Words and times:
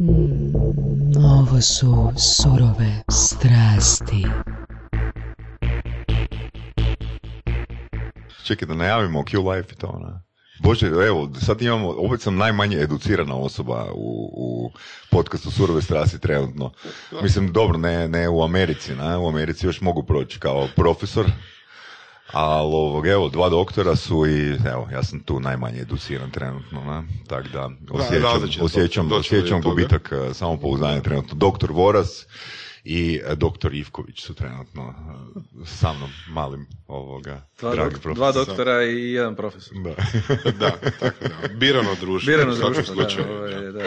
Mm, 0.00 0.52
ovo 1.24 1.60
su 1.60 2.12
surove 2.16 3.02
strasti. 3.10 4.26
Čekaj 8.44 8.68
da 8.68 8.74
najavimo 8.74 9.22
Q 9.22 9.50
Life 9.50 9.72
i 9.72 9.76
to, 9.76 9.86
ona. 9.86 10.22
Bože, 10.62 10.86
evo, 10.86 11.30
sad 11.40 11.62
imamo, 11.62 11.88
opet 11.88 12.20
sam 12.20 12.36
najmanje 12.36 12.76
educirana 12.76 13.34
osoba 13.36 13.86
u, 13.94 14.30
u 14.36 14.70
podcastu 15.10 15.50
Surove 15.50 15.82
strasti 15.82 16.18
trenutno. 16.18 16.72
Mislim, 17.22 17.52
dobro, 17.52 17.78
ne, 17.78 18.08
ne 18.08 18.28
u 18.28 18.42
Americi, 18.42 18.94
na? 18.94 19.18
u 19.18 19.28
Americi 19.28 19.66
još 19.66 19.80
mogu 19.80 20.02
proći 20.02 20.40
kao 20.40 20.68
profesor, 20.76 21.26
ali 22.32 22.66
ovog, 22.66 23.06
evo, 23.06 23.28
dva 23.28 23.48
doktora 23.48 23.96
su 23.96 24.26
i 24.26 24.46
evo, 24.66 24.88
ja 24.92 25.02
sam 25.02 25.20
tu 25.20 25.40
najmanje 25.40 25.80
educiran 25.80 26.30
trenutno, 26.30 26.80
ne? 26.82 27.02
tako 27.26 27.48
da 27.48 27.70
osjećam, 27.90 28.22
različito, 28.22 28.64
osjećam, 28.64 29.12
osjećam 29.12 29.62
gubitak 29.62 30.12
eh, 30.12 30.34
samopouzdanja 30.34 31.00
trenutno. 31.00 31.34
Doktor 31.34 31.72
Voras 31.72 32.26
i 32.84 33.20
eh, 33.24 33.34
doktor 33.34 33.74
Ivković 33.74 34.20
su 34.20 34.34
trenutno 34.34 34.82
eh, 34.82 35.64
sa 35.66 35.92
mnom, 35.92 36.10
malim 36.28 36.66
ovoga, 36.86 37.46
Dva, 37.60 37.70
dragi 37.70 37.90
dok- 37.90 38.00
profesor. 38.00 38.14
dva 38.14 38.32
doktora 38.34 38.84
i 38.84 39.12
jedan 39.12 39.36
profesor. 39.36 39.76
Da. 39.76 39.94
Da, 40.58 40.70
tako 41.00 41.16
da. 41.22 41.48
Birano 41.50 41.90
društvo. 42.00 42.26
Birano 42.28 42.54
društvo, 42.54 42.94
da, 42.94 43.02
je, 43.48 43.72
da. 43.72 43.84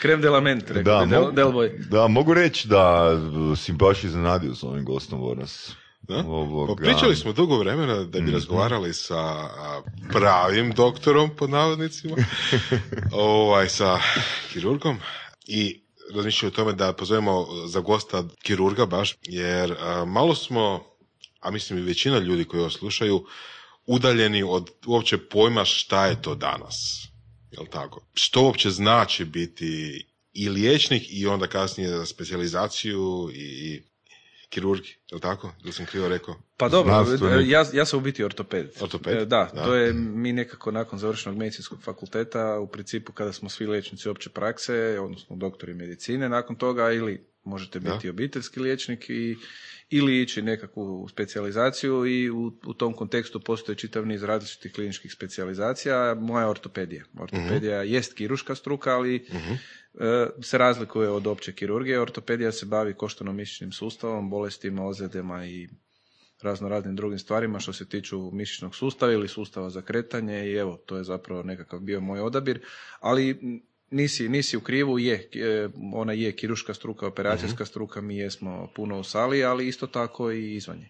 Krem 0.00 0.20
de 0.20 0.30
la 0.30 0.40
ment, 0.40 0.70
rekao 0.70 0.82
Da, 0.94 1.06
del, 1.06 1.20
mogu, 1.20 1.32
del 1.32 1.48
boy. 1.48 1.78
da, 1.80 2.08
mogu 2.08 2.34
reći 2.34 2.68
da 2.68 3.10
si 3.56 3.72
baš 3.72 4.04
iznenadio 4.04 4.54
s 4.54 4.62
ovim 4.62 4.84
gostom 4.84 5.20
Voras. 5.20 5.74
Da? 6.02 6.16
Ovoga- 6.18 6.74
Pa 6.74 6.82
pričali 6.82 7.16
smo 7.16 7.32
dugo 7.32 7.58
vremena 7.58 7.94
da 7.96 8.18
bi 8.18 8.22
Mhm. 8.22 8.32
razgovarali 8.32 8.94
sa 8.94 9.48
pravim 10.10 10.72
doktorom, 10.72 11.30
pod 11.30 11.50
navodnicima, 11.50 12.16
ovaj, 13.12 13.68
sa 13.68 13.98
kirurgom 14.52 14.98
i 15.46 15.80
razmišljali 16.14 16.48
o 16.48 16.56
tome 16.56 16.72
da 16.72 16.92
pozovemo 16.92 17.46
za 17.66 17.80
gosta 17.80 18.24
kirurga 18.42 18.86
baš, 18.86 19.16
jer 19.22 19.74
malo 20.06 20.34
smo, 20.34 20.84
a 21.40 21.50
mislim 21.50 21.78
i 21.78 21.82
većina 21.82 22.18
ljudi 22.18 22.44
koji 22.44 22.60
ovo 22.60 22.70
slušaju, 22.70 23.24
udaljeni 23.86 24.42
od 24.42 24.70
uopće 24.86 25.18
pojma 25.18 25.64
šta 25.64 26.06
je 26.06 26.22
to 26.22 26.34
danas. 26.34 26.76
Jel 27.50 27.66
tako? 27.66 28.06
Što 28.14 28.42
uopće 28.42 28.70
znači 28.70 29.24
biti 29.24 30.04
i 30.32 30.48
liječnik 30.48 31.02
i 31.08 31.26
onda 31.26 31.46
kasnije 31.46 31.90
za 31.90 32.06
specijalizaciju 32.06 33.30
i 33.34 33.82
kirurg, 34.52 34.82
jel 35.10 35.20
tako? 35.20 35.52
Ili 35.64 35.72
sam 35.72 35.86
krivo 35.86 36.08
rekao? 36.08 36.34
Pa 36.56 36.68
dobro, 36.68 37.04
Znanstvenik. 37.04 37.50
ja, 37.50 37.64
ja 37.72 37.84
sam 37.84 37.98
u 37.98 38.02
biti 38.02 38.24
ortoped. 38.24 38.70
Ortoped? 38.80 39.16
E, 39.16 39.24
Da, 39.24 39.50
Da. 39.54 39.64
to 39.64 39.74
je 39.74 39.92
mi 39.92 40.32
nekako 40.32 40.70
nakon 40.70 40.98
završenog 40.98 41.38
medicinskog 41.38 41.82
fakulteta, 41.82 42.58
u 42.58 42.66
principu 42.66 43.12
kada 43.12 43.32
smo 43.32 43.48
svi 43.48 43.66
liječnici 43.66 44.08
opće 44.08 44.30
prakse, 44.30 44.74
odnosno 45.00 45.36
doktori 45.36 45.74
medicine, 45.74 46.28
nakon 46.28 46.56
toga 46.56 46.92
ili 46.92 47.20
možete 47.44 47.80
Da. 47.80 47.92
biti 47.94 48.10
obiteljski 48.10 48.60
liječnik 48.60 49.10
i 49.10 49.36
ili 49.90 50.22
ići 50.22 50.42
nekakvu 50.42 51.08
specijalizaciju 51.08 52.06
i 52.06 52.30
u, 52.30 52.52
u 52.66 52.74
tom 52.74 52.92
kontekstu 52.94 53.40
postoji 53.40 53.76
čitav 53.76 54.06
niz 54.06 54.22
različitih 54.22 54.72
kliničkih 54.72 55.12
specijalizacija. 55.12 56.14
Moja 56.14 56.42
je 56.44 56.48
ortopedija. 56.50 57.04
Ortopedija 57.20 57.82
jest 57.82 58.14
kiruška 58.14 58.54
struka, 58.54 58.90
ali 58.94 59.16
e, 59.16 59.56
se 60.42 60.58
razlikuje 60.58 61.08
od 61.10 61.26
opće 61.26 61.52
kirurgije. 61.52 62.00
Ortopedija 62.00 62.52
se 62.52 62.66
bavi 62.66 62.94
koštano-mišićnim 62.94 63.72
sustavom, 63.72 64.30
bolestima, 64.30 64.86
ozljedama 64.86 65.46
i 65.46 65.68
razno 66.42 66.68
raznim 66.68 66.96
drugim 66.96 67.18
stvarima 67.18 67.60
što 67.60 67.72
se 67.72 67.88
tiču 67.88 68.30
mišićnog 68.32 68.76
sustava 68.76 69.12
ili 69.12 69.28
sustava 69.28 69.70
za 69.70 69.82
kretanje 69.82 70.46
i 70.46 70.54
evo, 70.54 70.76
to 70.86 70.96
je 70.96 71.04
zapravo 71.04 71.42
nekakav 71.42 71.80
bio 71.80 72.00
moj 72.00 72.20
odabir, 72.20 72.60
ali 73.00 73.38
nisi, 73.90 74.28
nisi 74.28 74.56
u 74.56 74.60
krivu, 74.60 74.98
je, 74.98 75.30
e, 75.34 75.68
ona 75.94 76.12
je 76.12 76.36
kiruška 76.36 76.74
struka, 76.74 77.06
operacijska 77.06 77.64
struka, 77.64 78.00
mi 78.00 78.16
jesmo 78.16 78.68
puno 78.74 78.98
u 79.00 79.04
sali, 79.04 79.44
ali 79.44 79.68
isto 79.68 79.86
tako 79.86 80.30
i 80.30 80.54
izvan 80.54 80.78
nje. 80.78 80.88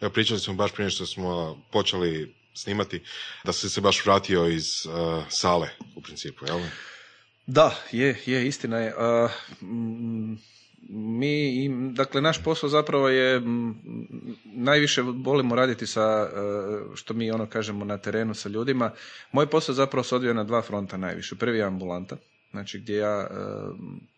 Evo, 0.00 0.10
pričali 0.12 0.40
smo 0.40 0.54
baš 0.54 0.72
prije 0.72 0.90
što 0.90 1.06
smo 1.06 1.62
počeli 1.72 2.34
snimati, 2.54 3.02
da 3.44 3.52
si 3.52 3.70
se 3.70 3.80
baš 3.80 4.06
vratio 4.06 4.48
iz 4.48 4.86
uh, 4.86 5.24
sale, 5.28 5.68
u 5.96 6.02
principu, 6.02 6.46
jel? 6.46 6.60
Da, 7.50 7.74
je, 7.92 8.16
je, 8.26 8.46
istina 8.46 8.78
je. 8.78 8.94
A, 8.98 9.28
mm, 9.62 10.38
mi, 10.88 11.68
dakle, 11.94 12.20
naš 12.20 12.44
posao 12.44 12.68
zapravo 12.68 13.08
je, 13.08 13.40
mm, 13.40 13.74
najviše 14.44 15.02
volimo 15.02 15.56
raditi 15.56 15.86
sa, 15.86 16.00
e, 16.00 16.38
što 16.94 17.14
mi 17.14 17.30
ono 17.30 17.46
kažemo 17.46 17.84
na 17.84 17.98
terenu 17.98 18.34
sa 18.34 18.48
ljudima. 18.48 18.90
Moj 19.32 19.46
posao 19.46 19.74
zapravo 19.74 20.04
se 20.04 20.14
odvija 20.14 20.34
na 20.34 20.44
dva 20.44 20.62
fronta 20.62 20.96
najviše. 20.96 21.34
Prvi 21.34 21.58
je 21.58 21.64
ambulanta, 21.64 22.16
znači 22.50 22.78
gdje 22.78 22.96
ja 22.96 23.20
e, 23.20 23.34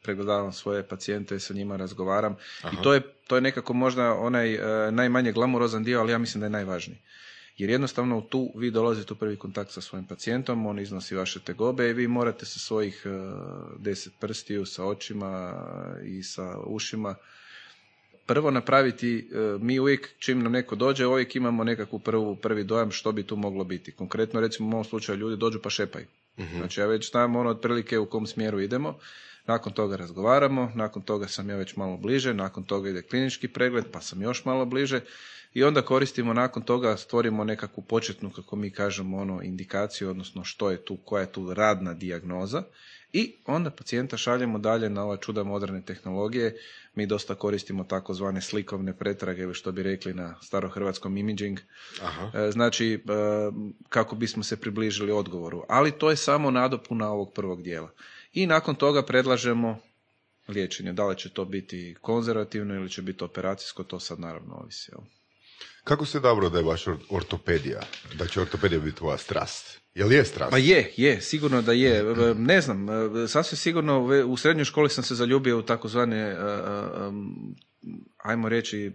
pregledavam 0.03 0.53
svoje 0.53 0.82
pacijente, 0.88 1.41
sa 1.41 1.54
njima 1.54 1.76
razgovaram 1.76 2.37
i 2.72 2.82
to 2.82 2.94
je, 2.94 3.00
to 3.26 3.37
je 3.37 3.43
nekako 3.43 3.72
možda 3.72 4.14
onaj 4.14 4.54
e, 4.54 4.91
najmanje 4.91 5.32
glamurozan 5.32 5.84
dio, 5.84 6.00
ali 6.00 6.12
ja 6.12 6.19
mislim 6.19 6.41
da 6.41 6.47
je 6.47 6.50
najvažniji. 6.50 6.99
Jer 7.58 7.70
jednostavno 7.70 8.20
tu 8.20 8.52
vi 8.56 8.70
dolazite 8.70 9.12
u 9.12 9.16
prvi 9.16 9.36
kontakt 9.36 9.70
sa 9.70 9.80
svojim 9.80 10.06
pacijentom, 10.06 10.66
on 10.66 10.78
iznosi 10.78 11.14
vaše 11.14 11.40
tegobe 11.40 11.90
i 11.90 11.92
vi 11.92 12.08
morate 12.08 12.46
sa 12.46 12.58
svojih 12.58 13.02
e, 13.04 13.08
deset 13.78 14.12
prstiju, 14.20 14.66
sa 14.66 14.84
očima 14.84 15.54
i 16.04 16.22
sa 16.22 16.58
ušima 16.66 17.14
prvo 18.26 18.50
napraviti, 18.50 19.18
e, 19.18 19.58
mi 19.60 19.78
uvijek 19.78 20.08
čim 20.18 20.42
nam 20.42 20.52
neko 20.52 20.76
dođe, 20.76 21.06
uvijek 21.06 21.36
imamo 21.36 21.64
nekakvu 21.64 21.98
prvu, 21.98 22.36
prvi 22.36 22.64
dojam 22.64 22.90
što 22.90 23.12
bi 23.12 23.22
tu 23.22 23.36
moglo 23.36 23.64
biti. 23.64 23.92
Konkretno 23.92 24.40
recimo 24.40 24.69
u 24.69 24.70
mom 24.70 24.84
slučaju 24.84 25.19
ljudi 25.19 25.36
dođu 25.36 25.58
pa 25.62 25.70
šepaju. 25.70 26.06
Znači 26.56 26.80
ja 26.80 26.86
već 26.86 27.10
znam 27.10 27.36
ono 27.36 27.50
otprilike 27.50 27.98
u 27.98 28.06
kom 28.06 28.26
smjeru 28.26 28.60
idemo, 28.60 28.98
nakon 29.47 29.72
toga 29.72 29.97
razgovaramo, 29.97 30.72
nakon 30.75 31.03
toga 31.03 31.28
sam 31.28 31.50
ja 31.50 31.56
već 31.56 31.76
malo 31.76 31.97
bliže, 31.97 32.34
nakon 32.34 32.64
toga 32.64 32.91
ide 32.91 33.03
klinički 33.03 33.48
pregled, 33.48 33.84
pa 33.92 34.00
sam 34.00 34.22
još 34.22 34.44
malo 34.44 34.64
bliže 34.64 35.00
i 35.54 35.64
onda 35.64 35.82
koristimo 35.82 36.32
nakon 36.32 36.62
toga, 36.62 36.97
stvorimo 36.97 37.44
nekakvu 37.44 37.82
početnu, 37.82 38.31
kako 38.31 38.56
mi 38.56 38.70
kažemo, 38.70 39.16
ono, 39.16 39.42
indikaciju, 39.42 40.10
odnosno 40.10 40.44
što 40.44 40.70
je 40.70 40.84
tu, 40.84 40.97
koja 41.04 41.20
je 41.20 41.32
tu 41.32 41.54
radna 41.54 41.94
dijagnoza 41.94 42.62
i 43.12 43.34
onda 43.47 43.70
pacijenta 43.70 44.16
šaljemo 44.16 44.58
dalje 44.58 44.91
na 44.91 45.04
ova 45.04 45.16
čuda 45.16 45.42
moderne 45.42 45.82
tehnologije. 45.82 46.56
Mi 46.94 47.06
dosta 47.06 47.34
koristimo 47.34 47.84
takozvane 47.84 48.41
slikovne 48.41 48.98
pretrage 48.98 49.42
ili 49.42 49.54
što 49.54 49.72
bi 49.72 49.82
rekli 49.82 50.14
na 50.14 50.34
starohrvatskom 50.42 51.16
imaging. 51.16 51.58
Aha. 52.02 52.31
E, 52.38 52.50
Znači, 52.50 52.94
e, 52.94 52.98
kako 53.88 54.16
bismo 54.16 54.42
se 54.42 54.56
približili 54.56 55.12
odgovoru. 55.12 55.64
Ali 55.69 55.92
to 55.92 56.10
je 56.10 56.16
samo 56.16 56.50
nadopuna 56.50 57.10
ovog 57.10 57.32
prvog 57.32 57.62
dijela. 57.62 57.91
I 58.32 58.47
nakon 58.47 58.75
toga 58.75 59.03
predlažemo 59.03 59.78
liječenje. 60.48 60.93
Da 60.93 61.06
li 61.06 61.19
će 61.19 61.28
to 61.28 61.44
biti 61.44 61.97
konzervativno 62.00 62.75
ili 62.75 62.91
će 62.91 63.03
biti 63.03 63.25
operacijsko, 63.25 63.84
to 63.84 64.00
sad 64.00 64.20
naravno 64.20 64.54
ovisi. 64.54 64.91
Jel? 64.93 65.00
Kako 65.84 66.06
se 66.06 66.20
dobro 66.20 66.48
da 66.48 66.59
je 66.59 66.65
baš 66.65 66.84
or- 66.84 66.98
ortopedija? 67.10 67.81
Da 68.15 68.26
će 68.26 68.41
ortopedija 68.41 68.81
biti 68.81 68.97
tvoja 68.97 69.19
strast? 69.19 69.81
Jel 69.94 70.12
je 70.12 70.25
strast? 70.25 70.50
Pa 70.50 70.59
je, 70.59 70.93
je, 70.97 71.20
sigurno 71.20 71.62
da 71.62 71.72
je. 71.72 71.97
E, 71.98 72.34
Ne 72.34 72.60
znam, 72.60 72.88
e, 72.88 73.28
sasvim 73.28 73.56
sigurno 73.56 74.06
u 74.26 74.37
srednjoj 74.37 74.64
školi 74.64 74.91
sam 74.91 75.04
se 75.04 75.14
zaljubio 75.14 75.59
u 75.59 75.62
takozvane, 75.62 76.19
e, 76.19 76.37
ajmo 78.25 78.49
reći, 78.49 78.93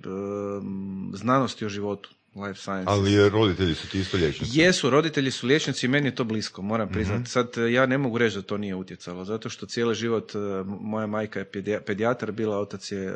znanosti 1.13 1.65
o 1.65 1.69
životu, 1.69 2.09
life 2.39 2.59
science. 2.61 2.83
Ali 2.87 3.29
roditelji 3.29 3.75
su 3.75 3.89
ti 3.89 3.99
isto 3.99 4.17
liječnici. 4.17 4.59
Jesu, 4.59 4.89
roditelji 4.89 5.31
su 5.31 5.47
liječnici 5.47 5.85
i 5.85 5.89
meni 5.89 6.07
je 6.07 6.15
to 6.15 6.23
blisko, 6.23 6.61
moram 6.61 6.89
priznati. 6.89 7.29
Sad 7.29 7.57
e, 7.57 7.71
ja 7.71 7.85
ne 7.85 7.97
mogu 7.97 8.17
reći 8.17 8.35
da 8.35 8.41
to 8.41 8.57
nije 8.57 8.75
utjecalo, 8.75 9.25
zato 9.25 9.49
što 9.49 9.65
cijeli 9.65 9.95
život, 9.95 10.35
e, 10.35 10.37
moja 10.65 11.07
majka 11.07 11.39
je 11.39 11.45
pedija- 11.45 11.81
pedijatar, 11.81 12.31
bila 12.31 12.59
otac 12.59 12.91
je 12.91 13.03
e, 13.03 13.13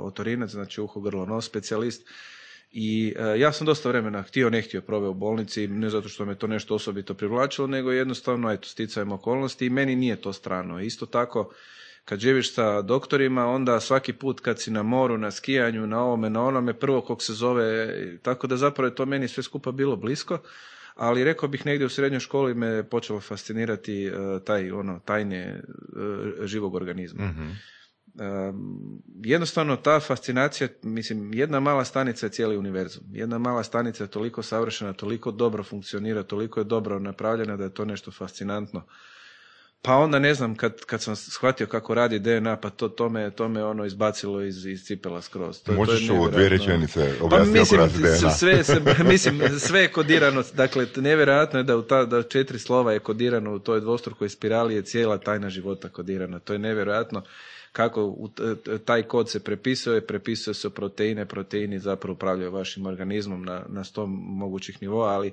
otorinac, 0.00 0.50
znači 0.50 0.80
uho, 0.80 1.00
grlo, 1.00 1.26
nos, 1.26 1.46
specijalist. 1.46 2.02
I 2.76 3.14
ja 3.38 3.52
sam 3.52 3.66
dosta 3.66 3.88
vremena 3.88 4.22
htio, 4.22 4.50
ne 4.50 4.62
htio 4.62 4.80
proveo 4.80 5.10
u 5.10 5.14
bolnici, 5.14 5.68
ne 5.68 5.90
zato 5.90 6.08
što 6.08 6.24
me 6.24 6.34
to 6.34 6.46
nešto 6.46 6.74
osobito 6.74 7.14
privlačilo, 7.14 7.66
nego 7.66 7.92
jednostavno, 7.92 8.52
eto, 8.52 8.68
sticajem 8.68 9.12
okolnosti 9.12 9.66
i 9.66 9.70
meni 9.70 9.96
nije 9.96 10.16
to 10.16 10.32
strano. 10.32 10.80
Isto 10.80 11.06
tako, 11.06 11.50
kad 12.04 12.18
živiš 12.18 12.54
sa 12.54 12.82
doktorima, 12.82 13.46
onda 13.46 13.80
svaki 13.80 14.12
put 14.12 14.40
kad 14.40 14.60
si 14.60 14.70
na 14.70 14.82
moru, 14.82 15.18
na 15.18 15.30
skijanju, 15.30 15.86
na 15.86 16.02
ovome, 16.02 16.30
na 16.30 16.42
onome, 16.44 16.74
prvo 16.74 17.00
kog 17.00 17.22
se 17.22 17.32
zove, 17.32 17.88
tako 18.22 18.46
da 18.46 18.56
zapravo 18.56 18.86
je 18.86 18.94
to 18.94 19.06
meni 19.06 19.28
sve 19.28 19.42
skupa 19.42 19.72
bilo 19.72 19.96
blisko, 19.96 20.38
ali 20.94 21.24
rekao 21.24 21.48
bih 21.48 21.66
negdje 21.66 21.86
u 21.86 21.88
srednjoj 21.88 22.20
školi 22.20 22.54
me 22.54 22.88
počelo 22.88 23.20
fascinirati 23.20 24.06
e, 24.06 24.12
taj 24.44 24.70
ono 24.70 24.98
tajne 24.98 25.38
e, 25.38 25.62
živog 26.46 26.74
organizma. 26.74 27.24
Mhm. 27.24 27.50
Um, 28.14 29.02
jednostavno 29.24 29.76
ta 29.76 30.00
fascinacija, 30.00 30.68
mislim, 30.82 31.34
jedna 31.34 31.60
mala 31.60 31.84
stanica 31.84 32.26
je 32.26 32.30
cijeli 32.30 32.56
univerzum. 32.56 33.04
Jedna 33.12 33.38
mala 33.38 33.62
stanica 33.62 34.04
je 34.04 34.10
toliko 34.10 34.42
savršena, 34.42 34.92
toliko 34.92 35.30
dobro 35.30 35.62
funkcionira, 35.62 36.22
toliko 36.22 36.60
je 36.60 36.64
dobro 36.64 36.98
napravljena 36.98 37.56
da 37.56 37.64
je 37.64 37.74
to 37.74 37.84
nešto 37.84 38.10
fascinantno. 38.10 38.86
Pa 39.86 39.96
onda 39.96 40.18
ne 40.18 40.34
znam, 40.34 40.54
kad, 40.54 40.84
kad 40.84 41.02
sam 41.02 41.16
shvatio 41.16 41.66
kako 41.66 41.94
radi 41.94 42.18
DNA, 42.18 42.56
pa 42.56 42.70
to, 42.70 42.88
to, 42.88 43.08
me, 43.08 43.30
to 43.30 43.48
me 43.48 43.64
ono 43.64 43.84
izbacilo 43.84 44.42
iz, 44.42 44.66
iz 44.66 44.84
cipela 44.84 45.22
skroz. 45.22 45.62
To, 45.62 45.72
Možeš 45.72 46.06
to 46.06 46.12
je 46.12 46.18
ovo 46.18 46.30
dvije 46.30 46.48
rečenice 46.48 47.12
Pa 47.30 47.44
mislim, 47.44 47.80
DNA. 47.88 48.30
sve, 48.30 48.64
se, 48.64 48.80
mislim, 49.12 49.40
sve 49.58 49.80
je 49.80 49.88
kodirano, 49.88 50.44
dakle, 50.54 50.86
nevjerojatno 50.96 51.58
je 51.58 51.62
da 51.62 51.76
u 51.76 51.82
ta, 51.82 52.04
da 52.04 52.22
četiri 52.22 52.58
slova 52.58 52.92
je 52.92 52.98
kodirano 52.98 53.54
u 53.54 53.58
toj 53.58 53.80
dvostrukoj 53.80 54.28
spirali 54.28 54.74
je 54.74 54.82
cijela 54.82 55.18
tajna 55.18 55.50
života 55.50 55.88
kodirana. 55.88 56.38
To 56.38 56.52
je 56.52 56.58
nevjerojatno 56.58 57.22
kako 57.72 58.16
taj 58.84 59.02
kod 59.02 59.30
se 59.30 59.40
prepisuje, 59.40 60.06
prepisuje 60.06 60.54
se 60.54 60.70
proteine, 60.70 61.26
proteini 61.26 61.78
zapravo 61.78 62.14
upravljaju 62.14 62.52
vašim 62.52 62.86
organizmom 62.86 63.44
na, 63.44 63.62
na 63.68 63.84
sto 63.84 64.06
mogućih 64.06 64.82
nivoa, 64.82 65.12
ali 65.12 65.32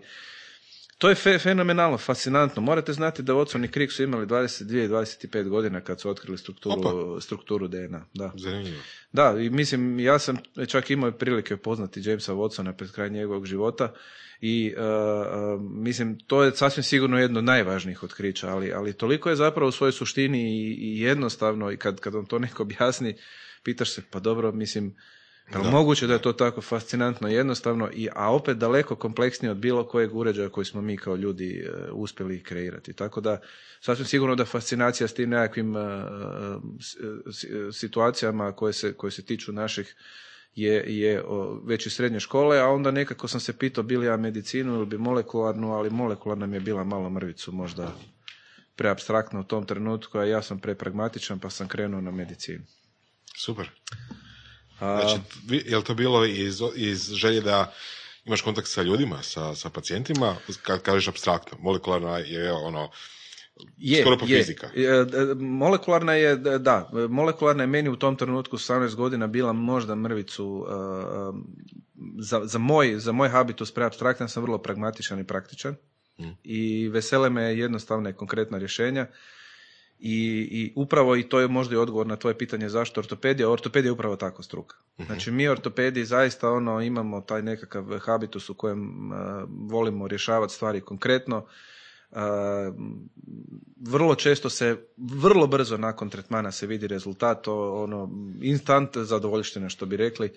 to 1.02 1.10
je 1.10 1.16
fe, 1.16 1.40
fenomenalno, 1.40 1.98
fascinantno. 1.98 2.62
Morate 2.62 2.94
znati 2.94 3.24
da 3.24 3.34
Watson 3.34 3.66
i 3.66 3.72
Crick 3.72 3.94
su 3.94 4.04
imali 4.04 4.26
22 4.26 4.86
i 4.86 4.88
25 4.88 5.50
godina 5.50 5.82
kad 5.82 6.02
su 6.02 6.10
otkrili 6.10 6.38
strukturu, 6.38 7.22
strukturu 7.22 7.68
DNA. 7.68 8.06
Da. 8.14 8.32
Zanimljivo. 8.36 8.82
Da, 9.12 9.36
i 9.40 9.50
mislim, 9.50 10.00
ja 10.00 10.20
sam 10.20 10.38
čak 10.68 10.90
imao 10.92 11.12
prilike 11.12 11.58
poznati 11.58 12.02
Jamesa 12.04 12.34
Watsona 12.34 12.74
pred 12.74 12.92
kraj 12.92 13.10
njegovog 13.10 13.46
života 13.46 13.94
i 14.42 14.74
uh, 14.78 14.84
uh, 14.84 15.62
mislim, 15.62 16.20
to 16.28 16.44
je 16.44 16.52
sasvim 16.56 16.84
sigurno 16.84 17.20
jedno 17.20 17.40
od 17.40 17.46
najvažnijih 17.46 18.04
otkrića, 18.04 18.50
ali, 18.50 18.74
ali 18.74 18.94
toliko 18.94 19.30
je 19.30 19.36
zapravo 19.36 19.70
u 19.70 19.72
svojoj 19.72 19.92
suštini 19.92 20.42
i, 20.42 20.74
i 20.74 21.02
jednostavno 21.02 21.72
i 21.72 21.78
kad, 21.78 22.00
kad 22.00 22.14
vam 22.14 22.26
to 22.26 22.40
neko 22.46 22.64
objasni, 22.64 23.16
pitaš 23.64 23.94
se, 23.94 24.02
pa 24.12 24.20
dobro, 24.20 24.52
mislim, 24.52 24.96
je 25.50 25.58
li 25.58 25.72
moguće 25.72 26.08
da 26.08 26.14
je 26.14 26.22
to 26.22 26.34
tako 26.34 26.62
fascinantno 26.62 27.28
jednostavno, 27.28 27.90
i, 27.94 28.10
a 28.16 28.34
opet 28.34 28.58
daleko 28.58 28.96
kompleksnije 28.96 29.52
od 29.52 29.58
bilo 29.58 29.88
kojeg 29.88 30.16
uređaja 30.16 30.50
koji 30.50 30.66
smo 30.66 30.82
mi 30.82 30.98
kao 30.98 31.16
ljudi 31.16 31.66
uh, 31.68 31.90
uspjeli 31.94 32.44
kreirati. 32.44 32.94
Tako 32.94 33.22
da, 33.22 33.42
sasvim 33.82 34.06
sigurno 34.06 34.36
da 34.36 34.46
fascinacija 34.46 35.08
s 35.08 35.14
tim 35.14 35.30
nekakvim 35.30 35.76
uh, 35.76 35.82
s- 36.82 36.98
s- 37.38 37.46
situacijama 37.80 38.52
koje 38.52 38.74
se, 38.74 38.94
koje 38.94 39.12
se 39.12 39.26
tiču 39.26 39.52
naših 39.52 39.96
je, 40.56 40.84
je 40.88 41.24
već 41.64 41.86
iz 41.86 41.94
srednje 41.94 42.20
škole, 42.20 42.60
a 42.60 42.68
onda 42.68 42.92
nekako 42.92 43.28
sam 43.28 43.40
se 43.40 43.58
pitao 43.58 43.84
bili 43.84 44.06
ja 44.06 44.18
medicinu 44.18 44.76
ili 44.76 44.86
bi 44.86 44.98
molekularnu, 44.98 45.74
ali 45.74 45.90
molekularna 45.90 46.46
mi 46.46 46.56
je 46.56 46.60
bila 46.62 46.84
malo 46.84 47.10
mrvicu 47.10 47.52
možda 47.52 47.96
preabstraktna 48.76 49.40
u 49.40 49.44
tom 49.44 49.66
trenutku, 49.66 50.18
a 50.18 50.26
ja 50.26 50.42
sam 50.42 50.60
prepragmatičan 50.60 51.40
pa 51.40 51.50
sam 51.50 51.68
krenuo 51.68 52.02
na 52.02 52.12
medicinu. 52.12 52.64
Super. 53.38 53.70
Znači, 54.82 55.22
je 55.70 55.78
li 55.78 55.84
to 55.84 55.94
bilo 55.94 56.26
iz, 56.26 56.62
iz 56.76 57.12
želje 57.14 57.42
da 57.42 57.74
imaš 58.26 58.42
kontakt 58.42 58.68
sa 58.68 58.82
ljudima, 58.82 59.24
sa, 59.24 59.56
sa 59.56 59.70
pacijentima, 59.70 60.36
kad 60.64 60.82
kažeš 60.82 61.08
abstraktno, 61.08 61.58
molekularna 61.62 62.18
je 62.18 62.52
ono, 62.54 62.90
je, 63.78 64.02
skoro 64.02 64.18
pa 64.18 64.26
je. 64.26 64.38
fizika. 64.38 64.68
E, 64.76 65.06
d- 65.06 65.36
Molekularna 65.36 66.14
je, 66.14 66.36
d- 66.36 66.58
da, 66.60 66.90
molekularna 67.10 67.64
je 67.64 67.68
meni 67.68 67.90
u 67.90 67.96
tom 67.96 68.16
trenutku 68.16 68.58
18 68.58 68.96
godina 68.96 69.28
bila 69.28 69.54
možda 69.54 69.96
mrvicu 69.96 70.66
e, 70.70 70.74
e, 70.74 70.78
za, 72.20 72.42
za, 72.44 72.60
moj, 72.60 72.96
za 73.00 73.12
moj 73.12 73.30
habitus 73.30 73.72
preabstraktan 73.72 74.30
sam 74.30 74.44
vrlo 74.44 74.58
pragmatičan 74.58 75.20
i 75.20 75.28
praktičan 75.28 75.76
Mm. 76.18 76.38
i 76.44 76.88
vesele 76.88 77.30
me 77.30 77.44
jednostavna 77.44 78.10
i 78.10 78.14
konkretna 78.14 78.58
rješenja 78.58 79.08
i, 80.02 80.48
i 80.52 80.74
upravo 80.76 81.16
i 81.16 81.24
to 81.24 81.40
je 81.40 81.48
možda 81.48 81.76
i 81.76 81.78
odgovor 81.78 82.08
na 82.08 82.16
tvoje 82.16 82.38
pitanje 82.38 82.70
zašto 82.70 83.02
ortopedija. 83.02 83.50
Ortopedija 83.50 83.90
je 83.90 83.94
upravo 83.94 84.16
tako 84.16 84.44
struka. 84.44 84.76
Znači 85.06 85.32
mi 85.32 85.48
ortopedi 85.48 86.06
zaista 86.06 86.52
ono 86.52 86.82
imamo 86.82 87.22
taj 87.22 87.42
nekakav 87.42 88.00
habitus 88.00 88.50
u 88.50 88.54
kojem 88.54 89.12
a, 89.12 89.46
volimo 89.50 90.08
rješavati 90.08 90.54
stvari 90.54 90.82
konkretno. 90.82 91.46
A, 92.12 92.72
vrlo 93.82 94.16
često 94.16 94.50
se, 94.50 94.78
vrlo 94.98 95.48
brzo 95.48 95.78
nakon 95.78 96.10
tretmana 96.10 96.52
se 96.52 96.68
vidi 96.68 96.88
rezultat, 96.88 97.48
ono, 97.48 98.10
instant 98.42 98.98
zadovoljština 98.98 99.70
što 99.70 99.86
bi 99.86 99.98
rekli. 99.98 100.32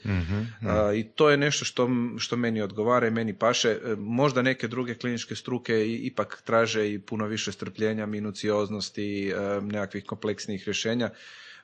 A, 0.62 0.93
I 0.94 1.05
to 1.05 1.31
je 1.31 1.37
nešto 1.37 1.65
što, 1.65 1.88
što 2.19 2.37
meni 2.37 2.62
odgovara 2.62 3.06
i 3.06 3.11
meni 3.11 3.35
paše. 3.35 3.69
E, 3.71 3.97
Možda 3.99 4.43
neke 4.43 4.69
druge 4.69 4.94
kliničke 4.94 5.35
struke 5.37 5.87
ipak 5.88 6.43
traže 6.44 6.93
i 6.93 6.99
puno 6.99 7.26
više 7.26 7.53
strpljenja, 7.53 8.06
minucioznosti, 8.06 9.29
e, 9.29 9.61
nekakvih 9.61 10.05
kompleksnijih 10.05 10.65
rješenja. 10.67 11.11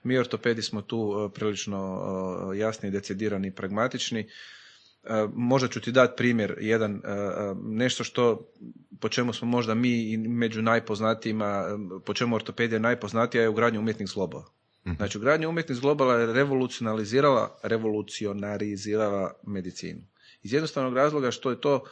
Mi 0.02 0.18
ortopedi 0.18 0.62
smo 0.62 0.82
tu 0.82 1.14
e, 1.30 1.34
prilično 1.34 2.00
e, 2.54 2.58
jasni, 2.58 2.90
decidirani 2.90 3.48
i 3.48 3.54
pragmatični. 3.54 4.28
E, 5.04 5.26
Možda 5.34 5.68
ću 5.68 5.80
ti 5.80 5.92
dati 5.92 6.16
primjer, 6.16 6.56
jedan, 6.60 6.94
e, 6.94 7.10
e, 7.10 7.54
nešto 7.62 8.04
što, 8.04 8.52
po 9.00 9.08
čemu 9.08 9.32
smo 9.32 9.48
možda 9.48 9.74
mi 9.74 10.16
među 10.16 10.62
najpoznatijima, 10.62 11.64
po 12.06 12.14
čemu 12.14 12.36
ortopedija 12.36 12.78
najpoznatija 12.78 13.42
je 13.42 13.48
ugradnja 13.48 13.80
umjetnih 13.80 14.08
zglobova. 14.08 14.44
Znači, 14.96 15.18
ugradnja 15.18 15.48
umjetnih 15.48 15.76
zglobova 15.76 16.14
je 16.14 16.32
revolucionalizirala, 16.32 17.58
revolucionarizirala 17.62 19.32
medicinu. 19.46 20.00
Iz 20.42 20.52
jednostavnog 20.52 20.94
razloga 20.94 21.30
što 21.30 21.50
je 21.50 21.60
to 21.60 21.84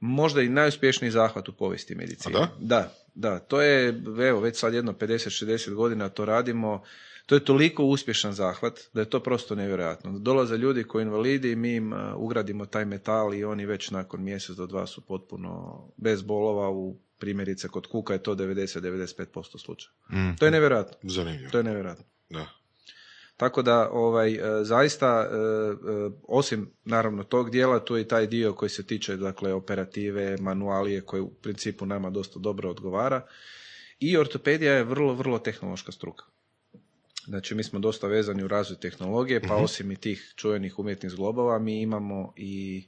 možda 0.00 0.42
i 0.42 0.48
najuspješniji 0.48 1.10
zahvat 1.10 1.48
u 1.48 1.52
povijesti 1.52 1.94
medicine. 1.94 2.32
Da? 2.32 2.48
Da, 2.58 2.94
da, 3.14 3.38
to 3.38 3.62
je, 3.62 4.02
evo, 4.28 4.40
već 4.40 4.58
sad 4.58 4.74
jedno 4.74 4.92
50-60 4.92 5.74
godina 5.74 6.08
to 6.08 6.24
radimo, 6.24 6.82
to 7.26 7.34
je 7.34 7.44
toliko 7.44 7.84
uspješan 7.84 8.32
zahvat 8.32 8.80
da 8.92 9.00
je 9.00 9.10
to 9.10 9.20
prosto 9.20 9.54
nevjerojatno. 9.54 10.18
Dolaze 10.18 10.56
ljudi 10.56 10.84
koji 10.84 11.02
invalidi 11.02 11.52
i 11.52 11.56
mi 11.56 11.74
im 11.74 11.92
uh, 11.92 11.98
ugradimo 12.16 12.66
taj 12.66 12.84
metal 12.84 13.34
i 13.34 13.44
oni 13.44 13.66
već 13.66 13.90
nakon 13.90 14.22
mjesec 14.22 14.56
do 14.56 14.66
dva 14.66 14.86
su 14.86 15.00
potpuno 15.00 15.82
bez 15.96 16.22
bolova, 16.22 16.70
u 16.70 16.96
primjerice 17.18 17.68
kod 17.68 17.86
kuka 17.86 18.12
je 18.12 18.22
to 18.22 18.34
90-95% 18.34 19.58
slučaja. 19.58 19.92
Mm. 20.10 20.36
To 20.38 20.44
je 20.44 20.50
nevjerojatno, 20.50 21.10
Zanimljivo. 21.10 21.50
to 21.50 21.58
je 21.58 21.64
nevjerojatno. 21.64 22.04
Da. 22.30 22.46
Tako 23.36 23.62
da, 23.62 23.90
ovaj, 23.92 24.34
e, 24.34 24.64
zaista, 24.64 25.28
e, 25.30 25.36
e, 25.36 26.10
osim 26.28 26.70
naravno 26.84 27.24
tog 27.24 27.50
dijela, 27.50 27.84
tu 27.84 27.96
je 27.96 28.02
i 28.02 28.08
taj 28.08 28.26
dio 28.26 28.52
koji 28.52 28.68
se 28.68 28.86
tiče 28.86 29.16
dakle, 29.16 29.52
operative, 29.52 30.36
manualije, 30.40 31.00
koji 31.00 31.22
u 31.22 31.30
principu 31.30 31.86
nama 31.86 32.10
dosta 32.10 32.38
dobro 32.38 32.70
odgovara. 32.70 33.26
I 33.98 34.16
ortopedija 34.16 34.72
je 34.72 34.84
vrlo, 34.84 35.14
vrlo 35.14 35.38
tehnološka 35.38 35.92
struka. 35.92 36.24
Znači, 37.26 37.54
mi 37.54 37.64
smo 37.64 37.78
dosta 37.78 38.06
vezani 38.06 38.44
u 38.44 38.48
razvoj 38.48 38.80
tehnologije, 38.80 39.40
pa 39.40 39.54
osim 39.54 39.92
i 39.92 39.96
tih 39.96 40.32
čuvenih 40.36 40.78
umjetnih 40.78 41.12
zglobova, 41.12 41.58
mi 41.58 41.80
imamo 41.80 42.32
i 42.36 42.84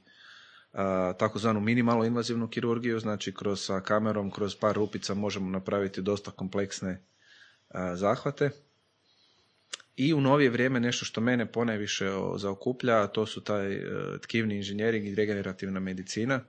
takozvanu 1.17 1.59
minimalno 1.59 2.05
invazivnu 2.05 2.47
kirurgiju, 2.47 2.99
znači 2.99 3.33
kroz 3.33 3.61
sa 3.61 3.81
kamerom, 3.81 4.31
kroz 4.31 4.55
par 4.55 4.75
rupica 4.75 5.13
možemo 5.13 5.49
napraviti 5.49 6.01
dosta 6.01 6.31
kompleksne 6.31 7.01
a, 7.69 7.95
zahvate. 7.95 8.49
I 9.95 10.13
u 10.13 10.21
novije 10.21 10.49
vrijeme 10.49 10.79
nešto 10.79 11.05
što 11.05 11.21
mene 11.21 11.51
ponajviše 11.51 12.05
zaokuplja, 12.37 13.03
a 13.03 13.07
to 13.07 13.25
su 13.25 13.41
taj 13.41 13.73
e, 13.73 13.81
tkivni 14.21 14.55
inženjering 14.55 15.07
i 15.07 15.15
regenerativna 15.15 15.79
medicina, 15.79 16.39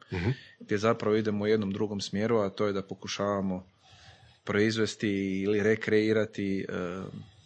gdje 0.61 0.79
zapravo 0.79 1.17
idemo 1.17 1.45
u 1.45 1.47
jednom 1.47 1.73
drugom 1.73 2.01
smjeru, 2.01 2.37
a 2.37 2.51
to 2.51 2.67
je 2.67 2.73
da 2.73 2.83
pokušavamo 2.83 3.67
proizvesti 4.45 5.41
ili 5.43 5.63
rekreirati 5.63 6.61
e, 6.61 6.73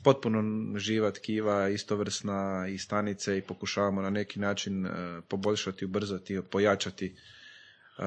potpuno 0.05 0.43
živa 0.79 1.11
tkiva, 1.11 1.69
istovrsna 1.69 2.67
i 2.69 2.79
stanice 2.79 3.39
i 3.39 3.43
pokušavamo 3.43 4.03
na 4.03 4.11
neki 4.11 4.41
način 4.41 4.87
e, 4.87 4.91
poboljšati, 5.29 5.85
ubrzati, 5.85 6.41
pojačati 6.51 7.07
e, 7.07 8.03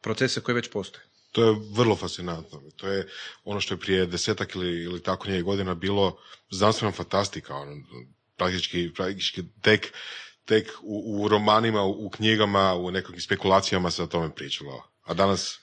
procese 0.00 0.40
koji 0.40 0.54
već 0.54 0.70
postoje. 0.70 1.04
To 1.32 1.44
je 1.44 1.56
vrlo 1.76 1.96
fascinantno. 1.96 2.62
To 2.76 2.88
je 2.88 3.08
ono 3.44 3.60
što 3.60 3.74
je 3.74 3.78
prije 3.78 4.06
desetak 4.06 4.54
ili, 4.54 4.82
ili 4.82 5.02
tako 5.02 5.28
nije 5.28 5.42
godina 5.42 5.74
bilo 5.74 6.18
znanstvena 6.50 6.92
fantastika. 6.92 7.54
Ono, 7.54 7.76
praktički, 8.36 8.90
praktički 8.94 9.44
tek, 9.62 9.92
tek 10.44 10.72
u, 10.82 11.22
u 11.24 11.28
romanima, 11.28 11.82
u, 11.82 12.06
u 12.06 12.10
knjigama, 12.10 12.74
u 12.74 12.90
nekakvim 12.90 13.20
spekulacijama 13.20 13.90
se 13.90 14.02
o 14.02 14.06
tome 14.06 14.34
pričalo. 14.34 14.84
A 15.04 15.14
danas, 15.14 15.60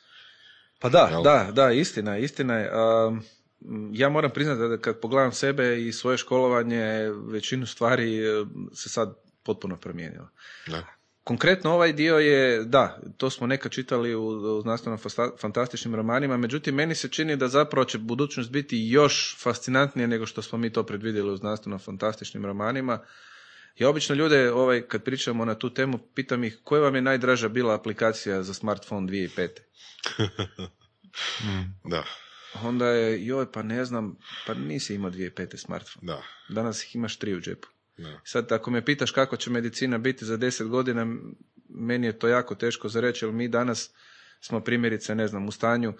Pa 0.80 0.90
da, 0.90 1.08
Jel? 1.12 1.24
da, 1.24 1.52
da, 1.52 1.72
istina 1.72 2.18
istina 2.18 2.54
je. 2.54 2.72
Um, 3.08 3.24
ja 3.92 4.10
moram 4.10 4.32
priznati 4.32 4.60
da 4.60 4.78
kad 4.78 5.00
pogledam 5.00 5.32
sebe 5.32 5.82
i 5.82 5.92
svoje 5.92 6.18
školovanje, 6.18 7.12
većinu 7.28 7.66
stvari 7.66 8.18
e, 8.18 8.46
se 8.74 8.90
sad 8.90 9.16
potpuno 9.44 9.78
promijenilo. 9.78 10.30
da, 10.68 10.98
Konkretno 11.24 11.74
ovaj 11.74 11.94
dio 11.94 12.18
je, 12.18 12.64
da, 12.64 13.00
to 13.18 13.30
smo 13.30 13.48
nekad 13.48 13.72
čitali 13.72 14.16
u, 14.16 14.28
u 14.28 14.62
znanstveno 14.62 14.98
fantastičnim 15.40 15.96
romanima, 15.96 16.38
međutim 16.38 16.76
meni 16.76 16.96
se 16.96 17.10
čini 17.10 17.36
da 17.36 17.48
zapravo 17.48 17.86
će 17.86 17.98
budućnost 17.98 18.52
biti 18.52 18.88
još 18.90 19.38
fascinantnija 19.40 20.08
nego 20.08 20.26
što 20.26 20.42
smo 20.42 20.58
mi 20.58 20.74
to 20.74 20.84
predvidjeli 20.84 21.32
u 21.32 21.38
znanstveno 21.38 21.80
fantastičnim 21.80 22.46
romanima. 22.46 23.00
Ja 23.78 23.90
obično 23.90 24.16
ljude, 24.16 24.52
ovaj, 24.52 24.82
kad 24.82 25.04
pričamo 25.04 25.46
na 25.46 25.56
tu 25.56 25.70
temu, 25.74 25.98
pitam 25.98 26.44
ih 26.44 26.60
koja 26.64 26.82
vam 26.82 26.96
je 26.96 27.02
najdraža 27.02 27.50
bila 27.50 27.74
aplikacija 27.74 28.44
za 28.44 28.54
smartphone 28.54 29.08
2005. 29.08 29.50
da, 31.92 32.04
Onda 32.56 32.88
je, 32.88 33.26
joj, 33.26 33.52
pa 33.52 33.64
ne 33.64 33.86
znam, 33.86 34.18
pa 34.48 34.54
nisi 34.54 34.96
imao 34.96 35.12
2005. 35.12 35.58
smartphone. 35.58 36.06
da, 36.06 36.22
Danas 36.50 36.84
ih 36.84 36.96
imaš 36.96 37.18
tri 37.18 37.36
u 37.36 37.42
džepu. 37.42 37.68
da. 37.98 38.20
Sad, 38.24 38.52
ako 38.52 38.72
me 38.72 38.86
pitaš 38.86 39.12
kako 39.12 39.38
će 39.38 39.50
medicina 39.50 39.98
biti 39.98 40.26
za 40.26 40.38
deset 40.38 40.68
godina, 40.68 41.02
m- 41.02 41.36
meni 41.70 42.08
je 42.08 42.20
to 42.20 42.28
jako 42.28 42.56
teško 42.56 42.90
za 42.90 43.02
reći, 43.02 43.26
jer 43.26 43.32
mi 43.32 43.48
danas 43.48 43.90
smo 44.42 44.60
primjerice, 44.60 45.16
ne 45.16 45.28
znam, 45.28 45.48
u 45.48 45.52
stanju 45.52 45.94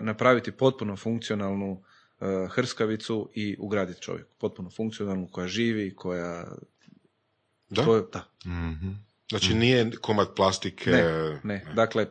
napraviti 0.00 0.52
potpuno 0.52 0.96
funkcionalnu 0.96 1.82
e, 2.20 2.24
hrskavicu 2.48 3.30
i 3.34 3.56
ugraditi 3.58 4.02
čovjek. 4.02 4.26
Potpuno 4.38 4.70
funkcionalnu, 4.70 5.28
koja 5.28 5.48
živi, 5.48 5.94
koja... 5.94 6.44
Da? 7.68 7.84
koja- 7.84 8.02
da. 8.12 8.28
Mhm. 8.46 8.90
Znači 9.28 9.54
nije 9.54 9.90
komad 9.92 10.34
plastike... 10.36 10.90
Ne, 10.90 11.40
ne. 11.44 11.72
Dakle, 11.74 12.06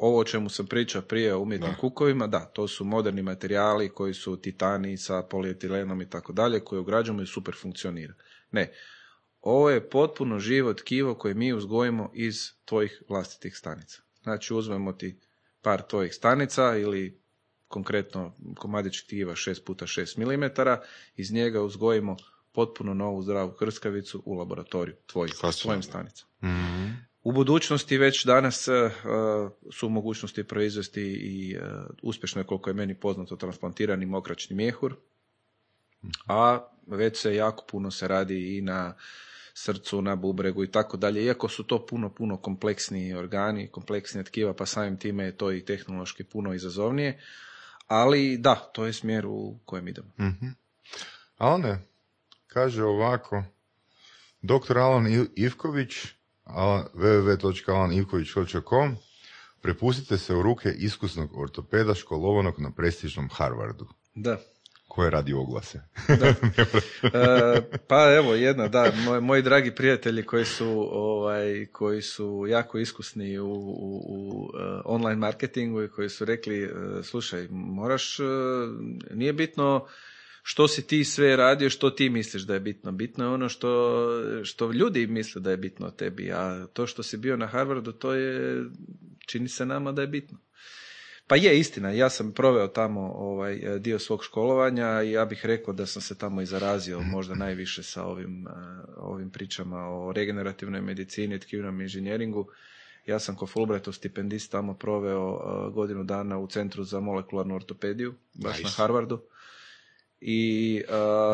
ovo 0.00 0.18
o 0.18 0.24
čemu 0.24 0.48
sam 0.48 0.66
pričao 0.66 1.02
prije 1.02 1.34
o 1.34 1.40
umjetnim 1.40 1.70
Da. 1.70 1.76
kukovima, 1.76 2.26
da, 2.26 2.44
to 2.44 2.68
su 2.68 2.84
moderni 2.84 3.22
materijali 3.22 3.88
koji 3.88 4.14
su 4.14 4.36
titani 4.36 4.96
sa 4.96 5.22
polietilenom 5.22 6.02
i 6.02 6.10
tako 6.10 6.32
dalje, 6.32 6.60
koje 6.60 6.80
ugrađujemo 6.80 7.22
i 7.22 7.26
super 7.26 7.54
funkcionira. 7.60 8.14
Ne, 8.50 8.72
ovo 9.40 9.70
je 9.70 9.90
potpuno 9.90 10.38
živo 10.38 10.74
tkivo 10.74 11.14
koje 11.14 11.34
mi 11.34 11.52
uzgojimo 11.52 12.10
iz 12.14 12.52
tvojih 12.64 13.02
vlastitih 13.08 13.56
stanica. 13.56 14.02
Znači, 14.22 14.54
uzmemo 14.54 14.92
ti 14.92 15.20
par 15.62 15.82
tvojih 15.82 16.14
stanica 16.14 16.76
ili 16.76 17.20
konkretno 17.68 18.36
komadić 18.58 19.02
tkiva 19.02 19.32
6 19.32 19.64
puta 19.64 19.86
6 19.86 20.18
mm, 20.18 20.80
iz 21.16 21.32
njega 21.32 21.62
uzgojimo 21.62 22.16
potpuno 22.52 22.94
novu 22.94 23.22
zdravu 23.22 23.52
krskavicu 23.52 24.22
u 24.26 24.34
laboratoriju 24.34 24.96
tvojih, 25.06 25.34
tvojim 25.62 25.82
stanicama. 25.82 26.30
Mhm. 26.42 27.09
U 27.22 27.32
budućnosti 27.32 27.98
već 27.98 28.24
danas 28.24 28.68
e, 28.68 28.90
su 29.72 29.86
u 29.86 29.90
mogućnosti 29.90 30.44
proizvesti 30.44 31.02
i 31.02 31.54
e, 31.54 31.60
uspješno 32.02 32.40
je 32.40 32.46
koliko 32.46 32.70
je 32.70 32.74
meni 32.74 32.94
poznato 32.94 33.36
transplantirani 33.36 34.06
mokračni 34.06 34.56
mjehur, 34.56 34.94
a 36.26 36.68
već 36.86 37.20
se 37.20 37.34
jako 37.34 37.64
puno 37.66 37.90
se 37.90 38.08
radi 38.08 38.56
i 38.56 38.60
na 38.60 38.94
srcu, 39.54 40.02
na 40.02 40.16
bubregu 40.16 40.64
i 40.64 40.70
tako 40.70 40.96
dalje, 40.96 41.24
iako 41.24 41.48
su 41.48 41.62
to 41.62 41.86
puno, 41.86 42.14
puno 42.14 42.36
kompleksniji 42.36 43.14
organi, 43.14 43.68
kompleksnije 43.68 44.24
tkiva, 44.24 44.54
pa 44.54 44.66
samim 44.66 44.96
time 44.96 45.24
je 45.24 45.36
to 45.36 45.52
i 45.52 45.64
tehnološki 45.64 46.24
puno 46.24 46.54
izazovnije, 46.54 47.20
ali 47.86 48.38
da, 48.38 48.54
to 48.54 48.86
je 48.86 48.92
smjer 48.92 49.26
u 49.26 49.58
kojem 49.64 49.88
idemo. 49.88 50.08
Mhm. 50.20 50.46
Alane, 51.36 51.78
kaže 52.46 52.84
ovako, 52.84 53.44
dr. 54.42 54.78
Alan 54.78 55.26
Ivković, 55.36 55.92
www.alanivković.com, 56.94 58.96
prepustite 59.62 60.18
se 60.18 60.34
u 60.34 60.42
ruke 60.42 60.68
iskusnog 60.78 61.38
ortopeda 61.38 61.94
školovanog 61.94 62.54
na 62.58 62.70
prestižnom 62.70 63.28
Harvardu, 63.32 63.86
Da. 64.14 64.38
koje 64.88 65.10
radi 65.10 65.32
oglase. 65.32 65.80
E, 67.02 67.60
pa 67.88 68.14
evo 68.16 68.34
jedna, 68.34 68.68
da, 68.68 68.92
moj, 69.04 69.20
moji 69.20 69.42
dragi 69.42 69.74
prijatelji 69.74 70.22
koji 70.22 70.44
su, 70.44 70.88
ovaj, 70.92 71.66
koji 71.72 72.02
su 72.02 72.44
jako 72.48 72.78
iskusni 72.78 73.38
u, 73.38 73.46
u, 73.46 74.02
u, 74.08 74.50
e, 74.58 74.62
online 74.84 75.16
marketingu 75.16 75.82
i 75.82 75.88
koji 75.88 76.08
su 76.08 76.24
rekli, 76.24 76.62
e, 76.62 76.68
slušaj, 77.02 77.48
moraš, 77.50 78.20
e, 78.20 78.24
nije 79.14 79.32
bitno 79.32 79.86
što 80.50 80.68
si 80.68 80.86
ti 80.86 81.04
sve 81.04 81.36
radio, 81.36 81.70
što 81.70 81.90
ti 81.90 82.10
misliš 82.10 82.42
da 82.42 82.54
je 82.54 82.60
bitno. 82.60 82.92
Bitno 82.92 83.24
je 83.24 83.30
ono 83.30 83.48
što, 83.48 83.98
što 84.44 84.72
ljudi 84.72 85.06
misle 85.06 85.40
da 85.40 85.50
je 85.50 85.56
bitno 85.56 85.86
o 85.86 85.90
tebi, 85.90 86.32
a 86.32 86.66
to 86.72 86.86
što 86.86 87.02
si 87.02 87.16
bio 87.16 87.36
na 87.36 87.46
Harvardu, 87.46 87.92
to 87.92 88.14
je, 88.14 88.64
čini 89.26 89.48
se 89.48 89.66
nama 89.66 89.92
da 89.92 90.02
je 90.02 90.08
bitno. 90.08 90.38
Pa 91.26 91.36
je 91.36 91.58
istina, 91.58 91.90
ja 91.90 92.10
sam 92.10 92.32
proveo 92.32 92.66
tamo 92.66 93.00
ovaj 93.00 93.78
dio 93.78 93.98
svog 93.98 94.24
školovanja 94.24 95.02
i 95.02 95.10
ja 95.10 95.24
bih 95.24 95.46
rekao 95.46 95.74
da 95.74 95.86
sam 95.86 96.02
se 96.02 96.18
tamo 96.18 96.42
i 96.42 96.46
zarazio 96.46 97.00
možda 97.00 97.34
najviše 97.34 97.82
sa 97.82 98.04
ovim, 98.04 98.46
eh, 98.46 98.50
ovim 98.96 99.30
pričama 99.30 99.78
o 99.78 100.12
regenerativnoj 100.12 100.80
medicini, 100.80 101.38
tkivnom 101.38 101.80
inženjeringu. 101.80 102.48
Ja 103.06 103.18
sam 103.18 103.36
ko 103.36 103.46
Fulbrightov 103.46 103.92
stipendist 103.92 104.50
tamo 104.50 104.74
proveo 104.74 105.34
eh, 105.34 105.70
godinu 105.72 106.04
dana 106.04 106.38
u 106.38 106.46
Centru 106.46 106.84
za 106.84 107.00
molekularnu 107.00 107.54
ortopediju, 107.54 108.14
baš 108.34 108.58
Nice. 108.58 108.64
na 108.64 108.70
Harvardu. 108.76 109.20
I 110.20 110.82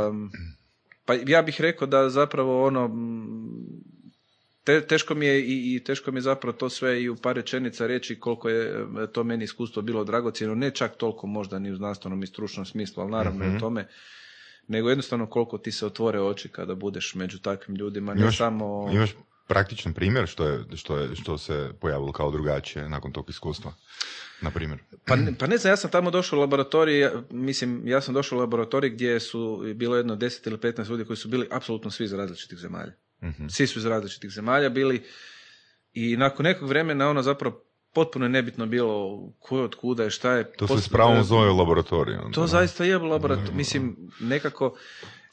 um, 0.09 0.31
pa 1.05 1.14
ja 1.16 1.43
bih 1.43 1.61
rekao 1.61 1.87
da 1.88 2.11
zapravo 2.11 2.66
ono 2.66 2.90
te, 4.64 4.81
teško 4.83 5.14
mi 5.14 5.26
je 5.26 5.40
i, 5.43 5.75
i 5.75 5.81
teško 5.81 6.12
mi 6.12 6.19
je 6.19 6.23
zapravo 6.23 6.52
to 6.55 6.69
sve 6.69 7.02
i 7.02 7.09
u 7.09 7.16
par 7.16 7.37
rečenica 7.37 7.87
reći 7.87 8.21
koliko 8.21 8.49
je 8.49 8.66
e, 8.66 9.07
to 9.07 9.25
meni 9.25 9.45
iskustvo 9.45 9.83
bilo 9.83 10.05
dragocjeno, 10.05 10.55
ne 10.55 10.71
čak 10.71 10.97
toliko 10.97 11.26
možda 11.26 11.59
ni 11.59 11.73
u 11.73 11.76
znanstvenom 11.76 12.23
i 12.23 12.26
stručnom 12.26 12.66
smislu, 12.66 13.02
ali 13.02 13.12
naravno 13.12 13.45
i 13.45 13.49
Mhm. 13.49 13.57
u 13.57 13.61
tome, 13.61 13.88
nego 14.69 14.88
jednostavno 14.88 15.26
koliko 15.26 15.59
ti 15.59 15.73
se 15.73 15.87
otvore 15.87 16.21
oči 16.21 16.49
kada 16.49 16.75
budeš 16.75 17.14
među 17.14 17.38
takvim 17.38 17.76
ljudima, 17.76 18.14
ne 18.14 18.21
Imaš- 18.23 18.37
samo... 18.37 18.90
Imaš 18.93 19.14
praktičan 19.47 19.93
primjer 19.93 20.26
što, 20.26 20.47
je, 20.47 20.65
što, 20.76 20.99
je, 20.99 21.17
što 21.17 21.38
se 21.38 21.73
pojavilo 21.81 22.12
kao 22.12 22.31
drugačije 22.31 22.88
nakon 22.88 23.12
tog 23.12 23.31
iskustva, 23.31 23.73
na 24.41 24.50
primjer. 24.50 24.79
Pa, 25.07 25.17
ne- 25.17 25.35
pa 25.38 25.47
ne 25.47 25.59
znam, 25.59 25.73
ja 25.73 25.76
sam 25.76 25.91
tamo 25.91 26.11
došao 26.11 26.37
u 26.37 26.41
laboratorij, 26.41 27.11
mislim, 27.31 27.88
ja 27.88 28.00
sam 28.00 28.15
došao 28.15 28.38
u 28.38 28.41
laboratorij 28.41 28.91
gdje 28.91 29.21
su 29.21 29.62
bilo 29.75 29.97
jedno 29.97 30.17
10 30.17 30.47
ili 30.49 30.57
15 30.57 30.91
ljudi 30.91 31.05
koji 31.05 31.17
su 31.17 31.29
bili 31.29 31.49
apsolutno 31.50 31.91
svi 31.91 32.05
iz 32.05 32.12
različitih 32.12 32.59
zemalja. 32.59 32.93
Mhm. 33.23 33.47
Svi 33.49 33.67
su 33.67 33.79
iz 33.79 33.87
različitih 33.87 34.31
zemalja 34.31 34.69
bili 34.69 35.05
i 35.93 36.17
nakon 36.17 36.45
nekog 36.45 36.69
vremena 36.69 37.09
ono 37.09 37.23
zapravo 37.23 37.62
potpuno 37.93 38.25
je 38.25 38.29
nebitno 38.29 38.67
bilo 38.67 39.21
ko 39.38 39.59
je 39.59 39.65
od 39.65 39.75
kuda 39.75 40.05
je 40.05 40.11
šta 40.11 40.33
je. 40.33 40.53
To 40.53 40.69
se 40.69 40.81
s 40.81 40.88
pravom 40.88 41.25
zove 41.25 41.50
laboratorij. 41.50 42.17
To 42.33 42.41
da. 42.41 42.47
zaista 42.47 42.85
je 42.85 42.99
laboratorij. 42.99 43.55
Mislim, 43.55 43.97
nekako... 44.21 44.76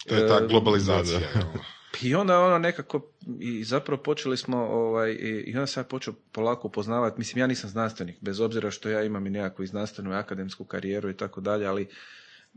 To 0.08 0.16
je 0.16 0.28
ta 0.28 0.40
e, 0.44 0.48
globalizacija. 0.48 1.20
I 2.02 2.16
onda 2.16 2.40
ono 2.40 2.58
nekako, 2.58 3.02
i 3.40 3.64
zapravo 3.64 4.04
počeli 4.04 4.38
smo, 4.38 4.58
ovaj, 4.58 5.12
i 5.46 5.54
onda 5.56 5.68
sam 5.68 5.84
počeo 5.84 6.14
polako 6.32 6.68
upoznavati, 6.68 7.20
mislim 7.20 7.40
ja 7.40 7.48
nisam 7.48 7.70
znanstvenik, 7.70 8.16
bez 8.22 8.40
obzira 8.40 8.72
što 8.72 8.90
ja 8.90 9.04
imam 9.04 9.28
i 9.28 9.30
nekakvu 9.30 9.64
i 9.64 9.68
znanstvenu 9.68 10.12
i 10.12 10.16
akademsku 10.16 10.66
karijeru 10.66 11.10
i 11.10 11.18
tako 11.18 11.42
dalje, 11.42 11.66
ali 11.66 11.88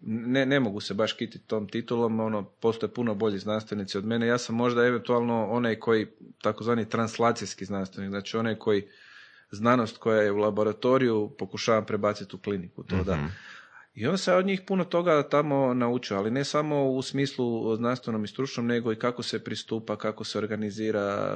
ne, 0.07 0.47
ne 0.47 0.61
mogu 0.61 0.81
se 0.81 0.95
baš 0.95 1.13
kititi 1.13 1.47
tom 1.47 1.69
titulom, 1.69 2.21
ono, 2.21 2.45
postoje 2.45 2.95
puno 2.95 3.15
bolji 3.15 3.39
znanstvenici 3.39 3.99
od 3.99 4.05
mene, 4.05 4.27
ja 4.27 4.39
sam 4.39 4.57
možda 4.57 4.87
eventualno 4.87 5.47
onaj 5.51 5.77
koji, 5.77 6.07
takozvani 6.43 6.89
translacijski 6.89 7.65
znanstvenik, 7.65 8.11
znači 8.11 8.37
onaj 8.37 8.55
koji 8.55 8.89
znanost 9.51 9.99
koja 9.99 10.23
je 10.23 10.33
u 10.33 10.37
laboratoriju 10.37 11.35
pokušavam 11.39 11.87
prebaciti 11.87 12.37
u 12.37 12.39
kliniku, 12.39 12.83
to 12.83 13.05
da. 13.05 13.19
I 13.97 14.17
sam 14.17 14.35
ja 14.35 14.39
od 14.39 14.47
njih 14.47 14.61
puno 14.67 14.85
toga 14.85 15.23
tamo 15.23 15.75
naučio, 15.75 16.17
ali 16.17 16.31
ne 16.31 16.45
samo 16.45 16.91
u 16.91 17.03
smislu 17.03 17.77
znanstvenom 17.77 18.25
i 18.25 18.29
stručnom, 18.29 18.67
nego 18.67 18.93
i 18.93 18.97
kako 18.97 19.23
se 19.23 19.45
pristupa, 19.45 19.97
kako 19.97 20.25
se 20.25 20.39
organizira 20.39 21.33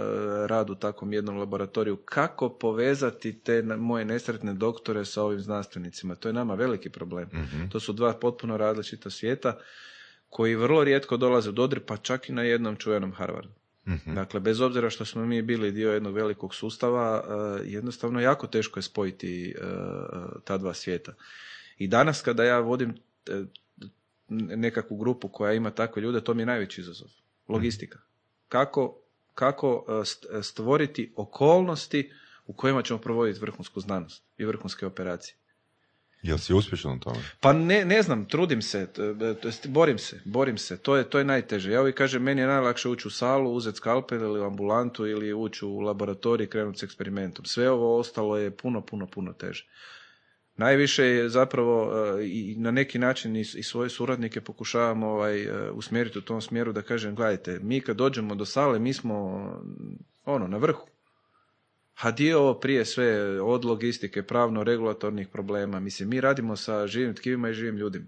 rad 0.46 0.70
u 0.70 0.74
takvom 0.74 1.12
jednom 1.12 1.36
laboratoriju, 1.36 1.96
kako 1.96 2.48
povezati 2.48 3.38
te 3.38 3.62
moje 3.62 4.04
nesretne 4.04 4.54
doktore 4.54 5.04
sa 5.04 5.22
ovim 5.22 5.40
znanstvenicima. 5.40 6.14
To 6.14 6.28
je 6.28 6.32
nama 6.32 6.54
veliki 6.54 6.90
problem. 6.90 7.28
Mhm. 7.32 7.68
To 7.68 7.80
su 7.80 7.92
dva 7.92 8.12
potpuno 8.12 8.56
različita 8.56 9.10
svijeta 9.10 9.58
koji 10.28 10.54
vrlo 10.54 10.84
rijetko 10.84 11.16
dolaze 11.16 11.48
u 11.48 11.52
dodir, 11.52 11.80
pa 11.86 11.96
čak 11.96 12.28
i 12.28 12.32
na 12.32 12.42
jednom 12.42 12.76
čuvenom 12.76 13.12
Harvardu. 13.12 13.52
Mhm. 13.88 14.14
Dakle, 14.14 14.40
bez 14.40 14.60
obzira 14.60 14.90
što 14.90 15.04
smo 15.04 15.26
mi 15.26 15.42
bili 15.42 15.72
dio 15.72 15.92
jednog 15.92 16.14
velikog 16.14 16.54
sustava, 16.54 17.24
eh, 17.24 17.68
jednostavno 17.70 18.20
jako 18.20 18.46
teško 18.46 18.78
je 18.78 18.82
spojiti 18.82 19.54
eh, 19.58 19.64
ta 20.44 20.58
dva 20.58 20.74
svijeta. 20.74 21.12
I 21.80 21.88
danas 21.88 22.22
kada 22.22 22.44
ja 22.44 22.58
vodim 22.58 22.94
eh, 23.26 23.44
nekakvu 24.28 24.96
grupu 24.96 25.28
koja 25.28 25.52
ima 25.52 25.70
takve 25.70 26.02
ljude, 26.02 26.20
to 26.20 26.34
mi 26.34 26.42
je 26.42 26.46
najveći 26.46 26.80
izazov. 26.80 27.08
Logistika. 27.48 27.98
Kako, 28.48 29.00
kako 29.34 29.84
st- 29.88 30.42
stvoriti 30.42 31.12
okolnosti 31.16 32.12
u 32.46 32.52
kojima 32.52 32.82
ćemo 32.82 32.98
provoditi 32.98 33.40
vrhunsku 33.40 33.80
znanost 33.80 34.22
i 34.38 34.44
vrhunske 34.44 34.86
operacije. 34.86 35.34
Jel 36.22 36.38
si 36.38 36.54
uspješan 36.54 36.92
u 36.92 37.00
tome? 37.00 37.18
Pa 37.40 37.52
ne, 37.52 37.84
ne 37.84 38.02
znam, 38.02 38.24
trudim 38.24 38.62
se, 38.62 38.86
t- 38.86 39.16
to 39.42 39.48
jest 39.48 39.68
borim 39.68 39.98
se, 39.98 40.20
borim 40.24 40.58
se, 40.58 40.78
to 40.78 40.96
je, 40.96 41.10
to 41.10 41.18
je 41.18 41.24
najteže. 41.24 41.72
Ja 41.72 41.80
uvijek 41.80 41.96
kažem, 41.96 42.22
meni 42.22 42.40
je 42.40 42.46
najlakše 42.46 42.88
ući 42.88 43.08
u 43.08 43.10
salu, 43.10 43.54
uzeti 43.54 43.76
skalpel 43.76 44.20
ili 44.20 44.40
u 44.40 44.44
ambulantu 44.44 45.06
ili 45.06 45.32
ući 45.32 45.64
u 45.64 45.78
laboratorij 45.78 46.44
i 46.44 46.50
krenuti 46.50 46.78
s 46.78 46.82
eksperimentom. 46.82 47.44
Sve 47.44 47.70
ovo 47.70 47.98
ostalo 47.98 48.36
je 48.38 48.50
puno, 48.56 48.80
puno, 48.80 49.06
puno 49.06 49.32
teže. 49.32 49.66
Najviše 50.60 51.04
je 51.04 51.28
zapravo 51.28 51.92
e, 51.92 52.26
i 52.26 52.54
na 52.58 52.70
neki 52.70 52.98
način 52.98 53.36
i, 53.36 53.44
svoje 53.44 53.90
suradnike 53.90 54.40
pokušavam 54.40 55.02
ovaj, 55.02 55.42
e, 55.42 55.70
usmjeriti 55.70 56.18
u 56.18 56.22
tom 56.22 56.40
smjeru 56.40 56.72
da 56.72 56.82
kažem, 56.82 57.14
gledajte, 57.14 57.58
mi 57.62 57.80
kad 57.80 57.96
dođemo 57.96 58.34
do 58.34 58.44
sale, 58.44 58.78
mi 58.78 58.92
smo 58.92 59.14
ono, 60.24 60.48
na 60.48 60.56
vrhu. 60.56 60.86
A 62.00 62.10
dio 62.10 62.40
ovo 62.40 62.54
prije 62.60 62.84
sve 62.84 63.40
od 63.40 63.64
logistike, 63.64 64.22
pravno-regulatornih 64.22 65.28
problema. 65.28 65.80
Mislim, 65.80 66.08
mi 66.08 66.20
radimo 66.20 66.56
sa 66.56 66.86
živim 66.86 67.14
tkivima 67.14 67.48
i 67.48 67.54
živim 67.54 67.76
ljudima. 67.76 68.06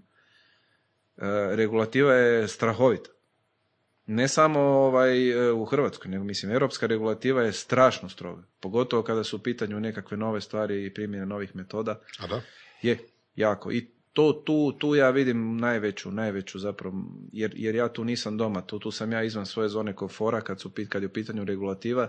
E, 1.17 1.55
regulativa 1.55 2.13
je 2.13 2.47
strahovita. 2.47 3.09
Ne 4.05 4.27
samo 4.27 4.59
ovaj, 4.59 5.29
e, 5.29 5.51
u 5.51 5.65
Hrvatskoj, 5.65 6.11
nego 6.11 6.23
mislim, 6.23 6.51
europska 6.51 6.87
regulativa 6.87 7.41
je 7.41 7.53
strašno 7.53 8.09
stroga. 8.09 8.43
Pogotovo 8.59 9.03
kada 9.03 9.23
su 9.23 9.35
u 9.35 9.39
pitanju 9.39 9.79
nekakve 9.79 10.17
nove 10.17 10.41
stvari 10.41 10.85
i 10.85 10.93
primjene 10.93 11.25
novih 11.25 11.55
metoda. 11.55 11.99
A 12.19 12.27
da? 12.27 12.41
Je, 12.81 12.99
jako. 13.35 13.71
I 13.71 13.87
to, 14.13 14.43
tu, 14.45 14.77
tu 14.79 14.95
ja 14.95 15.09
vidim 15.09 15.57
najveću, 15.57 16.11
najveću 16.11 16.59
zapravo, 16.59 16.95
jer, 17.31 17.51
jer 17.55 17.75
ja 17.75 17.93
tu 17.93 18.03
nisam 18.03 18.37
doma, 18.37 18.61
tu, 18.61 18.79
tu 18.79 18.91
sam 18.91 19.11
ja 19.11 19.23
izvan 19.23 19.45
svoje 19.45 19.69
zone 19.69 19.95
komfora 19.95 20.41
kad, 20.41 20.61
su, 20.61 20.71
kad 20.89 21.01
je 21.01 21.07
u 21.07 21.13
pitanju 21.13 21.43
regulativa 21.43 22.03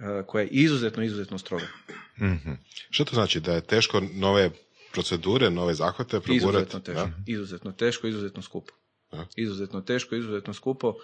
e, 0.00 0.22
koja 0.26 0.42
je 0.42 0.48
izuzetno, 0.48 1.02
izuzetno 1.02 1.38
stroga. 1.38 1.66
Mhm. 2.20 2.52
Što 2.90 3.04
to 3.04 3.14
znači? 3.14 3.40
Da 3.40 3.52
je 3.52 3.60
teško 3.60 4.02
nove 4.12 4.50
procedure, 4.92 5.50
nove 5.50 5.74
zahvate 5.74 6.20
progurati. 6.20 6.36
Izuzetno 6.36 6.80
teško, 6.80 7.10
izuzetno 7.26 7.72
teško, 7.72 8.06
izuzetno 8.06 8.42
skupo. 8.42 8.72
Da. 9.14 9.26
Izuzetno 9.36 9.80
teško, 9.80 10.14
izuzetno 10.14 10.54
skupo. 10.54 10.94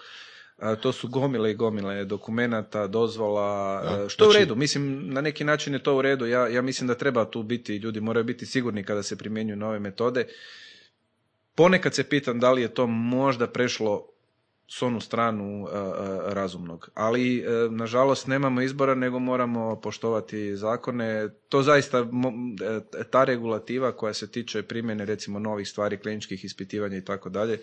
A, 0.57 0.75
to 0.75 0.91
su 0.91 1.07
gomile 1.07 1.51
i 1.51 1.55
gomile 1.55 2.05
dokumenata, 2.05 2.87
dozvola, 2.87 3.81
Da, 3.81 4.03
e, 4.05 4.09
što 4.09 4.23
je 4.23 4.27
u 4.27 4.31
znači- 4.31 4.39
redu. 4.39 4.55
Mislim, 4.55 5.13
na 5.13 5.21
neki 5.21 5.43
način 5.43 5.73
je 5.73 5.83
to 5.83 5.97
u 5.97 6.01
redu. 6.01 6.25
Ja, 6.25 6.47
ja 6.47 6.61
mislim 6.61 6.87
da 6.87 6.95
treba 6.95 7.25
tu 7.25 7.43
biti, 7.43 7.77
ljudi 7.77 8.01
moraju 8.01 8.23
biti 8.23 8.45
sigurni 8.45 8.83
kada 8.83 9.03
se 9.03 9.17
primjenjuju 9.17 9.57
nove 9.57 9.79
metode. 9.79 10.27
Ponekad 11.55 11.95
se 11.95 12.03
pitam 12.03 12.39
da 12.39 12.51
li 12.51 12.61
je 12.61 12.73
to 12.73 12.87
možda 12.87 13.47
prešlo 13.47 14.07
s 14.67 14.81
onu 14.81 14.99
stranu 15.01 15.67
e, 15.67 15.77
e, 15.77 15.81
razumnog. 16.33 16.89
Ali, 16.93 17.39
e, 17.39 17.43
nažalost, 17.69 18.27
nemamo 18.27 18.61
izbora, 18.61 18.95
nego 18.95 19.19
moramo 19.19 19.79
poštovati 19.81 20.55
zakone. 20.55 21.29
To 21.49 21.63
zaista, 21.63 21.99
e, 21.99 23.03
ta 23.03 23.23
regulativa 23.23 23.91
koja 23.91 24.13
se 24.13 24.31
tiče 24.31 24.63
primjene, 24.63 25.05
recimo, 25.05 25.39
novih 25.39 25.67
stvari, 25.67 25.97
kliničkih 25.97 26.45
ispitivanja 26.45 26.97
i 26.97 27.05
tako 27.05 27.29
dalje, 27.29 27.59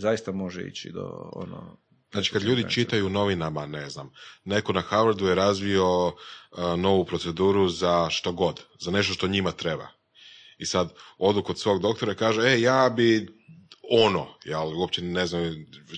zaista 0.00 0.32
može 0.32 0.62
ići 0.62 0.90
do 0.90 1.30
ono... 1.32 1.76
Znači 2.12 2.32
kad 2.32 2.42
ljudi 2.42 2.70
čitaju 2.70 3.06
u 3.06 3.10
novinama, 3.10 3.66
ne 3.66 3.90
znam, 3.90 4.12
neko 4.44 4.72
na 4.72 4.80
Harvardu 4.80 5.26
je 5.26 5.34
razvio 5.34 6.06
uh, 6.06 6.14
novu 6.76 7.04
proceduru 7.04 7.68
za 7.68 8.10
što 8.10 8.32
god, 8.32 8.62
za 8.80 8.90
nešto 8.90 9.14
što 9.14 9.28
njima 9.28 9.52
treba. 9.52 9.88
I 10.58 10.66
sad 10.66 10.94
odu 11.18 11.42
kod 11.42 11.58
svog 11.58 11.82
doktora 11.82 12.12
i 12.12 12.16
kaže, 12.16 12.40
e, 12.40 12.60
ja 12.60 12.90
bi 12.96 13.28
ono, 13.90 14.26
ja 14.44 14.60
uopće 14.60 15.02
ne 15.02 15.26
znam 15.26 15.42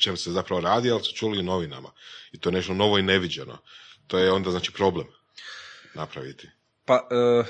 čem 0.00 0.16
se 0.16 0.30
zapravo 0.30 0.60
radi, 0.60 0.90
ali 0.90 1.04
su 1.04 1.14
čuli 1.14 1.38
u 1.38 1.42
novinama. 1.42 1.90
I 2.32 2.40
to 2.40 2.48
je 2.48 2.52
nešto 2.52 2.74
novo 2.74 2.98
i 2.98 3.02
neviđeno. 3.02 3.58
To 4.06 4.18
je 4.18 4.32
onda 4.32 4.50
znači 4.50 4.72
problem 4.72 5.06
napraviti. 5.94 6.48
Pa, 6.84 7.08
e, 7.10 7.44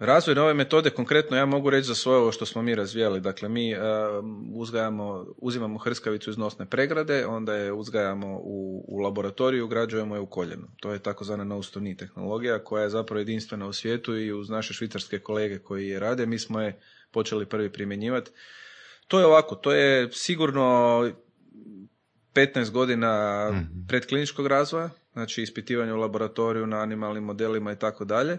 razvoj 0.00 0.34
nove 0.34 0.54
metode, 0.54 0.90
konkretno 0.90 1.36
ja 1.36 1.46
mogu 1.46 1.70
reći 1.70 1.86
za 1.86 1.94
svoje 1.94 2.18
ovo 2.18 2.32
što 2.32 2.46
smo 2.46 2.62
mi 2.62 2.74
razvijali. 2.74 3.20
Dakle, 3.20 3.48
mi 3.48 3.72
e, 3.72 3.78
uzgajamo, 4.54 5.26
uzimamo 5.36 5.78
hrskavicu 5.78 6.30
iz 6.30 6.38
nosne 6.38 6.66
pregrade, 6.66 7.26
onda 7.26 7.54
je 7.54 7.72
uzgajamo 7.72 8.38
u, 8.42 8.84
u 8.88 8.98
laboratoriju, 8.98 9.64
ugrađujemo 9.64 10.14
je 10.14 10.20
u 10.20 10.26
koljenu. 10.26 10.68
To 10.80 10.92
je 10.92 10.98
takozvana 10.98 11.44
no 11.44 11.60
tehnologija 11.98 12.64
koja 12.64 12.82
je 12.82 12.90
zapravo 12.90 13.18
jedinstvena 13.18 13.66
u 13.66 13.72
svijetu 13.72 14.16
i 14.16 14.32
uz 14.32 14.48
naše 14.48 14.74
švicarske 14.74 15.18
kolege 15.18 15.58
koji 15.58 15.88
je 15.88 16.00
rade, 16.00 16.26
mi 16.26 16.38
smo 16.38 16.60
je 16.60 16.80
počeli 17.10 17.46
prvi 17.46 17.72
primjenjivati. 17.72 18.30
To 19.08 19.18
je 19.18 19.26
ovako, 19.26 19.54
to 19.54 19.72
je 19.72 20.08
sigurno 20.12 20.62
15 22.34 22.70
godina 22.70 23.52
predkliničkog 23.88 24.46
razvoja, 24.46 24.90
znači 25.12 25.42
ispitivanje 25.42 25.92
u 25.92 25.96
laboratoriju 25.96 26.66
na 26.66 26.80
animalnim 26.80 27.24
modelima 27.24 27.72
i 27.72 27.78
tako 27.78 28.04
dalje. 28.04 28.38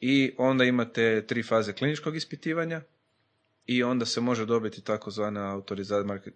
I 0.00 0.32
onda 0.38 0.64
imate 0.64 1.26
tri 1.26 1.42
faze 1.42 1.72
kliničkog 1.72 2.16
ispitivanja 2.16 2.80
i 3.66 3.82
onda 3.82 4.06
se 4.06 4.20
može 4.20 4.46
dobiti 4.46 4.84
takozvana 4.84 5.62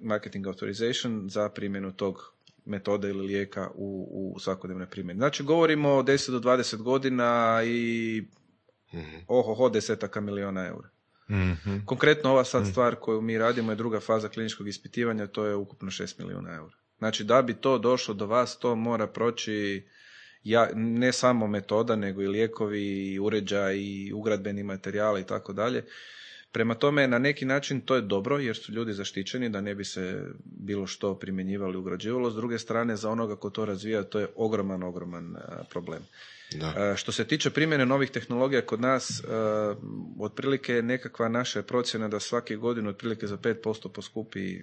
marketing 0.01 0.47
authorization 0.47 1.29
za 1.29 1.49
primjenu 1.49 1.93
tog 1.93 2.35
metode 2.65 3.09
ili 3.09 3.27
lijeka 3.27 3.71
u, 3.75 4.09
u 4.35 4.41
svakodnevnoj 4.41 4.87
primjeni. 4.87 5.19
Znači 5.19 5.43
govorimo 5.43 5.89
o 5.91 6.03
10 6.03 6.31
do 6.31 6.41
20 6.41 6.77
godina 6.77 7.61
i 7.67 8.23
Mhm. 8.95 9.17
ohoho 9.27 9.69
desetaka 9.69 10.21
miliona 10.21 10.67
eura. 10.67 10.89
Mhm. 11.31 11.77
Konkretno 11.85 12.31
ova 12.31 12.45
sad 12.45 12.67
stvar 12.67 12.97
koju 12.97 13.21
mi 13.21 13.39
radimo 13.39 13.73
je 13.73 13.77
druga 13.77 14.01
faza 14.01 14.29
kliničkog 14.29 14.69
ispitivanja, 14.69 15.27
to 15.27 15.47
je 15.47 15.55
ukupno 15.55 15.91
6 15.91 16.19
milijuna 16.19 16.55
eura. 16.55 16.75
Znači 16.99 17.25
da 17.25 17.43
bi 17.43 17.55
to 17.55 17.79
došlo 17.79 18.15
do 18.15 18.27
vas, 18.27 18.59
to 18.59 18.77
mora 18.77 19.07
proći 19.07 19.87
ja, 20.45 20.69
ne 20.75 21.13
samo 21.13 21.47
metoda, 21.47 21.97
nego 21.97 22.23
i 22.23 22.27
lijekovi, 22.29 23.13
i 23.13 23.19
uređaj, 23.19 23.77
i 23.77 24.13
ugradbeni 24.13 24.63
materijali 24.63 25.21
i 25.21 25.25
tako 25.25 25.53
dalje. 25.53 25.85
Prema 26.53 26.75
tome, 26.75 27.09
na 27.09 27.19
neki 27.19 27.45
način 27.45 27.81
to 27.81 27.95
je 27.95 28.01
dobro 28.01 28.39
jer 28.39 28.57
su 28.57 28.73
ljudi 28.73 28.93
zaštićeni 28.93 29.49
da 29.49 29.61
ne 29.61 29.75
bi 29.75 29.85
se 29.85 30.27
bilo 30.45 30.87
što 30.87 31.15
primjenjivali 31.15 31.77
ugrađivalo. 31.77 32.31
S 32.31 32.35
druge 32.35 32.59
strane, 32.59 32.97
za 32.97 33.11
onoga 33.11 33.37
ko 33.37 33.51
to 33.51 33.65
razvija, 33.65 34.03
to 34.03 34.21
je 34.21 34.29
ogroman, 34.37 34.83
ogroman 34.83 35.37
a, 35.37 35.65
problem. 35.71 36.03
Da. 36.55 36.93
E, 36.93 36.97
Što 36.97 37.13
se 37.13 37.25
tiče 37.25 37.51
primjene 37.51 37.87
novih 37.87 38.11
tehnologija 38.11 38.63
kod 38.63 38.81
nas, 38.81 39.21
e, 39.21 39.25
otprilike 40.21 40.75
je 40.75 40.83
nekakva 40.83 41.29
naša 41.29 41.63
procjena 41.63 42.09
da 42.09 42.21
svake 42.21 42.57
godine 42.57 42.89
otprilike 42.89 43.27
za 43.27 43.37
5% 43.37 43.89
poskupi 43.89 44.61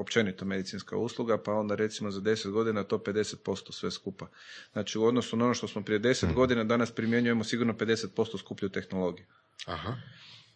općenito 0.00 0.44
medicinska 0.44 0.96
usluga, 0.96 1.38
pa 1.42 1.52
onda 1.52 1.74
recimo 1.74 2.10
za 2.10 2.20
10 2.20 2.50
godina 2.50 2.84
to 2.84 2.98
50% 2.98 3.72
sve 3.72 3.90
skupa. 3.90 4.26
Znači 4.72 4.98
u 4.98 5.04
odnosu 5.04 5.36
na 5.36 5.44
ono 5.44 5.54
što 5.54 5.68
smo 5.68 5.82
prije 5.82 6.00
10 6.00 6.34
godina, 6.34 6.64
danas 6.64 6.90
primjenjujemo 6.90 7.44
sigurno 7.44 7.72
50% 7.72 8.38
skuplju 8.38 8.68
tehnologiju. 8.68 9.26
Aha. 9.66 9.96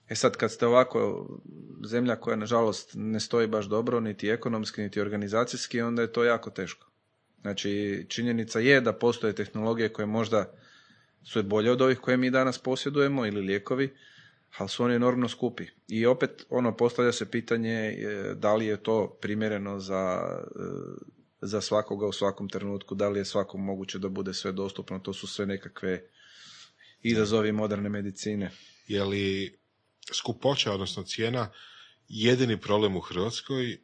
E 0.08 0.14
sad 0.14 0.36
kad 0.36 0.52
ste 0.52 0.66
ovako 0.66 1.28
zemlja 1.84 2.16
koja 2.16 2.36
nažalost 2.36 2.90
ne 2.94 3.20
stoji 3.20 3.46
baš 3.46 3.66
dobro, 3.66 4.00
niti 4.00 4.28
ekonomski, 4.28 4.82
niti 4.82 5.00
organizacijski, 5.00 5.80
onda 5.80 6.02
je 6.02 6.12
to 6.12 6.24
jako 6.24 6.50
teško. 6.50 6.86
Znači 7.40 8.06
činjenica 8.08 8.60
je 8.60 8.80
da 8.80 8.92
postoje 8.92 9.34
tehnologije 9.34 9.88
koje 9.88 10.06
možda 10.06 10.54
su 11.24 11.42
bolje 11.42 11.70
od 11.70 11.82
ovih 11.82 11.98
koje 11.98 12.16
mi 12.16 12.30
danas 12.30 12.58
posjedujemo 12.58 13.26
ili 13.26 13.40
lijekovi, 13.40 13.96
ali 14.58 14.68
su 14.68 14.84
oni 14.84 14.94
enormno 14.94 15.28
skupi. 15.28 15.66
I 15.88 16.06
opet 16.06 16.46
ono 16.48 16.76
postavlja 16.76 17.12
se 17.12 17.30
pitanje 17.30 17.72
e, 17.72 18.34
da 18.34 18.54
li 18.54 18.66
je 18.66 18.82
to 18.82 19.18
primjereno 19.20 19.80
za, 19.80 20.22
e, 20.40 20.62
za 21.40 21.60
svakoga 21.60 22.06
u 22.06 22.12
svakom 22.12 22.48
trenutku, 22.48 22.94
da 22.94 23.08
li 23.08 23.20
je 23.20 23.24
svakom 23.24 23.64
moguće 23.64 23.98
da 23.98 24.08
bude 24.08 24.34
sve 24.34 24.52
dostupno, 24.52 24.98
to 24.98 25.12
su 25.12 25.26
sve 25.26 25.46
nekakve 25.46 26.02
izazovi 27.02 27.52
moderne 27.52 27.88
medicine. 27.88 28.50
Je 28.88 29.04
li 29.04 29.58
skupoća, 30.12 30.72
odnosno 30.72 31.02
cijena, 31.02 31.50
jedini 32.08 32.60
problem 32.60 32.96
u 32.96 33.00
Hrvatskoj 33.00 33.80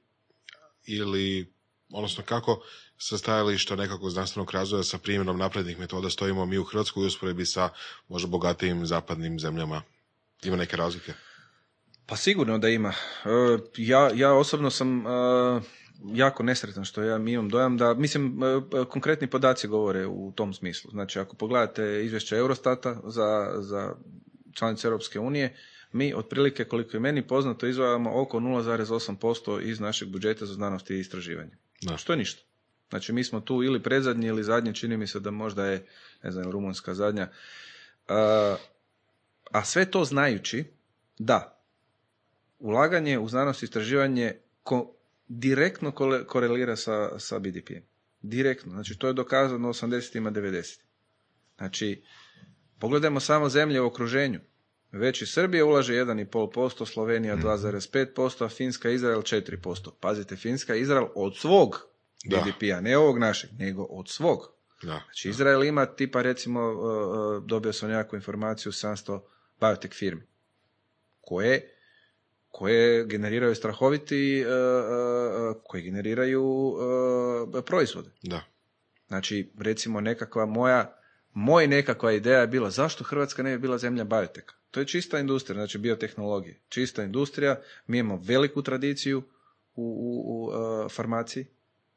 ili, 0.86 1.52
odnosno 1.92 2.24
kako 2.24 2.62
sa 2.98 3.18
stajališta 3.18 3.76
nekakvog 3.76 4.10
znanstvenog 4.10 4.50
razvoja 4.50 4.82
sa 4.82 4.98
primjenom 4.98 5.38
naprednih 5.38 5.78
metoda 5.78 6.10
stojimo 6.10 6.46
mi 6.46 6.58
u 6.58 6.64
Hrvatskoj 6.64 7.04
u 7.04 7.06
usporedbi 7.06 7.46
sa 7.46 7.68
možda 8.08 8.28
bogatijim 8.28 8.86
zapadnim 8.86 9.40
zemljama? 9.40 9.82
Ima 10.42 10.56
neke 10.56 10.76
razlike? 10.76 11.12
Pa 12.06 12.16
sigurno 12.16 12.58
da 12.58 12.68
ima. 12.68 12.92
E, 13.24 13.28
Ja, 13.76 14.10
ja 14.14 14.32
osobno 14.32 14.70
sam 14.70 15.06
e, 15.06 15.10
jako 16.14 16.42
nesretan 16.42 16.84
što 16.84 17.02
ja 17.02 17.18
mi 17.18 17.32
imam 17.32 17.48
dojam 17.48 17.76
da, 17.76 17.94
mislim, 17.94 18.42
e, 18.42 18.84
konkretni 18.88 19.26
podaci 19.26 19.68
govore 19.68 20.06
u 20.06 20.32
tom 20.36 20.54
smislu. 20.54 20.90
Znači, 20.90 21.18
ako 21.18 21.36
pogledate 21.36 22.04
izvješće 22.04 22.36
Eurostata 22.36 23.00
za, 23.04 23.54
za 23.58 23.94
članice 24.52 24.86
Europske 24.86 25.20
unije, 25.20 25.56
mi 25.92 26.14
otprilike, 26.14 26.64
koliko 26.64 26.96
je 26.96 27.00
meni 27.00 27.26
poznato, 27.26 27.66
izvajamo 27.66 28.20
oko 28.20 28.40
0,8% 28.40 29.62
iz 29.62 29.80
našeg 29.80 30.08
budžeta 30.08 30.46
za 30.46 30.54
znanost 30.54 30.90
i 30.90 30.98
istraživanje. 30.98 31.56
Da. 31.82 31.96
Što 31.96 32.12
je 32.12 32.16
ništa. 32.16 32.42
Znači, 32.88 33.12
mi 33.12 33.24
smo 33.24 33.40
tu 33.40 33.62
ili 33.62 33.82
predzadnji 33.82 34.26
ili 34.26 34.44
zadnji, 34.44 34.74
čini 34.74 34.96
mi 34.96 35.06
se 35.06 35.20
da 35.20 35.30
možda 35.30 35.66
je, 35.66 35.86
ne 36.22 36.30
znam, 36.30 36.50
Rumunjska 36.50 36.94
zadnja. 36.94 37.28
A 39.50 39.64
sve 39.64 39.90
to 39.90 40.04
znajući 40.04 40.64
da 41.18 41.62
ulaganje 42.58 43.18
u 43.18 43.28
znanost 43.28 43.62
i 43.62 43.64
istraživanje 43.64 44.36
ko, 44.62 44.94
direktno 45.28 45.90
kole- 45.90 46.26
korelira 46.26 46.76
sa, 46.76 47.18
sa 47.18 47.38
BDP-em. 47.38 47.82
Direktno. 48.22 48.72
Znači, 48.72 48.98
to 48.98 49.06
je 49.06 49.12
dokazano 49.12 49.68
u 49.68 49.72
80-ima, 49.72 50.30
90 50.30 50.80
Znači, 51.58 52.02
pogledajmo 52.78 53.20
samo 53.20 53.48
zemlje 53.48 53.80
u 53.80 53.86
okruženju. 53.86 54.40
Već 54.92 55.22
i 55.22 55.26
Srbija 55.26 55.64
ulaže 55.64 55.92
1,5%, 55.92 56.86
Slovenija 56.86 57.36
2,5%, 57.36 58.44
a 58.44 58.48
Finska 58.48 58.90
i 58.90 58.94
Izrael 58.94 59.20
4%. 59.20 59.90
Pazite, 60.00 60.36
Finska 60.36 60.74
i 60.74 60.80
Izrael 60.80 61.06
od 61.14 61.36
svog. 61.36 61.88
BDP-a, 62.26 62.80
ne 62.80 62.98
ovog 62.98 63.18
našeg, 63.18 63.50
nego 63.58 63.82
od 63.82 64.08
svog. 64.08 64.52
Da. 64.82 65.02
Znači, 65.04 65.28
Izrael 65.28 65.64
ima 65.64 65.86
tipa, 65.86 66.22
recimo, 66.22 66.60
uh, 66.60 66.78
uh, 66.78 67.44
dobio 67.44 67.72
sam 67.72 67.88
nekakvu 67.90 68.16
informaciju 68.16 68.72
700 68.72 69.20
biotech 69.60 69.94
firmi, 69.94 70.22
koje, 71.20 71.74
koje 72.48 73.06
generiraju 73.06 73.54
strahoviti, 73.54 74.44
uh, 74.46 74.52
uh, 74.52 75.56
uh, 75.56 75.62
koje 75.64 75.82
generiraju 75.82 76.44
uh, 76.44 77.64
proizvode. 77.66 78.10
Da. 78.22 78.44
Znači, 79.08 79.50
recimo, 79.58 80.00
nekakva 80.00 80.46
moja, 80.46 80.98
moj 81.32 81.66
nekakva 81.66 82.12
ideja 82.12 82.40
je 82.40 82.46
bila 82.46 82.70
zašto 82.70 83.04
Hrvatska 83.04 83.42
ne 83.42 83.50
bi 83.50 83.58
bila 83.58 83.78
zemlja 83.78 84.04
bioteka. 84.04 84.54
To 84.70 84.80
je 84.80 84.86
čista 84.86 85.18
industrija, 85.18 85.54
znači 85.54 85.78
biotehnologije. 85.78 86.60
Čista 86.68 87.02
industrija, 87.02 87.60
mi 87.86 87.98
imamo 87.98 88.22
veliku 88.24 88.62
tradiciju 88.62 89.22
u, 89.74 89.82
u, 89.82 90.22
u 90.26 90.46
uh, 90.46 90.92
farmaciji. 90.92 91.46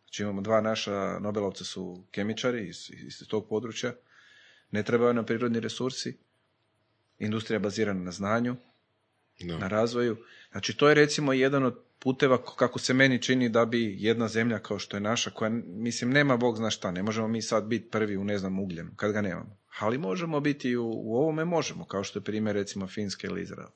Znači 0.04 0.24
imamo 0.24 0.42
dva 0.42 0.62
naša 0.62 1.20
Nobelovca 1.20 1.64
su 1.64 2.04
kemičari 2.12 2.68
iz, 2.68 2.92
iz 2.92 3.28
tog 3.28 3.48
područja. 3.50 3.94
Ne 4.72 4.84
trebaju 4.84 5.14
nam 5.14 5.26
prirodni 5.26 5.60
resursi. 5.60 6.18
Industrija 7.22 7.60
bazirana 7.60 8.04
na 8.04 8.12
znanju, 8.12 8.56
Da. 9.40 9.58
na 9.58 9.68
razvoju. 9.68 10.18
Znači 10.52 10.78
to 10.78 10.90
je 10.90 10.96
recimo 10.96 11.34
jedan 11.34 11.64
od 11.64 11.80
puteva 12.00 12.38
kako 12.46 12.80
se 12.80 12.94
meni 12.94 13.22
čini 13.22 13.50
da 13.50 13.66
bi 13.66 13.96
jedna 14.00 14.28
zemlja 14.28 14.60
kao 14.60 14.80
što 14.80 14.98
je 14.98 15.02
naša, 15.02 15.30
koja 15.30 15.50
mislim 15.66 16.12
nema 16.12 16.38
Bog 16.38 16.58
zna 16.58 16.70
šta, 16.70 16.92
ne 16.92 17.04
možemo 17.04 17.28
mi 17.28 17.42
sad 17.42 17.64
biti 17.64 17.90
prvi 17.90 18.18
u 18.18 18.24
ne 18.24 18.38
znam 18.38 18.60
ugljenu, 18.60 18.92
kad 18.96 19.12
ga 19.12 19.22
nemamo. 19.22 19.58
Ali 19.80 19.98
možemo 19.98 20.40
biti 20.40 20.76
u, 20.76 20.92
u 20.96 21.16
ovome, 21.16 21.46
možemo, 21.46 21.86
kao 21.86 22.04
što 22.04 22.20
je 22.20 22.24
primjer 22.24 22.56
recimo 22.56 22.88
Finske 22.88 23.28
ili 23.28 23.42
Izrael. 23.42 23.70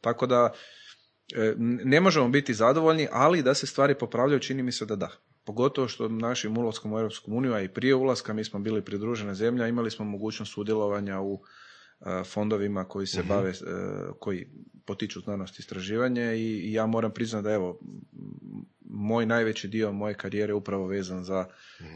Tako 0.00 0.26
da 0.26 0.52
e, 1.34 1.54
ne 1.84 2.00
možemo 2.00 2.28
biti 2.28 2.54
zadovoljni, 2.54 3.08
ali 3.12 3.42
da 3.42 3.54
se 3.54 3.66
stvari 3.66 3.94
popravljaju 3.94 4.40
čini 4.40 4.62
mi 4.62 4.72
se 4.72 4.86
da 4.86 4.96
da. 4.96 5.10
Pogotovo 5.44 5.88
što 5.88 6.08
našim 6.08 6.58
ulaskom 6.58 6.92
u 6.92 6.98
Europsku 6.98 7.32
uniju, 7.32 7.54
a 7.54 7.60
i 7.60 7.68
prije 7.68 7.94
ulaska 7.94 8.32
mi 8.32 8.44
smo 8.44 8.60
bili 8.60 8.84
pridružena 8.84 9.34
zemlja, 9.34 9.68
imali 9.68 9.90
smo 9.90 10.04
mogućnost 10.04 10.52
sudjelovanja 10.52 11.20
u 11.20 11.42
fondovima 12.24 12.84
koji 12.84 13.06
se 13.06 13.20
Mhm. 13.20 13.28
bave, 13.28 13.50
e, 13.50 13.54
koji 14.20 14.48
potiču 14.84 15.20
znanost 15.20 15.58
i 15.58 15.62
istraživanje 15.62 16.36
i, 16.36 16.72
ja 16.72 16.86
moram 16.86 17.14
priznati 17.14 17.44
da 17.44 17.52
evo, 17.52 17.78
moj 18.80 19.26
najveći 19.26 19.68
dio 19.68 19.92
moje 19.92 20.14
karijere 20.14 20.50
je 20.50 20.54
upravo 20.54 20.86
vezan 20.86 21.24
za 21.24 21.46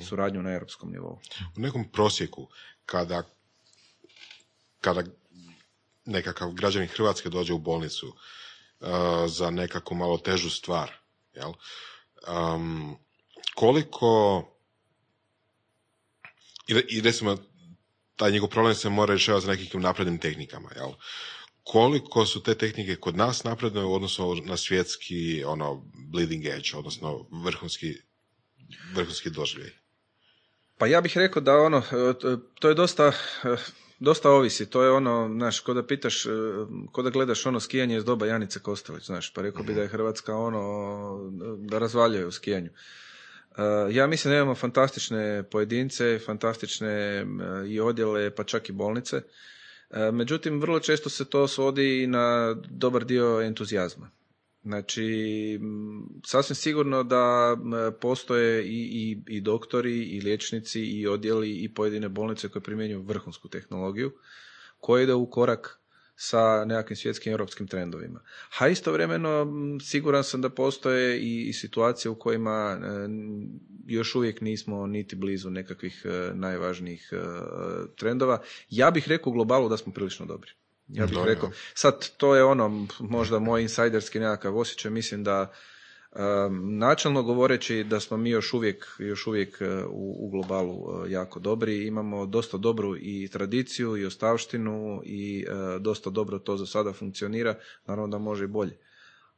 suradnju 0.08 0.42
na 0.42 0.52
europskom 0.52 0.92
nivou. 0.92 1.20
U 1.56 1.60
nekom 1.60 1.84
prosjeku, 1.92 2.48
kada, 2.86 3.22
kada 4.80 5.02
nekakav 6.04 6.50
građanin 6.52 6.88
Hrvatske 6.88 7.28
dođe 7.28 7.52
u 7.52 7.58
bolnicu 7.58 8.06
uh, 8.08 8.88
za 9.26 9.50
nekakvu 9.50 9.94
malo 9.96 10.18
težu 10.18 10.50
stvar, 10.50 10.90
jel? 11.34 11.52
Um, 12.28 12.96
koliko 13.54 14.42
i 16.88 17.00
recimo 17.00 17.36
taj 18.22 18.32
njegov 18.32 18.48
problem 18.48 18.74
se 18.74 18.88
mora 18.88 19.14
rješavati 19.14 19.44
sa 19.44 19.50
nekakvim 19.50 19.82
naprednim 19.82 20.18
tehnikama, 20.18 20.70
jel? 20.76 20.92
Koliko 21.62 22.26
su 22.26 22.42
te 22.42 22.54
tehnike 22.54 22.96
kod 22.96 23.16
nas 23.16 23.44
napredne 23.44 23.85
u 23.85 23.94
odnosu 23.94 24.35
na 24.35 24.56
svjetski 24.56 25.44
ono 25.44 25.82
bleeding 26.12 26.46
edge, 26.46 26.76
odnosno 26.76 27.26
vrhunski 27.44 27.94
vrhunski 28.94 29.30
doživljaj? 29.30 29.70
Pa 30.78 30.87
ja 30.87 31.00
bih 31.00 31.16
rekao 31.16 31.42
da 31.42 31.56
ono, 31.56 31.82
to- 32.61 32.68
je 32.68 32.74
dosta, 32.74 33.12
dosta 33.98 34.30
ovisi. 34.30 34.70
To 34.70 34.82
je 34.82 34.90
ono, 34.90 35.28
znaš, 35.32 35.61
ko 35.61 35.74
da 35.74 35.87
pitaš, 35.87 36.24
ko 36.92 37.02
da 37.02 37.11
gledaš 37.11 37.46
ono 37.46 37.61
skijanje 37.61 37.96
iz 37.96 38.04
doba 38.04 38.26
Janice 38.26 38.61
Kostelić, 38.61 39.04
znaš, 39.04 39.32
pa 39.32 39.42
rekao 39.42 39.62
bi 39.62 39.74
da 39.74 39.82
je 39.82 39.88
Hrvatska 39.88 40.37
ono, 40.37 40.62
da 41.58 41.78
razvaljuje 41.78 42.26
u 42.26 42.32
skijanju. 42.32 42.70
E, 43.58 43.94
Ja 43.94 44.06
mislim 44.06 44.32
da 44.32 44.36
imamo 44.36 44.54
fantastične 44.54 45.42
pojedince, 45.42 46.18
fantastične 46.18 47.20
m, 47.20 47.40
i 47.68 47.80
odjele, 47.80 48.34
pa 48.34 48.44
čak 48.44 48.68
i 48.68 48.72
bolnice. 48.72 49.22
E, 49.90 50.10
Međutim, 50.12 50.60
vrlo 50.60 50.80
često 50.80 51.10
se 51.10 51.24
to 51.24 51.48
svodi 51.48 52.06
na 52.06 52.56
dobar 52.70 53.04
dio 53.04 53.40
entuzijazma. 53.40 54.10
Znači, 54.64 55.60
sasvim 56.26 56.54
sigurno 56.54 57.02
da 57.02 57.56
postoje 58.00 58.64
i, 58.64 58.68
i, 58.68 59.36
i 59.36 59.40
doktori, 59.40 60.02
i 60.02 60.20
liječnici, 60.20 60.80
i 60.80 61.06
odjeli, 61.06 61.50
i 61.50 61.74
pojedine 61.74 62.08
bolnice 62.08 62.48
koje 62.48 62.62
primjenjuju 62.62 63.02
vrhunsku 63.02 63.48
tehnologiju, 63.48 64.12
koja 64.80 65.02
ide 65.02 65.14
u 65.14 65.30
korak 65.30 65.82
sa 66.24 66.64
nekakvim 66.64 66.96
svjetskim 66.96 67.32
europskim 67.32 67.66
trendovima. 67.66 68.20
A 68.58 68.68
istovremeno 68.68 69.46
siguran 69.85 70.24
sam 70.24 70.40
da 70.40 70.50
postoje 70.50 71.20
i, 71.20 71.48
i 71.48 71.52
situacije 71.52 72.11
u 72.11 72.14
kojima 72.14 72.78
e, 72.82 72.87
još 73.87 74.14
uvijek 74.14 74.40
nismo 74.40 74.87
niti 74.87 75.16
blizu 75.16 75.50
nekakvih 75.50 76.02
e, 76.04 76.35
najvažnijih 76.35 77.12
e, 77.12 77.16
trendova. 77.96 78.42
Ja 78.70 78.90
bih 78.90 79.08
rekao 79.08 79.30
u 79.30 79.35
globalu 79.35 79.68
da 79.68 79.76
smo 79.76 79.92
prilično 79.92 80.26
dobri. 80.26 80.50
Ja 80.88 81.06
bih 81.06 81.18
rekao, 81.24 81.50
sad 81.74 82.08
to 82.16 82.37
je 82.37 82.44
ono 82.44 82.87
možda 83.00 83.38
moj 83.38 83.62
insajderski 83.62 84.18
nekakav 84.18 84.58
osjećaj, 84.58 84.90
mislim 84.90 85.24
da 85.24 85.52
načelno 86.61 87.22
govoreći 87.22 87.85
da 87.85 88.01
smo 88.01 88.16
mi 88.16 88.31
još 88.31 88.55
uvijek, 88.55 88.87
još 88.98 89.27
uvijek 89.27 89.59
uh, 89.61 89.90
u, 89.90 90.27
u 90.27 90.31
globalu 90.31 90.75
uh, 90.75 91.11
jako 91.11 91.40
dobri, 91.40 91.87
imamo 91.87 92.27
dosta 92.27 92.57
dobru 92.57 92.96
i 92.96 93.29
tradiciju 93.33 93.96
i 93.96 94.07
ostavštinu 94.07 95.03
i 95.05 95.46
uh, 95.48 95.83
dosta 95.83 96.11
dobro 96.11 96.38
to 96.38 96.57
za 96.57 96.66
sada 96.66 96.92
funkcionira, 96.92 97.59
naravno 97.87 98.09
da 98.09 98.18
može 98.18 98.44
i 98.44 98.48
bolje. 98.48 98.79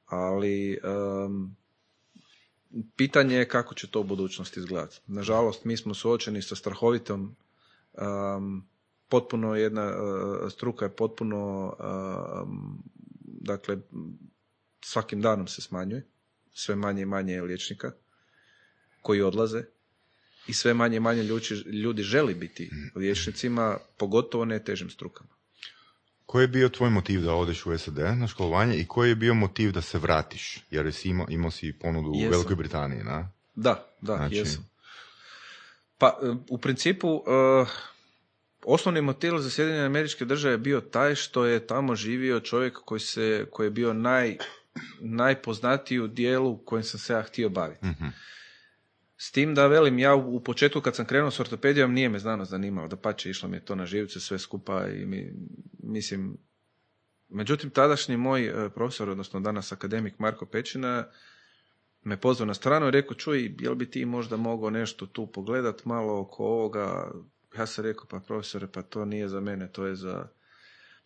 Ali 0.07 0.79
um, 1.27 1.57
pitanje 2.97 3.37
je 3.37 3.49
kako 3.49 3.75
će 3.75 3.91
to 3.91 4.01
u 4.01 4.05
budućnosti 4.05 4.61
izgledati. 4.61 5.01
Nažalost, 5.07 5.65
mi 5.65 5.77
smo 5.77 5.95
suočeni 5.95 6.43
sa 6.43 6.57
strahovitom 6.57 7.37
um, 7.93 8.69
potpuno 9.09 9.55
jedna 9.55 9.93
struka 10.51 10.85
je 10.85 10.97
potpuno 10.97 11.75
um, 12.43 12.83
dakle 13.21 13.79
svakim 14.85 15.21
danom 15.21 15.47
se 15.47 15.63
smanjuje 15.63 16.14
sve 16.55 16.77
manje 16.77 17.03
i 17.03 17.07
manje 17.07 17.33
je 17.33 17.43
liječnika 17.43 17.93
koji 19.03 19.23
odlaze 19.23 19.63
i 20.47 20.55
sve 20.55 20.75
manje 20.75 20.97
i 20.97 21.01
manje 21.01 21.23
ljudi, 21.23 21.55
ljudi 21.55 22.03
želi 22.03 22.35
biti 22.35 22.71
liječnicima 22.95 23.79
pogotovo 23.99 24.45
ne 24.45 24.65
težim 24.65 24.91
strukama 24.91 25.31
Koji 26.27 26.43
je 26.43 26.49
bio 26.49 26.69
tvoj 26.69 26.91
motiv 26.91 27.21
da 27.21 27.35
odeš 27.35 27.67
u 27.67 27.79
SAD 27.79 27.99
na 27.99 28.27
školovanje 28.27 28.77
i 28.77 28.87
koji 28.87 29.09
je 29.09 29.15
bio 29.15 29.35
motiv 29.35 29.73
da 29.73 29.83
se 29.83 29.99
vratiš? 29.99 30.61
Jer 30.71 30.93
si 30.93 31.09
imao, 31.09 31.27
imao 31.31 31.51
si 31.51 31.73
ponudu 31.73 32.11
u 32.11 32.15
Jesam. 32.15 32.31
Velikoj 32.31 32.57
Britaniji, 32.57 33.03
na? 33.05 33.31
Da, 33.55 33.87
da, 34.01 34.17
Znači- 34.17 34.35
jesam. 34.35 34.71
Pa, 35.99 36.19
e, 36.23 36.35
u 36.49 36.59
principu, 36.59 37.09
e, 37.09 37.65
osnovni 38.65 39.01
motiv 39.01 39.39
za 39.39 39.51
Sjedinjene 39.51 39.87
američke 39.87 40.25
države 40.25 40.55
je 40.55 40.59
bio 40.59 40.81
taj 40.81 41.15
što 41.15 41.45
je 41.45 41.67
tamo 41.67 41.97
živio 41.97 42.41
čovjek 42.41 42.79
koji, 42.85 43.01
se, 43.01 43.47
koji 43.51 43.67
je 43.67 43.71
bio 43.71 43.93
naj, 43.93 44.39
najpoznatiji 45.01 46.01
u 46.01 46.09
dijelu 46.09 46.51
u 46.51 46.57
kojem 46.57 46.85
sam 46.85 47.01
se 47.01 47.13
ja 47.13 47.23
htio 47.23 47.49
baviti. 47.49 47.87
Mhm. 47.87 48.07
S 49.17 49.33
tim 49.33 49.55
da 49.55 49.67
velim, 49.67 49.99
ja 49.99 50.15
u 50.15 50.41
početku 50.41 50.81
kad 50.81 50.97
sam 50.97 51.07
krenuo 51.07 51.31
s 51.31 51.41
ortopedijom 51.41 51.93
nije 51.93 52.09
me 52.09 52.19
znanost 52.19 52.51
zanimalo, 52.51 52.89
da 52.89 52.97
pače 52.97 53.31
išlo 53.31 53.49
mi 53.49 53.57
je 53.57 53.65
to 53.65 53.75
na 53.75 53.87
živce 53.87 54.21
sve 54.21 54.39
skupa 54.39 54.87
i 54.87 55.07
mi, 55.07 55.33
mislim, 55.83 56.37
međutim 57.29 57.71
tadašnji 57.71 58.17
moj 58.17 58.47
e, 58.47 58.71
profesor, 58.71 59.09
odnosno 59.09 59.41
danas 59.41 59.73
akademik 59.73 60.19
Marko 60.19 60.47
Pećina, 60.47 61.07
me 62.03 62.21
pozvao 62.21 62.47
na 62.47 62.55
stranu 62.55 62.89
i 62.89 62.91
rekao, 62.91 63.15
čuj, 63.15 63.55
jel 63.59 63.75
bi 63.75 63.91
ti 63.91 64.05
možda 64.05 64.37
mogao 64.37 64.71
nešto 64.71 65.07
tu 65.07 65.27
pogledat 65.27 65.85
malo 65.85 66.21
oko 66.21 66.45
ovoga? 66.45 67.13
Ja 67.59 67.67
sam 67.67 67.85
rekao, 67.85 68.07
pa 68.11 68.21
profesore, 68.21 68.67
pa 68.73 68.83
to 68.83 69.05
nije 69.05 69.29
za 69.29 69.41
mene, 69.41 69.73
to 69.73 69.87
je 69.87 69.95
za... 69.95 70.29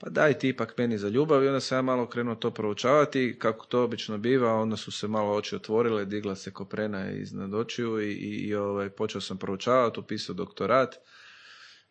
Pa 0.00 0.10
daj 0.10 0.38
ti 0.38 0.48
ipak 0.48 0.78
meni 0.78 0.98
za 0.98 1.08
ljubav 1.08 1.44
i 1.44 1.48
onda 1.48 1.60
sam 1.60 1.78
ja 1.78 1.82
malo 1.82 2.06
krenuo 2.06 2.34
to 2.34 2.50
proučavati, 2.50 3.36
kako 3.38 3.66
to 3.66 3.82
obično 3.82 4.18
biva, 4.18 4.54
onda 4.54 4.76
su 4.76 4.92
se 4.92 5.08
malo 5.08 5.34
oči 5.34 5.56
otvorile, 5.56 6.04
digla 6.04 6.36
se 6.36 6.50
koprena 6.50 7.10
iznad 7.10 7.54
očiju 7.54 8.00
i, 8.00 8.12
i, 8.12 8.48
i, 8.48 8.54
ovaj, 8.54 8.90
počeo 8.90 9.20
sam 9.20 9.38
proučavati, 9.38 10.00
upisao 10.00 10.34
doktorat, 10.34 10.96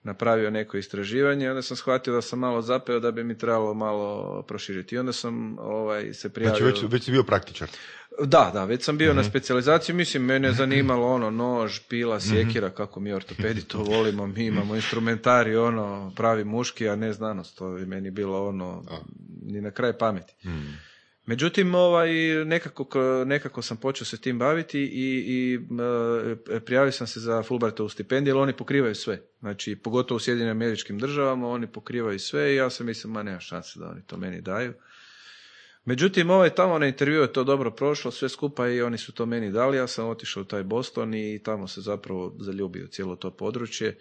napravio 0.03 0.51
neko 0.51 0.77
istraživanje 0.77 1.45
i 1.45 1.49
onda 1.49 1.61
sam 1.61 1.77
shvatio 1.77 2.13
da 2.13 2.21
sam 2.21 2.39
malo 2.39 2.61
zapeo 2.61 2.99
da 2.99 3.11
bi 3.11 3.23
mi 3.23 3.37
trebalo 3.37 3.73
malo 3.73 4.41
proširiti. 4.47 4.95
I 4.95 4.97
onda 4.97 5.13
sam 5.13 5.59
ovaj, 5.59 6.13
se 6.13 6.33
prijavio... 6.33 6.57
Znači 6.57 6.83
već, 6.85 6.93
već 6.93 7.03
si 7.03 7.11
bio 7.11 7.23
praktičar. 7.23 7.69
Da, 8.25 8.49
da, 8.53 8.65
već 8.65 8.83
sam 8.83 8.97
bio 8.97 9.09
Mhm. 9.09 9.17
na 9.17 9.23
specijalizaciji, 9.23 9.95
mislim, 9.95 10.23
mene 10.25 10.47
je 10.47 10.53
zanimalo 10.53 11.07
ono, 11.07 11.29
nož, 11.31 11.79
pila, 11.89 12.19
sjekira, 12.19 12.69
kako 12.69 12.99
mi 12.99 13.13
ortopedi 13.13 13.61
to 13.61 13.77
volimo, 13.77 14.27
mi 14.27 14.45
imamo 14.45 14.75
instrumentari, 14.75 15.55
ono, 15.55 16.13
pravi 16.15 16.43
muški, 16.43 16.89
a 16.89 16.95
ne 16.95 17.13
znanost, 17.13 17.57
to 17.57 17.77
je 17.77 17.85
meni 17.85 18.11
bilo 18.11 18.47
ono, 18.47 18.83
ni 19.41 19.61
na 19.61 19.71
kraj 19.71 19.93
pameti. 19.93 20.33
Mhm. 20.45 20.67
Međutim, 21.25 21.75
ovaj, 21.75 22.09
nekako, 22.45 22.85
nekako 23.25 23.61
sam 23.61 23.77
počeo 23.77 24.05
se 24.05 24.17
tim 24.21 24.39
baviti 24.39 24.79
i, 24.79 25.23
i 25.27 25.59
e, 26.55 26.59
prijavio 26.59 26.91
sam 26.91 27.07
se 27.07 27.19
za 27.19 27.43
Fulbrightovu 27.43 27.89
stipendiju, 27.89 28.35
jer 28.35 28.41
oni 28.41 28.53
pokrivaju 28.53 28.95
sve. 28.95 29.21
Znači, 29.39 29.75
pogotovo 29.75 30.15
u 30.15 30.19
Sjedinim 30.19 30.51
američkim 30.51 30.99
državama, 30.99 31.49
oni 31.49 31.67
pokrivaju 31.67 32.19
sve 32.19 32.53
i 32.53 32.55
ja 32.55 32.69
sam 32.69 32.85
mislim, 32.85 33.13
ma 33.13 33.23
nema 33.23 33.39
šanse 33.39 33.79
da 33.79 33.89
oni 33.89 34.01
to 34.07 34.17
meni 34.17 34.41
daju. 34.41 34.73
Međutim, 35.87 36.29
ovaj 36.29 36.49
tamo 36.49 36.79
na 36.79 36.87
intervju 36.87 37.21
je 37.21 37.33
to 37.33 37.43
dobro 37.43 37.71
prošlo, 37.71 38.11
sve 38.11 38.29
skupa 38.29 38.67
i 38.67 38.81
oni 38.81 38.97
su 38.97 39.11
to 39.11 39.25
meni 39.25 39.51
dali, 39.51 39.77
ja 39.77 39.87
sam 39.87 40.07
otišao 40.07 40.41
u 40.41 40.45
taj 40.45 40.63
Boston 40.63 41.13
i 41.13 41.39
tamo 41.43 41.67
se 41.67 41.81
zapravo 41.81 42.35
zaljubio 42.39 42.87
cijelo 42.87 43.15
to 43.15 43.31
područje. 43.31 43.97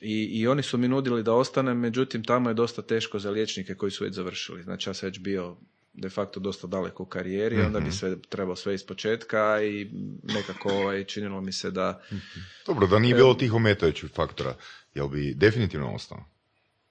I, 0.00 0.24
I 0.24 0.46
oni 0.46 0.62
su 0.62 0.78
mi 0.78 0.88
nudili 0.88 1.22
da 1.22 1.32
ostanem, 1.32 1.78
međutim 1.78 2.24
tamo 2.24 2.50
je 2.50 2.54
dosta 2.54 2.82
teško 2.82 3.18
za 3.18 3.30
liječnike 3.30 3.74
koji 3.74 3.92
su 3.92 4.04
već 4.04 4.14
završili. 4.14 4.62
Znači 4.62 4.90
ja 4.90 4.94
sam 4.94 5.06
već 5.06 5.18
bio 5.18 5.56
de 5.92 6.08
facto 6.08 6.40
dosta 6.40 6.66
daleko 6.66 7.02
u 7.02 7.06
karijeri, 7.06 7.62
onda 7.62 7.80
bi 7.80 7.92
sve 7.92 8.16
trebao 8.28 8.56
sve 8.56 8.74
iz 8.74 8.86
početka 8.86 9.62
i 9.62 9.90
nekako 10.22 10.68
ovaj, 10.68 11.04
činilo 11.04 11.40
mi 11.40 11.52
se 11.52 11.70
da 11.70 12.02
Dobro, 12.66 12.86
da 12.86 12.98
nije 12.98 13.14
bilo 13.14 13.34
tih 13.34 13.54
ometajućih 13.54 14.10
faktora, 14.10 14.54
jel 14.94 15.08
bi 15.08 15.34
definitivno 15.34 15.94
ostao? 15.94 16.33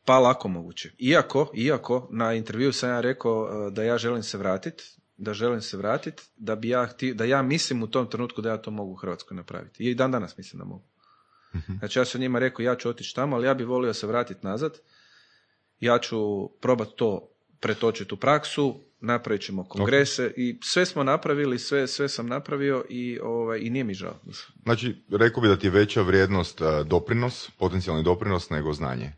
Pa 0.06 0.20
lako 0.20 0.48
moguće. 0.48 0.92
Iako, 1.00 1.52
iako 1.56 2.08
na 2.12 2.34
intervju 2.34 2.74
sam 2.74 2.90
ja 2.90 3.02
rekao 3.02 3.42
uh, 3.42 3.74
da 3.74 3.84
ja 3.84 3.98
želim 3.98 4.24
se 4.24 4.38
vratiti, 4.38 4.84
da 5.18 5.34
želim 5.34 5.62
se 5.62 5.78
vratiti, 5.78 6.24
da 6.38 6.56
bi 6.56 6.70
ja 6.70 6.90
da 7.14 7.26
ja 7.26 7.42
mislim 7.42 7.84
u 7.84 7.88
tom 7.88 8.10
trenutku 8.10 8.42
da 8.42 8.50
ja 8.50 8.58
to 8.58 8.72
mogu 8.72 8.92
u 8.92 8.96
Hrvatskoj 8.96 9.38
napraviti. 9.38 9.84
I 9.84 9.96
dan 9.96 10.12
danas 10.12 10.38
mislim 10.38 10.60
da 10.60 10.66
mogu. 10.66 10.84
Znači 11.80 12.00
ja 12.00 12.06
sam 12.06 12.22
njima 12.22 12.40
rekao 12.40 12.64
ja 12.64 12.76
ću 12.76 12.90
otići 12.90 13.16
tamo, 13.16 13.36
ali 13.36 13.48
ja 13.48 13.54
bi 13.54 13.64
volio 13.64 13.94
se 13.94 14.08
vratiti 14.08 14.46
nazad. 14.46 14.80
Ja 15.80 16.00
ću 16.00 16.50
probati 16.50 16.92
to 16.96 17.30
pretočiti 17.60 18.14
u 18.14 18.18
praksu, 18.18 18.80
napravit 19.00 19.42
ćemo 19.42 19.64
kongrese 19.64 20.34
i 20.38 20.60
sve 20.64 20.86
smo 20.86 21.04
napravili, 21.04 21.60
sve, 21.60 21.88
sve 21.88 22.10
sam 22.10 22.28
napravio 22.28 22.86
i, 22.90 23.20
ovaj, 23.20 23.60
i 23.60 23.70
nije 23.70 23.84
mi 23.84 23.94
žao. 23.94 24.20
Znači, 24.64 24.96
rekao 25.12 25.42
bi 25.42 25.48
da 25.48 25.56
ti 25.56 25.68
je 25.68 25.72
veća 25.72 26.02
vrijednost 26.02 26.62
a, 26.62 26.84
doprinos, 26.84 27.50
potencijalni 27.58 28.04
doprinos 28.04 28.50
nego 28.50 28.74
znanje. 28.74 29.14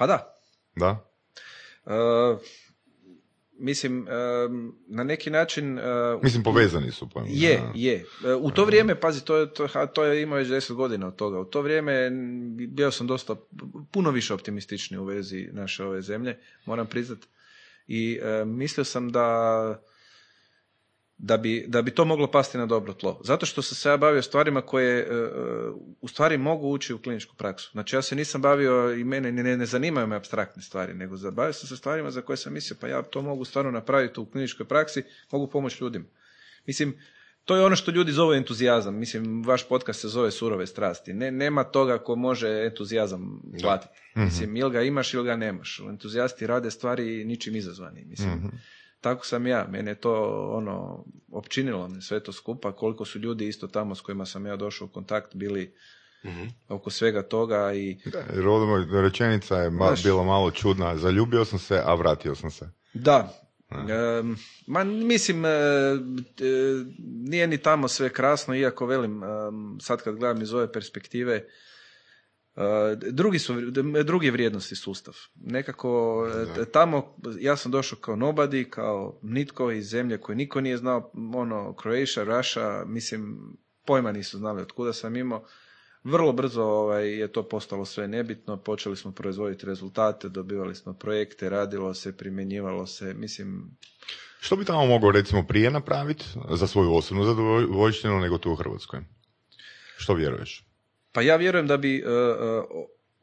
Pa 0.00 0.06
da, 0.06 0.40
Da? 0.76 1.06
Uh, 1.84 2.40
mislim, 3.58 4.08
em, 4.08 4.72
na 4.86 5.04
neki 5.04 5.30
način... 5.30 5.78
e, 5.78 5.82
Mislim, 6.22 6.42
povezani 6.42 6.90
su. 6.90 7.08
Pa, 7.08 7.22
je, 7.28 7.62
je. 7.74 8.04
E, 8.24 8.34
U 8.34 8.50
to 8.50 8.64
vrijeme, 8.64 9.00
pazi, 9.00 9.24
to 9.24 9.36
je, 9.36 9.54
to, 9.54 9.68
to 9.94 10.04
je 10.04 10.22
imao 10.22 10.38
već 10.38 10.48
10 10.48 10.72
godina 10.72 11.06
od 11.06 11.16
toga. 11.16 11.40
U 11.40 11.44
to 11.44 11.62
vrijeme 11.62 12.10
bio 12.68 12.90
sam 12.90 13.06
dosta, 13.06 13.36
puno 13.90 14.10
više 14.10 14.34
optimistični 14.34 14.98
u 14.98 15.04
vezi 15.04 15.48
naše 15.52 15.84
ove 15.84 16.02
zemlje, 16.02 16.38
moram 16.66 16.86
priznat. 16.86 17.18
I 17.86 18.20
e, 18.22 18.44
mislio 18.44 18.84
sam 18.84 19.12
da 19.12 19.82
da 21.22 21.36
bi, 21.36 21.64
da 21.68 21.82
bi 21.82 21.90
to 21.90 22.04
moglo 22.04 22.26
pasti 22.26 22.58
na 22.58 22.66
dobro 22.66 22.92
tlo. 22.92 23.20
Zato 23.24 23.46
što 23.46 23.62
sam 23.62 23.76
se 23.76 23.88
ja 23.88 23.96
bavio 23.96 24.22
stvarima 24.22 24.60
koje 24.60 24.98
e, 24.98 25.02
e, 25.02 25.28
u 26.00 26.08
stvari 26.08 26.38
mogu 26.38 26.68
ući 26.68 26.94
u 26.94 26.98
kliničku 26.98 27.36
praksu. 27.36 27.70
Znači 27.72 27.96
ja 27.96 28.02
se 28.02 28.16
nisam 28.16 28.42
bavio 28.42 28.94
i 28.94 29.04
mene 29.04 29.32
ne, 29.32 29.56
ne 29.56 29.66
zanimaju 29.66 30.06
me 30.06 30.16
abstraktne 30.16 30.62
stvari, 30.62 30.94
nego 30.94 31.16
bavio 31.30 31.52
sam 31.52 31.68
se 31.68 31.76
stvarima 31.76 32.10
za 32.10 32.20
koje 32.20 32.36
sam 32.36 32.52
mislio 32.52 32.76
pa 32.80 32.88
ja 32.88 33.02
to 33.02 33.22
mogu 33.22 33.44
stvarno 33.44 33.70
napraviti 33.70 34.20
u 34.20 34.26
kliničkoj 34.26 34.66
praksi, 34.66 35.02
mogu 35.32 35.46
pomoći 35.46 35.84
ljudima. 35.84 36.04
Mislim, 36.66 36.98
to 37.44 37.56
je 37.56 37.64
ono 37.64 37.76
što 37.76 37.90
ljudi 37.90 38.12
zove 38.12 38.36
entuzijazam. 38.36 38.94
Mislim, 38.94 39.42
vaš 39.42 39.68
podcast 39.68 40.00
se 40.00 40.08
zove 40.08 40.30
surove 40.30 40.66
strasti. 40.66 41.12
Ne, 41.12 41.30
nema 41.30 41.64
toga 41.64 41.98
ko 41.98 42.16
može 42.16 42.48
entuzijazam 42.48 43.42
platiti. 43.60 43.94
Mislim, 44.14 44.56
ili 44.56 44.70
ga 44.70 44.82
imaš 44.82 45.14
ili 45.14 45.24
ga 45.24 45.36
nemaš. 45.36 45.80
Entuzijasti 45.88 46.46
rade 46.46 46.70
stvari 46.70 47.24
ničim 47.24 47.56
izazvani. 47.56 48.04
Mislim, 48.04 48.50
tako 49.00 49.26
sam 49.26 49.46
ja. 49.46 49.66
Mene 49.70 49.90
je 49.90 49.94
to 49.94 50.14
ono, 50.52 51.04
općinilo 51.32 51.88
me 51.88 52.00
sve 52.00 52.22
to 52.22 52.32
skupa. 52.32 52.72
Koliko 52.72 53.04
su 53.04 53.18
ljudi 53.18 53.48
isto 53.48 53.66
tamo 53.66 53.94
s 53.94 54.00
kojima 54.00 54.26
sam 54.26 54.46
ja 54.46 54.56
došao 54.56 54.86
u 54.86 54.90
kontakt 54.90 55.34
bili 55.34 55.74
oko 56.68 56.90
svega 56.90 57.22
toga 57.22 57.72
i 57.74 57.98
Da, 58.06 58.24
rečenica 59.02 59.56
je 59.56 59.70
ma- 59.70 59.86
Znaš- 59.86 60.02
bila 60.02 60.22
malo 60.22 60.50
čudna. 60.50 60.96
Zaljubio 60.96 61.44
sam 61.44 61.58
se, 61.58 61.82
a 61.84 61.94
vratio 61.94 62.34
sam 62.34 62.50
se. 62.50 62.68
Da. 62.94 63.34
Em, 63.70 64.36
ma 64.66 64.84
mislim, 64.84 65.44
e, 65.44 65.48
e, 65.48 65.94
nije 67.20 67.46
ni 67.46 67.58
tamo 67.58 67.88
sve 67.88 68.08
krasno, 68.08 68.54
iako 68.54 68.86
velim, 68.86 69.22
em, 69.22 69.28
sad 69.80 70.02
kad 70.02 70.16
gledam 70.16 70.42
iz 70.42 70.52
ove 70.52 70.72
perspektive, 70.72 71.34
e, 71.36 71.46
drugi 73.12 73.38
su, 73.38 73.54
drugi 74.04 74.30
vrijednosti 74.30 74.76
sustav. 74.76 75.14
Nekako 75.34 76.26
e, 76.60 76.64
tamo, 76.64 77.16
ja 77.40 77.56
sam 77.56 77.72
došao 77.72 77.98
kao 77.98 78.16
nobody, 78.16 78.70
kao 78.70 79.18
nitko 79.22 79.70
iz 79.70 79.88
zemlje 79.88 80.18
koje 80.18 80.36
niko 80.36 80.60
nije 80.60 80.76
znao, 80.76 81.12
ono, 81.34 81.74
Croatia, 81.82 82.24
Russia, 82.24 82.84
mislim, 82.86 83.38
pojma 83.86 84.12
nisu 84.12 84.38
znali 84.38 84.62
od 84.62 84.72
kuda 84.72 84.92
sam 84.92 85.16
imao. 85.16 85.44
Vrlo 86.04 86.32
brzo 86.32 86.62
ovaj, 86.62 87.08
je 87.08 87.32
to 87.32 87.48
postalo 87.48 87.84
sve 87.84 88.08
nebitno, 88.08 88.56
počeli 88.56 88.96
smo 88.96 89.12
proizvoditi 89.12 89.66
rezultate, 89.66 90.28
dobivali 90.28 90.74
smo 90.74 90.92
projekte, 90.94 91.50
radilo 91.50 91.94
se, 91.94 92.16
primjenjivalo 92.16 92.86
se, 92.86 93.14
mislim, 93.14 93.76
Što 94.40 94.56
bi 94.56 94.64
tamo 94.64 94.86
mogao 94.86 95.10
recimo 95.10 95.46
prije 95.46 95.70
napraviti 95.70 96.24
za 96.50 96.66
svoju 96.66 96.94
osobnu 96.94 97.24
zadovoljštinu 97.24 98.20
nego 98.20 98.38
tu 98.38 98.52
u 98.52 98.56
Hrvatskoj? 98.56 99.00
Što 99.96 100.14
vjeruješ? 100.14 100.69
Pa 101.12 101.22
ja 101.22 101.36
vjerujem 101.36 101.66
da 101.66 101.76
bi 101.76 101.96
e, 101.96 102.00
e, 102.00 102.62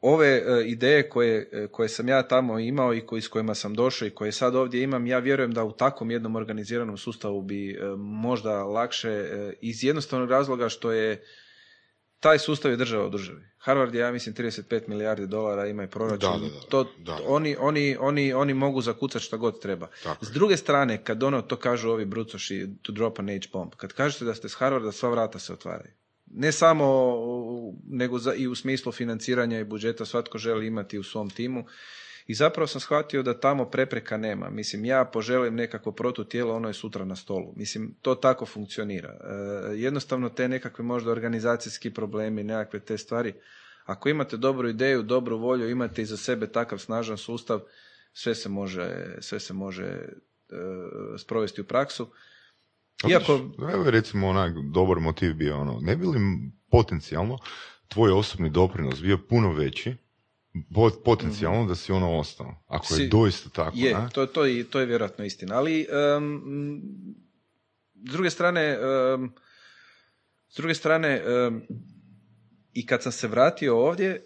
ove 0.00 0.28
e, 0.28 0.64
ideje 0.66 1.08
koje, 1.08 1.68
koje 1.70 1.88
sam 1.88 2.08
ja 2.08 2.22
tamo 2.22 2.58
imao 2.58 2.94
i 2.94 3.06
koji, 3.06 3.22
s 3.22 3.28
kojima 3.28 3.54
sam 3.54 3.74
došao 3.74 4.08
i 4.08 4.14
koje 4.14 4.32
sad 4.32 4.54
ovdje 4.54 4.82
imam, 4.82 5.06
ja 5.06 5.18
vjerujem 5.18 5.52
da 5.52 5.64
u 5.64 5.72
takvom 5.72 6.10
jednom 6.10 6.36
organiziranom 6.36 6.96
sustavu 6.96 7.42
bi 7.42 7.78
možda 7.98 8.64
lakše 8.64 9.24
iz 9.60 9.84
jednostavnog 9.84 10.30
razloga 10.30 10.68
što 10.68 10.92
je 10.92 11.22
taj 12.20 12.38
sustav 12.38 12.70
je 12.70 12.76
država 12.76 13.06
u 13.06 13.10
državi. 13.10 13.40
Harvard 13.58 13.94
je, 13.94 14.00
ja 14.00 14.12
mislim, 14.12 14.34
35 14.34 14.88
milijardi 14.88 15.26
dolara 15.26 15.66
ima 15.66 15.84
i 15.84 15.90
proračun. 15.90 16.40
Da, 16.40 16.78
da, 16.78 16.84
da. 16.98 17.16
To. 17.16 17.24
Oni, 17.26 17.56
oni, 17.58 17.96
oni, 18.00 18.32
oni 18.32 18.54
mogu 18.54 18.80
zakucati 18.80 19.24
šta 19.24 19.36
god 19.36 19.60
treba. 19.62 19.88
Tako 20.02 20.24
S 20.24 20.28
je. 20.28 20.32
druge 20.32 20.56
strane, 20.56 21.04
kad 21.04 21.22
ono 21.22 21.42
to 21.42 21.56
kažu 21.56 21.90
ovi 21.90 22.04
brucoši 22.04 22.68
to 22.82 22.92
drop 22.92 23.18
an 23.18 23.28
H-bomb, 23.28 23.72
kad 23.76 23.92
kažete 23.92 24.24
da 24.24 24.34
ste 24.34 24.48
s 24.48 24.54
Harvarda, 24.54 24.92
sva 24.92 25.08
vrata 25.10 25.38
se 25.38 25.52
otvaraju. 25.52 25.92
Ne 26.34 26.52
samo, 26.52 27.14
nego 27.88 28.18
za, 28.18 28.34
i 28.34 28.46
u 28.46 28.54
smislu 28.54 28.92
financiranja 28.92 29.60
i 29.60 29.64
budžeta 29.64 30.04
svatko 30.04 30.38
želi 30.38 30.66
imati 30.66 30.98
u 30.98 31.02
svom 31.02 31.30
timu. 31.30 31.64
I 32.28 32.34
zapravo 32.34 32.66
sam 32.66 32.80
shvatio 32.80 33.22
da 33.22 33.40
tamo 33.40 33.64
prepreka 33.64 34.16
nema. 34.16 34.50
Mislim, 34.50 34.84
ja 34.84 35.04
poželim 35.04 35.54
nekako 35.54 35.92
protutijelo, 35.92 36.56
ono 36.56 36.68
je 36.68 36.74
sutra 36.74 37.04
na 37.04 37.16
stolu. 37.16 37.52
Mislim, 37.56 37.94
to 38.02 38.14
tako 38.14 38.46
funkcionira. 38.46 39.08
E, 39.08 39.76
jednostavno 39.76 40.28
te 40.28 40.48
nekakve 40.48 40.84
možda 40.84 41.10
organizacijski 41.10 41.90
problemi, 41.94 42.42
nekakve 42.44 42.80
te 42.80 42.98
stvari. 42.98 43.34
Ako 43.84 44.08
imate 44.08 44.36
dobru 44.36 44.68
ideju, 44.68 45.02
dobru 45.02 45.38
volju, 45.38 45.70
imate 45.70 46.02
iza 46.02 46.16
sebe 46.16 46.46
takav 46.46 46.78
snažan 46.78 47.16
sustav, 47.16 47.60
sve 48.12 48.34
se 48.34 48.48
može, 48.48 49.16
sve 49.20 49.40
se 49.40 49.54
može 49.54 49.84
e, 49.84 50.08
sprovesti 51.18 51.60
u 51.60 51.64
praksu. 51.64 52.10
Iako, 53.04 53.32
Evo 53.64 53.84
je 53.84 53.90
recimo 53.90 54.28
onak 54.28 54.52
dobar 54.64 54.98
motiv 54.98 55.34
bio 55.34 55.56
ono, 55.56 55.78
ne 55.80 55.96
bi 55.96 56.06
li 56.06 56.18
potencijalno 56.70 57.38
tvoj 57.88 58.12
osobni 58.12 58.50
doprinos 58.50 59.02
bio 59.02 59.18
puno 59.18 59.52
veći, 59.52 59.94
po- 60.74 61.02
potencijalno 61.04 61.66
da 61.66 61.74
si 61.74 61.92
ono 61.92 62.12
ostao, 62.12 62.54
ako 62.66 62.94
je 62.94 62.98
Si- 62.98 63.08
doista 63.08 63.48
tako, 63.50 63.76
Je, 63.76 63.94
ne? 63.94 64.08
to, 64.12 64.26
to, 64.26 64.44
je, 64.44 64.64
to 64.64 64.80
je 64.80 64.86
vjerojatno 64.86 65.24
istina. 65.24 65.54
Ali, 65.56 65.86
em, 66.16 66.42
s 67.96 68.12
druge 68.12 68.30
strane, 68.30 68.78
em, 69.14 69.30
s 70.48 70.56
druge 70.56 70.74
strane, 70.74 71.22
em, 71.46 71.62
i 72.72 72.86
kad 72.86 73.02
sam 73.02 73.12
se 73.12 73.28
vratio 73.28 73.78
ovdje, 73.78 74.08
e, 74.08 74.20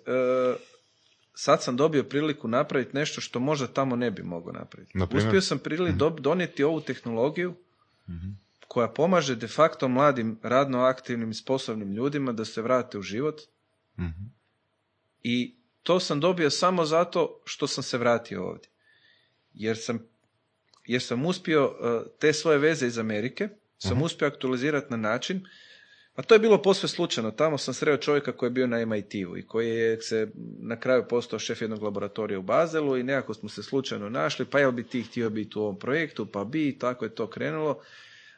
sad 1.34 1.62
sam 1.62 1.76
dobio 1.76 2.04
priliku 2.04 2.48
napraviti 2.48 2.96
nešto 2.96 3.20
što 3.20 3.40
možda 3.40 3.66
tamo 3.66 3.96
ne 3.96 4.10
bi 4.10 4.22
mogao 4.22 4.52
napraviti. 4.52 4.98
Na 4.98 5.06
primjer? 5.06 5.26
Uspio 5.28 5.40
sam 5.40 5.58
prili 5.58 5.92
dob- 5.92 6.20
donijeti 6.20 6.64
ovu 6.64 6.80
tehnologiju 6.80 7.54
koja 8.72 8.88
pomaže 8.88 9.34
de 9.36 9.48
facto 9.48 9.88
mladim, 9.88 10.38
radno 10.42 10.80
aktivnim 10.80 11.30
i 11.30 11.34
sposobnim 11.34 11.92
ljudima 11.92 12.32
da 12.32 12.44
se 12.44 12.62
vrate 12.62 12.98
u 12.98 13.02
život 13.02 13.40
Mhm. 13.98 14.24
i 15.22 15.56
to 15.82 16.00
sam 16.00 16.20
dobio 16.20 16.50
samo 16.50 16.84
zato 16.84 17.40
što 17.44 17.66
sam 17.66 17.84
se 17.84 17.98
vratio 17.98 18.44
ovdje. 18.44 18.70
Jer 19.54 19.76
sam, 19.78 19.98
jer 20.86 21.02
sam 21.02 21.26
uspio 21.26 21.66
uh, 21.66 22.02
te 22.18 22.32
svoje 22.32 22.58
veze 22.58 22.86
iz 22.86 22.98
Amerike, 22.98 23.48
sam 23.78 24.02
uspio 24.02 24.28
aktualizirati 24.28 24.86
na 24.90 24.96
način, 24.96 25.44
a 26.14 26.22
to 26.22 26.34
je 26.34 26.38
bilo 26.38 26.62
posve 26.62 26.88
slučajno. 26.88 27.30
Tamo 27.30 27.58
sam 27.58 27.74
sreo 27.74 27.96
čovjeka 27.96 28.32
koji 28.32 28.46
je 28.46 28.52
bio 28.52 28.66
na 28.66 28.86
MIT-u 28.86 29.36
i 29.36 29.46
koji 29.46 29.68
je 29.68 30.02
se 30.02 30.30
na 30.58 30.80
kraju 30.80 31.04
postao 31.08 31.38
šef 31.38 31.60
jednog 31.60 31.82
laboratorija 31.82 32.38
u 32.38 32.42
Bazelu 32.42 32.96
i 32.96 33.02
nekako 33.02 33.34
smo 33.34 33.48
se 33.48 33.62
slučajno 33.62 34.08
našli, 34.08 34.44
pa 34.44 34.58
jel 34.58 34.72
bi 34.72 34.84
ti 34.84 35.02
htio 35.02 35.30
biti 35.30 35.58
u 35.58 35.62
ovom 35.62 35.78
projektu, 35.78 36.26
pa 36.26 36.44
bi, 36.44 36.68
i 36.68 36.78
tako 36.78 37.04
je 37.04 37.14
to 37.14 37.30
krenulo 37.30 37.82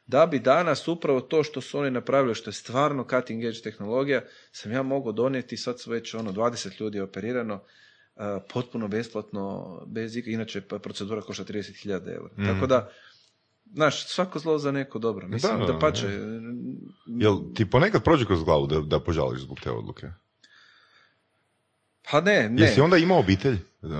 da 0.06 0.26
bi 0.26 0.38
danas 0.38 0.88
upravo 0.88 1.20
to 1.20 1.42
što 1.42 1.60
su 1.60 1.78
oni 1.78 1.90
napravili, 1.90 2.34
što 2.34 2.50
je 2.50 2.54
stvarno 2.54 3.06
cutting 3.10 3.44
edge 3.44 3.60
tehnologija, 3.60 4.22
sam 4.52 4.72
ja 4.72 4.82
mogao 4.82 5.12
donijeti, 5.12 5.56
sad 5.56 5.80
su 5.80 5.90
već 5.90 6.14
ono 6.14 6.32
20 6.32 6.80
ljudi 6.80 6.98
je 6.98 7.02
operirano, 7.02 7.54
uh, 7.54 8.22
potpuno 8.52 8.88
besplatno, 8.88 9.42
bez 9.86 10.16
ik- 10.16 10.26
inače 10.26 10.60
pa 10.60 10.78
procedura 10.78 11.22
košta 11.22 11.44
30.000 11.44 11.90
eura. 12.08 12.34
Tako 12.46 12.66
da, 12.66 12.90
znaš, 13.66 14.06
svako 14.06 14.38
zlo 14.38 14.58
za 14.58 14.72
neko 14.72 14.98
dobro. 14.98 15.28
Mislim, 15.28 15.52
Da, 15.52 15.66
da, 15.66 15.72
da, 15.72 15.78
pače. 15.78 16.06
Jel 17.06 17.36
ti 17.54 17.70
ponekad 17.70 18.04
prođe 18.04 18.26
kroz 18.26 18.44
glavu 18.44 18.66
da, 18.66 18.80
da 18.80 19.00
požališ 19.00 19.40
zbog 19.40 19.60
te 19.60 19.70
odluke? 19.70 20.06
Pa 22.10 22.20
ne, 22.20 22.48
ne. 22.48 22.62
Jesi 22.62 22.80
onda 22.80 22.96
imao 22.96 23.18
obitelj 23.18 23.54
uh, 23.82 23.90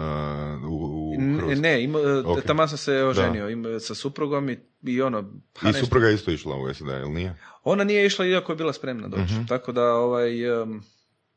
u, 0.64 0.74
u 1.10 1.16
Hrvatskoj? 1.36 1.56
Ne, 1.56 1.82
ima, 1.84 1.98
Ok. 2.24 2.42
taman 2.42 2.68
sam 2.68 2.78
se 2.78 2.94
oženio 2.96 3.48
ima, 3.48 3.80
sa 3.80 3.94
suprugom 3.94 4.50
i, 4.50 4.58
i 4.82 5.02
ono... 5.02 5.22
pa 5.52 5.60
I 5.62 5.64
nešto- 5.64 5.80
supruga 5.80 6.10
isto 6.10 6.30
išla 6.30 6.56
u 6.56 6.74
SAD, 6.74 6.88
jel 6.88 7.12
nije? 7.12 7.34
Ona 7.64 7.84
nije 7.84 8.06
išla 8.06 8.26
iako 8.26 8.52
je 8.52 8.56
bila 8.56 8.72
spremna 8.72 9.08
doći. 9.08 9.32
Mhm. 9.32 9.44
Tako 9.44 9.72
da, 9.72 9.84
ovaj, 9.84 10.62
em, 10.62 10.82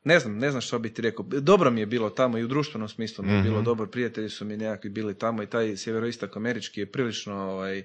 ne 0.03 0.19
znam, 0.19 0.37
ne 0.37 0.49
znam 0.51 0.61
što 0.61 0.79
bi 0.79 0.93
ti 0.93 1.01
rekao. 1.01 1.25
Dobro 1.25 1.71
mi 1.71 1.79
je 1.79 1.85
bilo 1.85 2.09
tamo 2.09 2.37
i 2.37 2.43
u 2.43 2.47
društvenom 2.47 2.89
smislu 2.89 3.25
mi 3.25 3.31
je 3.31 3.41
bilo 3.41 3.55
Mhm. 3.55 3.65
dobro. 3.65 3.87
Prijatelji 3.87 4.29
su 4.29 4.45
mi 4.45 4.57
nekakvi 4.57 4.89
bili 4.89 5.13
tamo 5.15 5.43
i 5.43 5.47
taj 5.47 5.77
sjeveroistak 5.77 6.37
američki 6.37 6.79
je 6.79 6.85
prilično 6.85 7.35
ovaj, 7.35 7.83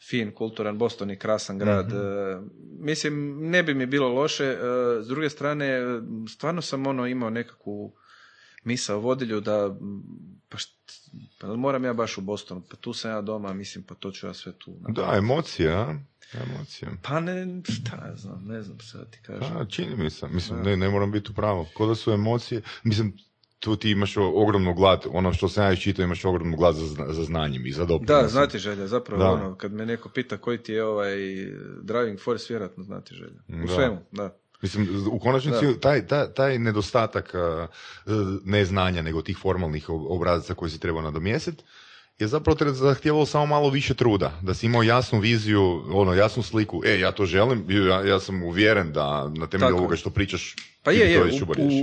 fin, 0.00 0.32
kulturan, 0.32 0.78
Boston 0.78 1.10
je 1.10 1.18
krasan 1.18 1.58
grad. 1.58 1.88
Mhm. 1.88 1.96
E, 1.96 2.40
mislim, 2.80 3.14
ne 3.40 3.62
bi 3.62 3.74
mi 3.74 3.86
bilo 3.86 4.08
loše. 4.08 4.44
E, 4.46 4.56
s 5.02 5.06
druge 5.06 5.30
strane, 5.30 5.66
e, 5.66 5.82
stvarno 6.28 6.62
sam 6.62 6.86
ono 6.86 7.06
imao 7.06 7.30
nekakvu 7.30 7.92
misao 8.64 9.00
vodilju 9.00 9.40
da 9.40 9.76
pa, 10.48 10.58
št, 10.58 10.70
pa 11.40 11.56
moram 11.56 11.84
ja 11.84 11.92
baš 11.92 12.18
u 12.18 12.20
Bostonu, 12.20 12.62
pa 12.70 12.76
tu 12.76 12.92
sam 12.92 13.10
ja 13.10 13.20
doma, 13.20 13.52
mislim, 13.52 13.84
pa 13.84 13.94
to 13.94 14.10
ću 14.10 14.26
ja 14.26 14.34
sve 14.34 14.52
tu. 14.52 14.70
napraviti. 14.70 15.00
Da, 15.12 15.18
emocije, 15.18 15.72
a? 15.72 15.94
Emocije. 16.34 16.90
Pa 17.02 17.20
ne, 17.20 17.46
šta 17.64 18.06
ja 18.08 18.16
znam, 18.16 18.44
ne 18.44 18.62
znam 18.62 18.80
sad 18.80 19.10
ti 19.10 19.18
kažem. 19.22 19.54
Pa, 19.54 19.64
čini 19.64 19.96
mi 19.96 20.10
se. 20.10 20.28
Mislim, 20.28 20.62
ne, 20.62 20.76
ne 20.76 20.88
moram 20.88 21.12
biti 21.12 21.30
u 21.30 21.34
pravu. 21.34 21.66
Ko 21.74 21.86
da 21.86 21.94
su 21.94 22.12
emocije, 22.12 22.62
mislim, 22.84 23.16
tu 23.58 23.76
ti 23.76 23.90
imaš 23.90 24.16
ogromnu 24.16 24.74
glad, 24.74 25.04
ono 25.10 25.32
što 25.32 25.48
sam 25.48 25.64
ja 25.64 25.72
iščitao, 25.72 26.02
imaš 26.02 26.24
ogromnu 26.24 26.56
glad 26.56 26.74
za, 26.74 27.12
za 27.12 27.24
znanjem 27.24 27.66
i 27.66 27.72
za 27.72 27.84
doprinosom. 27.84 28.22
Da, 28.22 28.28
znati 28.28 28.58
želja, 28.58 28.86
zapravo 28.86 29.22
Da. 29.22 29.30
ono, 29.30 29.54
kad 29.54 29.72
me 29.72 29.86
neko 29.86 30.08
pita 30.08 30.36
koji 30.36 30.58
ti 30.58 30.72
je 30.72 30.84
ovaj 30.84 31.14
driving 31.82 32.20
force, 32.20 32.46
vjerojatno 32.48 32.82
znati 32.84 33.14
želja. 33.14 33.40
U 33.64 33.66
Da. 33.66 33.74
svemu, 33.74 33.98
da. 34.12 34.36
Mislim, 34.62 35.06
u 35.10 35.18
konačnici 35.18 35.80
taj, 35.80 36.06
taj, 36.06 36.26
taj 36.32 36.58
nedostatak 36.58 37.34
a, 37.34 37.66
e, 38.06 38.10
ne 38.44 38.64
znanja, 38.64 39.02
nego 39.02 39.22
tih 39.22 39.38
formalnih 39.38 39.88
ob- 39.88 40.06
obrazaca 40.08 40.54
koji 40.54 40.70
si 40.70 40.80
treba 40.80 41.02
nadomjestiti, 41.02 41.64
je 42.18 42.26
zapravo 42.26 42.56
te 42.56 42.70
zahtijevalo 42.70 43.26
samo 43.26 43.46
malo 43.46 43.70
više 43.70 43.94
truda, 43.94 44.32
da 44.42 44.54
si 44.54 44.66
imao 44.66 44.82
jasnu 44.82 45.20
viziju, 45.20 45.82
ono, 45.92 46.14
jasnu 46.14 46.42
sliku, 46.42 46.82
e, 46.84 47.00
ja 47.00 47.12
to 47.12 47.26
želim, 47.26 47.64
ja, 47.68 48.06
ja 48.06 48.20
sam 48.20 48.42
uvjeren 48.42 48.92
da 48.92 49.28
na 49.28 49.46
temelju 49.46 49.76
ovoga 49.76 49.96
što 49.96 50.10
pričaš, 50.10 50.56
Pa 50.82 50.90
je, 50.90 51.12
je, 51.12 51.22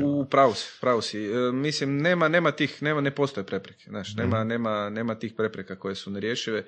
u, 0.04 0.20
u, 0.22 0.26
pravu 0.26 0.54
si, 0.54 0.68
pravu 0.82 1.02
si. 1.02 1.26
E, 1.26 1.52
mislim, 1.52 1.98
nema, 1.98 2.28
nema 2.28 2.52
tih, 2.52 2.84
nema, 2.84 3.02
ne 3.02 3.12
postoje 3.12 3.46
prepreke, 3.46 3.86
znaš, 3.90 4.16
nema, 4.16 4.44
nema, 4.44 4.90
nema 4.90 5.16
tih 5.16 5.34
prepreka 5.38 5.76
koje 5.80 5.96
su 5.96 6.12
nerješive. 6.12 6.64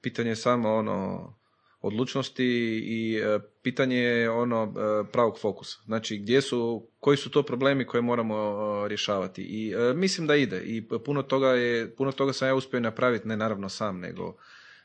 Pitanje 0.00 0.30
je 0.30 0.36
samo 0.36 0.74
ono, 0.74 1.34
odlučnosti 1.82 2.44
i 2.86 3.16
e, 3.16 3.38
pitanje 3.62 3.96
je 3.96 4.30
ono 4.30 4.62
e, 4.62 5.10
pravog 5.12 5.38
fokusa. 5.40 5.78
Znači, 5.84 6.18
gdje 6.18 6.42
su, 6.42 6.86
koji 7.00 7.16
su 7.16 7.30
to 7.30 7.42
problemi 7.42 7.86
koje 7.86 8.00
moramo 8.02 8.36
e, 8.36 8.88
rješavati. 8.88 9.42
I 9.42 9.74
mislim 9.94 10.26
da 10.26 10.36
ide. 10.36 10.62
I 10.64 10.88
puno 11.04 11.22
toga 11.22 11.48
je, 11.48 11.94
puno 11.96 12.12
toga 12.12 12.32
sam 12.32 12.48
ja 12.48 12.54
uspio 12.54 12.80
napraviti, 12.80 13.28
ne 13.28 13.36
naravno 13.36 13.68
sam, 13.68 14.00
nego 14.00 14.36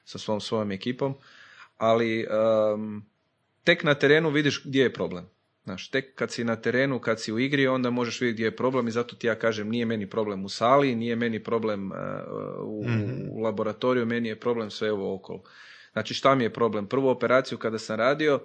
sa 0.04 0.18
svom 0.18 0.42
svojom 0.42 0.72
ekipom. 0.72 1.16
Ali 1.78 2.20
em, 2.22 3.06
tek 3.64 3.84
na 3.84 3.94
terenu 3.94 4.30
vidiš 4.30 4.62
gdje 4.66 4.82
je 4.84 4.94
problem. 4.94 5.30
Znaš, 5.64 5.90
tek 5.90 6.16
kad 6.16 6.32
si 6.32 6.44
na 6.44 6.56
terenu, 6.56 7.00
kad 7.00 7.22
si 7.22 7.34
u 7.34 7.40
igri, 7.40 7.68
onda 7.68 7.90
možeš 7.90 8.22
vidjeti 8.22 8.36
gdje 8.36 8.46
je 8.46 8.56
problem 8.56 8.88
i 8.88 8.92
zato 8.92 9.16
ti 9.16 9.28
ja 9.28 9.36
kažem, 9.36 9.70
nije 9.70 9.86
meni 9.86 10.10
problem 10.10 10.46
u 10.46 10.50
sali, 10.50 10.96
nije 10.96 11.16
meni 11.16 11.44
problem 11.44 11.92
e, 11.92 11.96
u, 12.62 12.86
u 13.32 13.40
laboratoriju, 13.40 14.06
meni 14.06 14.30
je 14.30 14.40
problem 14.40 14.72
sve 14.72 14.92
ovo 14.92 15.16
okolo. 15.16 15.44
Znači, 15.98 16.14
šta 16.14 16.36
mi 16.36 16.44
je 16.44 16.54
problem? 16.54 16.88
Prvu 16.88 17.08
operaciju 17.08 17.58
kada 17.58 17.80
sam 17.80 17.96
radio, 17.96 18.40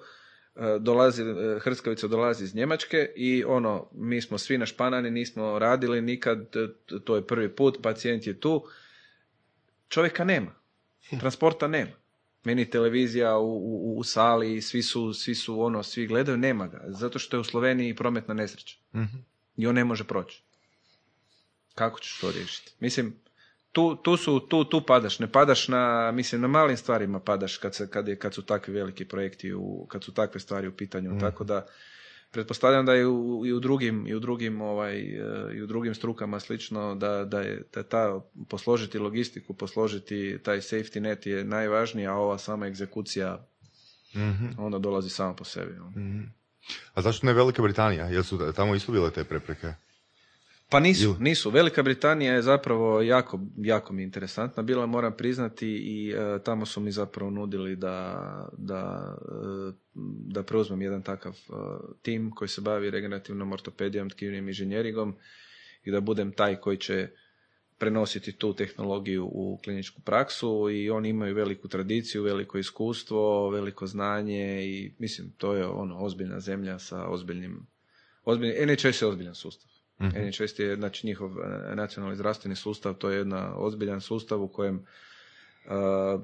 e, 0.57 0.77
dolazi, 0.81 1.23
e, 1.23 1.59
Hrskavica 1.61 2.09
dolazi 2.09 2.45
iz 2.45 2.55
Njemačke 2.55 3.12
i 3.17 3.45
ono, 3.45 3.88
mi 3.95 4.21
smo 4.21 4.38
svi 4.38 4.59
našpanani, 4.59 5.11
nismo 5.11 5.59
radili 5.59 6.01
nikad, 6.01 6.57
e, 6.57 6.69
to 7.05 7.17
je 7.17 7.27
prvi 7.27 7.57
put, 7.57 7.79
pacijent 7.83 8.27
je 8.27 8.41
tu, 8.41 8.65
čovjeka 9.88 10.25
nema, 10.25 10.55
transporta 11.21 11.69
nema. 11.69 11.91
Meni 12.45 12.71
televizija 12.71 13.38
u, 13.38 13.57
u, 13.57 13.99
u 13.99 14.05
sali, 14.05 14.62
svi 14.62 14.83
su, 14.83 15.12
svi 15.12 15.35
su 15.35 15.61
ono, 15.61 15.83
svi 15.83 16.07
gledaju, 16.07 16.38
nema 16.38 16.67
ga, 16.67 16.85
zato 16.88 17.19
što 17.19 17.37
je 17.37 17.41
u 17.41 17.45
Sloveniji 17.45 17.97
prometna 17.97 18.35
nesreća. 18.35 18.77
Mhm. 18.95 19.17
I 19.57 19.67
on 19.67 19.75
ne 19.75 19.85
može 19.85 20.05
proći. 20.05 20.43
Kako 21.75 22.01
ćeš 22.01 22.21
to 22.21 22.31
riješiti? 22.31 22.73
Mislim, 22.81 23.21
tu, 23.72 23.96
tu, 23.96 24.16
su, 24.16 24.40
tu, 24.40 24.64
tu 24.64 24.80
padaš, 24.87 25.18
ne 25.18 25.32
padaš 25.32 25.68
na, 25.68 26.12
mislim, 26.12 26.40
na 26.40 26.48
malim 26.48 26.76
stvarima 26.76 27.20
padaš 27.20 27.56
kad, 27.56 27.74
se, 27.74 27.90
kad, 27.90 28.08
je, 28.08 28.18
kad 28.18 28.35
su 28.35 28.42
takvi 28.42 28.74
veliki 28.74 29.04
projekti, 29.04 29.54
u, 29.54 29.87
kad 29.88 30.04
su 30.04 30.14
takve 30.14 30.40
stvari 30.40 30.68
u 30.68 30.76
pitanju, 30.76 31.20
tako 31.20 31.44
da 31.44 31.66
pretpostavljam 32.30 32.87
da 32.87 32.94
je 32.94 33.06
u, 33.06 33.46
i 33.46 33.52
u 33.52 33.61
drugim, 33.61 34.06
i 34.06 34.14
u 34.14 34.20
drugim, 34.20 34.61
ovaj, 34.61 34.98
e, 35.00 35.54
i 35.54 35.62
u 35.62 35.66
drugim 35.66 35.94
strukama 35.94 36.40
slično, 36.40 36.94
da, 36.94 37.24
da 37.24 37.40
je 37.40 37.62
da 37.74 37.82
ta, 37.82 38.20
posložiti 38.48 38.98
logistiku, 38.98 39.54
posložiti 39.54 40.38
taj 40.42 40.61
safety 40.61 41.00
net 41.00 41.26
je 41.26 41.44
najvažnija, 41.44 42.12
a 42.12 42.16
ova 42.16 42.38
sama 42.38 42.66
egzekucija 42.66 43.46
Mhm. 44.14 44.46
onda 44.58 44.78
dolazi 44.78 45.11
sama 45.11 45.35
po 45.35 45.44
sebi. 45.44 45.78
ono. 45.78 46.22
A 46.94 47.02
zašto 47.02 47.26
ne 47.26 47.32
Velika 47.32 47.62
Britanija? 47.62 48.04
Jel 48.04 48.22
su 48.22 48.52
tamo 48.56 48.74
isto 48.74 48.92
bile 48.92 49.11
te 49.11 49.24
prepreke? 49.24 49.74
Pa 50.72 50.80
nisu, 50.80 51.16
nisu. 51.20 51.50
Velika 51.50 51.82
Britanija 51.82 52.35
je 52.35 52.42
zapravo 52.42 53.02
jako, 53.02 53.40
jako 53.56 53.92
mi 53.92 54.02
interesantna 54.02 54.62
bila, 54.62 54.87
moram 54.87 55.12
priznati 55.16 55.68
i 55.68 56.11
e, 56.11 56.38
tamo 56.44 56.66
su 56.66 56.80
mi 56.80 56.92
zapravo 56.92 57.30
nudili 57.30 57.76
da, 57.76 58.48
da, 58.58 59.14
e, 59.28 59.72
da 60.26 60.42
preuzmem 60.42 60.82
jedan 60.82 61.02
takav 61.02 61.32
e, 61.32 61.52
tim 62.02 62.30
koji 62.30 62.48
se 62.48 62.61
bavi 62.61 62.90
regenerativnom 62.90 63.52
ortopedijom, 63.52 64.11
tkivnim 64.11 64.48
inženjeringom 64.48 65.14
i 65.85 65.90
da 65.90 66.00
budem 66.00 66.32
taj 66.32 66.56
koji 66.56 66.76
će 66.76 67.08
prenositi 67.78 68.32
tu 68.32 68.54
tehnologiju 68.54 69.24
u 69.24 69.61
kliničku 69.64 70.00
praksu 70.00 70.70
i 70.70 70.90
oni 70.90 71.08
imaju 71.08 71.35
veliku 71.35 71.68
tradiciju, 71.68 72.22
veliko 72.22 72.58
iskustvo, 72.58 73.50
veliko 73.50 73.87
znanje 73.87 74.64
i 74.64 74.92
mislim 74.98 75.32
to 75.38 75.54
je 75.54 75.66
ono 75.66 75.98
ozbiljna 75.98 76.40
zemlja 76.40 76.78
sa 76.78 77.06
ozbiljnim 77.08 77.66
ozbiljnim, 78.24 78.68
NHS 78.68 79.02
je 79.02 79.08
ozbiljan 79.08 79.35
sustav. 79.35 79.71
NHS 79.98 80.59
je 80.59 80.76
znači 80.76 81.07
njihov 81.07 81.31
e, 81.31 81.74
nacionalni 81.74 82.16
zdravstveni 82.16 82.57
sustav, 82.57 82.94
to 82.94 83.11
je 83.11 83.18
jedan 83.18 83.52
ozbiljan 83.57 84.00
sustav 84.00 84.42
u 84.42 84.48
kojem 84.48 84.76
e, 84.76 84.83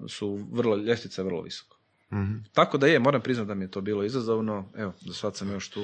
su 0.09 0.49
vrlo, 0.53 0.77
ljestvica 0.77 1.23
je 1.23 1.27
vrlo 1.27 1.43
visoko. 1.43 1.79
Mhm. 2.13 2.35
Tako 2.53 2.79
da 2.79 2.87
je, 2.87 2.99
moram 2.99 3.21
priznati 3.21 3.49
da 3.49 3.55
mi 3.55 3.65
je 3.65 3.71
to 3.71 3.81
bilo 3.81 4.05
izazovno, 4.05 4.73
evo, 4.77 4.93
za 5.01 5.13
sad 5.13 5.37
sam 5.37 5.51
još 5.51 5.71
tu. 5.71 5.81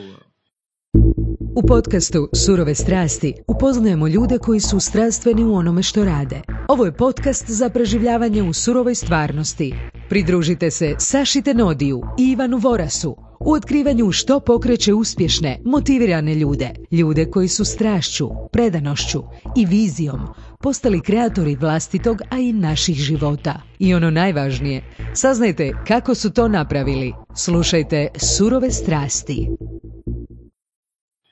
U 1.56 1.66
podcastu 1.68 2.28
Surove 2.44 2.74
strasti 2.74 3.34
upoznajemo 3.48 4.08
ljude 4.08 4.38
koji 4.38 4.60
su 4.60 4.80
strastveni 4.80 5.44
u 5.44 5.54
onome 5.54 5.82
što 5.82 6.04
rade. 6.04 6.40
Ovo 6.68 6.84
je 6.84 6.96
podcast 6.96 7.50
za 7.50 7.70
preživljavanje 7.70 8.42
u 8.42 8.52
surovoj 8.52 8.94
stvarnosti. 8.94 9.74
Pridružite 10.08 10.70
se 10.70 10.94
Saši 10.98 11.42
Tenodiju 11.42 12.02
i 12.18 12.30
Ivanu 12.30 12.58
Vorasu 12.58 13.16
u 13.46 13.52
otkrivanju 13.52 14.12
što 14.12 14.40
pokreće 14.40 14.94
uspješne, 14.94 15.60
motivirane 15.64 16.34
ljude. 16.34 16.70
Ljude 16.90 17.30
koji 17.30 17.48
su 17.48 17.64
strašću, 17.64 18.28
predanošću 18.52 19.22
i 19.56 19.66
vizijom 19.66 20.20
postali 20.60 21.00
kreatori 21.02 21.56
vlastitog, 21.56 22.20
a 22.30 22.38
i 22.38 22.52
naših 22.52 22.96
života. 22.96 23.62
I 23.78 23.94
ono 23.94 24.10
najvažnije, 24.10 24.82
saznajte 25.14 25.72
kako 25.88 26.14
su 26.14 26.32
to 26.32 26.48
napravili. 26.48 27.12
Slušajte 27.36 28.08
Surove 28.36 28.70
strasti. 28.70 29.48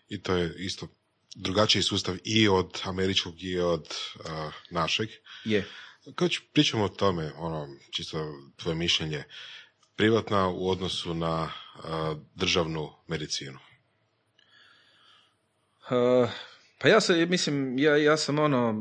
I 0.09 0.23
to 0.23 0.35
je 0.37 0.55
isto 0.59 0.87
drugačiji 1.37 1.83
sustav 1.83 2.17
i 2.25 2.49
od 2.49 2.81
američkog 2.85 3.35
i 3.43 3.59
od 3.59 3.89
našeg. 4.71 5.09
Je. 5.45 5.65
Kad 6.15 6.31
ću- 6.31 6.43
pričamo 6.53 6.85
o 6.85 6.89
tome, 6.89 7.33
ono, 7.39 7.69
čisto 7.91 8.19
tvoje 8.57 8.75
mišljenje, 8.75 9.25
privatna 9.97 10.49
u 10.49 10.69
odnosu 10.69 11.15
na 11.15 11.53
državnu 12.35 12.89
medicinu. 13.09 13.59
Uh, 15.91 16.31
pa 16.79 16.89
ja 16.89 17.01
sam, 17.01 17.29
mislim, 17.29 17.79
ja, 17.79 17.97
ja 17.97 18.17
sam 18.17 18.39
ono, 18.39 18.75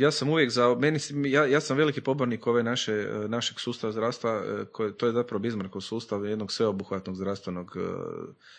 ja 0.00 0.10
sam 0.10 0.28
uvijek 0.28 0.50
za, 0.50 0.74
meni, 0.74 0.98
se- 0.98 1.14
ja, 1.26 1.46
ja 1.46 1.60
sam 1.60 1.76
veliki 1.76 2.00
pobornik 2.00 2.46
ove 2.46 2.62
naše, 2.62 3.10
uh, 3.10 3.30
našeg 3.30 3.60
sustava 3.60 3.92
zdravstva, 3.92 4.42
uh, 4.60 4.66
koje, 4.72 4.96
to 4.98 5.06
je 5.06 5.12
zapravo 5.12 5.38
Bismarckov 5.38 5.80
sustav 5.80 6.26
jednog 6.26 6.52
sveobuhvatnog 6.52 7.16
zdravstvenog, 7.16 7.76
uh, 7.76 7.82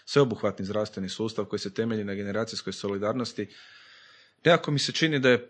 sveobuhvatni 0.06 0.66
zdravstveni 0.66 1.10
sustav 1.10 1.46
koji 1.46 1.60
se 1.60 1.74
temelji 1.74 2.04
na 2.04 2.14
generacijskoj 2.14 2.74
solidarnosti. 2.74 3.48
Nekako 4.46 4.72
mi 4.72 4.80
se 4.80 4.92
čini 4.92 5.20
da 5.20 5.30
je 5.30 5.50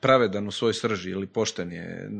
pravedan 0.00 0.48
u 0.48 0.52
svojoj 0.52 0.74
srži 0.74 1.10
ili 1.10 1.26
pošten 1.26 1.72
je. 1.72 2.10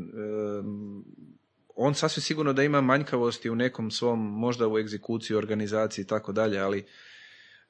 On 1.77 1.95
sasvim 1.95 2.23
sigurno 2.23 2.53
da 2.53 2.63
ima 2.63 2.81
manjkavosti 2.81 3.51
u 3.51 3.55
nekom 3.55 3.91
svom, 3.91 4.39
možda 4.39 4.69
u 4.69 4.79
egzekuciji, 4.79 5.37
organizaciji 5.37 6.03
i 6.03 6.07
tako 6.07 6.33
dalje, 6.33 6.59
ali 6.59 6.87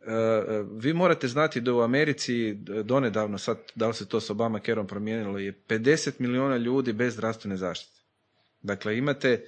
E, 0.06 0.64
vi 0.72 0.92
morate 0.92 1.28
znati 1.28 1.60
da 1.60 1.74
u 1.74 1.80
Americi 1.80 2.48
e, 2.50 2.54
donedavno, 2.82 3.38
sad 3.38 3.58
da 3.74 3.88
li 3.88 3.94
se 3.94 4.08
to 4.08 4.20
s 4.20 4.30
Obama 4.30 4.60
Kerom 4.60 4.86
promijenilo, 4.86 5.38
je 5.38 5.52
50 5.68 6.12
milijuna 6.18 6.56
ljudi 6.56 6.92
bez 6.92 7.14
zdravstvene 7.14 7.56
zaštite. 7.56 8.00
Dakle, 8.62 8.98
imate, 8.98 9.44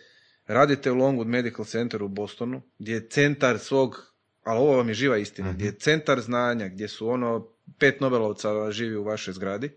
radite 0.47 0.91
u 0.91 0.95
Longwood 0.95 1.27
Medical 1.27 1.65
Center 1.65 2.03
u 2.03 2.09
Bostonu, 2.09 2.63
gdje 2.79 2.95
je 2.95 3.09
centar 3.09 3.59
svog, 3.59 4.13
ali 4.45 4.59
ovo 4.59 4.77
vam 4.77 4.89
je 4.89 4.95
živa 4.95 5.17
istina, 5.17 5.53
gdje 5.53 5.67
je 5.67 5.79
centar 5.79 6.21
znanja, 6.21 6.69
gdje 6.69 6.89
su 6.89 7.09
ono, 7.09 7.49
pet 7.79 8.01
Nobelovca 8.01 8.71
živi 8.71 8.97
u 8.97 9.05
vašoj 9.05 9.35
zgradi, 9.35 9.71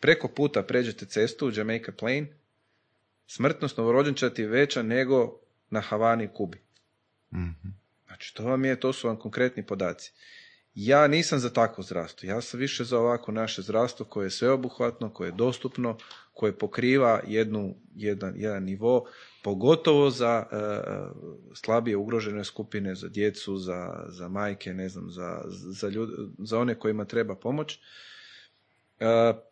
preko 0.00 0.28
puta 0.28 0.62
pređete 0.62 1.06
cestu 1.06 1.46
u 1.46 1.52
Jamaica 1.54 1.92
Plain, 1.92 2.26
smrtnost 3.26 3.76
novorođenčati 3.76 4.42
je 4.42 4.48
veća 4.48 4.82
nego 4.82 5.40
na 5.70 5.80
Havani 5.80 6.24
i 6.24 6.28
Kubi. 6.34 6.58
Znači, 8.06 8.34
to 8.34 8.44
vam 8.44 8.64
je, 8.64 8.80
to 8.80 8.92
su 8.92 9.06
vam 9.06 9.16
konkretni 9.16 9.66
podaci. 9.66 10.12
Ja 10.74 11.06
nisam 11.06 11.38
za 11.38 11.52
takvo 11.52 11.84
zdravstvo. 11.84 12.28
Ja 12.28 12.40
sam 12.40 12.60
više 12.60 12.84
za 12.84 12.98
ovako 12.98 13.32
naše 13.32 13.62
zdravstvo 13.62 14.06
koje 14.06 14.26
je 14.26 14.30
sveobuhvatno, 14.30 15.10
koje 15.10 15.28
je 15.28 15.32
dostupno, 15.32 15.98
koje 16.34 16.58
pokriva 16.58 17.20
jednu, 17.26 17.74
jedan, 17.94 18.34
jedan 18.36 18.64
nivo, 18.64 19.08
pogotovo 19.42 20.10
za 20.10 20.46
e, 20.52 20.56
slabije 21.54 21.96
ugrožene 21.96 22.44
skupine, 22.44 22.94
za 22.94 23.08
djecu, 23.08 23.58
za, 23.58 24.04
za 24.08 24.28
majke, 24.28 24.74
ne 24.74 24.88
znam, 24.88 25.10
za, 25.10 25.42
za, 25.48 25.88
ljude, 25.88 26.12
za 26.38 26.58
one 26.58 26.74
kojima 26.74 27.04
treba 27.04 27.34
pomoć. 27.34 27.74
E, 27.74 27.78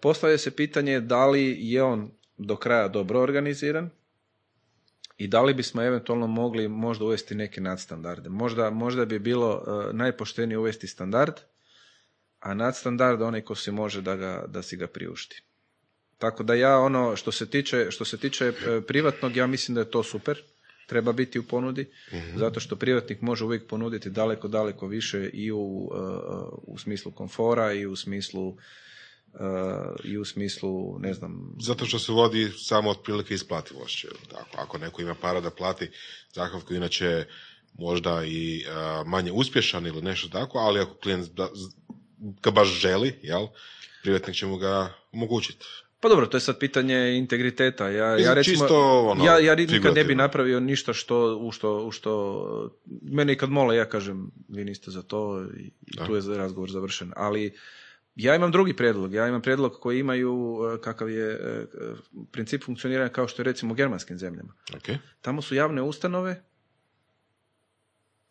postavlja 0.03 0.39
se 0.39 0.57
pitanje 0.57 1.01
da 1.01 1.27
li 1.27 1.57
je 1.59 1.83
on 1.83 2.11
do 2.37 2.57
kraja 2.57 2.89
dobro 2.89 3.21
organiziran, 3.21 3.91
i 5.17 5.29
da 5.29 5.43
li 5.43 5.55
bismo 5.55 5.83
eventualno 5.83 6.27
mogli 6.27 6.69
možda 6.69 7.05
uvesti 7.05 7.35
neke 7.35 7.61
nadstandarde. 7.61 8.29
Možda, 8.29 8.71
možda 8.71 9.05
bi 9.05 9.19
bilo 9.19 9.57
uh, 9.57 9.95
najpoštenije 9.95 10.59
uvesti 10.59 10.87
standard, 10.87 11.35
a 12.41 12.55
nadstandard 12.55 13.23
onaj 13.23 13.41
ko 13.41 13.55
si 13.55 13.71
može 13.71 14.03
da, 14.03 14.17
ga, 14.17 14.45
da 14.49 14.63
si 14.63 14.77
ga 14.77 14.87
priušti. 14.87 15.43
Tako 16.19 16.43
da 16.43 16.55
ja 16.55 16.79
ono 16.79 17.17
što 17.17 17.33
se 17.33 17.51
tiče, 17.51 17.87
što 17.91 18.05
se 18.05 18.17
tiče 18.19 18.45
e, 18.47 18.81
privatnog, 18.81 19.37
ja 19.37 19.47
mislim 19.47 19.75
da 19.75 19.81
je 19.81 19.91
to 19.91 20.03
super. 20.03 20.43
Treba 20.87 21.13
biti 21.13 21.39
u 21.39 21.43
ponudi, 21.43 21.87
zato 22.37 22.61
što 22.61 22.77
privatnik 22.77 23.21
može 23.21 23.45
uvijek 23.45 23.67
ponuditi 23.67 24.11
daleko, 24.11 24.49
daleko 24.49 24.87
više 24.87 25.31
i 25.33 25.53
u, 25.53 25.59
uh, 25.59 26.59
u 26.63 26.79
smislu 26.79 27.13
komfora 27.13 27.73
i 27.73 27.87
u 27.87 27.97
smislu 27.97 28.57
i 30.05 30.19
u 30.19 30.25
smislu, 30.25 30.99
ne 30.99 31.15
znam... 31.15 31.57
Zato 31.61 31.87
što 31.87 31.99
se 31.99 32.13
vodi 32.13 32.53
samo 32.57 32.91
otprilike 32.91 33.35
isplativošće. 33.35 34.09
Tako, 34.31 34.57
ako 34.59 34.79
neko 34.79 35.03
ima 35.03 35.15
para 35.15 35.41
da 35.41 35.51
plati 35.51 35.91
zahvalku, 36.35 36.75
inače 36.75 37.25
možda 37.79 38.25
i 38.25 38.65
manje 39.07 39.33
uspješan 39.33 39.87
ili 39.87 40.03
nešto 40.03 40.29
tako, 40.29 40.59
ali 40.59 40.81
ako 40.81 40.95
klijent 40.95 41.31
ga 42.19 42.51
baš 42.51 42.69
želi, 42.69 43.15
jel, 43.23 43.47
privatnik 44.03 44.37
će 44.37 44.47
mu 44.47 44.57
ga 44.57 44.93
omogućiti. 45.13 45.65
Pa 46.01 46.09
dobro, 46.09 46.27
to 46.27 46.37
je 46.37 46.41
sad 46.41 46.59
pitanje 46.59 47.17
integriteta. 47.17 47.89
Ja, 47.89 48.19
ja 48.19 48.35
recimo, 48.35 48.55
čisto, 48.55 49.01
ono, 49.09 49.25
ja, 49.25 49.39
ja 49.39 49.55
nikad 49.55 49.95
ne 49.95 50.05
bi 50.05 50.15
napravio 50.15 50.61
ništa 50.61 50.93
što, 50.93 51.37
u 51.37 51.53
što, 51.53 51.85
u 51.87 51.91
što, 51.91 52.71
mene 53.03 53.39
kad 53.39 53.51
mole, 53.51 53.77
ja 53.77 53.85
kažem, 53.85 54.31
vi 54.49 54.65
niste 54.65 54.91
za 54.91 55.03
to 55.03 55.45
i, 55.59 55.71
tu 56.07 56.15
je 56.15 56.37
razgovor 56.37 56.71
završen. 56.71 57.13
Ali 57.17 57.55
ja 58.17 58.35
imam 58.35 58.51
drugi 58.51 58.77
prijedlog. 58.77 59.15
Ja 59.15 59.29
imam 59.29 59.43
prijedlog 59.43 59.73
koji 59.81 60.01
imaju 60.01 60.59
e, 60.75 60.81
kakav 60.81 61.11
je 61.11 61.33
e, 61.33 61.67
princip 62.33 62.65
funkcioniranja 62.65 63.09
kao 63.09 63.29
što 63.29 63.43
je 63.43 63.45
recimo 63.45 63.73
u 63.73 63.75
germanskim 63.75 64.19
zemljama. 64.19 64.53
Okay. 64.71 64.97
Tamo 65.21 65.43
su 65.43 65.55
javne 65.55 65.83
ustanove 65.83 66.43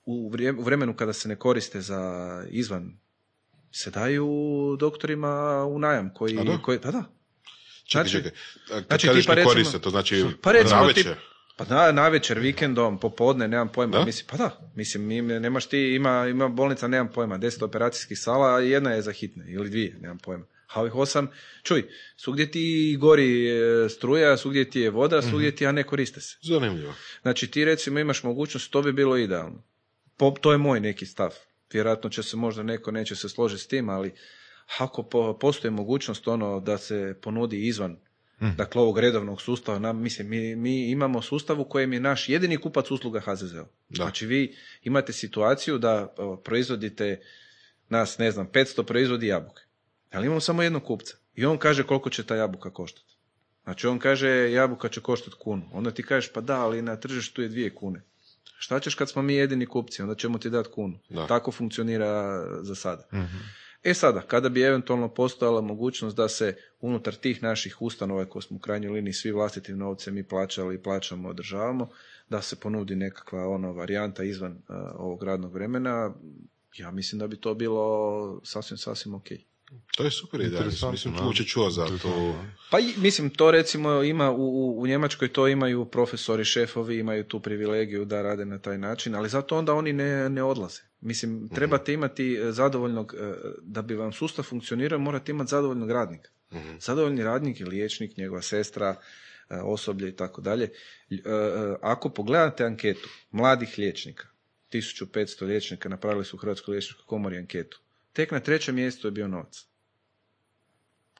u 0.05 0.31
vremenu 0.63 0.95
kada 0.95 1.13
se 1.13 1.29
ne 1.29 1.35
koriste 1.35 1.81
za 1.81 2.43
izvan 2.49 2.97
se 3.71 3.91
daju 3.91 4.27
doktorima 4.79 5.65
u 5.65 5.79
najam 5.79 6.13
koji, 6.13 6.39
koji 6.61 6.79
pa 6.79 6.91
da, 6.91 7.03
Čekaj, 7.85 8.09
znači, 8.09 8.23
čekaj. 8.23 8.31
Kad 8.67 8.85
znači, 8.87 9.07
kažeš 9.07 9.27
ne 9.27 9.43
koriste, 9.43 9.79
to 9.79 9.89
znači 9.89 10.25
pa 10.41 10.51
recimo, 10.51 10.81
navečer? 10.81 11.17
Pa 11.55 11.65
na, 11.69 11.91
navečer, 11.91 12.39
vikendom, 12.39 12.97
popodne, 12.99 13.47
nemam 13.47 13.69
pojma. 13.69 13.97
Da? 13.97 14.05
Mislim, 14.05 14.27
pa 14.31 14.37
da, 14.37 14.71
mislim, 14.75 15.07
nemaš 15.25 15.65
ti, 15.65 15.95
ima, 15.95 16.27
ima 16.27 16.47
bolnica, 16.47 16.87
nemam 16.87 17.11
pojma, 17.13 17.37
deset 17.37 17.61
operacijskih 17.61 18.19
sala, 18.19 18.59
jedna 18.59 18.91
je 18.91 19.01
za 19.01 19.11
hitne, 19.11 19.45
ili 19.47 19.69
dvije, 19.69 19.97
nemam 20.01 20.17
pojma. 20.17 20.45
A 20.73 20.81
ovih 20.81 20.95
osam, 20.95 21.27
čuj, 21.63 21.83
svugdje 22.15 22.51
ti 22.51 22.97
gori 22.99 23.49
e, 23.49 23.89
struja, 23.89 24.37
svugdje 24.37 24.69
ti 24.69 24.79
je 24.79 24.89
voda, 24.89 25.17
mhm. 25.17 25.29
svugdje 25.29 25.55
ti, 25.55 25.67
a 25.67 25.71
ne 25.71 25.83
koriste 25.83 26.21
se. 26.21 26.37
Zanimljivo. 26.41 26.93
Znači 27.21 27.47
ti 27.47 27.65
recimo 27.65 27.99
imaš 27.99 28.23
mogućnost, 28.23 28.71
to 28.71 28.81
bi 28.81 28.93
bilo 28.93 29.17
idealno. 29.17 29.63
Po, 30.17 30.31
to 30.31 30.51
je 30.51 30.57
moj 30.57 30.79
neki 30.79 31.05
stav. 31.05 31.33
Vjerojatno 31.73 32.09
će 32.09 32.23
se 32.23 32.37
možda 32.37 32.63
neko 32.63 32.91
neće 32.91 33.15
se 33.15 33.29
složiti 33.29 33.63
s 33.63 33.67
tim, 33.67 33.89
ali 33.89 34.13
ako 34.77 35.03
postoji 35.39 35.71
mogućnost 35.71 36.27
ono 36.27 36.59
da 36.59 36.77
se 36.77 37.15
ponudi 37.21 37.67
izvan 37.67 37.97
hmm. 38.43 38.55
dakle 38.57 38.81
ovog 38.81 38.99
redovnog 38.99 39.41
sustava, 39.41 39.79
nam, 39.79 40.01
mislim, 40.01 40.29
mi, 40.29 40.55
mi 40.55 40.89
imamo 40.89 41.21
sustav 41.21 41.61
u 41.61 41.65
kojem 41.65 41.93
je 41.93 41.99
naš 41.99 42.29
jedini 42.29 42.57
kupac 42.57 42.91
usluga 42.91 43.19
HZZO. 43.19 43.65
Znači 43.89 44.25
vi 44.25 44.55
imate 44.83 45.13
situaciju 45.13 45.77
da 45.77 46.15
proizvodite 46.43 47.21
nas, 47.89 48.17
ne 48.17 48.31
znam, 48.31 48.47
500 48.47 48.83
proizvodi 48.83 49.27
jabuke, 49.27 49.61
ali 50.11 50.25
imamo 50.25 50.41
samo 50.41 50.63
jednog 50.63 50.83
kupca 50.83 51.15
i 51.35 51.45
on 51.45 51.57
kaže 51.57 51.83
koliko 51.83 52.09
će 52.09 52.23
ta 52.23 52.35
jabuka 52.35 52.69
koštati. 52.69 53.13
Znači 53.63 53.87
on 53.87 53.99
kaže 53.99 54.51
jabuka 54.51 54.89
će 54.89 55.01
koštati 55.01 55.35
kunu. 55.39 55.69
Onda 55.73 55.91
ti 55.91 56.03
kažeš 56.03 56.33
pa 56.33 56.41
da, 56.41 56.61
ali 56.61 56.81
na 56.81 56.95
tržištu 56.95 57.41
je 57.41 57.49
dvije 57.49 57.75
kune. 57.75 58.01
Šta 58.57 58.79
ćeš 58.79 58.95
kad 58.95 59.09
smo 59.09 59.21
mi 59.21 59.35
jedini 59.35 59.65
kupci? 59.65 60.01
Onda 60.01 60.15
ćemo 60.15 60.37
ti 60.37 60.49
dati 60.49 60.69
kunu. 60.69 60.99
Tako 61.27 61.51
funkcionira 61.51 62.43
za 62.61 62.75
sada. 62.75 63.07
mm 63.11 63.62
E 63.83 63.93
sada, 63.93 64.21
kada 64.21 64.49
bi 64.49 64.61
eventualno 64.61 65.13
postojala 65.13 65.61
mogućnost 65.61 66.17
da 66.17 66.29
se 66.29 66.55
unutar 66.79 67.15
tih 67.15 67.43
naših 67.43 67.81
ustanova 67.81 68.25
koje 68.25 68.43
smo 68.43 68.57
u 68.57 68.59
krajnjoj 68.59 68.91
liniji 68.91 69.13
svi 69.13 69.31
vlastitim 69.31 69.77
novce 69.77 70.11
mi 70.11 70.27
plaćali 70.27 70.75
i 70.75 70.83
plaćamo, 70.83 71.29
održavamo, 71.29 71.89
da 72.29 72.41
se 72.41 72.59
ponudi 72.59 72.95
nekakva 72.95 73.47
ona 73.47 73.71
varijanta 73.71 74.23
izvan 74.23 74.51
uh, 74.51 74.75
ovog 74.95 75.23
radnog 75.23 75.53
vremena, 75.53 76.13
ja 76.77 76.91
mislim 76.91 77.19
da 77.19 77.27
bi 77.27 77.41
to 77.41 77.53
bilo 77.53 78.41
sasvim, 78.43 78.77
sasvim 78.77 79.13
ok. 79.13 79.27
To 79.97 80.03
je 80.03 80.11
super 80.11 80.41
ideja, 80.41 80.63
mislim, 80.91 81.15
uopće 81.25 81.43
čuo 81.43 81.69
za 81.69 81.85
to. 82.01 82.35
Pa 82.71 82.77
mislim, 82.97 83.29
to 83.29 83.51
recimo 83.51 84.03
ima, 84.03 84.31
u, 84.31 84.81
u 84.81 84.87
Njemačkoj 84.87 85.27
to 85.27 85.47
imaju 85.47 85.85
profesori, 85.85 86.45
šefovi, 86.45 86.99
imaju 86.99 87.23
tu 87.23 87.39
privilegiju 87.39 88.05
da 88.05 88.21
rade 88.21 88.45
na 88.45 88.59
taj 88.59 88.77
način, 88.77 89.15
ali 89.15 89.29
zato 89.29 89.57
onda 89.57 89.73
oni 89.73 89.93
ne, 89.93 90.29
ne 90.29 90.43
odlaze. 90.43 90.81
Mislim, 91.01 91.31
mhm. 91.31 91.55
trebate 91.55 91.93
imati 91.93 92.33
e, 92.33 92.51
zadovoljnog, 92.51 93.15
e, 93.17 93.33
da 93.61 93.81
bi 93.81 93.95
vam 93.95 94.13
sustav 94.13 94.45
funkcionirao, 94.45 94.99
morate 94.99 95.31
imati 95.31 95.49
zadovoljnog 95.49 95.91
radnika. 95.91 96.29
Mhm. 96.53 96.75
Zadovoljni 96.79 97.23
radnik 97.23 97.59
je 97.59 97.65
liječnik, 97.65 98.17
njegova 98.17 98.41
sestra, 98.41 98.95
e, 99.49 99.55
osoblje 99.55 100.09
i 100.09 100.15
tako 100.15 100.41
dalje. 100.41 100.69
Ako 101.81 102.09
pogledate 102.09 102.65
anketu 102.65 103.09
mladih 103.31 103.75
liječnika, 103.77 104.27
1500 104.71 105.45
liječnika 105.45 105.89
napravili 105.89 106.25
su 106.25 106.35
u 106.35 106.39
Hrvatskoj 106.39 106.71
liječničkoj 106.71 107.05
komori 107.05 107.37
anketu. 107.37 107.79
Tek 108.13 108.31
na 108.31 108.39
trećem 108.39 108.75
mjestu 108.75 109.07
je 109.07 109.11
bio 109.11 109.27
novac. 109.27 109.65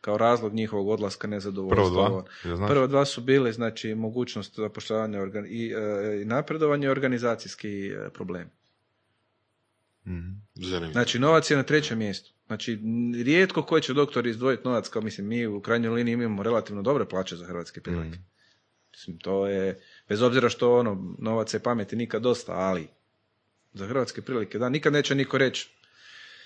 Kao 0.02 0.18
razlog 0.18 0.54
njihovog 0.54 0.88
odlaska 0.88 1.28
nezadovoljstva. 1.28 2.26
Prvo 2.44 2.58
dva? 2.58 2.68
Prvo 2.68 2.88
dva 2.88 3.06
su 3.06 3.22
bili 3.22 3.54
znači 3.54 3.96
mogućnost 3.96 4.56
zapošljavanja 4.56 5.20
i, 5.48 5.74
i 6.22 6.26
napredovanje 6.26 6.86
i 6.88 6.90
organizacijski 6.90 7.92
problem. 8.14 8.50
mm 10.06 10.44
Znači, 10.92 11.20
novac 11.20 11.52
je 11.52 11.58
na 11.58 11.64
trećem 11.64 11.98
mjestu. 11.98 12.34
Znači, 12.48 12.80
rijetko 13.26 13.64
koji 13.64 13.82
će 13.82 13.94
doktor 13.94 14.28
izdvojiti 14.28 14.64
novac, 14.66 14.90
kao 14.90 15.02
mislim, 15.02 15.28
mi 15.28 15.48
u 15.48 15.62
krajnjoj 15.62 15.94
liniji 15.94 16.14
imamo 16.14 16.44
relativno 16.44 16.82
dobre 16.82 17.06
plaće 17.06 17.36
za 17.36 17.46
hrvatske 17.46 17.82
prilike. 17.82 18.18
mm 18.18 18.34
Mislim, 18.92 19.18
to 19.18 19.48
je, 19.48 19.82
bez 20.10 20.22
obzira 20.22 20.50
što 20.50 20.80
ono, 20.80 21.16
novac 21.20 21.54
je 21.54 21.60
pameti 21.60 21.96
nikad 21.96 22.22
dosta, 22.22 22.52
ali 22.52 22.88
za 23.74 23.88
hrvatske 23.88 24.22
prilike, 24.22 24.60
da, 24.60 24.70
nikad 24.70 24.94
neće 24.94 25.16
niko 25.16 25.38
reći 25.38 25.70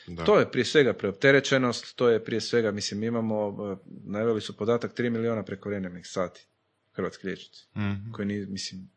da. 0.08 0.24
To 0.24 0.40
je 0.40 0.52
prije 0.52 0.66
svega 0.66 0.94
preopterećenost, 0.94 1.96
to 1.96 2.10
je 2.10 2.24
prije 2.24 2.42
svega, 2.42 2.72
mislim, 2.72 3.04
imamo, 3.04 3.58
e, 3.74 3.76
naveli 4.06 4.42
su 4.42 4.58
podatak 4.58 5.00
3 5.00 5.10
miliona 5.10 5.44
prekovremenih 5.44 6.08
sati 6.08 6.48
hrvatski 6.92 7.28
liječnici, 7.28 7.68
mm 7.76 8.12
koji 8.14 8.26
ni, 8.26 8.46
mislim, 8.46 8.90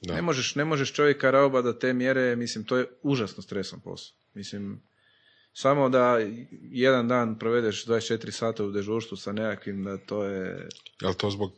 da. 0.00 0.14
ne 0.14 0.22
možeš, 0.22 0.54
ne 0.54 0.64
možeš 0.64 0.92
čovjeka 0.92 1.30
raoba 1.30 1.62
da 1.62 1.78
te 1.78 1.92
mjere, 1.92 2.36
mislim, 2.36 2.64
to 2.64 2.76
je 2.76 2.86
užasno 3.02 3.42
stresan 3.42 3.80
posao. 3.80 4.16
Mislim, 4.34 4.82
samo 5.52 5.88
da 5.88 6.18
jedan 6.60 7.08
dan 7.08 7.38
provedeš 7.38 7.86
24 7.86 8.30
sata 8.30 8.64
u 8.64 8.70
dežurstvu 8.70 9.16
sa 9.16 9.32
nekakvim, 9.32 9.84
da 9.84 9.98
to 9.98 10.24
je... 10.24 10.68
Je 11.00 11.08
li 11.08 11.14
to 11.14 11.30
zbog 11.30 11.52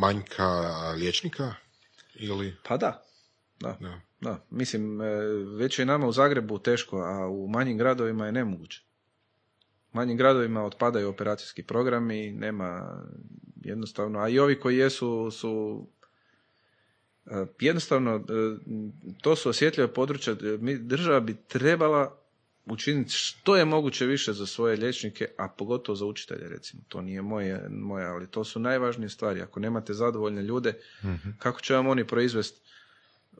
manjka 0.00 0.48
liječnika? 0.96 1.54
Ili... 2.14 2.56
Pa 2.68 2.76
da, 2.76 3.04
da. 3.60 3.76
da. 3.80 4.07
Da, 4.20 4.46
mislim, 4.50 5.00
e, 5.00 5.04
već 5.58 5.78
je 5.78 5.86
nama 5.86 6.06
u 6.06 6.12
Zagrebu 6.12 6.58
teško, 6.58 6.98
a 6.98 7.28
u 7.28 7.48
manjim 7.48 7.78
gradovima 7.78 8.26
je 8.26 8.32
nemoguće. 8.32 8.82
U 9.92 9.96
manjim 9.96 10.16
gradovima 10.16 10.64
otpadaju 10.64 11.08
operacijski 11.08 11.62
programi, 11.62 12.30
nema 12.32 12.98
jednostavno, 13.64 14.18
a 14.18 14.28
i 14.28 14.38
ovi 14.38 14.60
koji 14.60 14.76
jesu 14.76 15.30
su 15.30 15.86
e, 17.26 17.46
jednostavno, 17.60 18.16
e, 18.16 18.22
to 19.22 19.36
su 19.36 19.48
osjetljive 19.48 19.94
područja, 19.94 20.34
država 20.80 21.20
bi 21.20 21.36
trebala 21.48 22.18
učiniti 22.66 23.10
što 23.12 23.56
je 23.56 23.64
moguće 23.64 24.06
više 24.06 24.32
za 24.32 24.46
svoje 24.46 24.76
liječnike, 24.76 25.28
a 25.38 25.48
pogotovo 25.48 25.96
za 25.96 26.06
učitelje 26.06 26.48
recimo. 26.48 26.82
To 26.88 27.00
nije 27.00 27.22
moje, 27.22 27.68
moje 27.70 28.06
ali 28.06 28.26
to 28.26 28.44
su 28.44 28.60
najvažnije 28.60 29.08
stvari. 29.08 29.40
Ako 29.40 29.60
nemate 29.60 29.94
zadovoljne 29.94 30.42
ljude, 30.42 30.74
mhm. 31.04 31.28
kako 31.38 31.60
će 31.60 31.74
vam 31.74 31.86
oni 31.86 32.06
proizvesti 32.06 32.60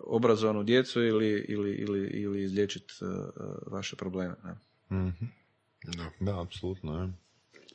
obrazovanu 0.06 0.62
djecu 0.62 1.02
ili, 1.02 1.44
ili, 1.48 1.70
ili, 1.70 2.06
ili 2.08 2.42
izliječiti 2.42 2.94
uh, 3.00 3.08
vaše 3.72 3.96
probleme. 3.96 4.34
Ne? 4.44 4.54
mm 4.98 5.12
Da. 5.84 6.10
da, 6.20 6.40
apsolutno. 6.42 7.12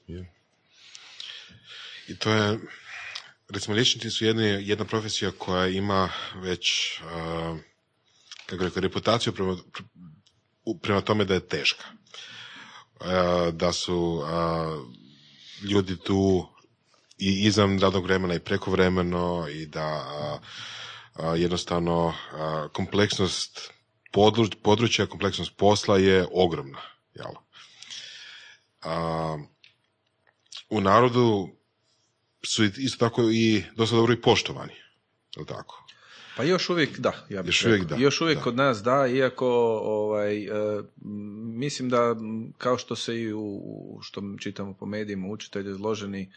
Je. 0.07 0.34
I 2.07 2.15
to 2.17 2.32
je, 2.32 2.59
recimo 3.49 3.76
liječnici 3.76 4.09
su 4.09 4.26
jedni, 4.26 4.43
jedna 4.43 4.86
profesija 4.86 5.32
koja 5.38 5.67
ima 5.67 6.09
već, 6.36 6.69
uh, 7.01 7.59
kako 8.45 8.63
rekao, 8.63 8.82
reputaciju 8.82 9.34
prema, 9.34 9.57
prema 10.82 11.01
tome 11.01 11.26
da 11.26 11.34
je 11.34 11.47
teška. 11.47 11.84
Uh, 12.99 13.07
da 13.53 13.71
su 13.74 14.21
ljudi 15.63 15.97
tu 15.97 16.47
i 17.17 17.43
izvan 17.45 17.80
radnog 17.80 18.03
vremena 18.03 18.36
i 18.36 18.39
prekovremeno 18.39 19.47
i 19.49 19.65
da 19.65 20.05
jednostavno 21.38 22.14
kompleksnost 22.74 23.74
područja, 24.61 25.05
kompleksnost 25.05 25.57
posla 25.57 25.97
je 25.97 26.26
ogromna. 26.32 26.82
Jel? 27.14 27.34
U 30.70 30.82
narodu 30.82 31.49
su 32.43 32.64
isto 32.64 33.05
tako 33.05 33.22
i 33.22 33.64
dosta 33.76 33.95
dobro 33.95 34.14
i 34.14 34.22
poštovani. 34.22 34.74
Je 35.36 35.45
tako? 35.45 35.84
Pa 36.38 36.43
još 36.43 36.70
uvijek 36.70 36.99
da, 36.99 37.26
ja 37.30 37.41
bih 37.41 37.49
još 37.49 37.66
uvijek, 37.66 37.84
da, 37.84 37.95
još 37.95 38.22
uvijek 38.22 38.39
kod 38.43 38.55
nas 38.55 38.84
da, 38.84 39.07
iako 39.07 39.47
ovaj, 39.84 40.43
e, 40.43 40.49
mislim 41.55 41.89
da 41.89 42.16
kao 42.57 42.78
što 42.78 42.95
se 42.95 43.22
i 43.22 43.34
u, 43.34 43.99
što 44.01 44.22
čitamo 44.39 44.74
po 44.74 44.86
medijima, 44.86 45.28
učitelji 45.28 45.72
izloženi 45.72 46.32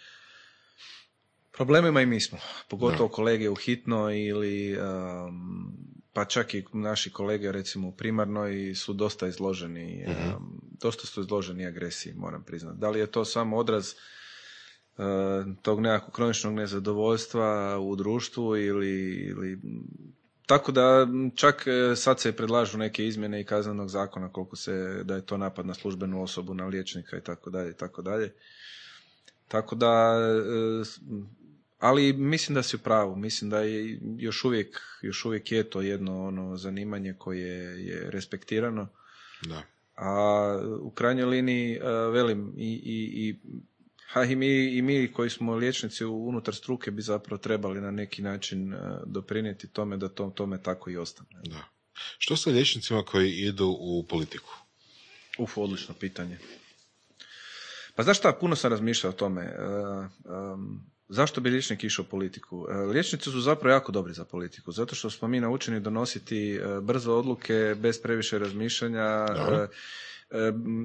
Problemima 1.56 2.00
i 2.00 2.06
mi 2.06 2.20
smo, 2.20 2.38
pogotovo 2.68 3.08
kolege 3.08 3.50
u 3.50 3.54
hitno 3.54 4.10
ili 4.10 4.78
um, 4.78 5.72
pa 6.12 6.24
čak 6.24 6.54
i 6.54 6.64
naši 6.72 7.12
kolege 7.12 7.52
recimo 7.52 7.88
u 7.88 7.92
primarnoj 7.92 8.74
su 8.74 8.92
dosta 8.92 9.26
izloženi 9.26 10.04
um, 10.06 10.60
dosta 10.80 11.06
su 11.06 11.20
izloženi 11.20 11.66
agresiji, 11.66 12.14
moram 12.14 12.42
priznati. 12.42 12.78
Da 12.78 12.90
li 12.90 12.98
je 12.98 13.06
to 13.06 13.24
samo 13.24 13.56
odraz 13.56 13.94
uh, 14.96 15.04
tog 15.62 15.80
nekakvog 15.80 16.14
kroničnog 16.14 16.54
nezadovoljstva 16.54 17.78
u 17.78 17.96
društvu 17.96 18.56
ili, 18.56 19.12
ili 19.30 19.58
tako 20.46 20.72
da 20.72 21.06
čak 21.34 21.66
e, 21.66 21.96
sad 21.96 22.20
se 22.20 22.36
predlažu 22.36 22.78
neke 22.78 23.06
izmjene 23.06 23.40
i 23.40 23.44
kaznenog 23.44 23.88
zakona 23.88 24.32
koliko 24.32 24.56
se 24.56 25.00
da 25.04 25.14
je 25.14 25.26
to 25.26 25.36
napad 25.36 25.66
na 25.66 25.74
službenu 25.74 26.22
osobu, 26.22 26.54
na 26.54 26.66
liječnika 26.66 27.18
i 27.18 27.20
tako 27.20 27.50
dalje 27.50 27.70
i 27.70 27.74
tako 27.74 28.02
dalje. 28.02 28.34
Tako 29.48 29.74
da 29.74 30.16
e, 30.18 30.84
ali 31.78 32.12
mislim 32.12 32.54
da 32.54 32.62
si 32.62 32.76
u 32.76 32.78
pravu, 32.78 33.16
mislim 33.16 33.50
da 33.50 33.60
je 33.60 33.98
još 34.18 34.44
uvijek, 34.44 34.80
još 35.02 35.24
uvijek 35.24 35.52
je 35.52 35.70
to 35.70 35.80
jedno 35.80 36.26
ono 36.26 36.56
zanimanje 36.56 37.14
koje 37.18 37.86
je 37.86 38.10
respektirano. 38.10 38.88
Da. 39.42 39.62
A 39.96 40.60
u 40.80 40.90
krajnjoj 40.90 41.26
liniji 41.26 41.74
e, 41.74 41.80
velim 41.88 42.54
i, 42.56 42.72
i, 42.84 43.28
i 43.28 43.36
a 44.14 44.24
i 44.24 44.36
mi, 44.36 44.76
i 44.76 44.82
mi 44.82 45.12
koji 45.12 45.30
smo 45.30 45.54
liječnici 45.54 46.04
unutar 46.04 46.54
struke 46.54 46.90
bi 46.90 47.02
zapravo 47.02 47.38
trebali 47.38 47.80
na 47.80 47.90
neki 47.90 48.22
način 48.22 48.74
e, 48.74 48.76
doprinijeti 49.06 49.68
tome 49.68 49.96
da 49.96 50.08
to, 50.08 50.32
tome 50.34 50.62
tako 50.62 50.90
i 50.90 50.96
ostane. 50.96 51.40
Da. 51.44 51.64
Što 52.18 52.36
sa 52.36 52.50
liječnicima 52.50 53.02
koji 53.02 53.32
idu 53.32 53.76
u 53.80 54.04
politiku? 54.08 54.56
Uf, 55.38 55.58
odlično 55.58 55.94
pitanje. 55.94 56.38
Pa 57.94 58.02
znaš 58.02 58.18
šta, 58.18 58.32
puno 58.32 58.56
sam 58.56 58.70
razmišljao 58.70 59.10
o 59.10 59.16
tome. 59.16 59.42
E, 59.42 59.56
zašto 61.08 61.40
bi 61.40 61.50
liječnik 61.50 61.84
išao 61.84 62.02
u 62.02 62.10
politiku? 62.10 62.66
E, 62.70 62.74
liječnici 62.74 63.30
su 63.30 63.40
zapravo 63.40 63.74
jako 63.74 63.92
dobri 63.92 64.14
za 64.14 64.24
politiku, 64.24 64.72
zato 64.72 64.94
što 64.94 65.10
smo 65.10 65.28
mi 65.28 65.40
naučeni 65.40 65.80
donositi 65.80 66.60
brzo 66.82 67.14
odluke, 67.14 67.74
bez 67.78 68.02
previše 68.02 68.38
razmišljanja, 68.38 69.26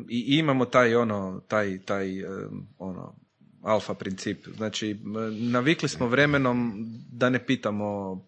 i 0.09 0.37
imamo 0.37 0.65
taj 0.65 0.95
ono, 0.95 1.41
taj, 1.47 1.79
taj 1.85 2.23
ono, 2.77 3.15
alfa 3.61 3.93
princip. 3.93 4.47
Znači, 4.55 4.97
navikli 5.51 5.89
smo 5.89 6.07
vremenom 6.07 6.73
da 7.11 7.29
ne 7.29 7.45
pitamo, 7.45 8.19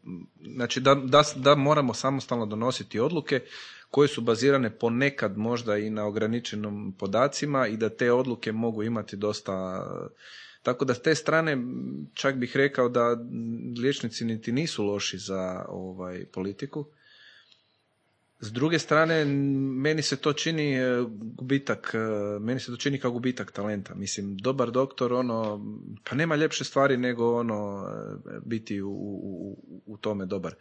znači 0.55 0.79
da, 0.79 0.95
da, 0.95 1.23
da 1.35 1.55
moramo 1.55 1.93
samostalno 1.93 2.45
donositi 2.45 2.99
odluke 2.99 3.39
koje 3.91 4.07
su 4.07 4.21
bazirane 4.21 4.77
ponekad 4.77 5.37
možda 5.37 5.77
i 5.77 5.89
na 5.89 6.05
ograničenom 6.05 6.95
podacima 6.99 7.67
i 7.67 7.77
da 7.77 7.89
te 7.89 8.11
odluke 8.11 8.51
mogu 8.51 8.83
imati 8.83 9.15
dosta 9.15 9.85
tako 10.63 10.85
da 10.85 10.93
s 10.93 11.01
te 11.01 11.15
strane 11.15 11.57
čak 12.13 12.35
bih 12.35 12.55
rekao 12.55 12.89
da 12.89 13.17
liječnici 13.81 14.25
niti 14.25 14.51
nisu 14.51 14.83
loši 14.83 15.17
za 15.17 15.65
ovaj 15.67 16.25
politiku 16.25 16.85
s 18.43 18.51
druge 18.51 18.79
strane, 18.79 19.25
meni 19.25 20.01
se 20.01 20.17
to 20.17 20.33
čini 20.33 20.75
e, 20.75 21.05
gubitak, 21.09 21.91
e, 21.95 21.99
meni 22.39 22.59
se 22.59 22.71
to 22.71 22.77
čini 22.77 22.99
kao 22.99 23.11
gubitak 23.11 23.51
talenta. 23.51 23.95
Mislim, 23.95 24.37
dobar 24.37 24.71
doktor, 24.71 25.13
ono, 25.13 25.65
pa 26.09 26.15
nema 26.15 26.35
ljepše 26.35 26.63
stvari 26.63 26.97
nego 26.97 27.35
ono, 27.35 27.87
e, 28.25 28.39
biti 28.45 28.81
u, 28.81 28.89
u, 28.89 29.57
u 29.85 29.97
tome 29.97 30.25
dobar. 30.25 30.55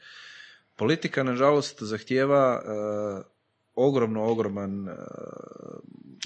Politika, 0.77 1.23
nažalost, 1.23 1.83
zahtijeva 1.83 2.63
uh, 2.65 3.25
ogromno, 3.75 4.25
ogroman 4.25 4.89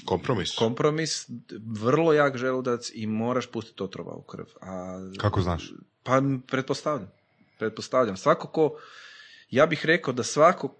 kompromis. 0.07 0.55
kompromis, 0.55 1.29
vrlo 1.65 2.13
jak 2.13 2.37
želudac 2.37 2.91
i 2.93 3.07
moraš 3.07 3.47
pustiti 3.47 3.83
otrova 3.83 4.15
u 4.15 4.21
krv. 4.21 4.45
A, 4.61 4.99
Kako 5.17 5.41
znaš? 5.41 5.73
Pa, 6.03 6.21
pretpostavljam. 6.47 7.11
Pretpostavljam. 7.59 8.17
Svako 8.17 8.47
ko, 8.47 8.77
ja 9.49 9.65
bih 9.65 9.85
rekao 9.85 10.13
da 10.13 10.23
svako 10.23 10.75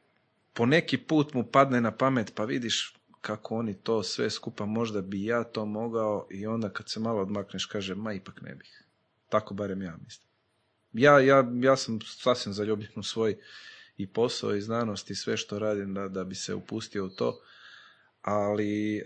po 0.53 0.65
neki 0.65 0.97
put 0.97 1.33
mu 1.33 1.43
padne 1.43 1.81
na 1.81 1.91
pamet, 1.91 2.31
pa 2.35 2.45
vidiš 2.45 2.93
kako 3.21 3.55
oni 3.55 3.73
to 3.73 4.03
sve 4.03 4.29
skupa, 4.29 4.65
možda 4.65 5.01
bi 5.01 5.23
ja 5.23 5.43
to 5.43 5.65
mogao 5.65 6.27
i 6.31 6.47
onda 6.47 6.69
kad 6.69 6.89
se 6.89 6.99
malo 6.99 7.21
odmakneš 7.21 7.65
kaže, 7.65 7.95
ma 7.95 8.13
ipak 8.13 8.41
ne 8.41 8.55
bih. 8.55 8.83
Tako 9.29 9.53
barem 9.53 9.81
ja 9.81 9.97
mislim. 10.05 10.27
Ja, 10.93 11.19
ja, 11.19 11.51
ja 11.61 11.77
sam 11.77 11.99
sasvim 12.01 12.53
zaljubljen 12.53 12.91
u 12.95 13.03
svoj 13.03 13.37
i 13.97 14.07
posao 14.07 14.55
i 14.55 14.61
znanost 14.61 15.09
i 15.09 15.15
sve 15.15 15.37
što 15.37 15.59
radim 15.59 15.93
da, 15.93 16.07
da 16.07 16.23
bi 16.23 16.35
se 16.35 16.53
upustio 16.53 17.05
u 17.05 17.09
to, 17.09 17.39
ali 18.27 19.03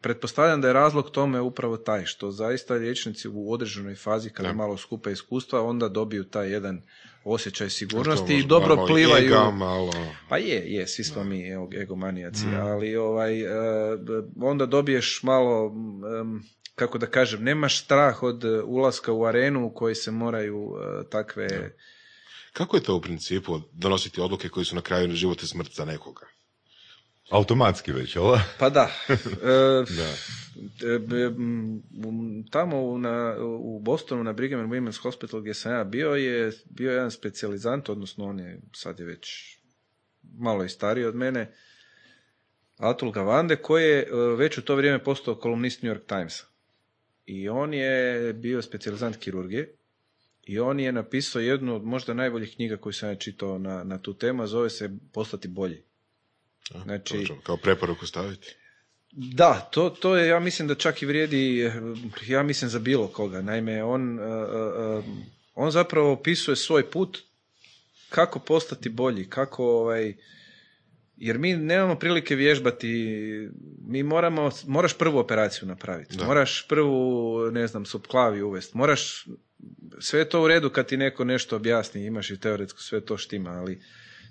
pretpostavljam 0.00 0.60
da 0.60 0.68
je 0.68 0.72
razlog 0.72 1.10
tome 1.10 1.40
upravo 1.40 1.76
taj 1.76 2.04
što 2.04 2.30
zaista 2.30 2.74
liječnici 2.74 3.28
u 3.28 3.52
određenoj 3.52 3.94
fazi 3.94 4.30
kada 4.30 4.52
malo 4.52 4.76
skupe 4.76 5.12
iskustva 5.12 5.62
onda 5.62 5.88
dobiju 5.88 6.24
taj 6.24 6.52
jedan 6.52 6.82
osjećaj 7.24 7.70
sigurnosti 7.70 8.34
i 8.34 8.46
dobro 8.46 8.86
plivaju. 8.86 9.26
Ega, 9.26 9.50
malo... 9.50 9.92
Pa 10.28 10.38
je, 10.38 10.72
je, 10.72 10.86
svi 10.86 11.04
smo 11.04 11.24
mi 11.24 11.50
egomanijaci, 11.82 12.46
mm. 12.46 12.54
ali 12.54 12.96
ovaj, 12.96 13.40
e, 13.40 13.46
onda 14.40 14.66
dobiješ 14.66 15.22
malo, 15.22 15.72
kako 16.74 16.98
da 16.98 17.06
kažem, 17.06 17.42
nemaš 17.42 17.84
strah 17.84 18.22
od 18.22 18.44
ulaska 18.64 19.12
u 19.12 19.24
arenu 19.24 19.66
u 19.66 19.74
kojoj 19.74 19.94
se 19.94 20.10
moraju 20.10 20.76
e, 21.00 21.08
takve... 21.08 21.74
Kako 22.52 22.76
je 22.76 22.82
to 22.82 22.96
u 22.96 23.00
principu 23.00 23.60
donositi 23.72 24.20
odluke 24.20 24.48
koji 24.48 24.64
su 24.64 24.74
na 24.74 24.82
kraju 24.82 25.12
život 25.12 25.42
i 25.42 25.46
smrt 25.46 25.74
za 25.74 25.84
nekoga? 25.84 26.33
Automatski 27.30 27.92
već, 27.92 28.16
ovo? 28.16 28.40
Pa 28.60 28.70
da. 28.70 28.90
E, 29.08 29.84
da. 29.96 30.14
E, 30.88 31.30
tamo 32.50 32.98
na, 32.98 33.36
u 33.40 33.80
Bostonu 33.80 34.24
na 34.24 34.32
Brigham 34.32 34.60
and 34.60 34.72
Women's 34.72 35.02
Hospital 35.02 35.40
gdje 35.40 35.54
sam 35.54 35.72
ja 35.72 35.84
bio 35.84 36.10
je 36.10 36.52
bio 36.70 36.92
jedan 36.92 37.10
specijalizant, 37.10 37.88
odnosno 37.88 38.24
on 38.24 38.38
je 38.38 38.60
sad 38.72 38.98
je 38.98 39.06
već 39.06 39.56
malo 40.38 40.64
i 40.64 40.68
stariji 40.68 41.04
od 41.04 41.14
mene, 41.14 41.54
Atul 42.76 43.10
Gavande, 43.10 43.56
koji 43.56 43.84
je 43.84 43.98
e, 43.98 44.06
već 44.36 44.58
u 44.58 44.62
to 44.62 44.76
vrijeme 44.76 45.04
postao 45.04 45.34
kolumnist 45.34 45.82
New 45.82 45.92
York 45.92 46.06
Timesa. 46.06 46.44
I 47.26 47.48
on 47.48 47.74
je 47.74 48.32
bio 48.32 48.62
specijalizant 48.62 49.16
kirurgije 49.16 49.76
i 50.42 50.58
on 50.58 50.80
je 50.80 50.92
napisao 50.92 51.40
jednu 51.40 51.76
od 51.76 51.84
možda 51.84 52.14
najboljih 52.14 52.54
knjiga 52.54 52.76
koju 52.76 52.92
sam 52.92 53.08
ja 53.08 53.14
čitao 53.14 53.58
na, 53.58 53.84
na 53.84 53.98
tu 53.98 54.14
temu, 54.14 54.42
a 54.42 54.46
zove 54.46 54.70
se 54.70 54.90
Postati 55.12 55.48
bolji. 55.48 55.82
Znači, 56.84 57.26
kao 57.42 57.56
preporuku 57.56 58.06
staviti. 58.06 58.54
Da, 59.12 59.68
to, 59.72 59.90
to 59.90 60.16
je, 60.16 60.28
ja 60.28 60.40
mislim 60.40 60.68
da 60.68 60.74
čak 60.74 61.02
i 61.02 61.06
vrijedi, 61.06 61.70
ja 62.26 62.42
mislim 62.42 62.70
za 62.70 62.78
bilo 62.78 63.08
koga. 63.08 63.42
Naime, 63.42 63.84
on, 63.84 64.18
uh, 64.18 64.24
uh, 64.98 65.04
on 65.54 65.70
zapravo 65.70 66.12
opisuje 66.12 66.56
svoj 66.56 66.90
put 66.90 67.22
kako 68.08 68.38
postati 68.38 68.88
bolji, 68.88 69.30
kako 69.30 69.64
ovaj, 69.64 70.14
jer 71.16 71.38
mi 71.38 71.56
nemamo 71.56 71.94
prilike 71.94 72.34
vježbati, 72.34 72.88
mi 73.86 74.02
moramo, 74.02 74.50
moraš 74.66 74.98
prvu 74.98 75.18
operaciju 75.18 75.68
napraviti, 75.68 76.16
da. 76.16 76.24
moraš 76.24 76.66
prvu, 76.68 77.38
ne 77.50 77.66
znam, 77.66 77.84
subklavi 77.84 78.42
uvesti, 78.42 78.76
moraš, 78.76 79.26
sve 79.98 80.20
je 80.20 80.28
to 80.28 80.42
u 80.42 80.48
redu 80.48 80.70
kad 80.70 80.86
ti 80.86 80.96
neko 80.96 81.24
nešto 81.24 81.56
objasni, 81.56 82.06
imaš 82.06 82.30
i 82.30 82.40
teoretsko 82.40 82.80
sve 82.80 83.00
to 83.00 83.16
štima, 83.16 83.50
ali 83.50 83.82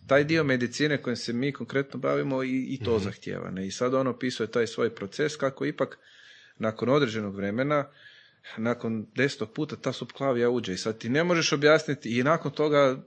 taj 0.08 0.24
dio 0.24 0.44
medicine 0.44 1.02
kojim 1.02 1.18
se 1.18 1.34
mi 1.34 1.52
konkretno 1.52 2.00
bavimo 2.00 2.44
i, 2.44 2.68
i 2.70 2.84
to 2.84 2.98
mm 2.98 3.00
zahtjeva. 3.00 3.52
Ne? 3.52 3.68
I 3.68 3.72
sad 3.72 3.94
on 3.94 4.08
opisuje 4.08 4.52
taj 4.52 4.68
svoj 4.68 4.96
proces 4.96 5.36
kako 5.36 5.66
ipak 5.66 6.00
nakon 6.58 6.90
određenog 6.90 7.36
vremena 7.36 7.86
nakon 8.58 9.08
desetog 9.16 9.52
puta 9.52 9.76
ta 9.76 9.94
subklavija 9.94 10.50
uđe 10.50 10.74
i 10.74 10.78
sad 10.78 10.98
ti 10.98 11.10
ne 11.10 11.24
možeš 11.24 11.54
objasniti 11.54 12.20
i 12.20 12.24
nakon 12.24 12.52
toga 12.52 13.04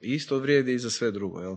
isto 0.00 0.38
vrijedi 0.38 0.72
i 0.72 0.78
za 0.78 0.90
sve 0.90 1.10
drugo. 1.10 1.40
Jel? 1.40 1.56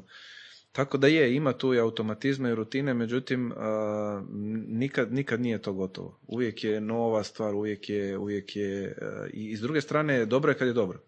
Tako 0.71 0.97
da 0.97 1.07
je, 1.07 1.35
ima 1.35 1.53
tu 1.53 1.73
i 1.73 1.79
automatizma 1.79 2.49
i 2.49 2.55
rutine, 2.55 2.93
međutim 2.93 3.53
nikad, 4.67 5.13
nikad 5.13 5.41
nije 5.41 5.61
to 5.61 5.73
gotovo. 5.73 6.19
Uvijek 6.27 6.63
je 6.63 6.81
nova 6.81 7.23
stvar, 7.23 7.55
uvijek 7.55 7.89
je, 7.89 8.17
uvijek 8.17 8.55
je 8.55 8.97
i 9.33 9.57
s 9.57 9.61
druge 9.61 9.81
strane 9.81 10.25
dobro 10.25 10.51
je 10.51 10.57
kad 10.57 10.67
je 10.67 10.73
dobro. 10.73 10.99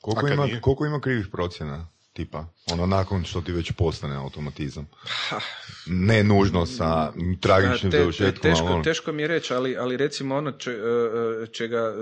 Koliko, 0.00 0.28
ima, 0.28 0.48
koliko 0.60 0.86
ima 0.86 1.00
krivih 1.00 1.26
procjena? 1.32 1.88
Tipa, 2.12 2.46
ono 2.70 2.86
nakon 2.86 3.24
što 3.24 3.40
ti 3.40 3.52
već 3.52 3.72
postane 3.72 4.16
automatizam. 4.16 4.88
Ne 5.86 6.24
nužno 6.24 6.66
sa 6.66 7.12
tragičnim 7.40 7.92
te, 7.92 7.98
završetkom. 7.98 8.50
Teško, 8.50 8.66
ono... 8.66 8.82
teško 8.82 9.12
mi 9.12 9.22
je 9.22 9.28
reći, 9.28 9.54
ali, 9.54 9.76
ali 9.76 9.96
recimo 9.96 10.36
ono 10.36 10.52
če, 10.52 10.70
e, 10.70 10.74
e, 10.74 11.46
čega, 11.46 11.78
e, 11.78 11.92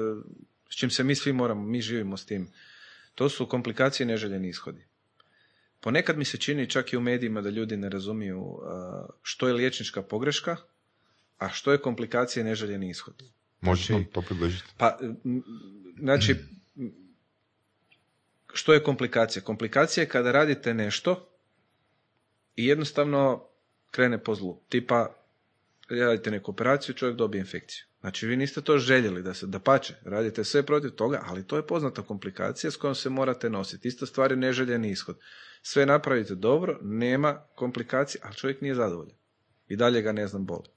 s 0.70 0.76
čim 0.76 0.90
se 0.90 1.04
mi 1.04 1.14
svi 1.14 1.32
moramo, 1.32 1.62
mi 1.62 1.80
živimo 1.80 2.16
s 2.16 2.26
tim, 2.26 2.48
to 3.14 3.28
su 3.28 3.46
komplikacije 3.46 4.06
neželjeni 4.06 4.48
ishodi. 4.48 4.86
Ponekad 5.80 6.18
mi 6.18 6.24
se 6.24 6.38
čini 6.38 6.70
čak 6.70 6.92
i 6.92 6.96
u 6.96 7.00
medijima 7.00 7.40
da 7.40 7.50
ljudi 7.50 7.76
ne 7.76 7.88
razumiju 7.88 8.58
što 9.22 9.48
je 9.48 9.54
liječnička 9.54 10.02
pogreška, 10.02 10.56
a 11.38 11.48
što 11.48 11.72
je 11.72 11.78
komplikacije 11.78 12.44
neželjeni 12.44 12.90
ishod. 12.90 13.22
Možeš 13.60 13.86
znači, 13.86 14.02
nam 14.02 14.12
to 14.12 14.22
približiti? 14.22 14.68
Pa, 14.76 14.98
znači, 15.98 16.36
što 18.52 18.72
je 18.72 18.82
komplikacija? 18.82 19.42
Komplikacija 19.42 20.02
je 20.02 20.08
kada 20.08 20.32
radite 20.32 20.74
nešto 20.74 21.28
i 22.56 22.66
jednostavno 22.66 23.44
krene 23.90 24.24
po 24.24 24.34
zlu. 24.34 24.60
Tipa, 24.68 25.14
radite 25.88 26.30
neku 26.30 26.50
operaciju, 26.50 26.94
čovjek 26.94 27.16
dobije 27.16 27.40
infekciju. 27.40 27.84
Znači, 28.00 28.26
vi 28.26 28.36
niste 28.36 28.60
to 28.60 28.78
željeli 28.78 29.22
da 29.22 29.34
se, 29.34 29.46
da 29.46 29.58
pače, 29.58 29.94
radite 30.04 30.44
sve 30.44 30.62
protiv 30.62 30.90
toga, 30.90 31.22
ali 31.26 31.46
to 31.46 31.56
je 31.56 31.66
poznata 31.66 32.02
komplikacija 32.02 32.70
s 32.70 32.76
kojom 32.76 32.94
se 32.94 33.10
morate 33.10 33.50
nositi. 33.50 33.88
Isto 33.88 34.06
stvar 34.06 34.30
je 34.30 34.36
neželjeni 34.36 34.90
ishod. 34.90 35.18
Sve 35.62 35.86
napravite 35.86 36.34
dobro, 36.34 36.78
nema 36.82 37.34
komplikacije, 37.54 38.20
ali 38.24 38.34
čovjek 38.34 38.60
nije 38.60 38.74
zadovoljan. 38.74 39.16
I 39.68 39.76
dalje 39.76 40.02
ga 40.02 40.12
ne 40.12 40.26
znam 40.26 40.46
boli. 40.46 40.68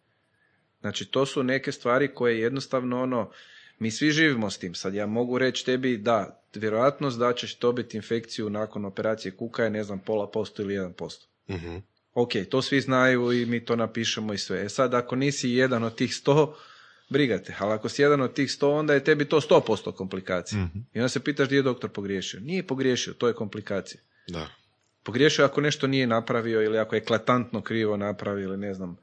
Znači, 0.82 1.06
to 1.06 1.26
su 1.26 1.44
neke 1.44 1.72
stvari 1.72 2.14
koje 2.14 2.40
jednostavno 2.40 3.02
ono, 3.02 3.32
mi 3.80 3.92
svi 3.92 4.12
živimo 4.12 4.50
s 4.50 4.58
tim. 4.58 4.76
Sad 4.76 4.94
ja 4.94 5.06
mogu 5.06 5.38
reći 5.38 5.66
tebi 5.66 5.98
da, 5.98 6.44
vjerojatnost 6.54 7.20
da 7.20 7.34
ćeš 7.34 7.60
dobiti 7.60 7.98
infekciju 7.98 8.50
nakon 8.50 8.86
operacije 8.86 9.32
kuka 9.32 9.64
je, 9.64 9.70
ne 9.70 9.84
znam, 9.84 10.00
pola 10.00 10.32
posto 10.32 10.62
ili 10.62 10.74
jedan 10.74 10.94
posto. 10.94 11.28
Mhm. 11.50 11.78
Ok, 12.14 12.32
to 12.50 12.62
svi 12.62 12.82
znaju 12.82 13.32
i 13.32 13.46
mi 13.46 13.66
to 13.66 13.76
napišemo 13.76 14.34
i 14.34 14.38
sve. 14.38 14.66
E 14.66 14.70
sad, 14.70 14.94
ako 14.94 15.16
nisi 15.16 15.50
jedan 15.50 15.84
od 15.84 15.96
tih 15.96 16.16
sto, 16.16 16.58
brigate. 17.10 17.56
Ali 17.60 17.74
ako 17.74 17.90
si 17.90 18.02
jedan 18.02 18.22
od 18.22 18.34
tih 18.34 18.52
sto, 18.52 18.72
onda 18.72 18.94
je 18.94 19.04
tebi 19.04 19.26
to 19.26 19.42
sto 19.42 19.62
posto 19.62 19.92
komplikacija. 19.92 20.62
Mhm. 20.62 20.80
I 20.94 21.00
onda 21.00 21.10
se 21.10 21.20
pitaš 21.20 21.48
gdje 21.48 21.58
je 21.58 21.62
doktor 21.62 21.90
pogriješio. 21.90 22.40
Nije 22.40 22.68
pogriješio, 22.68 23.14
to 23.14 23.28
je 23.28 23.34
komplikacija. 23.34 24.02
Da. 24.28 24.48
Pogriješio 25.04 25.46
ako 25.46 25.62
nešto 25.62 25.88
nije 25.88 26.08
napravio 26.08 26.62
ili 26.62 26.78
ako 26.78 26.96
je 26.96 27.00
eklatantno 27.00 27.62
krivo 27.62 27.98
napravio 27.98 28.44
ili 28.44 28.58
ne 28.58 28.74
znam. 28.74 28.98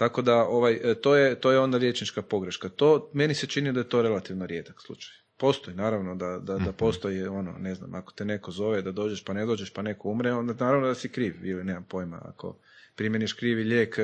Tako 0.00 0.22
da 0.22 0.36
ovaj, 0.36 0.80
e, 0.84 0.94
to, 0.94 1.16
je, 1.16 1.34
to 1.40 1.52
je 1.52 1.58
onda 1.58 1.78
liječnička 1.78 2.22
pogreška. 2.22 2.68
To, 2.68 3.10
meni 3.12 3.34
se 3.34 3.46
čini 3.46 3.72
da 3.72 3.80
je 3.80 3.88
to 3.88 4.02
relativno 4.02 4.46
rijedak 4.46 4.80
slučaj. 4.80 5.14
Postoji, 5.36 5.76
naravno, 5.76 6.14
da, 6.14 6.38
da, 6.38 6.58
da 6.58 6.72
postoji 6.72 7.26
ono, 7.26 7.52
ne 7.58 7.74
znam, 7.74 7.94
ako 7.94 8.12
te 8.12 8.24
neko 8.24 8.50
zove 8.50 8.82
da 8.82 8.92
dođeš 8.92 9.24
pa 9.24 9.32
ne 9.32 9.46
dođeš 9.46 9.72
pa 9.72 9.82
neko 9.82 10.08
umre, 10.08 10.32
onda 10.32 10.54
naravno 10.64 10.86
da 10.86 10.94
si 10.94 11.08
kriv 11.08 11.46
ili 11.46 11.64
nemam 11.64 11.84
pojma. 11.88 12.22
Ako 12.24 12.56
primjeniš 12.94 13.32
krivi 13.32 13.64
lijek 13.64 13.98
e, 13.98 14.02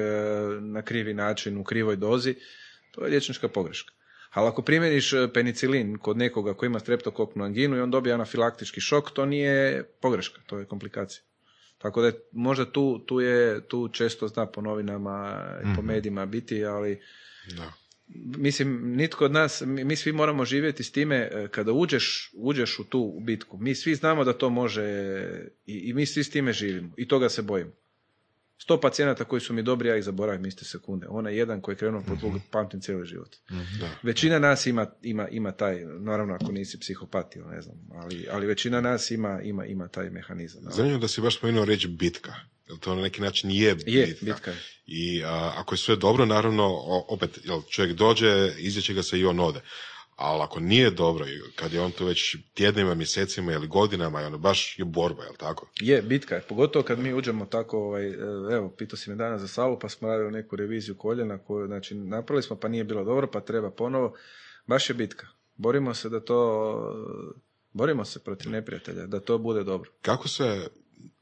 na 0.61 0.83
krivi 0.83 1.15
način 1.15 1.59
u 1.59 1.65
krivoj 1.65 1.97
dozi, 1.97 2.35
to 2.91 3.05
je 3.05 3.11
liječnička 3.11 3.49
pogreška. 3.49 3.93
Ali 4.31 4.49
ako 4.49 4.63
primjeniš 4.63 5.13
e, 5.13 5.29
penicilin 5.35 5.99
kod 5.99 6.17
nekoga 6.17 6.55
koji 6.55 6.67
ima 6.67 6.81
streptokoknu 6.81 7.45
anginu 7.45 7.77
i 7.77 7.81
on 7.81 7.91
dobije 7.91 8.15
anafilaktički 8.15 8.81
šok, 8.81 9.11
to 9.11 9.27
nije 9.27 9.85
pogreška, 10.01 10.41
to 10.47 10.59
je 10.59 10.65
komplikacija. 10.65 11.23
Tako 11.79 12.03
da 12.03 12.13
možda 12.33 12.73
tu, 12.73 12.99
tu 13.07 13.21
je, 13.21 13.69
tu 13.69 13.89
često 13.89 14.29
zna 14.29 14.47
po 14.47 14.61
novinama 14.61 15.47
i 15.65 15.77
po 15.77 15.83
medijima 15.83 16.27
biti, 16.27 16.65
ali 16.65 17.01
Da. 17.57 17.73
mislim, 18.39 18.97
nitko 18.97 19.25
od 19.25 19.33
nas, 19.33 19.63
mi, 19.67 19.85
mi 19.85 19.97
svi 19.97 20.13
moramo 20.13 20.45
živjeti 20.45 20.85
s 20.85 20.93
time 20.93 21.17
e, 21.17 21.49
kada 21.51 21.73
uđeš, 21.73 22.31
uđeš 22.35 22.79
u 22.79 22.85
tu 22.85 23.19
bitku. 23.21 23.59
Mi 23.59 23.75
svi 23.75 23.95
znamo 23.95 24.25
da 24.25 24.33
to 24.33 24.51
može 24.51 24.85
i, 25.67 25.75
i 25.75 25.93
mi 25.95 26.07
svi 26.07 26.25
s 26.25 26.31
time 26.31 26.53
živimo 26.53 26.93
i 26.97 27.09
toga 27.09 27.29
se 27.29 27.43
bojimo. 27.43 27.73
Sto 28.59 28.81
pacijenata 28.81 29.25
koji 29.25 29.41
su 29.41 29.53
mi 29.53 29.63
dobri, 29.63 29.89
ja 29.89 29.97
ih 29.97 30.05
zaboravim 30.05 30.47
iste 30.47 30.65
sekunde. 30.65 31.07
Onaj 31.09 31.37
jedan 31.37 31.61
koji 31.61 31.73
je 31.73 31.79
krenuo 31.79 32.03
pod 32.09 32.23
lug, 32.23 32.33
pamtim 32.51 32.81
cijeli 32.81 33.07
život. 33.07 33.37
Da. 33.81 33.91
Većina 34.03 34.39
nas 34.39 34.67
ima, 34.67 34.87
ima, 35.03 35.29
ima 35.29 35.53
taj, 35.53 35.85
naravno 35.85 36.35
ako 36.35 36.53
nisi 36.53 36.81
psihopat 36.81 37.37
ili 37.37 37.47
ne 37.49 37.63
znam, 37.63 37.77
ali, 37.95 38.27
ali 38.31 38.47
većina 38.47 38.81
nas 38.81 39.11
ima, 39.11 39.41
ima, 39.43 39.67
ima 39.67 39.89
taj 39.89 40.11
mehanizam. 40.11 40.63
Zanimljivo 40.71 41.01
da 41.01 41.09
si 41.09 41.21
baš 41.21 41.37
spomenuo 41.37 41.65
reći 41.65 41.89
bitka. 41.89 42.35
Jer 42.69 42.79
to 42.79 42.95
na 42.95 43.03
neki 43.03 43.21
način 43.21 43.51
je 43.51 43.75
bitka. 43.75 43.91
Je, 43.91 44.17
bitka 44.21 44.51
je. 44.51 44.57
I 44.87 45.23
a, 45.25 45.53
ako 45.57 45.75
je 45.75 45.79
sve 45.79 45.97
dobro, 45.97 46.27
naravno, 46.27 46.65
opet, 47.09 47.39
jel, 47.45 47.63
čovjek 47.71 47.97
dođe, 47.97 48.53
izvjeće 48.59 48.95
ga 48.95 49.03
se 49.03 49.19
i 49.19 49.25
on 49.25 49.41
ode. 49.41 49.61
Ali 50.17 50.43
ako 50.43 50.61
nije 50.61 50.91
dobro, 50.91 51.27
kad 51.57 51.73
je 51.73 51.81
on 51.81 51.91
tu 51.91 52.07
već 52.07 52.37
tjednima, 52.55 52.95
mjesecima 52.95 53.53
ili 53.53 53.67
godinama, 53.67 54.21
ono 54.21 54.39
baš 54.39 54.79
je 54.79 54.85
borba, 54.85 55.23
jel 55.23 55.35
tako? 55.37 55.69
Je, 55.81 56.03
bitka 56.03 56.35
je. 56.35 56.41
Pogotovo 56.41 56.83
kad 56.83 56.99
mi 56.99 57.15
uđemo 57.15 57.47
tako, 57.47 57.79
ovaj, 57.79 58.07
e, 58.07 58.15
evo, 58.53 58.75
pitao 58.79 58.97
si 58.97 59.11
me 59.11 59.17
danas 59.17 59.41
za 59.41 59.49
salu, 59.49 59.79
pa 59.79 59.89
smo 59.89 60.09
radili 60.09 60.31
neku 60.31 60.57
reviziju 60.57 60.95
koljena 60.95 61.39
koju, 61.39 61.67
znači, 61.67 61.95
napravili 61.95 62.43
smo, 62.43 62.57
pa 62.57 62.69
nije 62.69 62.85
bilo 62.85 63.05
dobro, 63.05 63.31
pa 63.31 63.41
treba 63.41 63.71
ponovo. 63.71 64.17
Baš 64.67 64.91
je 64.91 64.95
bitka. 64.95 65.27
Borimo 65.57 65.95
se 65.95 66.09
da 66.09 66.21
to, 66.21 67.27
borimo 67.73 68.05
se 68.05 68.25
protiv 68.25 68.53
neprijatelja, 68.53 69.07
da 69.07 69.21
to 69.21 69.39
bude 69.39 69.65
dobro. 69.65 69.91
Kako 70.03 70.29
se 70.29 70.69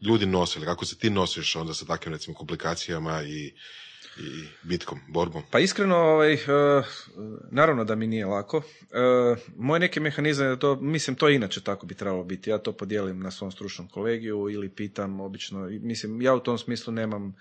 ljudi 0.00 0.26
nose, 0.26 0.58
ili 0.58 0.66
kako 0.66 0.84
se 0.84 0.98
ti 0.98 1.10
nosiš 1.10 1.56
onda 1.56 1.74
sa 1.74 1.86
takvim, 1.86 2.14
recimo, 2.14 2.36
komplikacijama 2.36 3.22
i, 3.22 3.54
i 4.18 4.44
bitkom, 4.62 4.98
borbom? 5.08 5.42
Pa 5.50 5.58
iskreno, 5.58 5.96
ovaj, 5.96 6.32
e, 6.34 6.38
naravno 7.50 7.84
da 7.84 7.94
mi 7.94 8.06
nije 8.06 8.26
lako. 8.26 8.62
E, 8.82 8.98
moj 9.56 9.78
neki 9.78 10.00
mehanizam 10.00 10.46
je 10.46 10.50
da 10.50 10.56
to, 10.56 10.76
mislim, 10.76 11.16
to 11.16 11.28
inače 11.28 11.60
tako 11.60 11.86
bi 11.86 11.94
trebalo 11.94 12.24
biti. 12.24 12.50
Ja 12.50 12.58
to 12.58 12.72
podijelim 12.72 13.20
na 13.20 13.30
svom 13.30 13.52
stručnom 13.52 13.88
kolegiju 13.88 14.48
ili 14.50 14.68
pitam 14.68 15.20
obično. 15.20 15.60
Mislim, 15.70 16.22
ja 16.22 16.34
u 16.34 16.40
tom 16.40 16.58
smislu 16.58 16.92
nemam, 16.92 17.34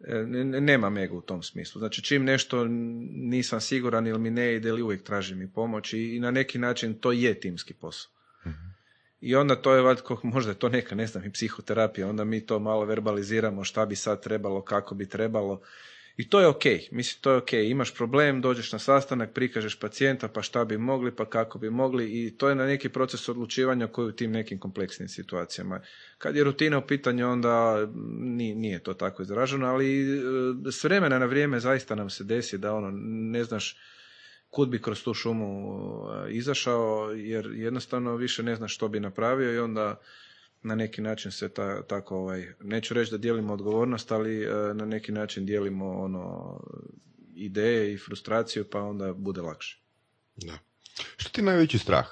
e, 0.00 0.14
ne- 0.14 0.44
ne- 0.44 0.60
nemam 0.60 0.98
ego 0.98 1.16
u 1.16 1.22
tom 1.22 1.42
smislu. 1.42 1.78
Znači, 1.78 2.02
čim 2.02 2.24
nešto 2.24 2.64
nisam 3.10 3.60
siguran 3.60 4.06
ili 4.06 4.18
mi 4.18 4.30
ne 4.30 4.54
ide 4.54 4.68
ili 4.68 4.82
uvijek 4.82 5.02
tražim 5.02 5.42
i 5.42 5.52
pomoć 5.52 5.92
i, 5.92 6.16
i 6.16 6.20
na 6.20 6.30
neki 6.30 6.58
način 6.58 6.94
to 6.94 7.12
je 7.12 7.40
timski 7.40 7.74
posao. 7.74 8.10
I 9.20 9.34
onda 9.36 9.56
to 9.56 9.74
je 9.74 9.82
valjda, 9.82 10.02
ko- 10.02 10.20
možda 10.22 10.50
je 10.50 10.58
to 10.58 10.68
neka, 10.68 10.94
ne 10.94 11.06
znam, 11.06 11.24
i 11.24 11.32
psihoterapija, 11.32 12.08
onda 12.08 12.24
mi 12.24 12.46
to 12.46 12.58
malo 12.58 12.84
verbaliziramo 12.84 13.64
šta 13.64 13.86
bi 13.86 13.96
sad 13.96 14.22
trebalo, 14.22 14.62
kako 14.62 14.94
bi 14.94 15.08
trebalo. 15.08 15.60
I 16.16 16.28
to 16.28 16.40
je 16.40 16.46
ok, 16.46 16.64
mislim 16.90 17.20
to 17.20 17.30
je 17.30 17.36
ok, 17.36 17.52
imaš 17.52 17.94
problem, 17.94 18.40
dođeš 18.40 18.72
na 18.72 18.78
sastanak, 18.78 19.32
prikažeš 19.32 19.78
pacijenta, 19.78 20.28
pa 20.28 20.42
šta 20.42 20.64
bi 20.64 20.78
mogli, 20.78 21.16
pa 21.16 21.24
kako 21.30 21.58
bi 21.58 21.70
mogli. 21.70 22.04
I 22.04 22.36
to 22.36 22.48
je 22.48 22.54
na 22.54 22.66
neki 22.66 22.88
proces 22.88 23.28
odlučivanja 23.28 23.86
koji 23.86 24.08
u 24.08 24.12
tim 24.12 24.32
nekim 24.32 24.58
kompleksnim 24.58 25.08
situacijama. 25.08 25.80
Kad 26.18 26.36
je 26.36 26.44
rutina 26.44 26.78
u 26.78 26.86
pitanju, 26.86 27.28
onda 27.28 27.86
nije, 28.54 28.82
to 28.82 28.94
tako 28.94 29.22
izraženo, 29.22 29.66
ali 29.66 30.02
e, 30.02 30.22
s 30.72 30.84
vremena 30.84 31.18
na 31.18 31.26
vrijeme 31.26 31.60
zaista 31.60 31.94
nam 31.94 32.10
se 32.10 32.24
desi 32.24 32.58
da 32.58 32.74
ono, 32.74 32.90
ne 33.32 33.44
znaš 33.44 33.76
kud 34.50 34.68
bi 34.68 34.82
kroz 34.82 35.02
tu 35.02 35.14
šumu 35.14 35.78
e, 36.26 36.32
izašao, 36.32 37.12
jer 37.16 37.50
jednostavno 37.54 38.16
više 38.16 38.42
ne 38.42 38.56
znaš 38.56 38.74
što 38.74 38.88
bi 38.88 39.00
napravio 39.00 39.54
i 39.54 39.58
onda 39.58 40.00
na 40.64 40.74
neki 40.74 41.00
način 41.00 41.32
se 41.32 41.48
ta, 41.48 41.82
tako, 41.82 42.16
ovaj, 42.16 42.52
neću 42.60 42.94
reći 42.94 43.10
da 43.10 43.18
dijelimo 43.18 43.52
odgovornost, 43.52 44.12
ali 44.12 44.44
e, 44.44 44.74
na 44.74 44.84
neki 44.84 45.12
način 45.12 45.46
dijelimo 45.46 45.90
ono 45.90 46.60
ideje 47.34 47.94
i 47.94 47.98
frustraciju, 47.98 48.64
pa 48.70 48.82
onda 48.82 49.12
bude 49.12 49.40
lakše. 49.42 49.80
Da. 50.36 50.58
Što 51.16 51.30
ti 51.30 51.40
je 51.40 51.44
najveći 51.44 51.78
strah? 51.78 52.06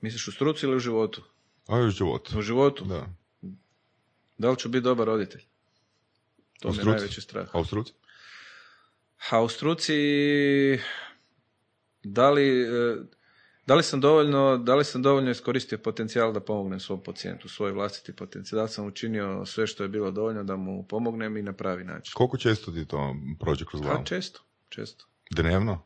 Misliš 0.00 0.28
u 0.28 0.32
struci 0.32 0.66
ili 0.66 0.76
u 0.76 0.78
životu? 0.78 1.22
A 1.66 1.76
u 1.76 1.90
životu. 1.90 2.38
U 2.38 2.42
životu? 2.42 2.84
Da. 2.84 3.06
Da 4.38 4.50
li 4.50 4.56
ću 4.56 4.68
biti 4.68 4.84
dobar 4.84 5.06
roditelj? 5.06 5.42
To 6.60 6.72
mi 6.72 6.78
je 6.78 6.84
najveći 6.84 7.20
strah. 7.20 7.48
A 7.52 7.60
u 7.60 7.64
struci? 7.64 7.92
A 9.30 9.42
u 9.42 9.48
struci, 9.48 9.94
da 12.02 12.30
li, 12.30 12.62
e, 12.62 12.96
da 13.66 13.74
li 13.74 13.82
sam 13.82 14.00
dovoljno, 14.00 14.58
da 14.58 14.74
li 14.74 14.84
sam 14.84 15.02
dovoljno 15.02 15.30
iskoristio 15.30 15.78
potencijal 15.78 16.32
da 16.32 16.40
pomognem 16.40 16.80
svom 16.80 17.02
pacijentu, 17.02 17.48
svoj 17.48 17.72
vlastiti 17.72 18.16
potencijal, 18.16 18.58
da 18.58 18.62
li 18.62 18.68
sam 18.68 18.86
učinio 18.86 19.46
sve 19.46 19.66
što 19.66 19.82
je 19.82 19.88
bilo 19.88 20.10
dovoljno 20.10 20.44
da 20.44 20.56
mu 20.56 20.86
pomognem 20.88 21.36
i 21.36 21.42
na 21.42 21.52
pravi 21.52 21.84
način. 21.84 22.12
Koliko 22.14 22.36
često 22.36 22.72
ti 22.72 22.84
to 22.86 23.16
prođe 23.40 23.64
kroz 23.64 23.82
glavu? 23.82 23.98
Pa 23.98 24.04
često, 24.04 24.40
često. 24.68 25.06
Dnevno? 25.30 25.82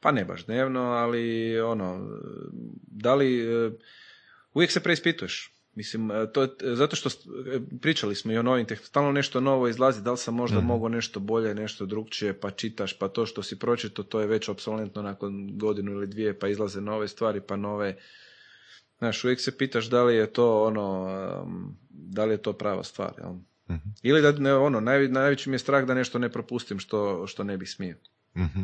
Pa 0.00 0.12
ne 0.12 0.24
baš 0.24 0.46
dnevno, 0.46 0.80
ali 0.80 1.60
ono, 1.60 2.08
da 2.86 3.14
li, 3.14 3.40
e, 3.40 3.70
uvijek 4.54 4.70
se 4.70 4.82
preispituješ. 4.82 5.52
Mislim, 5.80 6.10
e, 6.10 6.32
to 6.32 6.42
je, 6.42 6.48
zato 6.76 6.96
što 6.96 7.08
e, 7.08 7.60
pričali 7.80 8.14
smo 8.14 8.32
i 8.32 8.38
o 8.38 8.42
novim 8.42 8.66
tehnologijama, 8.66 8.88
stalno 8.88 9.12
nešto 9.12 9.40
novo 9.40 9.68
izlazi, 9.68 10.02
da 10.02 10.12
li 10.12 10.18
sam 10.18 10.34
možda 10.34 10.60
mogao 10.60 10.88
nešto 10.88 11.20
bolje, 11.20 11.54
nešto 11.54 11.86
drugčije, 11.86 12.40
pa 12.40 12.50
čitaš, 12.50 12.98
pa 12.98 13.08
to 13.08 13.26
što 13.26 13.42
si 13.42 13.58
pročito, 13.58 14.02
to 14.02 14.20
je 14.20 14.26
već 14.26 14.48
obsolentno 14.48 15.02
nakon 15.02 15.58
godinu 15.58 15.92
ili 15.92 16.06
dvije, 16.06 16.38
pa 16.38 16.48
izlaze 16.48 16.80
nove 16.80 17.08
stvari, 17.08 17.40
pa 17.40 17.56
nove, 17.56 17.96
znaš, 18.98 19.24
uvijek 19.24 19.40
se 19.40 19.56
pitaš 19.58 19.86
da 19.86 20.04
li 20.04 20.14
je 20.14 20.32
to 20.32 20.64
ono, 20.64 21.08
da 21.90 22.24
li 22.24 22.34
je 22.34 22.42
to 22.42 22.52
prava 22.52 22.84
stvar, 22.84 23.12
jel? 23.18 23.34
Ili 24.02 24.22
da, 24.22 24.32
ne, 24.32 24.54
ono, 24.54 24.80
naj, 24.80 25.08
najveći 25.08 25.50
mi 25.50 25.54
je 25.54 25.58
strah 25.58 25.86
da 25.86 25.94
nešto 25.94 26.18
ne 26.18 26.28
propustim 26.28 26.78
što, 26.78 27.26
što 27.26 27.44
ne 27.44 27.56
bih 27.56 27.70
smio. 27.70 27.96
Mhm. 28.36 28.60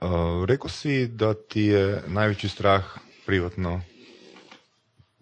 Uh, 0.00 0.44
rekao 0.44 0.68
si 0.68 1.06
da 1.06 1.34
ti 1.34 1.62
je 1.62 2.02
najveći 2.08 2.48
strah 2.48 2.84
privatno 3.26 3.80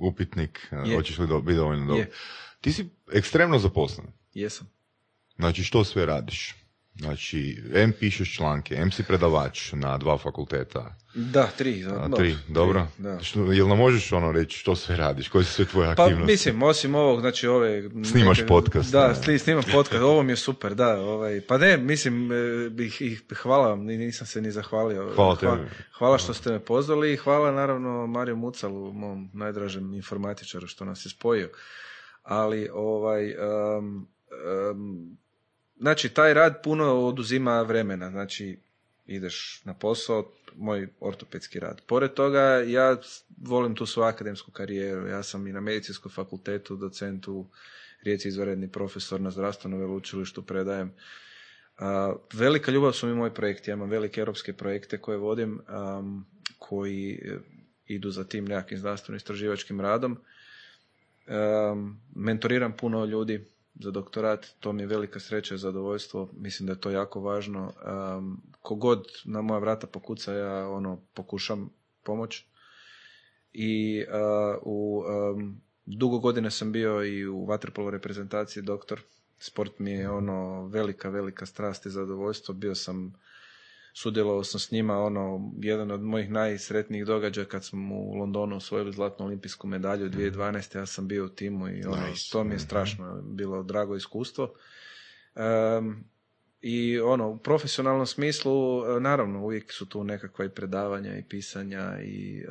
upitnik, 0.01 0.69
uh, 0.73 0.89
Je. 0.91 0.97
hoćeš 0.97 1.19
li 1.19 1.27
do, 1.27 1.41
biti 1.41 1.57
dovoljno 1.57 1.87
dobro. 1.87 2.05
Ti 2.61 2.73
si 2.73 2.89
ekstremno 3.13 3.59
zaposlen. 3.59 4.07
Jesam. 4.35 4.71
Znači, 5.37 5.63
što 5.65 5.85
sve 5.85 6.07
radiš? 6.07 6.55
Znači, 7.01 7.63
M 7.75 7.93
pišeš 7.93 8.37
članke, 8.37 8.75
M 8.77 8.91
si 8.91 9.03
predavač 9.03 9.73
na 9.73 9.99
dva 9.99 10.19
fakulteta, 10.19 10.97
Da, 11.15 11.47
tri. 11.49 11.85
a, 11.87 12.09
da, 12.09 12.17
tri, 12.17 12.37
dobro? 12.49 12.87
Da. 12.99 13.21
Što, 13.21 13.53
jel 13.53 13.69
nam 13.69 13.79
možeš 13.79 14.13
ono 14.13 14.33
reći 14.33 14.59
što 14.59 14.77
sve 14.77 14.97
radiš, 14.97 15.29
koje 15.29 15.45
su 15.45 15.53
sve 15.53 15.65
tvoje 15.65 15.87
Pa 15.87 16.03
aktivnosti? 16.03 16.33
mislim, 16.33 16.63
osim 16.63 16.95
ovog, 16.95 17.21
znači 17.21 17.47
ove... 17.47 17.83
Snimaš 18.05 18.47
podcast, 18.49 18.93
Da, 18.93 19.15
ne? 19.27 19.39
snimam 19.39 19.65
podcast, 19.73 20.03
ovo 20.03 20.23
mi 20.23 20.33
je 20.33 20.37
super, 20.37 20.75
da. 20.75 20.97
Ovaj, 20.97 21.41
pa 21.41 21.59
ne, 21.59 21.77
mislim, 21.77 22.33
e, 22.33 22.37
bih, 22.71 23.03
ih, 23.03 23.23
hvala 23.35 23.69
vam, 23.69 23.81
ni- 23.81 23.99
nisam 23.99 24.27
se 24.27 24.41
ni 24.41 24.51
zahvalio. 24.51 25.13
Hvala 25.15 25.37
Hva- 25.37 25.57
tebi. 25.57 25.69
hvala 25.93 26.19
što 26.19 26.35
ste 26.35 26.51
me 26.51 26.59
pozvali 26.61 27.13
i 27.13 27.17
hvala 27.17 27.53
naravno 27.53 28.07
Mariju 28.07 28.37
Mucalu, 28.37 28.93
mom 28.93 29.31
najdražem 29.33 29.95
informatičaru 29.95 30.67
što 30.67 30.85
nas 30.85 31.07
je 31.07 31.11
spojio. 31.11 31.51
Ali, 32.23 32.69
ovaj, 32.73 33.35
um, 33.79 34.09
um, 34.73 35.17
znači, 35.81 36.09
taj 36.09 36.35
rad 36.35 36.63
puno 36.63 37.07
oduzima 37.07 37.63
vremena, 37.63 38.11
znači, 38.11 38.59
ideš 39.07 39.63
na 39.65 39.75
posao, 39.75 40.33
moj 40.57 40.89
ortopedski 41.01 41.61
rad. 41.61 41.81
Pored 41.87 42.15
toga, 42.15 42.41
ja 42.67 42.97
volim 43.43 43.75
tu 43.75 43.87
svoju 43.87 44.07
akademsku 44.09 44.51
karijeru. 44.51 45.07
Ja 45.07 45.23
sam 45.23 45.47
i 45.47 45.53
na 45.53 45.61
medicinskom 45.61 46.13
fakultetu, 46.13 46.77
docent 46.77 47.29
u 47.29 47.47
Rijeci 48.03 48.29
izvanredni 48.29 48.69
profesor 48.69 49.21
na 49.21 49.31
zdravstvenom 49.31 49.81
veleučilištu 49.81 50.43
predajem. 50.43 50.93
velika 52.33 52.73
ljubav 52.73 52.93
su 52.93 53.07
mi 53.07 53.15
moji 53.15 53.35
projekti. 53.35 53.71
Ja 53.71 53.75
imam 53.75 53.91
velike 53.91 54.21
europske 54.21 54.53
projekte 54.53 54.99
koje 54.99 55.19
vodim, 55.19 55.61
koji 56.59 57.13
e, 57.13 57.39
idu 57.87 58.11
za 58.11 58.25
tim 58.25 58.45
nekakvim 58.45 58.79
zdravstveno 58.79 59.17
istraživačkim 59.17 59.81
radom. 59.81 60.19
mentoriram 62.17 62.73
puno 62.77 63.05
ljudi, 63.05 63.45
za 63.83 63.91
doktorat, 63.91 64.47
to 64.61 64.73
mi 64.73 64.83
je 64.83 64.87
velika 64.87 65.21
sreća 65.21 65.55
i 65.55 65.59
zadovoljstvo, 65.59 66.31
mislim 66.33 66.67
da 66.67 66.73
je 66.73 66.81
to 66.81 66.91
jako 66.91 67.21
važno. 67.21 67.73
Um, 68.19 68.43
kogod 68.63 69.07
na 69.25 69.43
moja 69.43 69.59
vrata 69.59 69.87
pokuca, 69.87 70.33
ja 70.33 70.69
ono 70.69 71.01
pokušam 71.15 71.71
pomoć. 72.05 72.45
I 73.53 74.05
u 74.63 75.03
um, 75.35 75.61
dugo 75.87 76.19
godine 76.19 76.51
sam 76.51 76.73
bio 76.73 77.05
i 77.05 77.27
u 77.27 77.45
vaterpolo 77.45 77.91
reprezentaciji 77.91 78.63
doktor. 78.63 79.01
Sport 79.39 79.79
mi 79.79 79.91
je 79.91 80.11
ono 80.11 80.67
velika, 80.67 81.09
velika 81.09 81.47
strast 81.47 81.87
i 81.87 81.91
zadovoljstvo. 81.91 82.55
Bio 82.55 82.75
sam 82.75 83.15
sudjelovao 83.93 84.45
sam 84.45 84.61
s 84.61 84.71
njima, 84.71 84.99
ono, 84.99 85.53
jedan 85.59 85.91
od 85.91 86.03
mojih 86.03 86.31
najsretnijih 86.31 87.07
događaja 87.07 87.45
kad 87.45 87.65
smo 87.65 87.97
u 87.97 88.15
Londonu 88.15 88.57
osvojili 88.57 88.93
zlatnu 88.93 89.27
olimpijsku 89.27 89.67
medalju 89.67 90.11
2012. 90.11 90.79
Ja 90.79 90.87
sam 90.87 91.09
bio 91.09 91.25
u 91.25 91.29
timu 91.29 91.69
i 91.69 91.85
ono, 91.85 92.07
to 92.33 92.45
mi 92.45 92.55
je 92.55 92.59
strašno 92.59 93.23
bilo 93.23 93.63
drago 93.63 93.97
iskustvo. 93.97 94.55
I 96.61 97.01
ono, 97.01 97.29
u 97.29 97.39
profesionalnom 97.39 98.07
smislu, 98.07 98.85
e, 98.85 99.01
naravno, 99.01 99.45
uvijek 99.45 99.73
su 99.73 99.89
tu 99.89 100.05
nekakva 100.05 100.45
i 100.45 100.49
predavanja 100.49 101.19
i 101.19 101.25
pisanja 101.29 102.03
i 102.03 102.45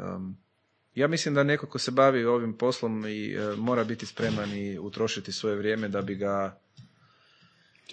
ja 0.96 1.08
mislim 1.08 1.36
da 1.36 1.44
neko 1.44 1.68
ko 1.68 1.80
se 1.80 1.92
bavi 1.92 2.26
ovim 2.26 2.58
poslom 2.58 3.06
i 3.08 3.34
e, 3.34 3.56
mora 3.58 3.84
biti 3.84 4.06
spreman 4.06 4.54
i 4.54 4.80
utrošiti 4.80 5.32
svoje 5.32 5.56
vrijeme 5.56 5.88
da 5.88 6.02
bi 6.02 6.16
ga 6.16 6.60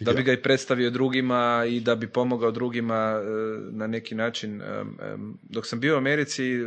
da 0.00 0.12
bi 0.12 0.22
ga 0.22 0.32
i 0.32 0.42
predstavio 0.42 0.90
drugima 0.90 1.64
i 1.68 1.80
da 1.80 1.94
bi 1.94 2.08
pomogao 2.08 2.50
drugima 2.50 2.94
e, 2.94 3.24
na 3.70 3.86
neki 3.86 4.14
način. 4.14 4.62
E, 4.62 4.64
e, 4.64 5.16
dok 5.42 5.66
sam 5.66 5.80
bio 5.80 5.94
u 5.94 5.98
Americi, 5.98 6.58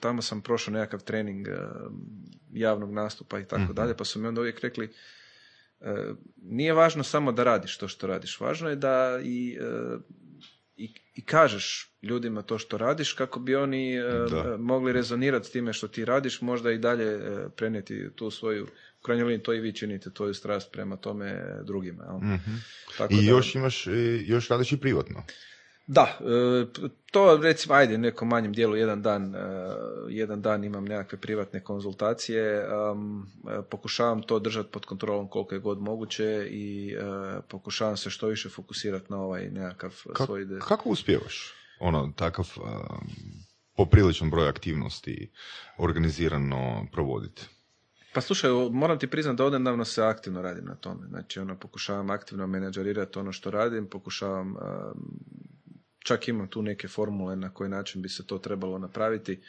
tamo 0.00 0.22
sam 0.22 0.40
prošao 0.40 0.74
nekakav 0.74 1.02
trening 1.02 1.48
javnog 2.52 2.92
nastupa 2.92 3.38
i 3.38 3.44
tako 3.44 3.62
mhm. 3.62 3.74
dalje, 3.74 3.96
pa 3.96 4.04
su 4.04 4.20
mi 4.20 4.28
onda 4.28 4.40
uvijek 4.40 4.60
rekli 4.60 4.90
nije 6.36 6.72
važno 6.72 7.04
samo 7.04 7.32
da 7.32 7.44
radiš 7.44 7.78
to 7.78 7.88
što 7.88 8.06
radiš, 8.06 8.40
važno 8.40 8.68
je 8.68 8.76
da 8.76 9.20
i, 9.22 9.58
i, 10.76 10.94
i 11.14 11.24
kažeš 11.24 11.94
ljudima 12.02 12.42
to 12.42 12.58
što 12.58 12.78
radiš 12.78 13.12
kako 13.12 13.40
bi 13.40 13.56
oni 13.56 13.96
mogli 14.58 14.92
rezonirati 14.92 15.46
s 15.46 15.50
time 15.50 15.72
što 15.72 15.88
ti 15.88 16.04
radiš, 16.04 16.40
možda 16.40 16.72
i 16.72 16.78
dalje 16.78 17.20
prenijeti 17.56 18.10
tu 18.16 18.30
svoju 18.30 18.66
u 19.00 19.02
krajnjoj 19.02 19.26
liniji 19.26 19.42
to 19.42 19.54
i 19.54 19.60
vi 19.60 19.72
činite, 19.72 20.10
tvoju 20.10 20.34
strast 20.34 20.72
prema 20.72 20.96
tome 20.96 21.44
drugima. 21.64 22.04
Jel? 22.04 22.16
Mm-hmm. 22.16 22.64
Tako 22.98 23.14
I 23.14 23.26
još 23.26 23.54
imaš, 23.54 23.86
e, 23.86 23.90
još 24.26 24.48
radiš 24.48 24.72
i 24.72 24.80
privatno. 24.80 25.22
Da, 25.86 26.18
e, 26.20 26.80
to 27.12 27.36
recimo, 27.42 27.74
ajde, 27.74 27.98
nekom 27.98 28.28
manjem 28.28 28.52
dijelu 28.52 28.76
jedan 28.76 29.02
dan, 29.02 29.34
e, 29.34 29.38
jedan 30.08 30.42
dan 30.42 30.64
imam 30.64 30.84
nekakve 30.84 31.20
privatne 31.20 31.64
konzultacije, 31.64 32.66
pokušavam 33.70 34.22
to 34.22 34.38
držati 34.38 34.70
pod 34.72 34.86
kontrolom 34.86 35.28
koliko 35.28 35.54
je 35.54 35.60
god 35.60 35.80
moguće 35.80 36.48
i 36.50 36.96
pokušavam 37.48 37.96
se 37.96 38.10
što 38.10 38.26
više 38.26 38.48
fokusirati 38.48 39.06
na 39.08 39.16
ovaj 39.16 39.50
nekakav 39.50 39.90
Ka- 39.90 40.26
svoj... 40.26 40.46
Kako 40.60 40.88
uspijevaš 40.88 41.54
ono, 41.80 42.12
takav 42.16 42.48
popriličan 43.76 44.30
broj 44.30 44.48
aktivnosti 44.48 45.30
organizirano 45.78 46.86
provoditi? 46.92 47.46
Pa 48.18 48.22
slušaj, 48.22 48.50
moram 48.70 48.98
ti 48.98 49.06
priznati 49.06 49.36
da 49.36 49.44
odnedavno 49.44 49.84
se 49.84 50.02
aktivno 50.02 50.42
radim 50.42 50.64
na 50.64 50.74
tome. 50.74 51.06
Znači, 51.06 51.40
ono, 51.40 51.56
pokušavam 51.56 52.10
aktivno 52.10 52.46
menadžerirati 52.46 53.18
ono 53.18 53.32
što 53.32 53.50
radim, 53.50 53.86
pokušavam, 53.86 54.54
čak 55.98 56.28
imam 56.28 56.48
tu 56.48 56.62
neke 56.62 56.88
formule 56.88 57.36
na 57.36 57.54
koji 57.54 57.70
način 57.70 58.02
bi 58.02 58.08
se 58.08 58.26
to 58.26 58.38
trebalo 58.38 58.78
napraviti. 58.78 59.40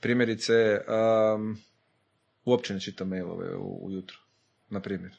Primjerice, 0.00 0.80
um, 1.34 1.56
uopće 2.44 2.74
ne 2.74 2.80
čitam 2.80 3.08
mailove 3.08 3.56
u, 3.56 3.86
ujutro, 3.86 4.18
na 4.70 4.80
primjer. 4.80 5.12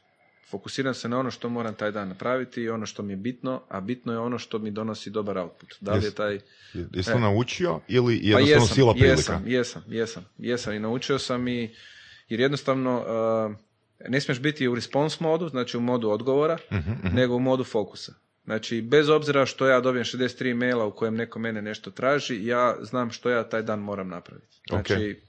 Fokusiram 0.50 0.94
se 0.94 1.10
na 1.10 1.20
ono 1.20 1.32
što 1.32 1.50
moram 1.50 1.74
taj 1.74 1.92
dan 1.92 2.08
napraviti 2.08 2.62
i 2.62 2.70
ono 2.70 2.86
što 2.86 3.04
mi 3.04 3.14
je 3.14 3.18
bitno, 3.18 3.62
a 3.70 3.82
bitno 3.82 4.14
je 4.14 4.20
ono 4.20 4.40
što 4.40 4.60
mi 4.60 4.72
donosi 4.72 5.10
dobar 5.10 5.38
output. 5.38 5.76
Da 5.82 5.94
li 5.94 6.06
je 6.06 6.12
taj... 6.12 6.40
Jesi 6.74 7.12
to 7.12 7.18
e. 7.18 7.22
naučio 7.22 7.80
ili 7.88 8.32
pa 8.34 8.40
jednostavno 8.40 8.46
pa 8.46 8.50
jesam, 8.50 8.76
sila 8.76 8.94
prilika? 8.94 9.12
Jesam, 9.12 9.44
jesam, 9.48 9.84
jesam, 9.88 10.26
jesam 10.38 10.74
i 10.74 10.80
naučio 10.80 11.20
sam 11.20 11.48
i 11.48 11.76
jer 12.34 12.40
jednostavno 12.40 12.98
uh, 12.98 13.56
ne 14.10 14.22
smiješ 14.22 14.40
biti 14.40 14.68
u 14.68 14.76
response 14.76 15.18
modu, 15.20 15.50
znači 15.50 15.78
u 15.78 15.82
modu 15.82 16.10
odgovora, 16.10 16.58
mhm, 16.72 16.92
mhm. 16.92 17.16
nego 17.16 17.36
u 17.36 17.40
modu 17.40 17.64
fokusa. 17.64 18.14
Znači, 18.46 18.82
bez 18.82 19.10
obzira 19.10 19.46
što 19.46 19.68
ja 19.68 19.80
dobijem 19.80 20.06
63 20.06 20.54
maila 20.54 20.86
u 20.86 20.92
kojem 20.92 21.16
neko 21.16 21.40
mene 21.40 21.62
nešto 21.62 21.92
traži, 21.92 22.46
ja 22.46 22.76
znam 22.82 23.12
što 23.12 23.30
ja 23.30 23.50
taj 23.50 23.62
dan 23.62 23.80
moram 23.80 24.08
napraviti. 24.08 24.62
Znači, 24.70 25.22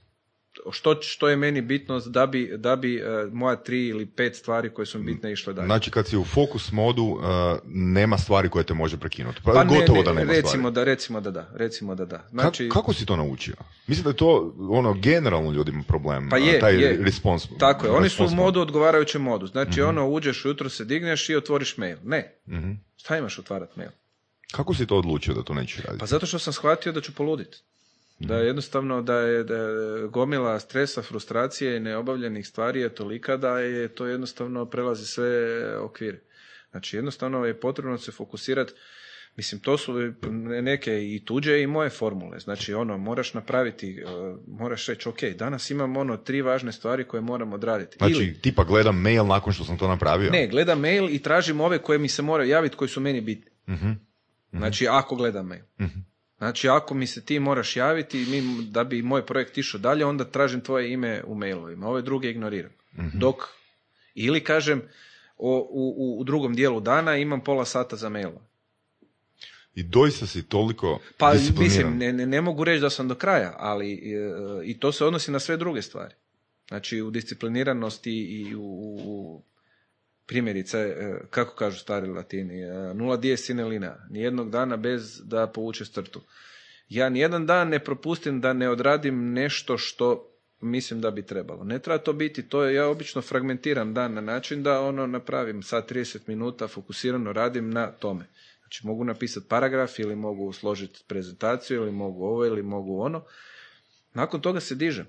što, 0.71 1.01
što 1.01 1.29
je 1.29 1.35
meni 1.35 1.61
bitno 1.61 1.99
da 1.99 2.25
bi, 2.25 2.53
da 2.57 2.75
bi 2.75 3.01
uh, 3.01 3.33
moja 3.33 3.55
tri 3.55 3.87
ili 3.87 4.05
pet 4.05 4.35
stvari 4.35 4.69
koje 4.69 4.85
su 4.85 4.99
bitne 4.99 5.31
išle 5.31 5.53
dalje. 5.53 5.65
Znači 5.65 5.91
kad 5.91 6.07
si 6.07 6.17
u 6.17 6.23
fokus 6.23 6.71
modu 6.71 7.03
uh, 7.03 7.21
nema 7.65 8.17
stvari 8.17 8.49
koje 8.49 8.63
te 8.63 8.73
može 8.73 8.97
prekinuti. 8.97 9.41
Pa, 9.43 9.51
pa 9.51 9.63
gotovo 9.63 10.03
da 10.03 10.13
nema 10.13 10.31
recimo 10.31 10.49
stvari. 10.49 10.73
Da, 10.73 10.83
recimo 10.83 11.21
da 11.21 11.31
da, 11.31 11.49
recimo 11.53 11.95
da 11.95 12.05
da. 12.05 12.27
Znači, 12.29 12.69
kako 12.69 12.93
si 12.93 13.05
to 13.05 13.15
naučio? 13.15 13.55
Mislim 13.87 14.03
da 14.03 14.09
je 14.09 14.15
to 14.15 14.55
ono 14.69 14.93
generalno 14.93 15.51
ljudima 15.51 15.83
problem, 15.87 16.29
pa 16.29 16.37
je, 16.37 16.59
taj 16.59 16.75
je. 16.83 16.97
response. 17.03 17.47
Tako 17.59 17.85
je, 17.85 17.91
oni 17.91 18.09
su 18.09 18.25
u 18.25 18.29
modu 18.29 18.61
odgovarajućem 18.61 19.21
modu. 19.21 19.47
Znači 19.47 19.81
mm 19.81 19.85
ono 19.85 20.09
uđeš 20.09 20.45
ujutro 20.45 20.69
se 20.69 20.85
digneš 20.85 21.29
i 21.29 21.35
otvoriš 21.35 21.77
mail. 21.77 21.97
Ne. 22.03 22.35
mm 22.47 22.71
Šta 22.97 23.17
imaš 23.17 23.39
otvarat 23.39 23.75
mail? 23.75 23.89
Kako 24.51 24.73
si 24.73 24.85
to 24.85 24.97
odlučio 24.97 25.33
da 25.33 25.43
to 25.43 25.53
nećeš 25.53 25.77
raditi? 25.77 25.99
Pa 25.99 26.05
zato 26.05 26.25
što 26.25 26.39
sam 26.39 26.53
shvatio 26.53 26.91
da 26.91 27.01
ću 27.01 27.15
poluditi. 27.15 27.57
Da 28.19 28.37
je 28.37 28.45
jednostavno 28.45 29.01
da 29.01 29.19
je, 29.19 29.43
da 29.43 29.57
gomila 30.07 30.59
stresa, 30.59 31.01
frustracije 31.01 31.77
i 31.77 31.79
neobavljenih 31.79 32.47
stvari 32.47 32.81
je 32.81 32.95
tolika 32.95 33.37
da 33.37 33.59
je 33.59 33.87
to 33.87 34.05
jednostavno 34.05 34.65
prelazi 34.65 35.05
sve 35.05 35.77
okvire. 35.79 36.19
Znači 36.71 36.97
jednostavno 36.97 37.45
je 37.45 37.59
potrebno 37.59 37.97
se 37.97 38.11
fokusirati 38.11 38.73
Mislim, 39.37 39.61
to 39.61 39.77
su 39.77 39.93
neke 40.61 41.15
i 41.15 41.21
tuđe 41.25 41.61
i 41.61 41.67
moje 41.67 41.89
formule. 41.89 42.39
Znači, 42.39 42.73
ono, 42.73 42.97
moraš 42.97 43.33
napraviti, 43.33 44.03
uh, 44.03 44.39
moraš 44.47 44.87
reći, 44.87 45.09
ok, 45.09 45.23
danas 45.23 45.69
imam 45.69 45.97
ono 45.97 46.17
tri 46.17 46.41
važne 46.41 46.71
stvari 46.71 47.03
koje 47.03 47.21
moram 47.21 47.53
odraditi. 47.53 47.97
Znači, 47.97 48.13
Ili, 48.13 48.41
tipa 48.41 48.63
gledam 48.63 49.01
mail 49.01 49.25
nakon 49.25 49.53
što 49.53 49.63
sam 49.63 49.77
to 49.77 49.87
napravio? 49.87 50.31
Ne, 50.31 50.47
gledam 50.47 50.79
mail 50.79 51.09
i 51.09 51.19
tražim 51.19 51.61
ove 51.61 51.77
koje 51.77 51.99
mi 51.99 52.07
se 52.07 52.21
moraju 52.21 52.49
javiti, 52.49 52.75
koji 52.75 52.89
su 52.89 52.99
meni 53.01 53.21
bitni. 53.21 53.51
uh 53.67 53.79
Znači, 54.51 54.87
ako 54.87 55.15
gledam 55.15 55.47
mail. 55.47 55.63
uh 55.79 55.85
Znači, 56.37 56.69
ako 56.69 56.93
mi 56.93 57.07
se 57.07 57.25
ti 57.25 57.39
moraš 57.39 57.75
javiti 57.75 58.25
mi, 58.25 58.65
da 58.65 58.83
bi 58.83 59.01
moj 59.01 59.25
projekt 59.25 59.57
išao 59.57 59.79
dalje, 59.79 60.05
onda 60.05 60.25
tražim 60.25 60.61
tvoje 60.61 60.91
ime 60.91 61.23
u 61.27 61.35
mailovima. 61.35 61.87
Ove 61.87 62.01
druge 62.01 62.29
ignoriram. 62.29 62.71
Mhm. 62.97 63.19
Dok, 63.19 63.35
ili 64.15 64.43
kažem, 64.43 64.81
o, 65.37 65.67
u, 65.71 66.19
u, 66.19 66.23
drugom 66.23 66.55
dijelu 66.55 66.79
dana 66.79 67.17
imam 67.17 67.41
pola 67.41 67.65
sata 67.65 67.95
za 67.95 68.09
mailove. 68.09 68.45
I 69.75 69.83
doista 69.83 70.27
si 70.27 70.43
toliko 70.43 70.99
Pa 71.17 71.33
mislim, 71.57 71.97
ne, 71.97 72.13
ne, 72.13 72.41
mogu 72.41 72.63
reći 72.63 72.81
da 72.81 72.89
sam 72.89 73.07
do 73.07 73.15
kraja, 73.15 73.55
ali 73.57 73.93
e, 73.93 73.97
i 74.65 74.79
to 74.79 74.91
se 74.91 75.05
odnosi 75.05 75.31
na 75.31 75.39
sve 75.39 75.57
druge 75.57 75.81
stvari. 75.81 76.13
Znači 76.67 77.01
u 77.01 77.11
discipliniranosti 77.11 78.11
i 78.11 78.55
u, 78.55 78.61
u 79.03 79.43
primjerice, 80.25 80.77
e, 80.77 81.19
kako 81.29 81.55
kažu 81.55 81.79
stari 81.79 82.07
latini, 82.07 82.61
e, 82.61 82.93
nula 82.93 83.17
dies 83.17 83.45
sine 83.45 83.65
linea, 83.65 83.95
nijednog 84.09 84.49
dana 84.49 84.77
bez 84.77 85.21
da 85.23 85.47
povuče 85.47 85.85
strtu. 85.85 86.21
Ja 86.89 87.09
nijedan 87.09 87.45
dan 87.45 87.69
ne 87.69 87.79
propustim 87.79 88.41
da 88.41 88.53
ne 88.53 88.69
odradim 88.69 89.33
nešto 89.33 89.77
što 89.77 90.31
mislim 90.61 91.01
da 91.01 91.11
bi 91.11 91.25
trebalo. 91.25 91.63
Ne 91.63 91.79
treba 91.79 91.97
to 91.97 92.13
biti, 92.13 92.49
to 92.49 92.63
je, 92.63 92.75
ja 92.75 92.87
obično 92.87 93.21
fragmentiram 93.21 93.93
dan 93.93 94.13
na 94.13 94.21
način 94.21 94.63
da 94.63 94.81
ono 94.81 95.07
napravim 95.07 95.63
sad 95.63 95.91
30 95.91 96.19
minuta, 96.27 96.67
fokusirano 96.67 97.33
radim 97.33 97.69
na 97.69 97.91
tome. 97.91 98.25
Znači 98.59 98.87
mogu 98.87 99.03
napisati 99.03 99.47
paragraf 99.49 99.99
ili 99.99 100.15
mogu 100.15 100.53
složiti 100.53 101.03
prezentaciju 101.07 101.81
ili 101.81 101.91
mogu 101.91 102.25
ovo 102.25 102.45
ili 102.45 102.63
mogu 102.63 102.99
ono. 103.01 103.23
Nakon 104.13 104.41
toga 104.41 104.59
se 104.59 104.75
dižem. 104.75 105.05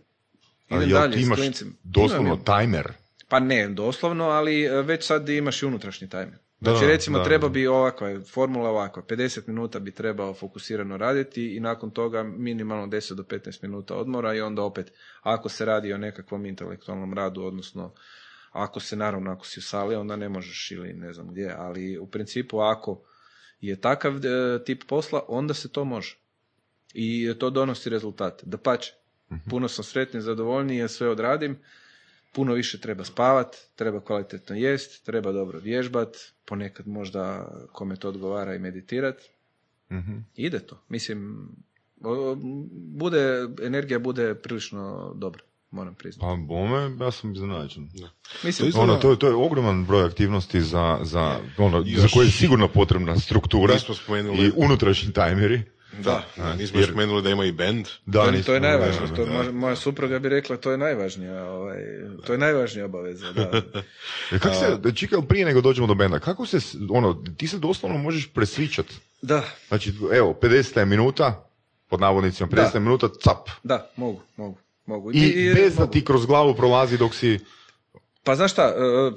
Idem 0.70 0.88
dalje 0.88 1.22
imaš 1.22 1.40
doslovno 1.82 2.36
tajmer? 2.36 2.92
Pa 3.28 3.40
ne, 3.40 3.68
doslovno, 3.68 4.24
ali 4.24 4.64
e, 4.64 4.82
već 4.82 5.06
sad 5.06 5.28
imaš 5.28 5.62
i 5.62 5.66
unutrašnji 5.66 6.08
tajmer. 6.08 6.38
Znači 6.60 6.86
recimo 6.86 7.18
treba 7.18 7.48
bi 7.48 7.66
ovakva, 7.66 8.20
formula 8.32 8.70
ovakva, 8.70 9.02
50 9.02 9.48
minuta 9.48 9.78
bi 9.78 9.94
trebao 9.94 10.34
fokusirano 10.34 10.96
raditi 10.96 11.56
i 11.56 11.60
nakon 11.60 11.90
toga 11.90 12.22
minimalno 12.22 12.86
10 12.86 13.14
do 13.14 13.22
15 13.22 13.62
minuta 13.62 13.94
odmora 13.94 14.34
i 14.34 14.40
onda 14.40 14.62
opet 14.62 14.92
ako 15.22 15.48
se 15.48 15.64
radi 15.64 15.92
o 15.92 15.98
nekakvom 15.98 16.46
intelektualnom 16.46 17.14
radu, 17.14 17.42
odnosno 17.42 17.94
ako 18.52 18.80
se 18.80 18.96
naravno 18.96 19.32
ako 19.32 19.46
si 19.46 19.58
u 19.60 19.62
sali 19.62 19.94
onda 19.94 20.16
ne 20.16 20.28
možeš 20.28 20.70
ili 20.70 20.92
ne 20.92 21.12
znam 21.12 21.28
gdje, 21.28 21.54
ali 21.58 21.98
u 21.98 22.06
principu 22.06 22.60
ako 22.60 23.02
je 23.60 23.80
takav 23.80 24.16
e, 24.16 24.64
tip 24.64 24.82
posla, 24.88 25.24
onda 25.28 25.54
se 25.54 25.72
to 25.72 25.84
može. 25.84 26.18
I 26.94 27.34
to 27.38 27.50
donosi 27.50 27.90
rezultate. 27.90 28.42
Da 28.46 28.58
pače, 28.58 28.94
puno 29.50 29.68
sam 29.68 29.84
sretniji, 29.84 30.22
zadovoljniji 30.22 30.78
jer 30.78 30.88
sve 30.88 31.08
odradim, 31.08 31.58
puno 32.36 32.54
više 32.54 32.80
treba 32.80 33.04
spavat, 33.04 33.56
treba 33.74 34.00
kvalitetno 34.00 34.56
jest, 34.56 35.06
treba 35.06 35.32
dobro 35.32 35.58
vježbat, 35.60 36.08
ponekad 36.44 36.88
možda 36.88 37.22
kome 37.72 37.96
to 37.96 38.08
odgovara 38.08 38.54
i 38.54 38.58
meditirat. 38.58 39.16
Mhm. 39.92 40.16
Ide 40.36 40.58
to. 40.58 40.82
Mislim, 40.88 41.48
bude, 42.94 43.22
energija 43.62 43.98
bude 43.98 44.34
prilično 44.34 45.12
dobra, 45.16 45.42
moram 45.70 45.94
priznati. 45.94 46.20
Pa 46.22 46.46
bome, 46.46 47.04
ja 47.04 47.10
sam 47.10 47.32
iznenađen. 47.32 47.88
Mislim, 48.44 48.72
To 48.72 48.80
Ono, 48.80 48.96
to, 48.96 49.10
je- 49.10 49.18
to 49.18 49.28
je 49.28 49.34
ogroman 49.34 49.84
broj 49.84 50.04
aktivnosti 50.04 50.60
za, 50.60 50.98
za, 51.02 51.38
ono, 51.58 51.84
za 51.96 52.08
koje 52.08 52.24
je 52.24 52.30
sigurno 52.32 52.68
potrebna 52.68 53.16
struktura 53.16 53.74
i 54.36 54.50
unutrašnji 54.56 55.12
tajmeri. 55.12 55.62
Da, 55.94 56.24
Da, 56.36 56.54
nismo 56.54 56.80
jer- 56.80 56.88
spomenuli 56.88 57.22
da 57.22 57.30
ima 57.30 57.44
i 57.44 57.52
band. 57.52 57.86
Da, 58.06 58.24
to, 58.24 58.30
nismo- 58.30 58.44
to 58.44 58.54
je 58.54 58.60
najvažnije. 58.60 59.00
da, 59.00 59.14
To, 59.14 59.24
da. 59.24 59.32
moja, 59.32 59.52
moja 59.52 59.76
supruga 59.76 60.18
bi 60.18 60.28
rekla 60.28 60.56
to 60.56 60.70
je 60.70 60.78
najvažnija, 60.78 61.44
ovaj, 61.44 61.78
to 62.26 62.32
je 62.32 62.38
najvažnija 62.38 62.84
obaveza. 62.84 63.32
Da. 63.32 63.50
Jer 64.30 64.40
Kako 64.42 64.54
se, 64.54 64.94
čekaj, 64.94 65.18
prije 65.22 65.44
nego 65.44 65.60
dođemo 65.60 65.86
do 65.86 65.94
benda, 65.94 66.18
kako 66.18 66.46
se, 66.46 66.58
ono, 66.90 67.14
ti 67.36 67.46
se 67.48 67.58
doslovno 67.58 67.98
možeš 67.98 68.28
presvičat. 68.28 68.86
da, 69.22 69.42
Znači, 69.68 69.92
evo, 70.12 70.34
50 70.34 70.78
je 70.78 70.86
minuta, 70.86 71.48
pod 71.88 72.00
navodnicima, 72.00 72.48
50 72.48 72.64
je 72.64 72.70
Da. 72.72 72.78
minuta, 72.80 73.08
cap. 73.20 73.48
da, 73.62 73.90
mogu, 73.96 74.20
mogu. 74.36 74.58
mogu. 74.86 75.10
I, 75.12 75.52
bez 75.54 75.76
da 75.76 75.86
ti 75.86 76.04
kroz 76.04 76.26
glavu 76.26 76.54
prolazi 76.54 76.98
dok 76.98 77.14
si... 77.14 77.38
Pa 78.26 78.34
znaš 78.34 78.52
šta, 78.52 78.62
e, 78.68 79.10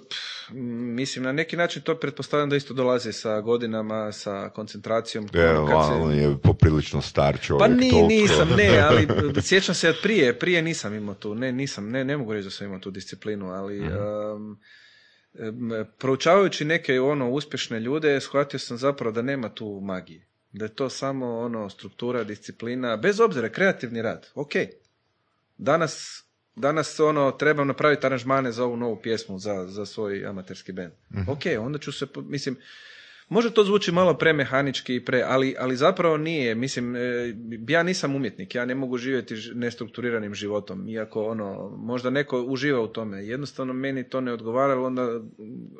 mislim, 0.93 1.23
na 1.23 1.31
neki 1.31 1.57
način 1.57 1.81
to 1.81 1.95
pretpostavljam 1.95 2.49
da 2.49 2.55
isto 2.55 2.73
dolazi 2.73 3.13
sa 3.13 3.41
godinama, 3.41 4.11
sa 4.11 4.49
koncentracijom. 4.49 5.29
Evo, 5.33 5.67
kad 5.67 5.87
se- 5.87 5.93
on 5.93 6.13
je 6.13 6.37
poprilično 6.37 7.01
star 7.01 7.39
čovjek. 7.41 7.59
Pa 7.59 7.67
ni, 7.67 7.89
toliko. 7.89 8.07
nisam, 8.07 8.49
ne, 8.49 8.77
ali 8.87 9.07
sjećam 9.41 9.75
se 9.75 9.89
od 9.89 9.95
prije, 10.03 10.39
prije 10.39 10.61
nisam 10.61 10.93
imao 10.95 11.15
tu, 11.15 11.35
ne, 11.35 11.51
nisam, 11.51 11.89
ne, 11.89 12.03
ne 12.03 12.17
mogu 12.17 12.33
reći 12.33 12.43
da 12.43 12.49
sam 12.49 12.67
imao 12.67 12.79
tu 12.79 12.91
disciplinu, 12.91 13.49
ali 13.49 13.77
em, 13.77 14.57
em, 15.35 15.69
proučavajući 15.97 16.65
neke 16.65 16.99
ono 16.99 17.29
uspješne 17.29 17.79
ljude, 17.79 18.19
shvatio 18.21 18.59
sam 18.59 18.77
zapravo 18.77 19.11
da 19.11 19.21
nema 19.21 19.49
tu 19.49 19.79
magije. 19.83 20.25
Da 20.51 20.65
je 20.65 20.75
to 20.75 20.89
samo 20.89 21.39
ono 21.39 21.69
struktura, 21.69 22.23
disciplina, 22.23 22.97
bez 22.97 23.19
obzira, 23.19 23.49
kreativni 23.49 24.01
rad, 24.01 24.27
ok. 24.35 24.51
Danas, 25.57 26.23
danas 26.59 26.99
ono, 26.99 27.31
trebam 27.31 27.67
napraviti 27.67 28.05
aranžmane 28.05 28.51
za 28.51 28.63
ovu 28.63 28.77
novu 28.77 28.99
pjesmu, 29.01 29.39
za, 29.39 29.67
za 29.67 29.85
svoj 29.85 30.25
amaterski 30.25 30.71
band. 30.71 30.91
Ok, 31.27 31.41
onda 31.59 31.79
ću 31.79 31.91
se, 31.91 32.07
mislim, 32.15 32.57
Možda 33.29 33.51
to 33.51 33.63
zvuči 33.63 33.91
malo 33.91 34.13
premehanički 34.13 34.95
i 34.95 35.05
pre, 35.05 35.23
ali, 35.27 35.55
ali 35.59 35.75
zapravo 35.75 36.17
nije. 36.17 36.55
Mislim, 36.55 36.95
e, 36.95 36.99
ja 37.67 37.83
nisam 37.83 38.15
umjetnik, 38.15 38.55
ja 38.55 38.65
ne 38.65 38.75
mogu 38.75 38.97
živjeti 38.97 39.35
nestrukturiranim 39.53 40.35
životom, 40.35 40.89
iako 40.89 41.25
ono, 41.25 41.69
možda 41.77 42.09
neko 42.09 42.41
uživa 42.41 42.81
u 42.81 42.87
tome. 42.87 43.25
Jednostavno 43.25 43.73
meni 43.73 44.09
to 44.09 44.21
ne 44.21 44.33
odgovara, 44.33 44.73
ali 44.73 44.85
onda 44.85 45.07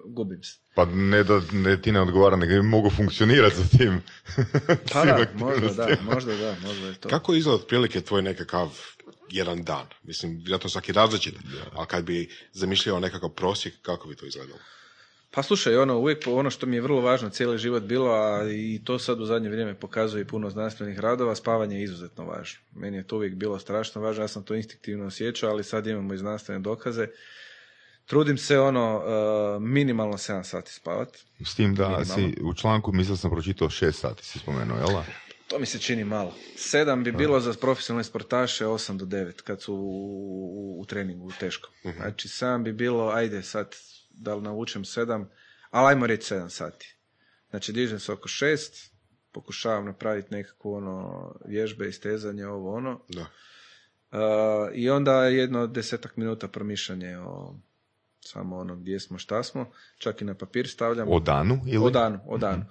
gubim 0.05 0.43
se. 0.43 0.59
Pa 0.75 0.85
ne 0.85 1.23
da 1.23 1.41
ne, 1.53 1.81
ti 1.81 1.91
ne 1.91 2.01
odgovara, 2.01 2.35
nego 2.35 2.63
mogu 2.63 2.89
funkcionirati 2.89 3.55
sa 3.55 3.77
tim. 3.77 4.01
Pa 4.93 5.05
da, 5.05 5.25
možda 5.45 5.67
da, 5.67 5.87
možda 6.11 6.35
da, 6.35 6.55
možda 6.67 6.87
je 6.87 6.93
to. 6.93 7.09
Kako 7.09 7.33
izgleda 7.33 7.55
otprilike 7.55 8.01
tvoj 8.01 8.21
nekakav 8.21 8.69
jedan 9.31 9.63
dan? 9.63 9.87
Mislim, 10.03 10.37
vjerojatno 10.37 10.69
svaki 10.69 10.91
različit, 10.91 11.33
ali 11.73 11.87
kad 11.87 12.03
bi 12.03 12.29
zamišljao 12.51 12.99
nekakav 12.99 13.29
prosjek, 13.29 13.73
kako 13.81 14.07
bi 14.07 14.15
to 14.15 14.25
izgledalo? 14.25 14.59
Pa 15.31 15.43
slušaj, 15.43 15.77
ono, 15.77 15.97
uvijek 15.97 16.23
po- 16.25 16.31
ono 16.31 16.49
što 16.49 16.65
mi 16.65 16.75
je 16.75 16.81
vrlo 16.81 17.01
važno 17.01 17.29
cijeli 17.29 17.57
život 17.57 17.83
bilo, 17.83 18.11
a 18.11 18.49
i 18.51 18.81
to 18.83 18.99
sad 18.99 19.21
u 19.21 19.25
zadnje 19.25 19.49
vrijeme 19.49 19.79
pokazuje 19.79 20.21
i 20.21 20.27
puno 20.27 20.49
znanstvenih 20.49 20.99
radova, 20.99 21.35
spavanje 21.35 21.77
je 21.77 21.83
izuzetno 21.83 22.25
važno. 22.25 22.59
Meni 22.75 22.97
je 22.97 23.07
to 23.07 23.15
uvijek 23.15 23.33
bilo 23.35 23.59
strašno 23.59 24.01
važno, 24.01 24.23
ja 24.23 24.27
sam 24.27 24.43
to 24.43 24.55
instinktivno 24.55 25.05
osjećao, 25.05 25.49
ali 25.49 25.63
sad 25.63 25.87
imamo 25.87 26.13
i 26.13 26.17
znanstvene 26.17 26.59
dokaze. 26.61 27.07
Trudim 28.05 28.37
se 28.37 28.59
ono, 28.59 29.01
e, 29.05 29.59
minimalno 29.59 30.17
7 30.17 30.43
sati 30.43 30.73
spavat. 30.73 31.17
S 31.45 31.55
tim 31.55 31.75
da 31.75 31.83
Minimalno. 31.83 32.05
si 32.15 32.41
u 32.41 32.53
članku, 32.53 32.91
mislim 32.91 33.13
da 33.13 33.17
sam 33.17 33.31
pročitao 33.31 33.69
6 33.69 33.91
sati, 33.91 34.25
si 34.25 34.39
spomenuo, 34.39 34.77
jel? 34.77 35.01
To 35.49 35.59
mi 35.59 35.65
se 35.65 35.79
čini 35.79 36.03
malo. 36.03 36.33
7 36.55 37.03
bi 37.03 37.11
bilo 37.11 37.39
za 37.39 37.53
profesionalne 37.53 38.03
sportaše, 38.03 38.65
8 38.65 38.97
do 38.97 39.05
9 39.05 39.41
kad 39.41 39.61
su 39.61 39.73
u, 39.73 39.77
u, 39.77 40.81
u 40.81 40.85
treningu 40.85 41.31
teško. 41.39 41.69
Znači 41.95 42.27
7 42.27 42.63
bi 42.63 42.73
bilo, 42.73 43.09
ajde 43.09 43.43
sad, 43.43 43.75
da 44.09 44.35
li 44.35 44.41
navučem 44.41 44.83
7, 44.83 45.25
ali 45.69 45.87
ajmo 45.89 46.07
reći 46.07 46.33
7 46.33 46.49
sati. 46.49 46.95
Znači 47.49 47.73
dižem 47.73 47.99
se 47.99 48.11
oko 48.11 48.27
6, 48.27 48.91
pokušavam 49.31 49.85
napraviti 49.85 50.33
nekakvu 50.33 50.73
ono 50.73 51.31
vježbe 51.45 51.87
i 51.87 51.93
stezanje, 51.93 52.47
ovo 52.47 52.75
ono. 52.75 53.05
Da. 53.07 53.25
Uh, 54.11 54.19
I 54.73 54.89
onda 54.89 55.25
jedno 55.25 55.67
desetak 55.67 56.17
minuta 56.17 56.47
promišljanje 56.47 57.17
o 57.17 57.55
samo 58.19 58.57
ono 58.57 58.75
gdje 58.75 58.99
smo, 58.99 59.17
šta 59.17 59.43
smo. 59.43 59.71
Čak 59.97 60.21
i 60.21 60.25
na 60.25 60.33
papir 60.33 60.67
stavljam. 60.67 61.07
O 61.11 61.19
danu 61.19 61.61
ili? 61.67 61.85
O 61.85 61.89
danu, 61.89 62.19
o 62.27 62.37
danu. 62.37 62.65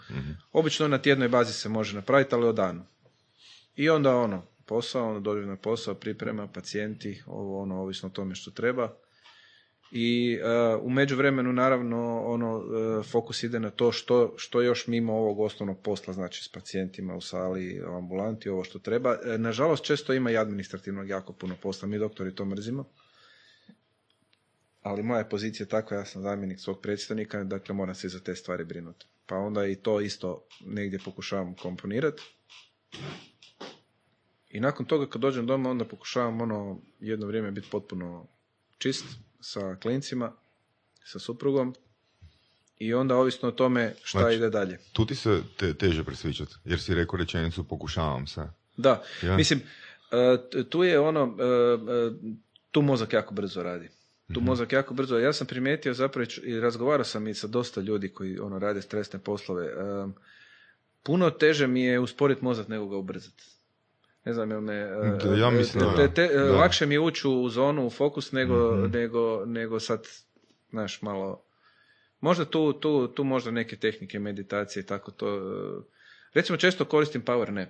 Obično 0.53 0.89
na 0.89 0.99
tjednoj 0.99 1.29
bazi 1.29 1.53
se 1.53 1.69
može 1.69 1.97
napraviti, 1.97 2.35
ali 2.35 2.47
o 2.47 2.53
danu. 2.53 2.85
I 3.77 3.91
onda 3.91 4.17
ono, 4.17 4.43
posao, 4.67 5.09
ono 5.09 5.35
na 5.35 5.57
posao, 5.57 5.95
priprema, 5.95 6.47
pacijenti, 6.47 7.23
ovo 7.27 7.63
ono, 7.63 7.81
ovisno 7.81 8.09
o 8.09 8.13
tome 8.13 8.35
što 8.35 8.51
treba. 8.51 8.95
I 9.91 10.39
uh, 10.77 10.85
u 10.85 10.91
međuvremenu 10.91 11.53
naravno 11.53 12.23
ono 12.25 12.57
uh, 12.57 13.07
fokus 13.07 13.43
ide 13.43 13.61
na 13.61 13.71
to 13.71 13.93
što, 13.93 14.35
što 14.37 14.63
još 14.63 14.87
mimo 14.87 15.13
ovog 15.13 15.41
osnovnog 15.41 15.83
posla, 15.83 16.15
znači 16.15 16.45
s 16.45 16.49
pacijentima 16.49 17.15
u 17.15 17.21
sali, 17.21 17.83
u 17.83 17.97
ambulanti, 17.97 18.49
ovo 18.49 18.65
što 18.65 18.79
treba. 18.79 19.17
E, 19.25 19.39
nažalost 19.39 19.85
često 19.85 20.13
ima 20.13 20.31
i 20.31 20.37
administrativnog 20.37 21.09
jako 21.09 21.33
puno 21.33 21.55
posla, 21.63 21.89
mi 21.89 21.99
doktori 21.99 22.35
to 22.35 22.45
mrzimo. 22.45 22.85
Ali 24.89 25.03
moja 25.03 25.19
je 25.19 25.29
pozicija 25.29 25.67
takva, 25.67 25.97
ja 25.97 26.05
sam 26.05 26.23
zamjenik 26.23 26.61
svog 26.61 26.81
predstavnika, 26.81 27.45
dakle 27.45 27.75
moram 27.75 27.95
se 27.95 28.09
za 28.09 28.21
te 28.21 28.35
stvari 28.35 28.65
brinuti. 28.65 29.07
Pa 29.27 29.37
onda 29.37 29.67
i 29.67 29.77
to 29.77 30.01
isto 30.01 30.45
negdje 30.61 30.99
pokušavam 30.99 31.55
komponirati. 31.55 32.23
I 34.51 34.61
nakon 34.61 34.87
toga 34.87 35.07
kad 35.07 35.23
dođem 35.23 35.47
doma 35.47 35.71
onda 35.71 35.85
pokušavam 35.85 36.41
ono 36.41 36.79
jedno 37.01 37.27
vrijeme 37.27 37.51
biti 37.51 37.69
potpuno 37.71 38.27
čist 38.79 39.05
sa 39.41 39.77
klincima, 39.77 40.33
sa 41.05 41.19
suprugom 41.19 41.75
i 42.79 42.95
onda 42.95 43.17
ovisno 43.17 43.49
o 43.49 43.53
tome 43.53 43.95
šta 44.03 44.19
Znači- 44.19 44.37
ide 44.37 44.51
dalje. 44.51 44.79
Tu 44.93 45.07
ti 45.07 45.15
se 45.15 45.43
te, 45.57 45.75
teže 45.75 46.05
presvičati, 46.05 46.55
jer 46.65 46.81
si 46.81 46.95
rekao 46.95 47.19
rečenicu 47.19 47.65
pokušavam 47.65 48.27
se. 48.27 48.43
Da, 48.77 49.03
Ja. 49.23 49.37
mislim, 49.37 49.61
e, 50.13 50.65
tu 50.65 50.83
je 50.85 51.01
ono, 51.01 51.37
e, 51.39 51.45
e, 51.45 52.33
tu 52.71 52.83
mozak 52.83 53.13
jako 53.13 53.35
brzo 53.35 53.63
radi. 53.63 53.89
Tu 54.29 54.41
mozak 54.43 54.73
jako 54.73 54.95
brzo, 54.95 55.19
ja 55.19 55.33
sam 55.33 55.47
primijetio 55.47 55.95
zapravo 55.95 56.27
i 56.43 56.61
razgovarao 56.61 57.05
sam 57.05 57.29
i 57.29 57.35
sa 57.35 57.47
dosta 57.47 57.81
ljudi 57.81 58.09
koji 58.09 58.39
ono 58.39 58.59
rade 58.59 58.83
stresne 58.83 59.19
poslove. 59.19 59.67
e, 59.67 59.73
puno 61.03 61.31
teže 61.31 61.67
mi 61.67 61.83
je 61.83 61.99
usporiti 61.99 62.45
mozak 62.45 62.69
nego 62.69 62.89
ga 62.89 62.97
ubrzati. 62.97 63.45
Ne 64.25 64.33
znam, 64.35 64.51
jel 64.51 64.61
me... 64.61 64.75
e, 64.75 65.19
Da, 65.25 65.35
ja 65.35 65.51
mislim 65.51 65.85
te- 65.87 66.09
te- 66.09 66.29
te- 66.29 66.35
Da. 66.35 66.53
Lakše 66.53 66.87
mi 66.87 66.95
je 66.95 67.01
ući 67.01 67.29
u 67.29 67.49
zonu, 67.49 67.87
u 67.87 67.91
fokus, 67.91 68.33
nego, 68.33 68.77
Mhm. 68.77 68.91
nego, 68.93 69.45
nego 69.47 69.81
sad, 69.81 70.07
znaš, 70.71 71.03
malo... 71.03 71.43
Možda 72.21 72.45
tu, 72.45 72.73
tu, 72.73 73.09
tu 73.09 73.25
možda 73.25 73.51
neke 73.51 73.77
tehnike 73.77 74.19
meditacije 74.19 74.81
i 74.81 74.87
tako 74.87 75.11
to... 75.11 75.29
e, 75.29 75.99
Recimo 76.35 76.59
često 76.59 76.85
koristim 76.85 77.23
power 77.23 77.51
nap. 77.51 77.69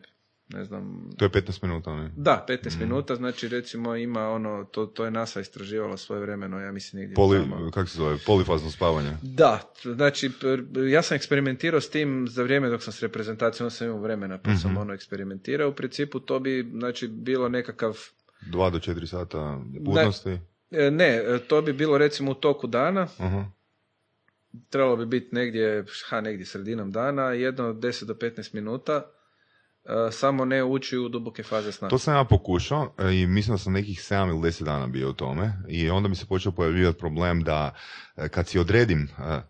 Ne 0.48 0.64
znam, 0.64 1.10
To 1.16 1.24
je 1.24 1.28
15 1.30 1.64
minuta, 1.64 1.96
ne? 1.96 2.10
da, 2.16 2.46
15 2.48 2.80
minuta, 2.80 3.14
znači 3.14 3.48
recimo 3.48 3.96
ima 3.96 4.28
ono, 4.28 4.64
to, 4.64 4.86
to 4.86 5.04
je 5.04 5.10
NASA 5.10 5.40
istraživala 5.40 5.96
svoje 5.96 6.20
vremeno, 6.22 6.60
ja 6.60 6.72
mislim 6.72 7.00
negdje 7.00 7.14
Poli, 7.14 7.38
tamo. 7.38 7.70
kako 7.70 7.88
se 7.88 7.96
zove, 7.98 8.16
polifazno 8.26 8.70
spavanje. 8.70 9.16
Da, 9.22 9.72
znači 9.84 10.30
ja 10.90 11.02
sam 11.02 11.16
eksperimentirao 11.16 11.80
s 11.80 11.90
tim 11.90 12.26
za 12.28 12.42
vrijeme 12.42 12.68
dok 12.68 12.82
sam 12.82 12.92
s 12.92 13.02
reprezentacijom, 13.02 13.64
onda 13.64 13.70
sam 13.70 13.86
imao 13.86 14.00
vremena 14.00 14.38
pa 14.38 14.56
sam 14.56 14.76
ono 14.76 14.94
eksperimentirao, 14.94 15.68
u 15.68 15.74
principu 15.74 16.20
to 16.20 16.40
bi 16.40 16.70
znači 16.72 17.08
bilo 17.08 17.48
nekakav, 17.48 17.98
Dva 18.42 18.70
do 18.70 18.78
četiri 18.78 19.06
sata 19.06 19.60
budnosti. 19.80 20.38
e, 20.70 20.90
ne, 20.90 21.08
e, 21.08 21.38
to 21.48 21.62
bi 21.62 21.72
bilo 21.72 21.98
recimo 21.98 22.30
u 22.30 22.34
toku 22.34 22.66
dana, 22.66 23.06
Aha. 23.18 23.44
trebalo 24.70 24.96
bi 24.96 25.06
biti 25.06 25.34
negdje, 25.34 25.84
ha, 26.08 26.20
negdje 26.20 26.46
sredinom 26.46 26.90
dana, 26.92 27.22
jedno 27.22 27.68
od 27.68 27.76
10 27.76 28.04
do 28.04 28.14
15 28.14 28.54
minuta, 28.54 29.10
samo 30.12 30.44
ne 30.44 30.64
ući 30.64 30.98
u 30.98 31.08
duboke 31.08 31.42
faze 31.42 31.72
sna. 31.72 31.88
To 31.88 31.98
sam 31.98 32.14
ja 32.14 32.24
pokušao 32.24 32.94
e, 32.98 33.14
i 33.14 33.26
mislim 33.26 33.54
da 33.54 33.58
sam 33.58 33.72
nekih 33.72 33.98
7 33.98 34.28
ili 34.28 34.38
10 34.38 34.64
dana 34.64 34.86
bio 34.86 35.10
u 35.10 35.12
tome 35.12 35.52
i 35.68 35.90
onda 35.90 36.08
mi 36.08 36.16
se 36.16 36.26
počeo 36.26 36.52
pojavljivati 36.52 36.98
problem 36.98 37.42
da 37.42 37.74
e, 38.16 38.28
kad 38.28 38.48
si 38.48 38.58
odredim 38.58 39.08
e, 39.18 39.40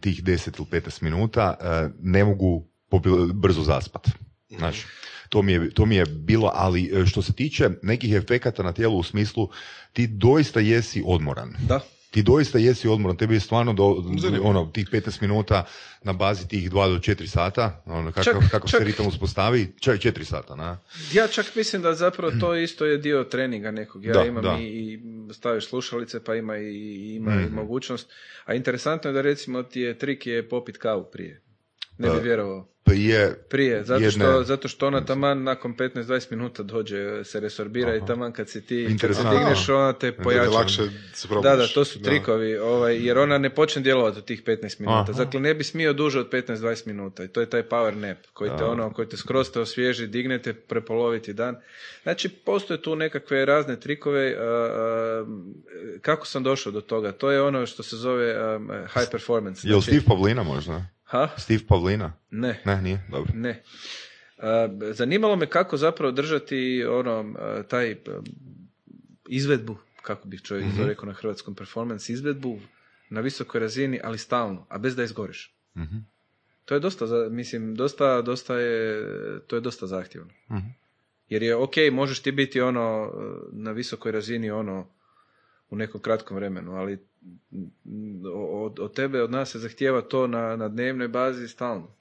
tih 0.00 0.22
10 0.24 0.58
ili 0.58 0.82
15 0.82 1.02
minuta 1.02 1.56
e, 1.60 1.88
ne 2.02 2.24
mogu 2.24 2.68
brzo 3.34 3.62
zaspat. 3.62 4.08
Znači, 4.58 4.86
to 5.28 5.42
mi, 5.42 5.52
je, 5.52 5.70
to 5.70 5.86
mi 5.86 5.96
je 5.96 6.04
bilo, 6.06 6.50
ali 6.54 6.90
e, 6.94 7.06
što 7.06 7.22
se 7.22 7.32
tiče 7.32 7.70
nekih 7.82 8.14
efekata 8.14 8.62
na 8.62 8.72
tijelu 8.72 8.98
u 8.98 9.02
smislu 9.02 9.48
ti 9.92 10.06
doista 10.06 10.60
jesi 10.60 11.02
odmoran. 11.06 11.54
Da, 11.68 11.80
ti 12.12 12.22
doista 12.22 12.58
jesi 12.58 12.88
odmoran, 12.88 13.16
tebi 13.16 13.34
je 13.34 13.40
stvarno 13.40 13.72
do, 13.72 13.84
ono, 14.42 14.66
tih 14.66 14.88
15 14.88 15.22
minuta 15.22 15.64
na 16.02 16.12
bazi 16.14 16.48
tih 16.48 16.70
2 16.70 16.88
do 16.88 16.98
4 17.04 17.26
sata, 17.26 17.82
ono, 17.86 18.12
kakav, 18.12 18.24
Čak- 18.34 18.40
kakav 18.42 18.60
čak- 18.62 18.78
se 18.78 18.84
ritam 18.84 19.06
uspostavi, 19.06 19.72
čak 19.80 19.98
4 19.98 20.24
sata, 20.24 20.56
na? 20.56 20.78
Ja 21.12 21.28
čak 21.28 21.46
mislim 21.54 21.82
da 21.82 21.94
zapravo 21.94 22.32
to 22.32 22.54
isto 22.66 22.84
je 22.84 22.98
dio 22.98 23.24
treninga 23.24 23.70
nekog. 23.72 24.04
Ja 24.04 24.12
Da, 24.12 24.24
imam 24.24 24.42
da. 24.42 24.58
i, 24.60 25.00
staviš 25.32 25.66
slušalice 25.66 26.20
pa 26.20 26.34
ima 26.34 26.56
i, 26.58 26.76
ima 27.14 27.32
i 27.32 27.38
Mhm. 27.38 27.54
mogućnost. 27.54 28.10
A 28.44 28.54
interesantno 28.54 29.10
je 29.10 29.14
da 29.14 29.20
recimo 29.22 29.62
ti 29.62 29.80
je 29.80 29.98
trik 29.98 30.26
je 30.26 30.48
popit 30.48 30.76
kavu 30.76 31.04
prije. 31.04 31.40
Ne 32.02 32.10
bi 32.10 32.16
Da. 32.16 32.22
vjerovao. 32.22 32.68
Prije, 32.84 33.34
Prije, 33.48 33.84
zato 33.84 34.10
što, 34.10 34.22
jedne- 34.24 34.44
zato 34.44 34.68
što 34.68 34.86
ona 34.86 35.04
taman 35.04 35.42
nakon 35.42 35.74
15-20 35.74 36.30
minuta 36.30 36.62
dođe, 36.62 36.96
se 37.24 37.40
resorbira 37.40 37.94
i 37.94 37.98
Aha. 37.98 38.06
taman 38.06 38.32
kad 38.32 38.48
si 38.48 38.60
ti 38.62 38.96
kad 39.00 39.16
se 39.16 39.22
digneš, 39.24 39.68
ona 39.68 39.92
te 39.92 39.98
Da 40.02 40.06
je 40.08 40.16
pojača. 40.18 40.50
lakše 40.50 40.82
se 41.14 41.28
Da, 41.42 41.56
da, 41.56 41.66
to 41.66 41.84
su 41.84 42.02
trikovi, 42.02 42.56
ovaj, 42.56 42.96
jer 42.98 43.18
ona 43.18 43.38
ne 43.38 43.50
počne 43.50 43.82
djelovati 43.82 44.18
u 44.18 44.22
tih 44.22 44.42
15 44.42 44.80
minuta. 44.80 45.04
Aha. 45.04 45.24
Dakle, 45.24 45.40
ne 45.40 45.54
bi 45.54 45.64
smio 45.64 45.92
duže 45.92 46.20
od 46.20 46.28
15-20 46.28 46.86
minuta 46.86 47.24
i 47.24 47.28
to 47.28 47.40
je 47.40 47.46
taj 47.46 47.62
power 47.62 47.94
nap 47.96 48.18
koji 48.32 48.50
te 48.50 48.56
Da. 48.56 48.66
ono, 48.66 48.92
koji 48.92 49.08
te 49.08 49.16
skroz 49.16 49.50
te 49.50 49.60
osvježi, 49.60 50.06
dignete, 50.06 50.52
prepoloviti 50.54 51.32
dan. 51.32 51.56
Znači, 52.02 52.28
postoje 52.28 52.82
tu 52.82 52.96
nekakve 52.96 53.44
razne 53.44 53.76
trikove. 53.76 54.02
a, 54.30 54.42
a, 54.42 55.26
kako 56.00 56.26
sam 56.26 56.42
došao 56.42 56.72
do 56.72 56.80
toga? 56.80 57.12
To 57.12 57.30
je 57.30 57.42
ono 57.42 57.66
što 57.66 57.82
se 57.82 57.96
zove 57.96 58.30
a, 58.32 58.58
high 58.88 59.10
performance. 59.10 59.60
Znači- 59.60 59.82
Steve 59.82 60.02
Pavlina 60.06 60.42
možda? 60.44 60.86
Ha? 61.12 61.28
Steve 61.38 61.60
Pavlina? 61.68 62.12
Ne. 62.30 62.62
Ne, 62.64 62.82
nije, 62.82 63.00
dobro. 63.10 63.32
Ne. 63.34 63.62
Zanimalo 64.90 65.36
me 65.36 65.46
kako 65.46 65.76
zapravo 65.76 66.12
držati 66.12 66.58
ono, 66.84 67.34
taj 67.62 67.96
izvedbu, 69.26 69.76
kako 70.02 70.28
bih 70.28 70.42
čovjek 70.42 70.66
Mhm. 70.66 70.76
to 70.76 70.86
rekao 70.86 71.06
na 71.06 71.12
hrvatskom 71.12 71.54
performance, 71.54 72.12
izvedbu 72.12 72.58
na 73.10 73.20
visokoj 73.20 73.60
razini, 73.60 74.00
ali 74.04 74.18
stalno, 74.18 74.66
a 74.68 74.78
bez 74.78 74.96
da 74.96 75.04
izgoriš. 75.04 75.54
Mhm. 75.76 75.96
To 76.64 76.74
je 76.74 76.80
dosta, 76.80 77.04
mislim, 77.30 77.74
dosta, 77.74 78.22
dosta 78.22 78.56
je, 78.56 79.04
to 79.40 79.56
je 79.56 79.60
dosta 79.60 79.86
zahtjevno. 79.86 80.32
Mhm. 80.50 80.66
Jer 81.28 81.42
je, 81.42 81.56
ok, 81.56 81.72
možeš 81.92 82.20
ti 82.20 82.32
biti 82.32 82.60
ono, 82.60 83.12
na 83.52 83.72
visokoj 83.72 84.12
razini 84.12 84.50
ono, 84.50 84.88
u 85.72 85.76
nekom 85.76 86.00
kratkom 86.00 86.36
vremenu, 86.36 86.72
ali 86.72 86.98
mm, 87.50 88.22
od, 88.34 88.78
od 88.78 88.94
tebe, 88.94 89.22
od 89.22 89.30
nas 89.30 89.50
se 89.50 89.58
zahtijeva 89.58 90.02
to 90.02 90.26
na, 90.26 90.56
na 90.56 90.68
dnevnoj 90.68 91.08
bazi 91.08 91.48
stalno. 91.48 91.94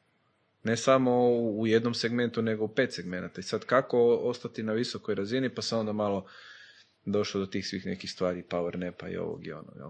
Ne 0.63 0.78
samo 0.78 1.11
u, 1.11 1.61
u 1.61 1.67
jednom 1.67 1.93
segmentu, 1.93 2.41
nego 2.41 2.63
u 2.63 2.67
pet 2.67 2.93
segmenata. 2.93 3.41
I 3.41 3.43
sad 3.43 3.65
kako 3.65 4.15
ostati 4.15 4.63
na 4.63 4.74
visokoj 4.74 5.15
razini, 5.15 5.49
pa 5.49 5.61
sam 5.61 5.80
onda 5.80 5.93
malo 5.93 6.26
došao 7.05 7.41
do 7.41 7.47
tih 7.47 7.67
svih 7.67 7.86
nekih 7.86 8.11
stvari, 8.11 8.43
power 8.49 8.78
napa 8.78 9.09
i 9.09 9.17
ovog 9.17 9.47
i 9.47 9.51
ono, 9.51 9.72
jel? 9.76 9.89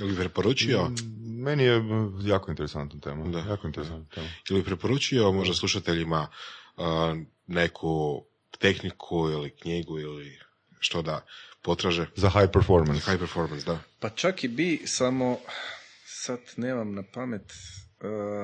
Ili 0.00 0.16
preporučio, 0.16 0.90
Meni 1.20 1.64
je 1.64 1.80
mm, 1.80 2.20
jako 2.24 2.50
interesantna 2.50 3.00
tema. 3.00 3.28
Da. 3.28 3.38
Jako 3.38 3.66
interesantna 3.66 4.06
tema. 4.14 4.28
ili 4.50 4.64
preporučio 4.64 5.32
možda 5.32 5.54
slušateljima 5.54 6.28
a, 6.76 7.16
neku 7.46 8.24
tehniku 8.58 9.30
ili 9.30 9.50
knjigu 9.50 9.98
ili 9.98 10.47
što 10.80 11.02
da 11.02 11.24
potraže. 11.62 12.06
Za 12.16 12.30
high 12.30 12.50
performance. 12.52 13.10
High 13.10 13.18
performance, 13.18 13.66
da. 13.66 13.78
Pa 14.00 14.08
čak 14.08 14.44
i 14.44 14.48
bi, 14.48 14.82
samo 14.86 15.38
sad 16.06 16.38
nemam 16.56 16.94
na 16.94 17.02
pamet. 17.14 17.52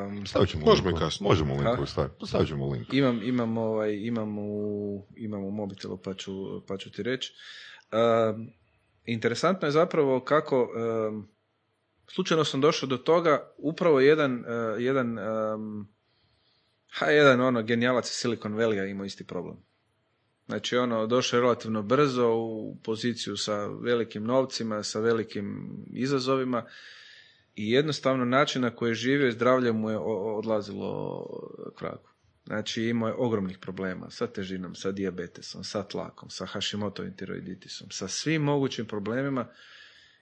um, 0.09 0.27
Stavit 0.27 0.49
ćemo 0.51 0.67
Možemo 0.67 0.89
link. 0.89 0.99
i 0.99 1.05
kasnije. 1.05 1.29
Možemo 1.29 1.55
link 1.55 1.79
Ha? 1.79 1.87
staviti. 1.87 2.27
Stavit 2.27 2.49
ćemo 2.49 2.69
link. 2.71 2.93
Imam, 2.93 3.23
imam, 3.23 3.59
ovaj, 3.59 3.95
imam, 3.97 4.39
u, 4.39 5.07
imam 5.17 5.45
u 5.45 5.51
mobitelu 5.51 5.97
pa 5.97 6.15
ću, 6.15 6.33
pa 6.67 6.77
ću 6.77 6.93
ti 6.93 7.03
reći. 7.03 7.33
Um, 7.93 8.51
interesantno 9.05 9.69
je 9.69 9.73
zapravo 9.73 10.21
kako 10.21 10.63
um, 11.09 11.29
slučajno 12.15 12.45
sam 12.45 12.61
došao 12.61 12.89
do 12.89 12.97
toga 12.97 13.53
upravo 13.59 14.01
jedan, 14.01 14.35
uh, 14.35 14.83
jedan 14.83 15.19
um, 15.19 15.89
ha, 16.91 17.07
jedan 17.07 17.41
ono 17.41 17.63
genijalac 17.63 18.07
iz 18.11 18.15
Silicon 18.15 18.53
Valley 18.55 18.91
imao 18.91 19.05
isti 19.05 19.27
problem. 19.27 19.57
Znači 20.47 20.77
ono, 20.77 21.07
došao 21.07 21.37
je 21.37 21.43
relativno 21.43 21.83
brzo 21.83 22.29
u 22.35 22.77
poziciju 22.83 23.37
sa 23.37 23.67
velikim 23.67 24.25
novcima, 24.25 24.83
sa 24.83 25.01
velikim 25.01 25.69
izazovima 25.93 26.65
i 27.55 27.71
jednostavno 27.71 28.25
način 28.25 28.63
na 28.63 28.71
koji 28.71 28.91
je 28.91 28.95
živio 28.95 29.29
i 29.29 29.33
zdravlje 29.33 29.73
mu 29.73 29.91
je 29.91 29.99
odlazilo 29.99 31.27
k 31.77 31.83
vragu. 31.83 32.09
Znači 32.47 32.83
imao 32.83 33.09
je 33.09 33.15
ogromnih 33.19 33.59
problema 33.59 34.11
sa 34.11 34.27
težinom, 34.27 34.75
sa 34.75 34.93
dijabetesom, 34.93 35.65
sa 35.65 35.83
tlakom, 35.83 36.31
sa 36.31 36.47
Hashimotovim 36.47 37.17
tiroiditisom, 37.17 37.91
sa 37.91 38.09
svim 38.09 38.43
mogućim 38.43 38.87
problemima 38.87 39.47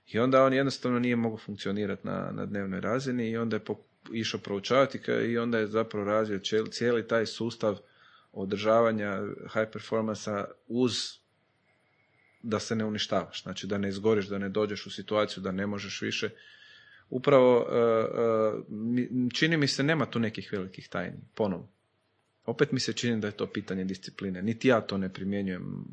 i 0.07 0.19
onda 0.19 0.45
on 0.45 0.53
jednostavno 0.53 0.99
nije 0.99 1.17
mogao 1.17 1.39
funkcionirati 1.39 2.07
na, 2.07 2.31
na 2.33 2.47
dnevnoj 2.47 2.81
razini 2.81 3.31
i 3.31 3.37
onda 3.37 3.57
je 3.57 3.65
pok- 3.65 4.13
išao 4.13 4.41
proučavati 4.41 5.01
i 5.29 5.39
onda 5.39 5.59
je 5.59 5.67
zapravo 5.67 6.07
razvio 6.07 6.41
cijeli 6.71 7.09
taj 7.09 7.27
sustav 7.27 7.79
održavanja 8.33 9.21
high 9.53 9.69
performansa 9.73 10.45
uz 10.67 10.93
da 12.43 12.59
se 12.59 12.77
ne 12.77 12.85
uništavaš, 12.85 13.43
znači 13.43 13.67
da 13.67 13.79
ne 13.79 13.89
izgoriš, 13.89 14.27
da 14.27 14.39
ne 14.39 14.49
dođeš 14.49 14.87
u 14.87 14.91
situaciju 14.91 15.43
da 15.43 15.53
ne 15.53 15.67
možeš 15.67 16.03
više. 16.03 16.31
Upravo, 17.11 17.59
uh, 17.59 18.65
mi- 18.69 19.31
čini 19.35 19.57
mi 19.57 19.69
se 19.69 19.83
nema 19.83 20.07
tu 20.07 20.19
nekih 20.19 20.49
velikih 20.53 20.89
tajni, 20.89 21.19
ponovo. 21.35 21.69
Opet 22.45 22.73
mi 22.73 22.81
se 22.81 22.93
čini 22.93 23.21
da 23.21 23.27
je 23.27 23.33
to 23.33 23.47
pitanje 23.47 23.85
discipline. 23.85 24.43
Niti 24.43 24.69
ja 24.69 24.81
to 24.81 24.99
ne 24.99 25.13
primjenjujem 25.13 25.85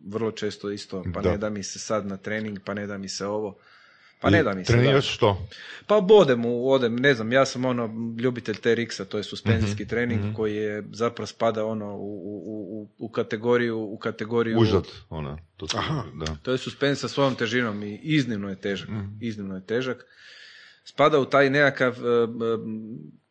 vrlo 0.00 0.30
često 0.32 0.70
isto, 0.70 1.04
pa 1.14 1.20
Da. 1.20 1.30
ne 1.30 1.38
da 1.38 1.50
mi 1.50 1.62
se 1.62 1.78
sad 1.78 2.06
na 2.06 2.16
trening, 2.16 2.58
pa 2.64 2.74
ne 2.74 2.86
da 2.86 2.98
mi 2.98 3.08
se 3.08 3.26
ovo. 3.26 3.58
Pa 4.20 4.30
ne 4.30 4.42
da 4.42 4.54
mi 4.54 4.64
se. 4.64 4.72
da. 4.72 4.78
Treniraš 4.78 5.14
što? 5.14 5.46
Pa 5.86 5.96
odem 6.10 6.46
u, 6.46 6.70
odem, 6.70 6.96
ne 6.96 7.14
znam, 7.14 7.32
ja 7.32 7.46
sam 7.46 7.64
ono 7.64 7.90
ljubitelj 8.20 8.54
TRX-a, 8.54 9.04
to 9.04 9.16
je 9.16 9.24
suspenzijski 9.24 9.82
Mhm, 9.82 9.90
trening 9.90 10.20
mhm. 10.20 10.32
koji 10.34 10.56
je 10.56 10.84
zapravo 10.92 11.26
spada 11.26 11.64
ono 11.64 11.94
u, 11.94 12.16
u, 12.24 12.82
u, 12.82 12.88
u 12.98 13.08
kategoriju, 13.08 13.78
u 13.78 13.98
kategoriju 13.98 14.58
Užad, 14.58 14.84
ona. 15.10 15.38
To 15.56 15.68
su, 15.68 15.76
Aha. 15.78 16.02
da. 16.14 16.36
to 16.42 16.52
je 16.52 16.58
suspens 16.58 17.00
sa 17.00 17.08
svojom 17.08 17.34
težinom 17.34 17.82
i 17.82 18.00
iznimno 18.02 18.48
je 18.48 18.60
težak. 18.60 18.88
Mhm. 18.88 19.04
Iznimno 19.20 19.54
je 19.54 19.66
težak. 19.66 20.04
Spada 20.84 21.18
u 21.18 21.24
taj 21.24 21.50
nekakav, 21.50 21.92
e, 21.92 22.08
e, 22.08 22.26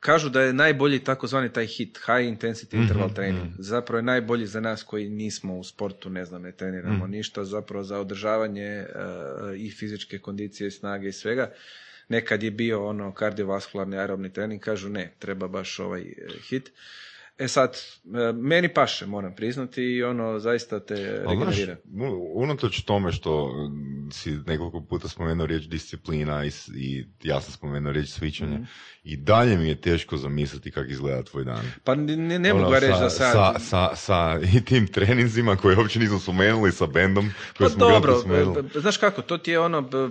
kažu 0.06 0.30
da 0.30 0.42
je 0.42 0.54
najbolji 0.56 1.00
takozvani 1.02 1.50
taj 1.50 1.66
hit, 1.68 1.98
high 1.98 2.30
intensity 2.32 2.76
interval 2.76 3.06
Mhm, 3.06 3.16
training. 3.16 3.44
mhm. 3.44 3.54
Zapravo 3.60 3.98
je 3.98 4.04
najbolji 4.04 4.46
za 4.48 4.60
nas 4.62 4.84
koji 4.84 5.10
nismo 5.10 5.56
u 5.56 5.64
sportu, 5.64 6.10
ne 6.10 6.26
znam, 6.26 6.42
ne 6.42 6.52
treniramo 6.52 6.98
Mhm. 6.98 7.12
ništa, 7.12 7.44
zapravo 7.46 7.84
za 7.84 8.00
održavanje 8.00 8.64
e, 8.64 8.86
i 9.58 9.72
fizičke 9.72 10.20
kondicije, 10.20 10.72
snage 10.72 11.08
i 11.08 11.14
svega. 11.14 11.52
Nekad 12.10 12.44
je 12.44 12.52
bio 12.52 12.86
ono 12.86 13.14
kardiovaskularni 13.14 13.98
aerobni 13.98 14.34
trening, 14.34 14.62
kažu 14.62 14.90
ne, 14.90 15.14
treba 15.20 15.48
baš 15.48 15.80
ovaj 15.80 16.02
e, 16.02 16.06
hit. 16.42 16.72
E 17.38 17.48
sad, 17.48 17.78
e, 18.06 18.34
meni 18.34 18.70
paše, 18.70 19.06
moram 19.06 19.36
priznati, 19.36 19.84
i 19.84 20.04
ono 20.04 20.40
zaista 20.40 20.80
te 20.80 20.96
znaš, 21.24 21.30
regenerira. 21.30 21.78
unatoč 22.34 22.82
tome 22.82 23.12
što 23.12 23.48
mm, 23.50 24.12
si 24.12 24.32
nekoliko 24.38 24.82
puta 24.82 25.08
spomenuo 25.08 25.46
riječ 25.46 25.64
disciplina 25.64 26.46
i, 26.46 26.52
i 26.76 27.06
ja 27.24 27.42
sam 27.42 27.52
spomenuo 27.54 27.92
riječ 27.92 28.10
svičanje, 28.10 28.56
Mhm. 28.56 28.64
i 29.04 29.18
dalje 29.18 29.58
mi 29.58 29.68
je 29.68 29.82
teško 29.82 30.18
zamisliti 30.18 30.72
kako 30.72 30.88
izgleda 30.88 31.24
tvoj 31.24 31.44
dan. 31.44 31.66
Pa 31.84 31.96
ne, 31.96 32.16
ne, 32.18 32.52
Ono, 32.52 32.62
mogu 32.62 32.74
ja 32.74 32.80
reći 32.80 32.94
sa, 32.94 33.00
da 33.00 33.10
sad... 33.10 33.34
Sa, 33.56 33.60
sa, 33.60 33.96
sa 33.96 34.40
i 34.54 34.62
tim 34.62 34.88
treninzima 34.88 35.56
koje 35.56 35.78
uopće 35.78 36.00
nismo 36.00 36.20
spomenuli, 36.20 36.72
sa 36.72 36.86
bendom 36.86 37.26
koje 37.58 37.66
Pa 37.66 37.70
smo 37.70 37.80
dobro, 37.82 38.16
spomenuli. 38.16 38.56
b- 38.56 38.70
b- 38.70 38.80
znaš 38.80 38.98
kako, 38.98 39.22
to 39.22 39.38
ti 39.38 39.52
je 39.52 39.60
ono, 39.60 39.82
b- 39.82 40.10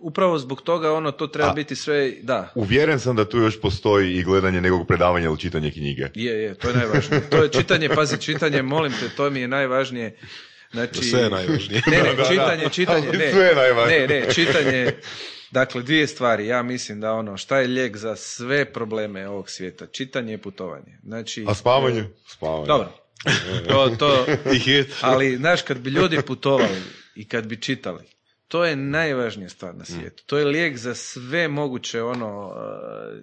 upravo 0.00 0.38
zbog 0.38 0.62
toga 0.62 0.92
ono, 0.92 1.10
to 1.12 1.26
treba 1.26 1.50
A- 1.50 1.54
biti 1.54 1.76
sve, 1.76 2.12
da, 2.22 2.52
Uvjeren 2.54 3.00
sam 3.00 3.16
da 3.16 3.28
tu 3.28 3.38
još 3.38 3.60
postoji 3.60 4.16
i 4.16 4.22
gledanje 4.22 4.60
nekog 4.60 4.86
predavanja 4.86 5.26
ili 5.26 5.38
čitanje 5.38 5.70
knjige. 5.70 6.08
je, 6.14 6.32
je, 6.34 6.54
to 6.54 6.68
je 6.68 6.74
najvažnije. 6.74 7.30
To 7.30 7.36
je 7.36 7.48
čitanje, 7.50 7.88
pazi, 7.88 8.18
čitanje, 8.18 8.62
molim 8.62 8.92
te, 8.92 9.08
to 9.08 9.30
mi 9.30 9.40
je 9.40 9.48
najvažnije. 9.48 10.16
Znači, 10.72 11.04
Sve 11.04 11.20
je 11.20 11.30
najvažnije. 11.30 11.82
Ne, 11.86 12.02
ne, 12.02 12.24
čitanje, 12.30 12.68
čitanje, 12.70 13.08
ne. 13.08 13.32
sve 13.32 13.44
je 13.44 13.54
najvažnije. 13.54 14.08
Ne, 14.08 14.20
ne, 14.20 14.32
čitanje, 14.32 14.92
dakle, 15.50 15.82
dvije 15.82 16.06
stvari. 16.06 16.46
Ja 16.46 16.62
mislim 16.62 17.00
da 17.00 17.12
ono, 17.12 17.36
šta 17.36 17.58
je 17.58 17.68
lijek 17.68 17.96
za 17.96 18.16
sve 18.16 18.64
probleme 18.64 19.28
ovog 19.28 19.50
svijeta? 19.50 19.86
Čitanje 19.86 20.34
i 20.34 20.38
putovanje. 20.38 20.98
Znači, 21.04 21.44
A 21.48 21.54
spavanje? 21.54 22.04
Spavanje. 22.26 22.66
Dobro. 22.66 22.88
To, 23.68 23.88
to, 23.90 24.26
I 24.52 24.58
hit. 24.58 24.86
ali, 25.00 25.36
znaš, 25.36 25.62
kad 25.62 25.78
bi 25.78 25.90
ljudi 25.90 26.22
putovali 26.22 26.82
i 27.14 27.28
kad 27.28 27.46
bi 27.46 27.56
čitali, 27.56 28.04
to 28.48 28.64
je 28.64 28.76
najvažnija 28.76 29.48
stvar 29.48 29.74
na 29.74 29.84
svijetu. 29.84 30.22
To 30.26 30.38
je 30.38 30.44
lijek 30.44 30.76
za 30.76 30.94
sve 30.94 31.48
moguće, 31.48 32.02
ono, 32.02 32.46
uh, 32.48 32.54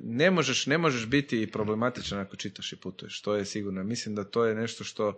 ne 0.02 0.32
možeš, 0.32 0.66
ne 0.66 0.78
možeš 0.78 1.06
biti 1.06 1.52
problematičan 1.52 2.20
ako 2.20 2.36
čitaš 2.36 2.74
i 2.74 2.76
putuješ, 2.76 3.22
to 3.22 3.36
je 3.36 3.46
sigurno. 3.46 3.84
Mislim 3.84 4.16
da 4.16 4.24
to 4.24 4.46
je 4.46 4.56
nešto 4.56 4.84
što, 4.84 5.18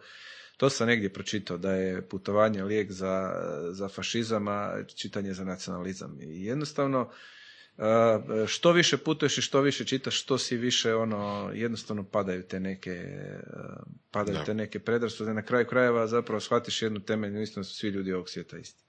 to 0.58 0.70
sam 0.70 0.88
negdje 0.88 1.14
pročitao, 1.14 1.58
da 1.58 1.74
je 1.74 2.10
putovanje 2.10 2.64
lijek 2.64 2.92
za, 2.92 3.34
za 3.72 3.90
fašizam, 3.90 4.48
a 4.48 4.84
čitanje 4.96 5.34
za 5.34 5.44
nacionalizam. 5.44 6.18
I 6.22 6.46
jednostavno, 6.46 7.02
uh, 7.78 7.84
što 8.48 8.72
više 8.72 8.98
putuješ 8.98 9.38
i 9.38 9.42
što 9.42 9.62
više 9.62 9.86
čitaš, 9.86 10.22
što 10.22 10.38
si 10.38 10.58
više 10.58 10.96
ono, 10.96 11.52
jednostavno 11.54 12.04
padaju 12.04 12.44
te 12.44 12.60
neke, 12.60 13.18
uh, 13.54 13.94
padaju 14.12 14.38
Da. 14.38 14.44
te 14.44 14.54
neke 14.54 14.80
predrasude. 14.80 15.34
Na 15.34 15.42
kraju 15.42 15.66
krajeva 15.66 16.08
zapravo 16.08 16.40
shvatiš 16.40 16.82
jednu 16.82 17.00
temeljnu 17.00 17.42
istinu 17.42 17.64
svi 17.64 17.90
ljudi 17.90 18.14
ovog 18.14 18.30
svijeta 18.30 18.58
isti. 18.58 18.87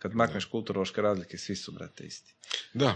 Kad 0.00 0.14
makneš 0.14 0.44
kulturološke 0.44 1.02
razlike, 1.02 1.38
svi 1.38 1.56
su, 1.56 1.72
brate, 1.72 2.04
isti. 2.04 2.34
Da. 2.72 2.94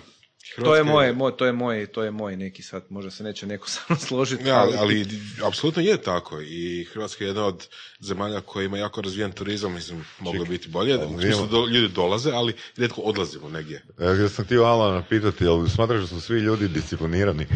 To 0.64 0.76
je 0.76 0.84
moje, 0.84 1.12
moj, 1.12 1.36
to 1.36 1.46
je 1.46 1.52
moj, 1.52 1.86
to 1.86 2.02
je 2.02 2.10
moj 2.10 2.36
neki 2.36 2.62
sad, 2.62 2.82
možda 2.88 3.10
se 3.10 3.24
neće 3.24 3.46
neko 3.46 3.68
sa 3.74 3.80
mnom 3.88 4.00
složiti. 4.00 4.48
Ja, 4.48 4.56
ali, 4.56 4.76
ali 4.76 5.06
apsolutno 5.46 5.82
je 5.82 6.02
tako 6.02 6.40
i 6.40 6.86
Hrvatska 6.92 7.24
je 7.24 7.28
jedna 7.28 7.44
od 7.44 7.68
zemalja 8.00 8.40
koja 8.40 8.64
ima 8.64 8.78
jako 8.78 9.00
razvijen 9.00 9.32
turizam, 9.32 9.72
mislim, 9.74 10.04
moglo 10.20 10.44
biti 10.44 10.68
bolje, 10.68 10.98
smislu 11.20 11.46
do, 11.46 11.66
ljudi 11.66 11.94
dolaze, 11.94 12.30
ali 12.30 12.54
rijetko 12.76 13.00
odlazimo 13.00 13.48
negdje. 13.48 13.84
Ja 14.00 14.14
ja 14.14 14.28
sam 14.28 14.44
htio 14.44 14.64
Alana 14.64 15.02
pitati, 15.08 15.44
jel 15.44 15.68
smatraš 15.68 16.00
da 16.00 16.06
su 16.06 16.20
svi 16.20 16.38
ljudi 16.38 16.68
disciplinirani? 16.68 17.46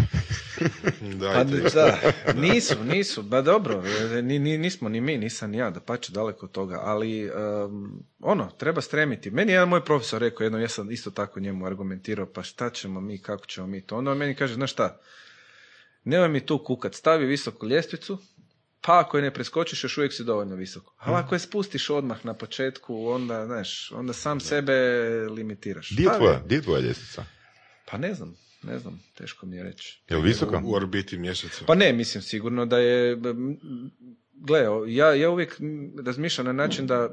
Da, 1.00 1.32
Pa, 1.32 1.44
da, 1.44 1.98
nisu, 2.34 2.84
nisu, 2.84 3.22
ba 3.22 3.42
dobro, 3.42 3.82
ni, 4.22 4.38
ni, 4.38 4.58
nismo 4.58 4.88
ni 4.88 5.00
mi, 5.00 5.18
nisam 5.18 5.50
ni 5.50 5.58
ja, 5.58 5.70
da 5.70 5.80
pače 5.80 6.12
daleko 6.12 6.46
od 6.46 6.52
toga, 6.52 6.80
ali 6.82 7.30
um, 7.30 8.04
ono, 8.20 8.50
treba 8.50 8.80
stremiti. 8.80 9.30
Meni 9.30 9.52
je 9.52 9.54
jedan 9.54 9.68
moj 9.68 9.84
profesor 9.84 10.20
rekao 10.20 10.44
jedno, 10.44 10.58
ja 10.58 10.68
sam 10.68 10.90
isto 10.90 11.10
tako 11.10 11.40
njemu 11.40 11.66
argumentirao, 11.66 12.32
pa 12.32 12.42
šta 12.42 12.70
ćemo 12.70 13.00
mi, 13.00 13.22
kako 13.22 13.46
ćemo 13.46 13.66
mi 13.66 13.86
to, 13.86 13.96
onda 13.96 14.10
on 14.10 14.18
meni 14.18 14.34
kaže, 14.34 14.54
znaš 14.54 14.72
šta, 14.72 15.00
nemoj 16.04 16.28
mi 16.28 16.46
tu 16.46 16.64
kukat, 16.64 16.94
stavi 16.94 17.26
visoku 17.26 17.68
ljestvicu, 17.68 18.18
pa 18.80 19.00
ako 19.00 19.16
je 19.16 19.22
ne 19.22 19.34
preskočiš, 19.34 19.84
još 19.84 19.98
uvijek 19.98 20.12
si 20.12 20.24
dovoljno 20.24 20.54
visoko. 20.54 20.94
Ali 20.98 21.16
ako 21.16 21.34
je 21.34 21.38
spustiš 21.38 21.90
odmah 21.90 22.24
na 22.24 22.34
početku, 22.34 23.06
onda, 23.06 23.46
znaš, 23.46 23.92
onda 23.92 24.12
sam 24.12 24.40
sebe 24.40 24.72
limitiraš. 25.30 25.90
Di 25.90 26.02
je 26.02 26.08
tvoja, 26.16 26.40
di 26.46 26.54
je 26.54 26.62
tvoja 26.62 26.80
ljestvica? 26.80 27.24
Pa 27.90 27.98
ne 27.98 28.14
znam, 28.14 28.36
ne 28.62 28.78
znam, 28.78 29.02
teško 29.14 29.46
mi 29.46 29.56
je 29.56 29.62
reći. 29.62 30.02
Je 30.08 30.16
li 30.16 30.22
visoka? 30.22 30.58
U, 30.58 30.70
u 30.70 30.74
orbiti 30.74 31.18
mjeseca. 31.18 31.64
Pa 31.66 31.74
ne, 31.74 31.92
mislim 31.92 32.22
sigurno 32.22 32.66
da 32.66 32.78
je... 32.78 33.16
Gle, 34.40 34.66
ja, 34.86 35.14
ja 35.14 35.30
uvijek 35.30 35.56
razmišljam 36.06 36.46
na 36.46 36.52
način 36.52 36.86
da 36.86 37.08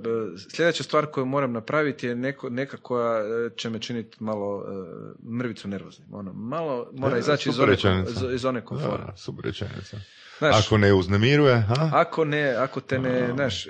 sljedeća 0.50 0.84
stvar 0.84 1.06
koju 1.06 1.26
moram 1.26 1.52
napraviti 1.54 2.08
je 2.08 2.16
neko, 2.16 2.50
neka 2.50 2.78
koja 2.78 3.20
e, 3.20 3.50
će 3.58 3.70
me 3.70 3.80
činiti 3.80 4.24
malo 4.24 4.64
e, 4.64 5.30
mrvicu 5.30 5.68
nervoznim. 5.68 6.08
Ono, 6.14 6.34
malo 6.34 6.90
mora 6.94 7.16
E, 7.16 7.20
izaći 7.20 7.50
iz 7.50 7.60
rečenica. 7.60 8.32
iz 8.34 8.42
zone 8.42 8.62
komfora. 8.62 9.06
Da, 9.06 9.18
super 9.18 9.46
rečenica. 9.46 9.98
Znaš, 10.38 10.66
Ako 10.66 10.78
ne 10.78 10.94
uznemiruje, 10.94 11.62
ha? 11.62 11.90
ako 11.94 12.26
ne, 12.26 12.56
ako 12.56 12.82
te 12.82 13.00
ne, 13.00 13.32
znaš, 13.36 13.68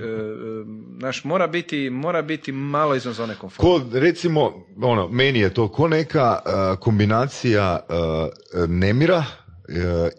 znaš, 1.00 1.24
mora 1.24 1.48
biti, 1.48 1.90
mora 1.90 2.22
biti 2.22 2.52
malo 2.52 2.96
izvan 2.96 3.14
zone 3.14 3.36
komfora. 3.36 3.68
Ko, 3.68 3.82
recimo, 3.94 4.66
ono, 4.82 5.08
meni 5.08 5.40
je 5.40 5.54
to 5.54 5.68
ko 5.68 5.88
neka 5.88 6.40
uh, 6.46 6.80
kombinacija 6.80 7.80
uh, 7.90 8.70
nemira 8.70 9.18
uh, 9.18 9.26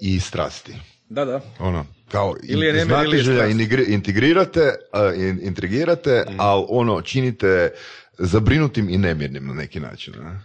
i 0.01 0.21
strasti. 0.21 0.75
Da, 1.09 1.25
da. 1.25 1.41
Ono, 1.59 1.87
kao 2.09 2.37
Ili 2.43 2.67
je 2.67 2.85
znate 2.85 3.05
ili 3.05 3.17
je 3.17 3.23
želja, 3.23 3.47
integrirate, 3.87 4.61
uh, 4.61 5.21
in- 5.23 5.41
intrigirate, 5.43 6.25
ali 6.39 6.65
ono, 6.69 7.03
činite 7.03 7.71
zabrinutim 8.19 8.89
i 8.91 8.99
nemirnim 8.99 9.47
na 9.47 9.55
neki 9.55 9.81
način. 9.81 10.15
Ne? 10.25 10.41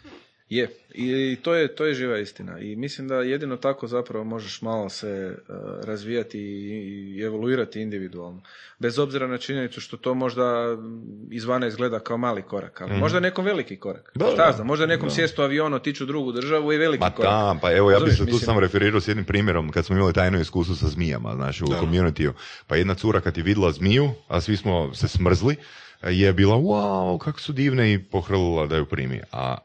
Je, 0.50 0.70
i 0.94 1.38
to 1.38 1.54
je, 1.56 1.68
to 1.68 1.86
je 1.86 1.94
živa 1.94 2.18
istina. 2.18 2.60
I 2.60 2.76
mislim 2.76 3.08
da 3.08 3.16
jedino 3.16 3.58
tako 3.58 3.88
zapravo 3.88 4.24
možeš 4.26 4.62
malo 4.62 4.90
se 4.90 5.08
e, 5.10 5.54
razvijati 5.84 6.40
i, 6.40 6.70
i 7.12 7.22
evoluirati 7.22 7.82
individualno. 7.82 8.42
Bez 8.80 9.00
obzira 9.00 9.28
na 9.28 9.38
činjenicu 9.38 9.82
što 9.82 9.98
to 9.98 10.14
možda 10.14 10.44
mm, 10.74 11.02
izvana 11.32 11.68
izgleda 11.68 12.00
kao 12.00 12.18
mali 12.18 12.42
korak, 12.42 12.82
ali 12.82 12.94
možda 12.94 13.18
je 13.18 13.22
nekom 13.22 13.46
veliki 13.46 13.76
korak. 13.76 14.12
Da, 14.16 14.26
Šta 14.26 14.46
da. 14.46 14.52
znam, 14.52 14.68
možda 14.68 14.86
nekom 14.86 15.10
sjesti 15.10 15.42
u 15.42 15.44
avion, 15.44 15.74
otići 15.74 16.04
u 16.04 16.08
drugu 16.08 16.32
državu 16.32 16.74
i 16.74 16.78
veliki 16.78 17.00
Ma 17.00 17.12
korak. 17.12 17.32
da, 17.32 17.60
pa 17.62 17.72
evo 17.72 17.92
ja 17.92 18.00
bih 18.00 18.12
se 18.12 18.18
tu 18.18 18.24
mislim- 18.24 18.40
samo 18.40 18.60
referirao 18.60 19.02
s 19.02 19.08
jednim 19.08 19.26
primjerom 19.26 19.70
kad 19.70 19.86
smo 19.86 19.96
imali 19.96 20.14
tajno 20.14 20.40
iskustvo 20.40 20.76
sa 20.76 20.88
zmijama, 20.88 21.36
znači 21.36 21.64
u 21.64 21.68
Da. 21.68 21.76
communityu. 21.78 22.32
Pa 22.68 22.76
jedna 22.76 22.94
cura 22.94 23.22
kad 23.22 23.38
je 23.38 23.44
vidjela 23.44 23.72
zmiju, 23.72 24.10
a 24.28 24.42
svi 24.42 24.58
smo 24.58 24.94
se 24.94 25.08
smrzli, 25.08 25.56
je 26.04 26.34
bila 26.34 26.56
wow, 26.56 27.18
kako 27.18 27.40
su 27.40 27.54
divne 27.54 27.94
i 27.94 28.00
pohrlila 28.00 28.68
da 28.68 28.78
ju 28.78 28.86
primi. 28.86 29.22
A 29.32 29.58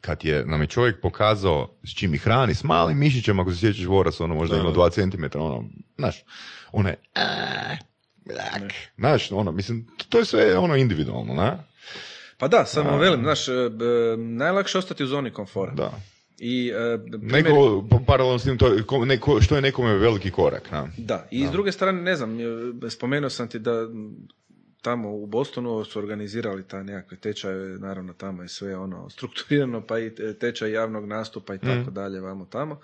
kad 0.00 0.24
je 0.24 0.44
nam 0.44 0.60
je 0.60 0.66
čovjek 0.66 1.00
pokazao 1.00 1.74
s 1.84 1.94
čim 1.94 2.14
ih 2.14 2.20
hrani, 2.20 2.54
s 2.54 2.64
malim 2.64 2.98
mišićem, 2.98 3.40
ako 3.40 3.52
se 3.52 3.58
sjećaš 3.58 3.84
voras, 3.86 4.20
ono 4.20 4.34
možda 4.34 4.54
Da. 4.56 4.62
ima 4.62 4.70
dva 4.70 4.90
centimetra, 4.90 5.42
ono, 5.42 5.64
znaš, 5.98 6.24
ona 6.72 6.88
je, 6.88 6.96
znaš, 8.96 9.32
ono, 9.32 9.52
mislim, 9.52 9.86
to 10.08 10.18
je 10.18 10.24
sve 10.24 10.58
ono 10.58 10.76
individualno, 10.76 11.34
na? 11.34 11.58
Pa 12.38 12.48
da, 12.48 12.64
samo 12.64 12.96
velim, 12.98 13.20
znaš, 13.20 13.48
e, 13.48 13.52
najlakše 14.18 14.78
ostati 14.78 15.04
u 15.04 15.06
zoni 15.06 15.30
komfora. 15.30 15.72
Da. 15.72 15.92
I, 16.38 16.68
e, 16.68 16.98
primjer- 17.10 17.44
Neko, 17.44 17.86
pa 17.90 17.98
paralelno 17.98 18.38
s 18.38 18.42
tim, 18.42 18.58
to, 18.58 18.66
je 18.66 18.82
ko- 18.82 19.04
neko, 19.04 19.40
što 19.40 19.54
je 19.56 19.62
nekome 19.62 19.94
veliki 19.94 20.30
korak, 20.30 20.70
na? 20.70 20.88
Da, 20.96 21.28
i 21.30 21.46
s 21.46 21.50
druge 21.50 21.72
strane, 21.72 22.02
ne 22.02 22.16
znam, 22.16 22.40
e, 22.40 22.44
spomenuo 22.90 23.30
sam 23.30 23.48
ti 23.48 23.58
da 23.58 23.72
tamo 24.82 25.10
u 25.16 25.26
Bostonu 25.26 25.84
su 25.84 25.98
organizirali 25.98 26.68
ta 26.68 26.82
nekakve 26.82 27.16
tečaje, 27.16 27.78
naravno 27.78 28.12
tamo 28.12 28.42
je 28.42 28.48
sve 28.48 28.76
ono 28.76 29.10
strukturirano, 29.10 29.86
pa 29.86 29.98
i 29.98 30.14
te- 30.14 30.34
tečaj 30.34 30.72
javnog 30.72 31.06
nastupa 31.06 31.54
i 31.54 31.58
tako 31.58 31.90
dalje, 31.90 32.20
vamo 32.20 32.44
tamo. 32.44 32.80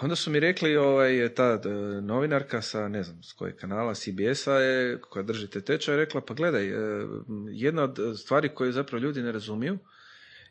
Onda 0.00 0.16
su 0.16 0.30
mi 0.30 0.40
rekli, 0.40 0.76
ovaj, 0.76 1.34
ta 1.34 1.60
e, 1.64 1.68
novinarka 2.00 2.62
sa, 2.62 2.88
ne 2.88 3.02
znam, 3.02 3.22
s 3.22 3.32
kojeg 3.32 3.56
kanala, 3.56 3.94
CBS-a 3.94 4.54
je, 4.54 5.00
koja 5.00 5.22
drži 5.22 5.50
te 5.50 5.60
tečaje, 5.60 5.96
rekla, 5.96 6.20
pa 6.20 6.34
gledaj, 6.34 6.68
e, 6.68 7.06
jedna 7.50 7.82
od 7.82 7.98
stvari 8.18 8.48
koje 8.48 8.72
zapravo 8.72 9.02
ljudi 9.02 9.22
ne 9.22 9.32
razumiju 9.32 9.78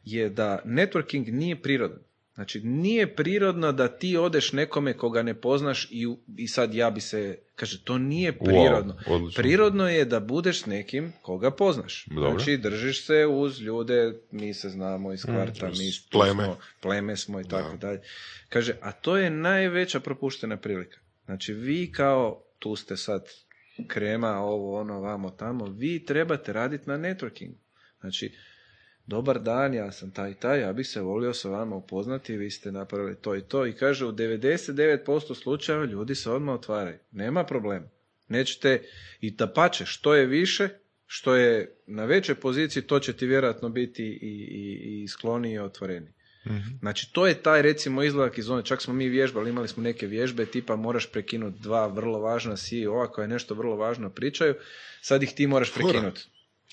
je 0.03 0.29
da 0.29 0.61
networking 0.65 1.31
nije 1.31 1.61
prirodan. 1.61 1.99
Znači, 2.41 2.61
nije 2.61 3.15
prirodno 3.15 3.71
da 3.71 3.87
ti 3.87 4.17
odeš 4.17 4.53
nekome 4.53 4.93
koga 4.93 5.23
ne 5.23 5.33
poznaš 5.33 5.87
i, 5.91 6.07
i 6.37 6.47
sad 6.47 6.73
ja 6.73 6.89
bi 6.89 7.01
se, 7.01 7.39
kaže, 7.55 7.83
to 7.83 7.97
nije 7.97 8.37
prirodno. 8.39 8.97
odlično. 9.07 9.41
prirodno 9.41 9.89
je 9.89 10.05
da 10.05 10.19
budeš 10.19 10.61
s 10.61 10.65
nekim 10.65 11.13
koga 11.21 11.51
poznaš. 11.51 12.05
Dobro. 12.05 12.29
Znači, 12.31 12.57
držiš 12.57 13.05
se 13.05 13.25
uz 13.25 13.61
ljude, 13.61 14.13
mi 14.31 14.53
se 14.53 14.69
znamo 14.69 15.13
iz 15.13 15.25
kvarta, 15.25 15.65
mi 15.67 15.87
uz 15.87 16.03
tu 16.03 16.09
pleme. 16.11 16.43
smo, 16.43 16.57
pleme 16.81 17.17
smo 17.17 17.41
i 17.41 17.43
tako 17.43 17.71
Da. 17.71 17.77
dalje. 17.77 18.01
Kaže, 18.49 18.75
a 18.81 18.91
to 18.91 19.17
je 19.17 19.29
najveća 19.29 19.99
propuštena 19.99 20.57
prilika. 20.57 20.99
Znači, 21.25 21.53
vi 21.53 21.91
kao, 21.91 22.43
tu 22.59 22.75
ste 22.75 22.97
sad 22.97 23.25
krema, 23.87 24.39
ovo, 24.39 24.79
ono, 24.79 24.99
vamo, 24.99 25.29
tamo, 25.29 25.65
vi 25.65 26.05
trebate 26.05 26.53
raditi 26.53 26.89
na 26.89 26.97
networkingu. 26.97 27.57
Znači, 27.99 28.35
dobar 29.06 29.39
dan, 29.39 29.74
ja 29.74 29.91
sam 29.91 30.12
taj 30.12 30.32
i 30.32 30.34
taj, 30.34 30.62
ja 30.62 30.74
bih 30.74 30.88
se 30.88 31.02
volio 31.02 31.34
sa 31.34 31.49
vama 31.49 31.76
upoznati, 31.76 32.38
vi 32.38 32.52
ste 32.52 32.72
napravili 32.72 33.16
to 33.16 33.36
i 33.36 33.41
to. 33.41 33.66
I 33.66 33.74
kaže, 33.74 34.06
u 34.06 34.12
99% 34.12 35.36
slučajeva 35.36 35.86
ljudi 35.86 36.16
se 36.16 36.32
odmah 36.32 36.56
otvaraju. 36.56 36.97
Nema 37.12 37.43
problema. 37.43 37.88
Nećete, 38.28 38.84
i 39.22 39.32
da 39.32 39.47
pače, 39.47 39.86
što 39.86 40.16
je 40.16 40.26
više, 40.26 40.70
što 41.06 41.36
je 41.36 41.76
na 41.88 42.06
većoj 42.06 42.36
poziciji, 42.36 42.84
to 42.84 42.99
će 42.99 43.14
ti 43.14 43.26
vjerojatno 43.26 43.70
biti 43.70 44.04
i, 44.04 44.47
i, 44.52 45.04
i 45.04 45.08
skloniji 45.08 45.54
i 45.54 45.60
otvoreni. 45.60 46.08
Znači, 46.80 47.14
to 47.14 47.28
je 47.28 47.41
taj, 47.41 47.62
recimo, 47.62 48.04
izlazak 48.04 48.38
iz 48.38 48.45
zone. 48.45 48.64
Čak 48.66 48.82
smo 48.82 48.93
mi 48.93 49.10
vježbali, 49.10 49.49
imali 49.49 49.68
smo 49.68 49.84
neke 49.84 50.08
vježbe, 50.08 50.45
tipa 50.45 50.76
moraš 50.76 51.12
prekinuti 51.12 51.60
dva 51.60 51.88
vrlo 51.88 52.20
važna 52.20 52.56
CEO-a 52.56 53.12
koja 53.12 53.24
je 53.24 53.30
nešto 53.30 53.54
vrlo 53.54 53.76
važno 53.76 54.10
pričaju, 54.10 54.56
sad 55.02 55.24
ih 55.24 55.34
ti 55.36 55.47
moraš 55.47 55.74
prekinuti. 55.74 56.22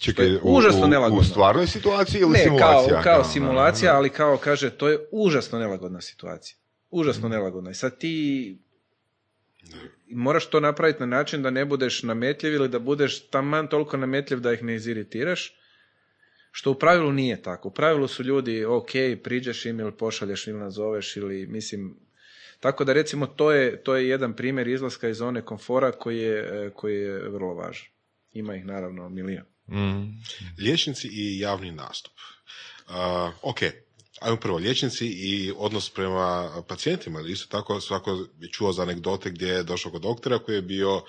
Čekaj, 0.01 0.27
je 0.27 0.41
u, 0.43 0.55
užasno 0.57 0.85
u, 0.85 0.89
nelagodno. 0.89 1.21
u 1.21 1.25
stvarnoj 1.25 1.67
situaciji 1.67 2.21
ili 2.21 2.33
Ne, 2.33 2.39
simulacija? 2.39 3.03
kao, 3.03 3.03
kao 3.03 3.25
simulacija, 3.25 3.97
ali 3.97 4.11
kao 4.11 4.37
kaže, 4.37 4.71
to 4.71 4.89
je 4.89 4.99
užasno 5.13 5.59
nelagodna 5.59 6.01
situacija. 6.01 6.57
Užasno 6.91 7.29
nelagodna. 7.29 7.71
I 7.71 7.75
sad 7.75 7.99
ti 7.99 8.59
moraš 10.11 10.47
to 10.47 10.61
napraviti 10.61 11.01
na 11.01 11.07
način 11.07 11.43
da 11.43 11.51
ne 11.51 11.65
budeš 11.65 12.03
nametljiv 12.03 12.55
ili 12.55 12.69
da 12.69 12.79
budeš 12.79 13.29
taman 13.29 13.69
toliko 13.69 13.97
nametljiv 13.97 14.41
da 14.41 14.53
ih 14.53 14.63
ne 14.63 14.75
iziritiraš, 14.75 15.55
što 16.51 16.71
u 16.71 16.75
pravilu 16.75 17.13
nije 17.13 17.43
tako. 17.43 17.69
U 17.69 17.71
pravilu 17.71 18.09
su 18.09 18.23
ljudi, 18.23 18.65
ok, 18.65 18.91
priđeš 19.23 19.67
im 19.67 19.81
ili 19.81 19.93
pošalješ 19.93 20.47
ili 20.47 20.59
nazoveš 20.59 21.17
ili, 21.17 21.47
mislim, 21.47 21.97
tako 22.61 22.85
da 22.85 22.93
recimo 22.93 23.27
to 23.27 23.53
je, 23.53 23.83
to 23.83 23.97
je 23.97 24.09
jedan 24.09 24.33
primjer 24.33 24.69
izlaska 24.69 25.09
iz 25.09 25.17
zone 25.17 25.43
komfora 25.43 25.93
koji 25.93 26.19
je, 26.19 26.67
e, 26.67 26.71
koji 26.71 26.97
je 26.97 27.29
vrlo 27.29 27.55
važan. 27.55 27.87
Ima 28.33 28.57
ih 28.57 28.67
naravno 28.67 29.09
milijon. 29.09 29.45
Mm. 29.69 30.23
Liječnici 30.59 31.09
i 31.09 31.39
javni 31.39 31.73
nastup. 31.73 32.13
Uh, 32.89 32.95
ok, 33.43 33.59
ajmo 34.21 34.37
prvo, 34.37 34.59
liječnici 34.59 35.07
i 35.07 35.53
odnos 35.57 35.91
prema 35.91 36.51
pacijentima. 36.69 37.21
Isto 37.21 37.47
tako 37.51 37.81
svako 37.81 38.27
je 38.41 38.51
čuo 38.51 38.73
za 38.73 38.83
anegdote 38.83 39.31
gdje 39.31 39.49
je 39.49 39.63
došao 39.63 39.93
kod 39.93 40.03
doktora 40.03 40.39
koji 40.39 40.57
je 40.57 40.63
bio 40.63 41.05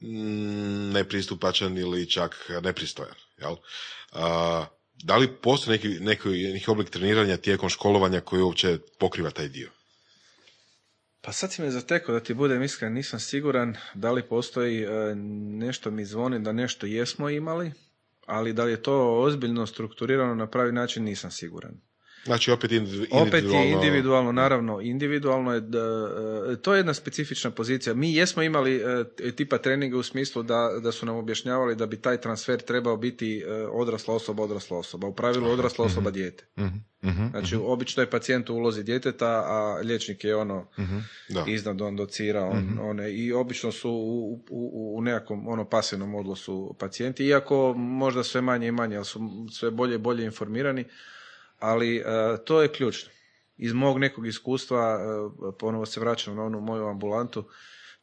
mm, 0.00 0.90
nepristupačan 0.92 1.78
ili 1.78 2.10
čak 2.10 2.50
nepristojan. 2.62 3.14
Jel? 3.38 3.52
Uh, 3.52 4.66
da 5.02 5.16
li 5.16 5.36
postoji 5.42 5.78
neki, 5.78 5.88
neki, 5.88 6.28
neki 6.28 6.70
oblik 6.70 6.90
treniranja 6.90 7.36
tijekom 7.36 7.68
školovanja 7.68 8.20
koji 8.20 8.42
uopće 8.42 8.78
pokriva 8.98 9.30
taj 9.30 9.48
dio? 9.48 9.70
Pa 11.26 11.32
sad 11.32 11.52
si 11.52 11.62
me 11.62 11.70
zatekao 11.70 12.12
da 12.12 12.20
ti 12.20 12.34
budem 12.34 12.62
iskren, 12.62 12.92
nisam 12.92 13.20
siguran 13.20 13.76
da 13.94 14.12
li 14.12 14.28
postoji 14.28 14.82
e, 14.82 15.14
nešto 15.58 15.90
mi 15.90 16.04
zvoni 16.04 16.38
da 16.40 16.52
nešto 16.52 16.86
jesmo 16.86 17.28
imali, 17.28 17.72
ali 18.26 18.52
da 18.52 18.64
li 18.64 18.70
je 18.70 18.82
to 18.82 19.20
ozbiljno 19.20 19.66
strukturirano 19.66 20.34
na 20.34 20.46
pravi 20.46 20.72
način 20.72 21.04
nisam 21.04 21.30
siguran. 21.30 21.80
Znači 22.26 22.50
opet 22.50 22.70
individu- 22.72 23.06
Opet 23.12 23.34
je 23.34 23.38
individualno... 23.40 23.76
individualno, 23.76 24.32
naravno, 24.32 24.80
individualno 24.80 25.52
je, 25.52 25.60
da, 25.60 25.78
e, 26.48 26.56
to 26.56 26.74
je 26.74 26.78
jedna 26.78 26.94
specifična 26.94 27.50
pozicija. 27.50 27.94
Mi 27.94 28.14
jesmo 28.14 28.42
imali 28.42 28.76
e, 29.20 29.32
tipa 29.32 29.58
treninga 29.58 29.96
u 29.96 30.02
smislu 30.02 30.42
da, 30.42 30.70
da 30.82 30.92
su 30.92 31.06
nam 31.06 31.16
objašnjavali 31.16 31.76
da 31.76 31.86
bi 31.86 31.96
taj 31.96 32.20
transfer 32.20 32.60
trebao 32.60 32.96
biti 32.96 33.38
e, 33.38 33.52
odrasla 33.66 34.14
osoba, 34.14 34.42
odrasla 34.42 34.78
osoba. 34.78 35.06
U 35.06 35.14
pravilu 35.14 35.50
odrasla 35.50 35.84
osoba 35.84 36.10
dijete. 36.10 36.44
Mhm, 36.58 36.76
mhm, 37.02 37.26
Znači, 37.30 37.56
obično 37.56 38.02
je 38.02 38.10
pacijent 38.10 38.50
u 38.50 38.54
ulozi 38.54 38.82
djeteta, 38.82 39.26
a 39.26 39.80
liječnik 39.82 40.24
je 40.24 40.36
ono 40.36 40.68
mhm. 40.78 40.98
Da. 41.28 41.44
iznad, 41.46 41.80
on 41.80 41.96
docira, 41.96 42.44
on, 42.44 42.78
one, 42.80 43.12
i 43.12 43.32
obično 43.32 43.72
su 43.72 43.90
u, 43.90 44.34
u, 44.50 44.96
u- 44.96 45.02
nekakvom 45.02 45.48
ono 45.48 45.64
pasivnom 45.64 46.14
odnosu 46.14 46.76
pacijenti, 46.78 47.24
iako 47.26 47.74
možda 47.74 48.22
sve 48.24 48.40
manje 48.40 48.68
i 48.68 48.72
manje, 48.72 48.96
ali 48.96 49.04
su 49.04 49.20
sve 49.52 49.70
bolje 49.70 49.94
i 49.94 49.98
bolje 49.98 50.24
informirani, 50.24 50.84
ali 51.58 51.96
e, 51.96 52.02
to 52.44 52.62
je 52.62 52.72
ključno. 52.72 53.10
Iz 53.58 53.72
mog 53.72 53.98
nekog 53.98 54.26
iskustva, 54.26 54.98
e, 55.00 55.58
ponovo 55.58 55.86
se 55.86 56.00
vraćam 56.00 56.36
na 56.36 56.42
onu 56.42 56.60
moju 56.60 56.86
ambulantu, 56.86 57.44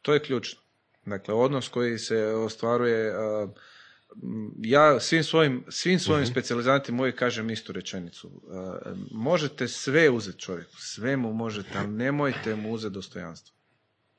to 0.02 0.14
je 0.14 0.22
ključno. 0.22 0.60
Dakle, 1.06 1.34
odnos 1.34 1.68
koji 1.68 1.98
se 1.98 2.26
ostvaruje, 2.26 3.08
e, 3.08 3.12
ja 4.62 5.00
svim 5.00 5.24
svojim, 5.24 5.64
svim 5.68 5.98
svojim 5.98 6.26
specijalizantima 6.26 7.02
uvijek 7.02 7.18
kažem 7.18 7.50
istu 7.50 7.72
rečenicu. 7.72 8.30
Možete 9.10 9.68
sve 9.68 10.10
uzeti 10.10 10.38
čovjeku, 10.38 10.76
sve 10.76 11.16
mu 11.16 11.32
možete, 11.32 11.78
ali 11.78 11.88
nemojte 11.88 12.54
mu 12.54 12.72
uzeti 12.72 12.94
dostojanstvo. 12.94 13.54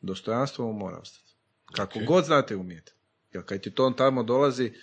Dostojanstvo 0.02 0.68
mu 0.68 0.74
mora 0.74 0.98
ostati. 0.98 1.34
Kako 1.76 2.00
Ok. 2.00 2.06
god 2.06 2.26
znate 2.26 2.56
umijete. 2.56 2.94
Jer 3.34 3.44
kad 3.44 3.62
ti 3.62 3.72
to 3.72 3.86
on 3.86 3.94
tamo 3.94 4.24
dolazi 4.24 4.74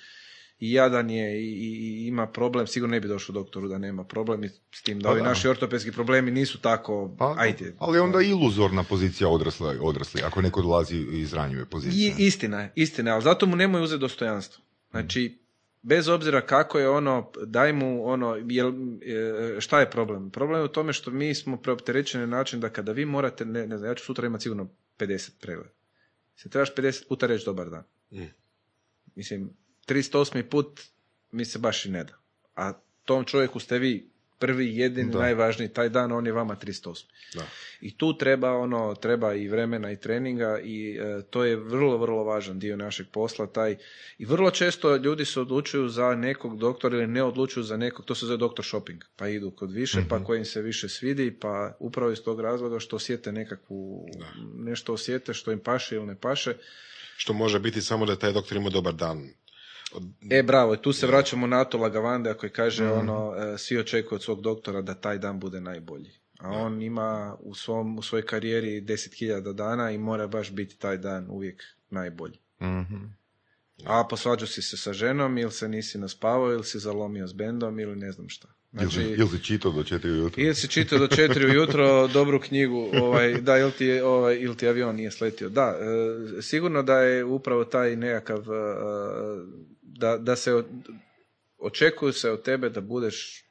i 0.63 0.73
jadan 0.73 1.11
je 1.11 1.41
i, 1.41 1.47
i- 1.47 2.07
ima 2.07 2.27
problem, 2.27 2.67
sigurno 2.67 2.93
ne 2.93 3.01
bi 3.01 3.09
došao 3.09 3.33
doktoru 3.33 3.69
da 3.69 3.79
nema 3.79 4.05
problem 4.05 4.45
i 4.45 4.49
s 4.71 4.83
tim 4.83 5.01
da 5.01 5.05
Pa 5.05 5.13
ovi 5.13 5.21
da. 5.21 5.29
naši 5.29 5.49
ortopedski 5.49 5.93
problemi 5.93 6.31
nisu 6.31 6.59
tako, 6.61 7.15
Pa, 7.19 7.35
ajde. 7.39 7.75
ali 7.79 7.99
onda 7.99 8.21
iluzorna 8.21 8.83
pozicija 8.85 9.29
odrasli, 9.29 9.79
odrasli 9.81 10.23
ako 10.23 10.43
neko 10.43 10.63
dolazi 10.63 10.97
iz 10.97 11.33
ranjive 11.33 11.65
pozicije. 11.67 12.15
I, 12.19 12.27
istina 12.27 12.61
je, 12.61 12.73
istina 12.75 13.11
je, 13.11 13.15
ali 13.15 13.23
zato 13.23 13.47
mu 13.47 13.57
nemoj 13.57 13.83
uzeti 13.83 14.01
dostojanstvo. 14.01 14.65
Znači, 14.91 15.39
bez 15.83 16.09
obzira 16.09 16.41
kako 16.41 16.79
je 16.79 16.89
ono, 16.89 17.31
daj 17.45 17.73
mu 17.73 18.07
ono, 18.07 18.37
jel, 18.43 18.73
e, 19.57 19.61
šta 19.61 19.81
je 19.81 19.91
problem? 19.91 20.31
Problem 20.31 20.61
je 20.61 20.65
u 20.65 20.69
tome 20.69 20.93
što 20.93 21.11
mi 21.11 21.35
smo 21.35 21.57
preopterećeni 21.57 22.27
na 22.27 22.37
način 22.37 22.61
da 22.61 22.69
kada 22.69 22.93
vi 22.93 23.05
morate, 23.07 23.45
ne, 23.45 23.67
ne 23.67 23.79
znam, 23.79 23.91
ja 23.91 23.95
ću 23.95 24.05
sutra 24.05 24.27
imati 24.27 24.43
sigurno 24.43 24.69
50 24.99 25.31
pregleda. 25.41 25.71
Se 26.37 26.49
trebaš 26.49 26.75
50 26.75 27.09
puta 27.09 27.27
reći 27.27 27.45
dobar 27.45 27.71
dan. 27.71 27.85
Mm. 28.13 28.27
Mislim, 29.15 29.51
308. 29.89 30.43
put 30.43 30.81
mi 31.31 31.45
se 31.45 31.59
baš 31.59 31.85
i 31.87 31.91
ne 31.91 32.05
da. 32.05 32.13
A 32.57 32.73
tom 33.05 33.25
čovjeku 33.25 33.61
ste 33.61 33.79
vi 33.79 34.13
prvi, 34.43 34.77
jedini, 34.77 35.13
Da. 35.13 35.19
najvažniji 35.19 35.69
taj 35.69 35.89
dan, 35.89 36.13
on 36.13 36.27
je 36.27 36.33
vama 36.33 36.57
308. 36.57 37.05
Da. 37.35 37.47
I 37.81 37.97
tu 37.97 38.19
treba 38.19 38.53
ono, 38.53 38.95
treba 38.95 39.35
i 39.35 39.49
vremena 39.49 39.93
i 39.93 39.97
treninga 39.97 40.59
i 40.65 40.99
e, 41.01 41.23
to 41.31 41.45
je 41.45 41.57
vrlo, 41.57 41.97
vrlo 41.99 42.25
važan 42.25 42.59
dio 42.59 42.77
našeg 42.77 43.07
posla, 43.13 43.47
taj 43.47 43.77
i 44.19 44.25
vrlo 44.25 44.51
često 44.51 44.97
ljudi 44.97 45.25
se 45.25 45.41
odlučuju 45.41 45.89
za 45.89 46.15
nekog 46.15 46.59
doktora 46.59 46.97
ili 46.97 47.07
ne 47.07 47.23
odlučuju 47.23 47.65
za 47.65 47.77
nekog, 47.77 48.05
to 48.05 48.15
se 48.15 48.27
zove 48.27 48.37
doktor 48.37 48.65
shopping, 48.65 49.05
pa 49.17 49.29
idu 49.29 49.51
kod 49.51 49.73
više, 49.73 50.05
pa 50.09 50.25
koji 50.25 50.39
im 50.39 50.45
se 50.45 50.63
više 50.63 50.89
svidi, 50.89 51.31
pa 51.41 51.77
upravo 51.79 52.11
iz 52.11 52.23
tog 52.23 52.41
razloga 52.41 52.79
što 52.79 52.97
osjete 52.97 53.33
nekakvu, 53.33 54.07
nešto 54.55 54.93
osjete 54.93 55.35
što 55.35 55.53
im 55.53 55.59
paše 55.59 55.97
ili 55.97 56.07
ne 56.07 56.17
paše. 56.21 56.55
Što 57.17 57.33
može 57.33 57.61
biti 57.61 57.81
samo 57.81 58.07
da 58.07 58.17
taj 58.17 58.33
doktor 58.33 58.57
ima 58.57 58.71
dobar 58.71 58.95
dan. 58.95 59.29
E, 60.31 60.43
bravo, 60.43 60.77
tu 60.77 60.93
se 60.93 61.07
vraćamo 61.07 61.47
na 61.47 61.65
to 61.65 61.79
Lagavande 61.79 62.35
koji 62.35 62.51
kaže 62.51 62.87
ono, 62.87 63.35
e, 63.37 63.59
svi 63.59 63.79
očekuju 63.79 64.17
od 64.17 64.23
svog 64.23 64.41
doktora 64.41 64.83
da 64.83 64.95
taj 64.95 65.19
dan 65.19 65.41
bude 65.41 65.61
najbolji. 65.61 66.11
A 66.39 66.51
on 66.51 66.83
ima 66.83 67.37
u, 67.41 67.55
svom, 67.55 67.99
u 67.99 68.03
svojoj 68.03 68.27
karijeri 68.27 68.83
10.000 68.83 69.53
dana 69.53 69.91
i 69.91 69.99
mora 69.99 70.27
baš 70.27 70.51
biti 70.53 70.79
taj 70.79 70.97
dan 70.99 71.27
uvijek 71.31 71.63
najbolji. 71.91 72.39
Mhm. 72.63 73.05
A 73.85 74.07
posvađao 74.11 74.47
si 74.47 74.63
se 74.63 74.77
sa 74.77 74.93
ženom 74.93 75.39
ili 75.39 75.53
se 75.53 75.69
nisi 75.69 75.99
naspavao 75.99 76.53
ili 76.53 76.65
si 76.65 76.79
zalomio 76.79 77.27
s 77.27 77.33
bendom 77.33 77.81
ili 77.81 77.97
ne 77.97 78.13
znam 78.13 78.29
šta. 78.29 78.49
Znači, 78.73 79.01
ili 79.01 79.29
si 79.29 79.45
čitao 79.45 79.73
do 79.73 79.85
četiri 79.85 80.11
ujutro? 80.11 80.43
ili 80.43 80.55
si 80.55 80.69
čitao 80.69 80.99
do 80.99 81.07
četiri 81.07 81.47
ujutro 81.47 82.07
dobru 82.15 82.41
knjigu, 82.41 82.89
ovaj, 83.03 83.41
da, 83.41 83.59
ili 83.59 83.73
ti, 83.73 84.01
ovaj, 84.01 84.37
ili 84.37 84.57
ti 84.57 84.69
avion 84.69 84.97
nije 84.97 85.11
sletio. 85.11 85.49
Da, 85.49 85.79
e, 86.39 86.43
sigurno 86.43 86.83
da 86.83 86.99
je 86.99 87.25
upravo 87.25 87.65
taj 87.65 87.97
nekakav, 87.97 88.39
e, 88.39 88.75
da, 90.03 90.19
da 90.19 90.37
se 90.37 90.53
od- 90.55 90.67
očekuju 91.61 92.13
se 92.13 92.31
od 92.31 92.43
tebe 92.43 92.71
da 92.71 92.81
budeš 92.83 93.45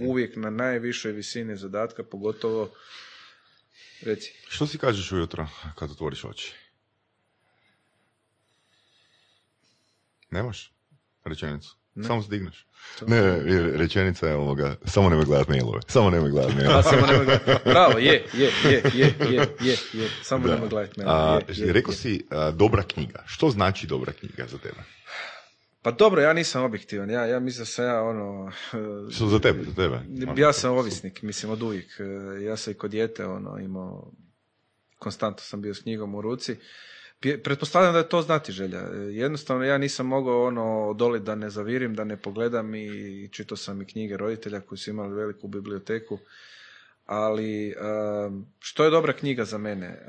uvijek 0.00 0.36
na 0.36 0.50
najvišoj 0.52 1.12
visini 1.12 1.56
zadatka, 1.56 2.02
pogotovo 2.04 2.70
reci. 4.02 4.32
Što 4.48 4.66
si 4.66 4.78
kažeš 4.78 5.12
ujutro 5.12 5.48
kad 5.74 5.90
otvoriš 5.90 6.24
oči? 6.24 6.52
Nemaš 10.30 10.72
rečenicu? 11.24 11.76
Samo 12.02 12.22
se 12.22 12.28
digneš. 12.30 12.66
Ne, 13.06 13.20
ne, 13.22 13.40
rečenica 13.72 14.28
je 14.28 14.34
ovoga, 14.34 14.76
samo 14.84 15.08
nemoj 15.08 15.24
gledat 15.24 15.48
mailove. 15.48 15.80
Samo 15.88 16.10
nemoj 16.10 16.30
gledat 16.30 16.54
mailove. 16.56 16.82
samo 16.82 17.06
nemoj. 17.06 17.38
Bravo, 17.64 17.98
je, 17.98 18.24
je, 18.34 18.50
je, 18.64 18.82
je, 18.94 19.14
je, 19.30 19.48
je, 19.60 19.76
je. 19.92 20.08
Samo 20.22 20.46
Da. 20.46 20.54
nemoj 20.54 20.68
gledati 20.68 21.00
mene. 21.00 21.10
A, 21.12 21.40
Je, 21.48 21.66
je, 21.66 21.72
rekao 21.72 21.92
je. 21.92 21.96
si 21.96 22.26
a, 22.30 22.50
dobra 22.50 22.82
knjiga. 22.84 23.22
Što 23.26 23.50
znači 23.50 23.86
dobra 23.86 24.12
knjiga 24.12 24.46
za 24.46 24.58
tebe? 24.58 24.82
Pa 25.86 25.92
dobro, 25.92 26.20
ja 26.20 26.32
nisam 26.32 26.64
objektivan. 26.64 27.10
Ja, 27.10 27.26
ja 27.26 27.40
mislim 27.40 27.62
da 27.62 27.66
sam 27.66 27.84
ja 27.84 28.02
ono... 28.02 28.52
Što 29.14 29.26
za 29.26 29.38
tebe? 29.38 29.64
Za 29.64 29.74
tebe? 29.74 30.00
Ja 30.36 30.52
sam 30.52 30.72
ovisnik, 30.72 31.22
mislim, 31.22 31.52
od 31.52 31.62
uvijek. 31.62 32.00
E, 32.00 32.44
Ja 32.44 32.56
sam 32.56 32.70
i 32.70 32.76
kod 32.76 32.90
dijete 32.90 33.26
ono, 33.26 33.58
imao, 33.58 34.12
konstantno 34.98 35.40
sam 35.40 35.62
bio 35.62 35.74
s 35.74 35.82
knjigom 35.82 36.14
u 36.14 36.20
ruci. 36.20 36.56
Pretpostavljam 37.44 37.92
da 37.92 37.98
je 37.98 38.08
to 38.08 38.22
znati 38.22 38.52
želja. 38.52 38.78
E, 38.78 38.96
Jednostavno 38.96 39.64
ja 39.64 39.78
nisam 39.78 40.06
mogao 40.06 40.46
ono 40.46 40.88
odoliti 40.88 41.24
da 41.24 41.34
ne 41.34 41.50
zavirim, 41.50 41.94
da 41.94 42.04
ne 42.04 42.16
pogledam 42.16 42.74
i 42.74 43.28
čitao 43.32 43.56
sam 43.56 43.82
i 43.82 43.86
knjige 43.86 44.16
roditelja 44.16 44.60
koji 44.60 44.78
su 44.78 44.90
imali 44.90 45.14
veliku 45.14 45.48
biblioteku. 45.48 46.18
Ali 47.04 47.74
um, 48.26 48.46
što 48.58 48.84
je 48.84 48.90
dobra 48.90 49.12
knjiga 49.12 49.44
za 49.44 49.58
mene? 49.58 50.06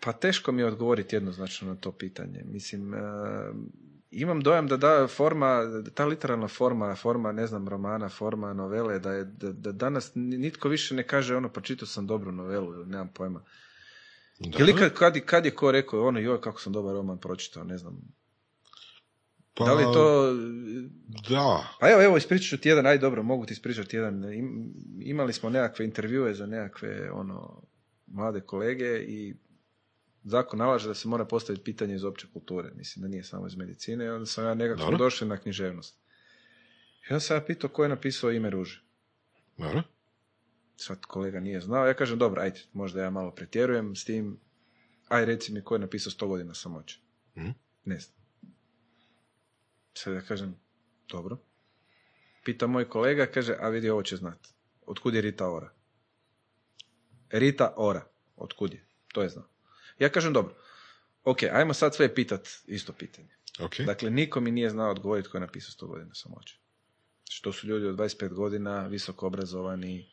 Pa 0.00 0.12
teško 0.12 0.52
mi 0.52 0.62
je 0.62 0.66
odgovoriti 0.66 1.16
jednoznačno 1.16 1.68
na 1.68 1.74
to 1.76 1.92
pitanje. 1.92 2.42
Mislim, 2.44 2.94
um, 2.94 3.72
imam 4.10 4.40
dojam 4.40 4.66
da 4.66 4.76
da 4.76 5.06
forma, 5.06 5.62
ta 5.94 6.04
literalna 6.06 6.48
forma, 6.48 6.94
forma, 6.94 7.32
ne 7.32 7.46
znam, 7.46 7.68
romana, 7.68 8.08
forma 8.08 8.52
novele, 8.52 8.98
da 8.98 9.12
je 9.12 9.24
da, 9.24 9.52
da 9.52 9.72
danas 9.72 10.12
ni- 10.14 10.38
nitko 10.38 10.68
više 10.68 10.94
ne 10.94 11.02
kaže 11.02 11.36
ono, 11.36 11.48
pročitao 11.48 11.86
sam 11.86 12.06
dobru 12.06 12.32
novelu 12.32 12.74
ili 12.74 12.86
nemam 12.86 13.08
pojma. 13.08 13.42
Da. 14.38 14.58
Ili 14.58 14.76
kad, 14.76 14.94
kad, 14.94 15.20
kad 15.20 15.44
je 15.44 15.50
ko 15.50 15.72
rekao 15.72 16.06
ono, 16.06 16.20
joj, 16.20 16.40
kako 16.40 16.60
sam 16.60 16.72
dobar 16.72 16.94
roman 16.94 17.18
pročitao, 17.18 17.64
ne 17.64 17.78
znam. 17.78 17.98
Pa, 19.54 19.64
Da 19.64 19.72
li 19.74 19.84
to... 19.84 20.32
Da. 21.28 21.68
Pa 21.80 21.90
evo, 21.90 22.02
evo, 22.02 22.16
ispričat 22.16 22.48
ću 22.48 22.58
ti 22.58 22.68
jedan, 22.68 22.86
aj 22.86 22.98
dobro, 22.98 23.22
mogu 23.22 23.46
ti 23.46 23.52
ispričati 23.52 23.96
jedan. 23.96 24.32
Im- 24.32 24.72
imali 25.00 25.32
smo 25.32 25.50
nekakve 25.50 25.84
intervjue 25.84 26.34
za 26.34 26.46
nekakve, 26.46 27.10
ono, 27.12 27.62
mlade 28.06 28.40
kolege 28.40 28.98
i 28.98 29.34
zakon 30.28 30.58
nalaže 30.58 30.88
da 30.88 30.94
se 30.94 31.08
mora 31.08 31.24
postaviti 31.24 31.64
pitanje 31.64 31.94
iz 31.94 32.04
opće 32.04 32.26
kulture. 32.32 32.70
Mislim 32.74 33.02
da 33.02 33.08
nije 33.08 33.24
samo 33.24 33.46
iz 33.46 33.56
medicine. 33.56 34.04
I 34.04 34.08
onda 34.08 34.26
sam 34.26 34.44
ja 34.44 34.54
nekako 34.54 34.80
Dobro. 34.80 34.98
došli 34.98 35.28
na 35.28 35.36
književnost. 35.36 35.98
I 37.10 37.12
onda 37.12 37.20
sam 37.20 37.36
ja 37.36 37.44
pitao 37.44 37.70
ko 37.70 37.82
je 37.82 37.88
napisao 37.88 38.30
ime 38.32 38.50
ruže. 38.50 38.82
Dobro. 39.58 39.82
Sad 40.76 41.00
kolega 41.00 41.40
nije 41.40 41.60
znao. 41.60 41.86
Ja 41.86 41.94
kažem, 41.94 42.18
dobro, 42.18 42.42
ajde, 42.42 42.60
možda 42.72 43.02
ja 43.02 43.10
malo 43.10 43.30
pretjerujem 43.30 43.96
s 43.96 44.04
tim. 44.04 44.40
Aj, 45.08 45.24
reci 45.24 45.52
mi 45.52 45.64
ko 45.64 45.74
je 45.74 45.78
napisao 45.78 46.10
100 46.10 46.26
godina 46.26 46.54
samoće. 46.54 47.00
Mhm. 47.36 47.50
Ne 47.84 47.98
znam. 47.98 48.18
Sad 49.94 50.14
ja 50.14 50.20
kažem, 50.20 50.56
dobro. 51.08 51.38
Pita 52.44 52.66
moj 52.66 52.88
kolega, 52.88 53.26
kaže, 53.26 53.56
a 53.60 53.68
vidi, 53.68 53.90
ovo 53.90 54.02
će 54.02 54.16
znat. 54.16 54.48
Otkud 54.86 55.14
je 55.14 55.20
Rita 55.20 55.50
Ora? 55.50 55.70
Rita 57.30 57.74
Ora. 57.76 58.04
Otkud 58.36 58.72
je? 58.72 58.84
To 59.12 59.22
je 59.22 59.28
znao. 59.28 59.57
Ja 59.98 60.08
kažem, 60.08 60.32
dobro. 60.32 60.54
Ok, 61.24 61.42
ajmo 61.42 61.74
sad 61.74 61.94
sve 61.94 62.14
pitat 62.14 62.48
isto 62.66 62.92
pitanje. 62.92 63.28
Ok. 63.60 63.80
Dakle, 63.80 64.10
niko 64.10 64.40
mi 64.40 64.50
nije 64.50 64.70
znao 64.70 64.90
odgovoriti 64.90 65.28
ko 65.28 65.36
je 65.36 65.40
napisao 65.40 65.70
100 65.78 65.88
godina 65.88 66.14
samoće. 66.14 66.58
Što 67.30 67.52
su 67.52 67.66
ljudi 67.66 67.86
od 67.86 67.96
25 67.96 68.28
godina, 68.28 68.86
visoko 68.86 69.26
obrazovani, 69.26 70.10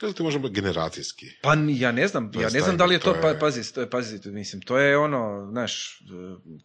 Da 0.00 0.06
li 0.06 0.14
to 0.14 0.24
možemo 0.24 0.48
generacijski? 0.48 1.26
pa 1.42 1.48
ja 1.70 1.92
ne 1.92 2.08
znam, 2.08 2.30
ja 2.34 2.40
je 2.40 2.50
ne 2.50 2.60
znam 2.60 2.76
da 2.76 2.84
li 2.84 2.94
je 2.94 2.98
to, 2.98 3.12
to 3.12 3.16
je- 3.16 3.22
pa, 3.22 3.38
pazi, 3.40 3.74
to 3.74 3.80
je- 3.80 3.90
pazi, 3.90 4.20
mislim, 4.24 4.62
to 4.62 4.78
je 4.78 4.98
ono, 4.98 5.48
znaš, 5.50 6.00
e, 6.00 6.04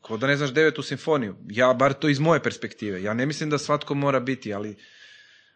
ko 0.01 0.17
da 0.17 0.27
ne 0.27 0.37
znaš 0.37 0.49
devetu 0.49 0.81
simfoniju. 0.81 1.35
Ja, 1.47 1.73
bar 1.73 1.93
to 1.93 2.09
iz 2.09 2.19
moje 2.19 2.43
perspektive, 2.43 3.03
ja 3.03 3.13
ne 3.13 3.25
mislim 3.25 3.49
da 3.49 3.57
svatko 3.57 3.93
mora 3.93 4.19
biti, 4.19 4.53
ali, 4.53 4.75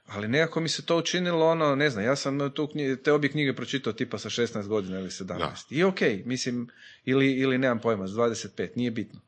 ali 0.07 0.27
nekako 0.27 0.59
mi 0.59 0.69
se 0.69 0.85
to 0.85 0.97
učinilo, 0.97 1.47
ono, 1.47 1.75
ne 1.75 1.89
znam, 1.89 2.05
ja 2.05 2.15
sam 2.15 2.51
tu 2.51 2.67
knji- 2.67 3.03
te 3.03 3.11
obje 3.11 3.29
knjige 3.31 3.55
pročitao 3.55 3.93
tipa 3.93 4.17
sa 4.17 4.29
16 4.29 4.67
godina 4.67 4.99
ili 4.99 5.09
17. 5.09 5.37
I 5.69 5.83
okej, 5.83 6.23
mislim, 6.25 6.69
ili, 7.05 7.31
ili 7.31 7.57
nemam 7.57 7.79
pojma, 7.79 8.07
s 8.07 8.11
25, 8.11 8.69
nije 8.75 8.91
bitno. 8.91 9.19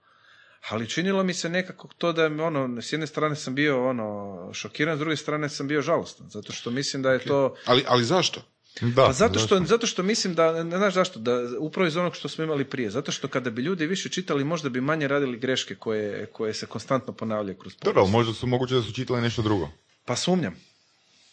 ali 0.70 0.90
činilo 0.90 1.24
mi 1.24 1.34
se 1.34 1.50
nekako 1.50 1.88
to 1.98 2.14
da 2.14 2.26
ono, 2.26 2.82
s 2.82 2.94
jedne 2.94 3.08
strane 3.08 3.36
sam 3.36 3.56
bio 3.56 3.90
ono 3.90 4.50
šokiran, 4.54 4.96
s 4.96 5.00
druge 5.00 5.16
strane 5.16 5.50
sam 5.50 5.68
bio 5.68 5.82
žalostan, 5.82 6.30
zato 6.30 6.54
što 6.54 6.72
mislim 6.72 7.02
da 7.02 7.12
je 7.12 7.20
to... 7.20 7.56
Ali, 7.66 7.84
ali 7.88 8.04
zašto? 8.04 8.42
Da, 8.82 9.06
Pa 9.06 9.14
zato 9.14 9.40
što, 9.40 9.60
zato 9.60 9.88
što 9.88 10.04
mislim 10.04 10.36
da, 10.36 10.64
ne 10.64 10.78
znaš 10.78 10.94
zašto, 10.94 11.20
da 11.20 11.32
upravo 11.60 11.88
iz 11.88 11.98
onog 11.98 12.16
što 12.16 12.30
smo 12.30 12.44
imali 12.44 12.66
prije, 12.66 12.90
zato 12.90 13.12
što 13.12 13.28
kada 13.28 13.50
bi 13.50 13.62
ljudi 13.62 13.88
više 13.88 14.10
čitali, 14.10 14.44
možda 14.44 14.70
bi 14.70 14.82
manje 14.82 15.08
radili 15.08 15.38
greške 15.38 15.76
koje, 15.76 16.26
koje 16.26 16.54
se 16.54 16.66
konstantno 16.66 17.14
ponavljaju 17.14 17.58
kroz 17.58 17.76
Dobro, 17.82 18.02
ali 18.02 18.12
možda 18.12 18.34
su 18.34 18.48
moguće 18.48 18.76
da 18.76 18.82
su 18.82 18.94
čitali 18.94 19.22
nešto 19.22 19.42
drugo. 19.42 19.70
Pa 20.06 20.16
sumnjam. 20.16 20.56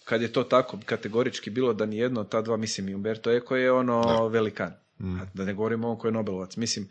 Kad 0.04 0.22
je 0.22 0.32
to 0.32 0.44
tako 0.44 0.78
kategorički 0.86 1.50
bilo 1.50 1.72
da 1.72 1.86
nijedno 1.86 2.20
od 2.20 2.28
ta 2.28 2.42
dva, 2.42 2.56
mislim 2.56 2.88
i 2.88 2.94
Umberto 2.94 3.30
Eco 3.30 3.56
je 3.56 3.72
ono 3.72 4.28
velikan. 4.28 4.72
A 5.00 5.26
Da 5.34 5.44
ne 5.44 5.54
govorimo 5.54 5.90
on 5.90 5.98
koji 5.98 6.08
je 6.08 6.12
Nobelovac. 6.12 6.56
Mislim, 6.56 6.88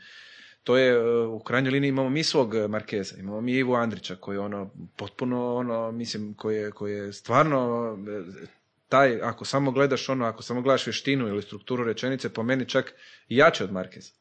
to 0.63 0.77
je, 0.77 0.91
e, 0.91 1.25
u 1.25 1.39
krajnjoj 1.39 1.71
liniji 1.71 1.89
imamo 1.89 2.09
mi 2.09 2.23
svog 2.23 2.55
Markeza, 2.69 3.15
imamo 3.17 3.41
mi 3.41 3.53
Ivu 3.53 3.75
Andrića 3.75 4.15
koji 4.15 4.35
je 4.35 4.39
ono 4.39 4.69
potpuno, 4.95 5.55
ono, 5.55 5.91
mislim, 5.91 6.33
koji 6.33 6.57
je, 6.57 6.71
koji 6.71 6.93
je 6.93 7.13
stvarno 7.13 7.97
e, 8.07 8.47
taj, 8.89 9.21
ako 9.21 9.45
samo 9.45 9.71
gledaš 9.71 10.09
ono, 10.09 10.25
ako 10.25 10.43
samo 10.43 10.61
gledaš 10.61 10.87
vještinu 10.87 11.27
ili 11.27 11.41
strukturu 11.41 11.83
rečenice, 11.83 12.33
po 12.33 12.43
meni 12.43 12.65
čak 12.65 12.93
i 13.27 13.37
jače 13.37 13.63
od 13.63 13.71
Markeza, 13.71 14.11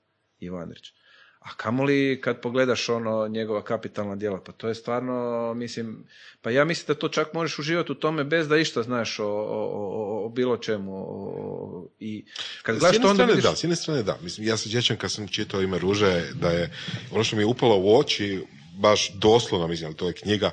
Ivo 0.40 0.58
Andrić. 0.58 0.92
A 1.40 1.54
kamoli 1.56 2.20
kad 2.20 2.40
pogledaš 2.40 2.88
ono 2.88 3.28
njegova 3.28 3.62
kapitalna 3.62 4.16
djela, 4.16 4.40
pa 4.40 4.52
to 4.52 4.68
je 4.68 4.74
stvarno, 4.74 5.14
mislim, 5.54 6.04
pa 6.42 6.50
ja 6.50 6.64
mislim 6.64 6.86
da 6.86 6.94
to 6.94 7.08
čak 7.08 7.32
možeš 7.32 7.58
uživati 7.58 7.92
u 7.92 7.96
tome 7.96 8.24
bez 8.24 8.48
da 8.48 8.56
išta 8.56 8.82
znaš 8.82 9.18
o, 9.18 9.24
o, 9.24 9.28
o- 9.28 10.26
o 10.26 10.28
bilo 10.28 10.56
čemu. 10.56 10.92
o- 10.94 11.88
I 12.00 12.24
kad 12.62 12.76
S 12.76 12.82
jedne 12.82 12.98
strane 13.08 13.26
vidiš... 13.26 13.44
da, 13.44 13.56
s 13.56 13.64
jedne 13.64 13.76
strane 13.76 14.02
da. 14.02 14.18
Mislim, 14.22 14.46
ja 14.46 14.56
se 14.56 14.70
sjećam 14.70 14.96
kad 14.96 15.12
sam 15.12 15.28
čitao 15.28 15.62
ime 15.62 15.78
Ruže, 15.78 16.26
da 16.34 16.50
je 16.50 16.70
ono 17.10 17.24
što 17.24 17.36
mi 17.36 17.42
je 17.42 17.46
upalo 17.46 17.76
u 17.76 17.98
oči, 17.98 18.44
baš 18.78 19.12
doslovno, 19.12 19.66
mislim, 19.68 19.86
ali 19.86 19.96
to 19.96 20.06
je 20.06 20.12
knjiga, 20.12 20.50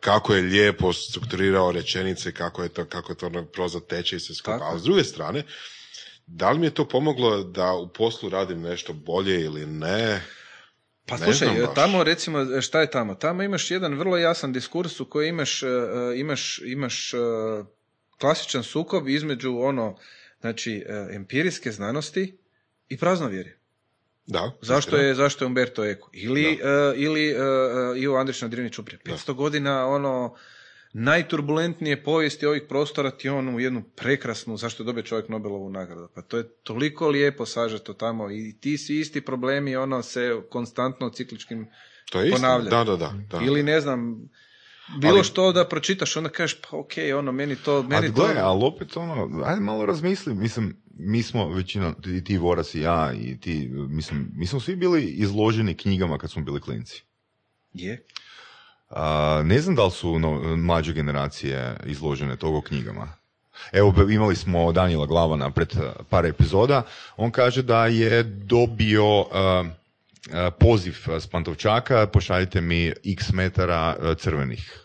kako 0.00 0.34
je 0.34 0.42
lijepo 0.42 0.92
strukturirao 0.92 1.72
rečenice, 1.72 2.32
kako 2.32 2.62
je 2.62 2.68
to, 2.68 2.84
kako 2.84 3.12
je 3.12 3.16
to 3.16 3.26
ono 3.26 3.44
proza 3.44 3.80
teče 3.80 4.16
i 4.16 4.20
sve 4.20 4.34
skupa. 4.34 4.70
A 4.72 4.78
s 4.78 4.82
druge 4.82 5.04
strane, 5.04 5.42
da 6.28 6.50
li 6.50 6.58
mi 6.58 6.66
je 6.66 6.74
to 6.74 6.88
pomoglo 6.88 7.42
da 7.42 7.72
u 7.72 7.88
poslu 7.88 8.28
radim 8.28 8.60
nešto 8.60 8.92
bolje 8.92 9.40
ili 9.40 9.66
ne? 9.66 10.22
Pa 11.06 11.16
Ne 11.16 11.24
slušaj, 11.24 11.48
znam 11.48 11.66
baš. 11.66 11.74
tamo 11.74 12.04
recimo, 12.04 12.60
šta 12.60 12.80
je 12.80 12.90
tamo? 12.90 13.14
Tamo 13.14 13.42
imaš 13.42 13.70
jedan 13.70 13.94
vrlo 13.94 14.16
jasan 14.16 14.52
diskurs 14.52 15.00
u 15.00 15.04
kojem 15.04 15.34
imaš, 15.34 15.62
e, 15.62 15.66
e, 15.66 16.18
imaš, 16.18 16.60
imaš 16.64 17.14
e, 17.14 17.18
klasičan 18.20 18.62
sukob 18.62 19.08
između 19.08 19.58
ono, 19.58 19.96
znači, 20.40 20.84
e, 20.88 21.08
empirijske 21.14 21.72
znanosti 21.72 22.38
i 22.88 22.96
praznovjerje. 22.96 23.58
Da. 24.26 24.52
Zašto 24.62 24.96
je, 24.96 25.14
zašto 25.14 25.44
je 25.44 25.46
Umberto 25.46 25.84
Eco? 25.84 26.06
Ili, 26.12 26.44
e, 26.44 26.58
ili 26.96 27.30
e, 27.30 27.34
e, 27.34 27.98
Ivo 27.98 28.16
Andrić 28.16 28.42
na 28.42 28.48
Drini 28.48 28.70
Čuprije. 28.70 29.00
500 29.04 29.34
godina, 29.34 29.86
ono, 29.86 30.34
najturbulentnije 30.98 32.02
povijesti 32.02 32.46
ovih 32.46 32.62
prostora 32.68 33.10
ti 33.10 33.28
on 33.28 33.54
u 33.54 33.60
jednu 33.60 33.82
prekrasnu, 33.96 34.56
zašto 34.56 34.82
je 34.82 34.84
dobio 34.84 35.02
čovjek 35.02 35.28
Nobelovu 35.28 35.70
nagradu? 35.70 36.08
Pa 36.14 36.22
to 36.22 36.36
je 36.36 36.48
toliko 36.62 37.08
lijepo 37.08 37.46
sažeto 37.46 37.92
tamo 37.94 38.30
i 38.30 38.56
ti 38.60 38.78
svi 38.78 39.00
isti 39.00 39.20
problemi, 39.20 39.76
ono, 39.76 40.02
se 40.02 40.42
konstantno 40.50 41.10
cikličkim 41.10 41.66
To 42.10 42.20
je 42.20 42.28
istina. 42.28 42.48
ponavlja. 42.48 42.70
Da, 42.70 42.84
da, 42.84 42.96
da. 42.96 43.14
da. 43.30 43.44
ili 43.44 43.62
ne 43.62 43.80
znam, 43.80 44.28
bilo 45.00 45.14
Ali- 45.14 45.24
što 45.24 45.52
da 45.52 45.68
pročitaš, 45.68 46.16
onda 46.16 46.30
kažeš, 46.30 46.60
pa 46.60 46.76
okej, 46.76 47.12
ono, 47.12 47.32
meni 47.32 47.56
to, 47.56 47.82
meni 47.82 47.96
Ali 47.96 48.14
to... 48.14 48.28
ali 48.36 48.64
opet 48.64 48.96
ono, 48.96 49.44
ajde 49.44 49.60
malo 49.60 49.86
razmisli, 49.86 50.34
mislim, 50.34 50.76
mi 50.94 51.22
smo 51.22 51.48
većina, 51.48 51.94
i 52.06 52.24
ti 52.24 52.38
Voras 52.38 52.74
i 52.74 52.80
ja, 52.80 53.12
i 53.12 53.40
ti, 53.40 53.68
mislim, 53.72 54.30
mi 54.34 54.46
smo 54.46 54.60
svi 54.60 54.76
bili 54.76 55.04
izloženi 55.04 55.76
knjigama 55.76 56.18
kad 56.18 56.30
smo 56.30 56.42
bili 56.42 56.60
klinci. 56.60 57.02
Je. 57.72 58.06
A, 58.90 59.42
ne 59.44 59.60
znam 59.60 59.74
da 59.74 59.84
li 59.84 59.90
su 59.90 60.18
no, 60.18 60.56
mlađe 60.56 60.92
generacije 60.92 61.76
izložene 61.84 62.36
togo 62.36 62.60
knjigama. 62.60 63.08
Evo, 63.72 64.10
imali 64.10 64.36
smo 64.36 64.72
Danijela 64.72 65.06
Glavana 65.06 65.50
pred 65.50 65.74
par 66.08 66.26
epizoda. 66.26 66.82
On 67.16 67.30
kaže 67.30 67.62
da 67.62 67.86
je 67.86 68.22
dobio 68.22 69.20
uh, 69.20 69.26
poziv 70.60 70.96
s 71.20 71.26
Pantovčaka, 71.26 72.06
pošaljite 72.06 72.60
mi 72.60 72.92
x 73.04 73.32
metara 73.32 74.14
crvenih. 74.18 74.82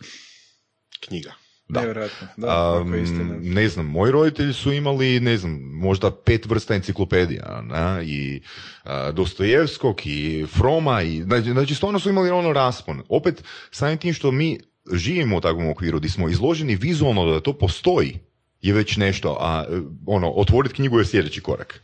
Knjiga. 0.99 1.42
Da. 1.73 1.79
Nevjerojatno. 1.79 2.27
Da, 2.37 2.81
Um, 2.81 3.03
istina. 3.03 3.35
ne 3.41 3.67
znam, 3.67 3.85
moji 3.85 4.11
roditelji 4.11 4.53
su 4.53 4.71
imali, 4.71 5.19
ne 5.19 5.37
znam, 5.37 5.51
možda 5.73 6.11
pet 6.11 6.45
vrsta 6.45 6.75
enciklopedija, 6.75 7.61
ne? 7.61 8.05
i 8.05 8.41
a, 8.83 9.11
Dostojevskog, 9.11 10.01
i 10.05 10.45
Froma, 10.57 11.01
i, 11.01 11.23
znači, 11.23 11.51
znači 11.51 11.75
stvarno 11.75 11.99
su 11.99 12.09
imali 12.09 12.29
ono 12.29 12.53
raspon. 12.53 13.03
Opet, 13.09 13.43
samim 13.71 13.97
tim 13.97 14.13
što 14.13 14.31
mi 14.31 14.59
živimo 14.93 15.37
u 15.37 15.41
takvom 15.41 15.69
okviru, 15.69 15.97
gdje 15.99 16.09
smo 16.09 16.29
izloženi 16.29 16.75
vizualno 16.75 17.25
da 17.25 17.39
to 17.39 17.53
postoji, 17.53 18.19
je 18.61 18.73
već 18.73 18.97
nešto, 18.97 19.37
a 19.39 19.65
e, 19.69 19.81
ono, 20.05 20.31
otvoriti 20.31 20.75
knjigu 20.75 20.99
je 20.99 21.05
sljedeći 21.05 21.41
korak. 21.41 21.83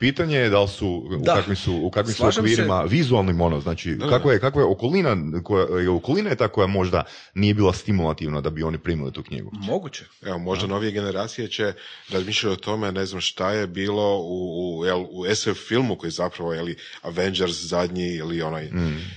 Pitanje 0.00 0.36
je 0.36 0.50
da 0.50 0.62
li 0.62 0.68
su, 0.68 0.88
u 1.10 1.16
Da. 1.16 1.34
kakvim 1.34 1.56
su, 1.56 1.74
u 1.76 1.90
kakvim 1.90 2.14
su 2.14 2.16
Slažem 2.16 2.44
se. 2.46 2.52
okvirima 2.52 2.82
vizualnim 2.82 3.40
ono, 3.40 3.60
znači, 3.60 3.98
kako 4.08 4.30
je, 4.30 4.40
kakva 4.40 4.62
je 4.62 4.66
okolina, 4.66 5.16
koja, 5.44 5.80
je 5.80 5.90
okolina 5.90 6.30
je 6.30 6.36
ta 6.36 6.48
koja 6.48 6.66
možda 6.66 7.04
nije 7.34 7.54
bila 7.54 7.72
stimulativna 7.72 8.40
da 8.40 8.50
bi 8.50 8.62
oni 8.62 8.78
primili 8.78 9.12
tu 9.12 9.22
knjigu. 9.22 9.50
Moguće. 9.54 10.04
Evo, 10.22 10.38
možda 10.38 10.66
novije 10.66 10.92
generacije 10.92 11.48
će 11.48 11.72
razmišljati 12.08 12.52
o 12.52 12.56
tome, 12.56 12.92
ne 12.92 13.06
znam 13.06 13.20
šta 13.20 13.52
je 13.52 13.66
bilo 13.66 14.18
u, 14.18 14.78
u, 14.78 14.84
jel, 14.86 15.00
u 15.10 15.34
SF 15.34 15.68
filmu 15.68 15.96
koji 15.96 16.08
je 16.08 16.12
zapravo, 16.12 16.52
je 16.54 16.62
li 16.62 16.76
Avengers 17.02 17.62
zadnji 17.62 18.14
ili 18.14 18.42
onaj, 18.42 18.68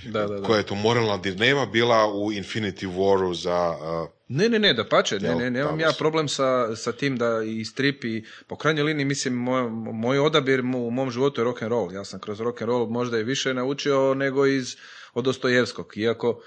Da, 0.05 0.19
da, 0.19 0.27
da. 0.27 0.43
koja 0.43 0.57
je 0.57 0.64
to 0.65 0.76
moralna 0.76 1.18
dilema 1.18 1.65
bila 1.65 2.14
u 2.14 2.31
Infinity 2.31 2.88
Waru 2.88 3.34
za... 3.34 3.77
uh, 4.03 4.10
Ne, 4.35 4.49
ne, 4.49 4.60
ne, 4.60 4.73
da 4.73 4.84
pače, 4.89 5.19
ne, 5.19 5.35
ne, 5.35 5.49
nemam 5.51 5.80
ja 5.80 5.91
problem 5.97 6.27
sa, 6.27 6.76
sa 6.76 6.91
tim 6.91 7.18
da 7.18 7.43
i 7.45 7.65
strip 7.65 8.03
i 8.03 8.23
po 8.47 8.55
krajnjoj 8.55 8.84
liniji 8.84 9.05
mislim 9.05 9.34
moj, 9.34 9.69
moj 9.93 10.19
odabir 10.19 10.64
mu, 10.64 10.88
u 10.88 10.91
mom 10.91 11.11
životu 11.11 11.41
je 11.41 11.45
rock 11.45 11.61
and 11.61 11.72
roll. 11.72 11.93
Ja 11.93 12.05
sam 12.05 12.19
kroz 12.19 12.41
rock 12.41 12.61
and 12.61 12.69
roll 12.69 12.89
možda 12.89 13.19
i 13.19 13.23
više 13.23 13.53
naučio 13.53 14.14
nego 14.14 14.45
iz 14.45 14.76
od 15.14 15.26
Dostojevskog, 15.26 15.97
iako 15.97 16.41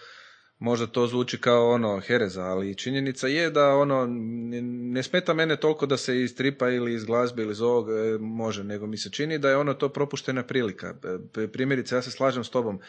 možda 0.58 0.86
to 0.86 1.06
zvuči 1.06 1.38
kao 1.38 1.70
ono 1.70 2.00
hereza, 2.00 2.42
ali 2.42 2.74
činjenica 2.74 3.28
je 3.28 3.50
da 3.50 3.74
ono 3.74 4.06
ne, 4.92 5.02
smeta 5.02 5.34
mene 5.34 5.56
toliko 5.56 5.86
da 5.86 5.96
se 5.96 6.20
iz 6.20 6.30
stripa 6.30 6.70
ili 6.70 6.94
iz 6.94 7.04
glazbe 7.04 7.42
ili 7.42 7.52
iz 7.52 7.60
ovog 7.60 7.90
e, 7.90 8.18
može, 8.18 8.64
nego 8.64 8.86
mi 8.86 8.96
se 8.96 9.10
čini 9.10 9.38
da 9.38 9.50
je 9.50 9.56
ono 9.56 9.74
to 9.74 9.88
propuštena 9.88 10.42
prilika. 10.42 10.94
E, 11.36 11.48
Primjerice, 11.48 11.94
ja 11.94 12.02
se 12.02 12.10
slažem 12.10 12.44
s 12.44 12.50
tobom. 12.50 12.80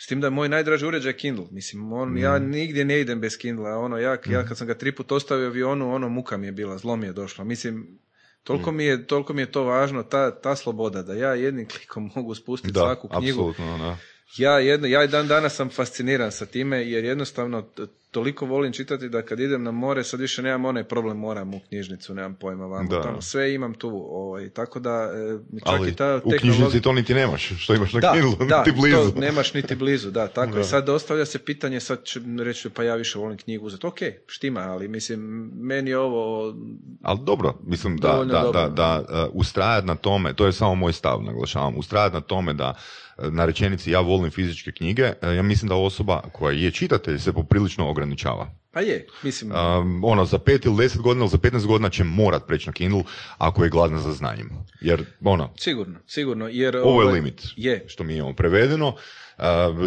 S 0.00 0.06
tim 0.06 0.20
da 0.20 0.26
je 0.26 0.30
moj 0.30 0.48
najdraži 0.48 0.86
uređaj 0.86 1.12
Kindle. 1.12 1.46
Mislim, 1.50 1.92
on, 1.92 2.18
ja 2.18 2.38
nigdje 2.38 2.84
ne 2.84 3.00
idem 3.00 3.20
bez 3.20 3.38
Kindle. 3.38 3.74
Ono, 3.74 3.98
ja, 3.98 4.16
ja 4.30 4.44
kad 4.44 4.58
sam 4.58 4.66
ga 4.66 4.74
tri 4.74 4.92
put 4.94 5.12
ostavio 5.12 5.46
u 5.46 5.50
avionu, 5.50 5.94
ono, 5.94 6.08
muka 6.08 6.36
mi 6.36 6.46
je 6.46 6.52
bila, 6.52 6.78
zlo 6.78 6.96
mi 6.96 7.06
je 7.06 7.12
došlo. 7.12 7.44
Mislim, 7.44 7.98
toliko, 8.44 8.72
mi, 8.72 8.84
je, 8.84 9.06
toliko 9.06 9.32
mi 9.32 9.42
je 9.42 9.52
to 9.52 9.64
važno, 9.64 10.02
ta, 10.02 10.40
ta 10.40 10.56
sloboda, 10.56 11.02
da 11.02 11.14
ja 11.14 11.34
jednim 11.34 11.68
klikom 11.72 12.10
mogu 12.14 12.34
spustiti 12.34 12.72
Da, 12.72 12.80
svaku 12.80 13.08
knjigu. 13.08 13.50
apsolutno, 13.50 13.78
da. 13.78 13.96
Ja, 14.36 14.58
jedno, 14.58 14.86
ja 14.86 15.06
dan 15.06 15.28
danas 15.28 15.54
sam 15.54 15.70
fasciniran 15.70 16.32
sa 16.32 16.46
time, 16.46 16.90
jer 16.90 17.04
jednostavno 17.04 17.64
toliko 18.10 18.46
volim 18.46 18.72
čitati 18.72 19.08
da 19.08 19.22
kad 19.22 19.40
idem 19.40 19.62
na 19.62 19.70
more, 19.70 20.04
sad 20.04 20.20
više 20.20 20.42
nemam 20.42 20.64
onaj 20.64 20.84
problem, 20.84 21.16
moram 21.16 21.54
u 21.54 21.60
knjižnicu, 21.68 22.14
nemam 22.14 22.34
pojma 22.34 22.66
vamo, 22.66 22.88
Da. 22.88 23.02
tamo 23.02 23.20
sve 23.20 23.54
imam 23.54 23.74
tu, 23.74 23.88
ovaj, 24.10 24.50
tako 24.50 24.80
da 24.80 25.10
e, 25.54 25.58
čak 25.58 25.68
Ali 25.74 25.88
i 25.88 25.94
ta 25.94 26.20
u 26.24 26.30
knjižnici 26.40 26.80
to 26.80 26.92
niti 26.92 27.14
nemaš, 27.14 27.52
što 27.58 27.74
imaš 27.74 27.92
na 27.92 28.00
da, 28.00 28.12
Kindle, 28.12 28.46
da, 28.46 28.58
niti 28.58 28.80
blizu. 28.80 29.12
to 29.12 29.20
nemaš 29.20 29.54
niti 29.54 29.74
blizu, 29.76 30.10
da, 30.10 30.26
tako 30.26 30.56
Da. 30.56 30.64
Sad 30.64 30.88
ostavlja 30.88 31.24
se 31.26 31.38
pitanje, 31.38 31.80
sad 31.80 32.04
ću 32.04 32.20
reći 32.38 32.70
pa 32.70 32.82
ja 32.82 32.94
više 32.94 33.18
volim 33.18 33.38
knjigu 33.38 33.66
uzeti. 33.66 33.86
Ok, 33.86 33.98
štima, 34.26 34.60
ali 34.60 34.88
mislim, 34.88 35.50
meni 35.54 35.90
je 35.90 35.98
ovo, 35.98 36.54
Ali 37.02 37.18
dobro, 37.22 37.54
mislim 37.66 37.96
da, 37.96 38.08
da, 38.08 38.42
dobro. 38.42 38.60
da, 38.60 38.68
da 38.68 39.00
uh, 39.00 39.30
ustrajat 39.32 39.84
na 39.84 39.94
tome, 39.94 40.34
to 40.34 40.46
je 40.46 40.52
samo 40.52 40.74
moj 40.74 40.92
stav, 40.92 41.22
naglašavam, 41.22 41.76
ustrajat 41.76 42.12
na 42.12 42.20
tome 42.20 42.52
da 42.52 42.68
uh, 42.70 43.07
na 43.30 43.44
rečenici 43.44 43.90
ja 43.90 44.00
volim 44.00 44.30
fizičke 44.30 44.72
knjige, 44.72 45.12
uh, 45.22 45.34
ja 45.36 45.42
mislim 45.42 45.68
da 45.68 45.74
osoba 45.74 46.22
koja 46.32 46.52
je 46.52 46.70
čitatelj 46.70 47.18
se 47.18 47.32
poprilično 47.32 47.90
ograničava. 47.90 48.50
pa 48.72 48.80
je, 48.80 49.06
mislim, 49.22 49.52
Um, 49.52 50.04
ono, 50.04 50.24
za 50.24 50.38
pet 50.38 50.64
ili 50.64 50.76
deset 50.76 51.00
godina 51.00 51.24
ili 51.24 51.30
za 51.30 51.38
15 51.38 51.66
godina 51.66 51.90
će 51.90 52.04
morat 52.04 52.46
preći 52.46 52.66
na 52.66 52.72
Kindle 52.72 53.02
ako 53.38 53.64
je 53.64 53.70
gladna 53.70 53.98
za 53.98 54.12
znanjem. 54.12 54.50
Jer, 54.80 55.04
ono, 55.24 55.50
sigurno, 55.56 55.98
sigurno, 56.06 56.48
jer... 56.48 56.76
ovo 56.76 57.02
je 57.02 57.08
ovaj, 57.08 57.14
limit 57.14 57.42
Je, 57.56 57.84
što 57.88 58.04
mi 58.04 58.16
imamo 58.16 58.32
prevedeno. 58.34 58.88
Uh, 58.88 59.44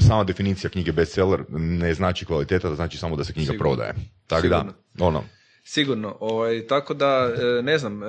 sama 0.08 0.24
definicija 0.24 0.70
knjige 0.70 0.92
bestseller 0.92 1.44
ne 1.50 1.94
znači 1.94 2.26
kvaliteta, 2.26 2.70
da 2.70 2.76
znači 2.76 2.98
samo 2.98 3.16
da 3.16 3.24
se 3.24 3.34
knjiga 3.34 3.52
Sigurno. 3.52 3.70
prodaje. 3.70 3.94
Tako 4.28 4.48
da, 4.48 4.60
Sigurno. 4.60 5.08
ono, 5.08 5.24
Sigurno, 5.64 6.18
ovaj, 6.20 6.68
tako 6.68 6.94
da, 6.94 7.32
e, 7.60 7.62
ne 7.64 7.78
znam, 7.78 8.02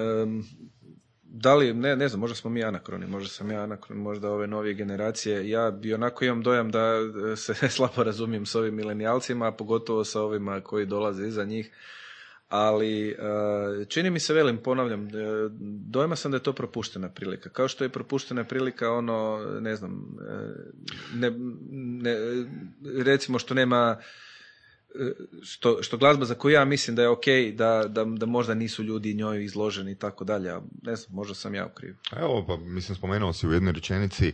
da 1.35 1.55
li, 1.55 1.75
ne, 1.75 1.97
ne 1.97 2.09
znam, 2.09 2.21
možda 2.21 2.35
smo 2.35 2.51
mi 2.51 2.65
anakroni, 2.65 3.07
možda 3.07 3.29
sam 3.29 3.51
ja 3.51 3.63
anakron, 3.63 3.99
možda 3.99 4.31
ove 4.31 4.47
novije 4.47 4.75
generacije, 4.75 5.49
ja 5.49 5.71
bi 5.71 5.95
onako 5.95 6.25
imam 6.25 6.43
dojam 6.43 6.71
da 6.71 6.95
e, 7.33 7.37
se 7.37 7.55
slabo 7.77 8.03
razumijem 8.03 8.47
s 8.47 8.55
ovim 8.55 8.75
milenijalcima, 8.75 9.49
a 9.49 9.53
pogotovo 9.53 10.05
sa 10.05 10.21
ovima 10.21 10.61
koji 10.61 10.87
dolaze 10.87 11.27
iza 11.27 11.45
njih, 11.45 11.71
ali 12.49 13.11
e, 13.11 13.15
čini 13.89 14.11
mi 14.11 14.21
se, 14.21 14.35
velim, 14.35 14.59
ponavljam, 14.59 15.07
e, 15.07 15.11
dojma 15.91 16.17
sam 16.17 16.31
da 16.31 16.37
je 16.37 16.43
to 16.43 16.53
propuštena 16.53 17.09
prilika. 17.09 17.51
Kao 17.51 17.69
što 17.69 17.85
je 17.85 17.91
propuštena 17.91 18.45
prilika 18.45 18.91
ono, 18.91 19.39
ne 19.61 19.77
znam, 19.77 20.17
ne, 21.15 21.33
ne, 22.03 22.17
recimo 23.05 23.39
što 23.39 23.55
nema 23.55 23.97
što, 25.43 25.83
što 25.83 25.97
glazba 25.97 26.25
za 26.25 26.35
koju 26.35 26.53
ja 26.53 26.65
mislim 26.65 26.97
da 26.97 27.03
je 27.03 27.09
ok, 27.09 27.25
da, 27.55 27.85
da, 27.89 28.05
da 28.05 28.27
možda 28.27 28.55
nisu 28.55 28.83
ljudi 28.83 29.15
njoj 29.15 29.45
izloženi 29.45 29.93
i 29.93 29.95
tako 29.95 30.25
dalje, 30.25 30.53
ne 30.83 30.97
znam, 30.97 31.15
možda 31.15 31.35
sam 31.35 31.55
ja 31.55 31.67
u 31.67 31.75
krivu. 31.75 31.97
Evo, 32.17 32.45
pa 32.47 32.57
mislim, 32.57 32.97
spomenuo 32.97 33.33
si 33.33 33.47
u 33.47 33.53
jednoj 33.53 33.73
rečenici 33.73 34.33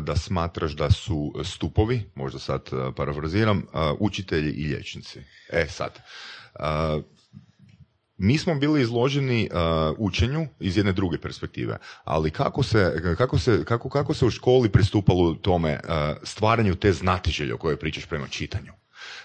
da 0.00 0.16
smatraš 0.16 0.72
da 0.72 0.90
su 0.90 1.32
stupovi, 1.44 2.02
možda 2.14 2.38
sad 2.38 2.70
parafraziram, 2.96 3.66
učitelji 3.98 4.52
i 4.52 4.66
liječnici. 4.66 5.20
E 5.48 5.66
sad, 5.68 5.98
mi 8.16 8.38
smo 8.38 8.54
bili 8.54 8.82
izloženi 8.82 9.48
učenju 9.98 10.46
iz 10.60 10.76
jedne 10.76 10.92
druge 10.92 11.18
perspektive, 11.18 11.78
ali 12.04 12.30
kako 12.30 12.62
se, 12.62 13.14
kako 13.18 13.38
se, 13.38 13.64
kako, 13.64 13.88
kako 13.88 14.14
se 14.14 14.26
u 14.26 14.30
školi 14.30 14.68
pristupalo 14.68 15.34
tome 15.34 15.80
stvaranju 16.22 16.74
te 16.74 16.92
znatiželje 16.92 17.54
o 17.54 17.58
kojoj 17.58 17.76
pričaš 17.76 18.06
prema 18.06 18.28
čitanju? 18.28 18.72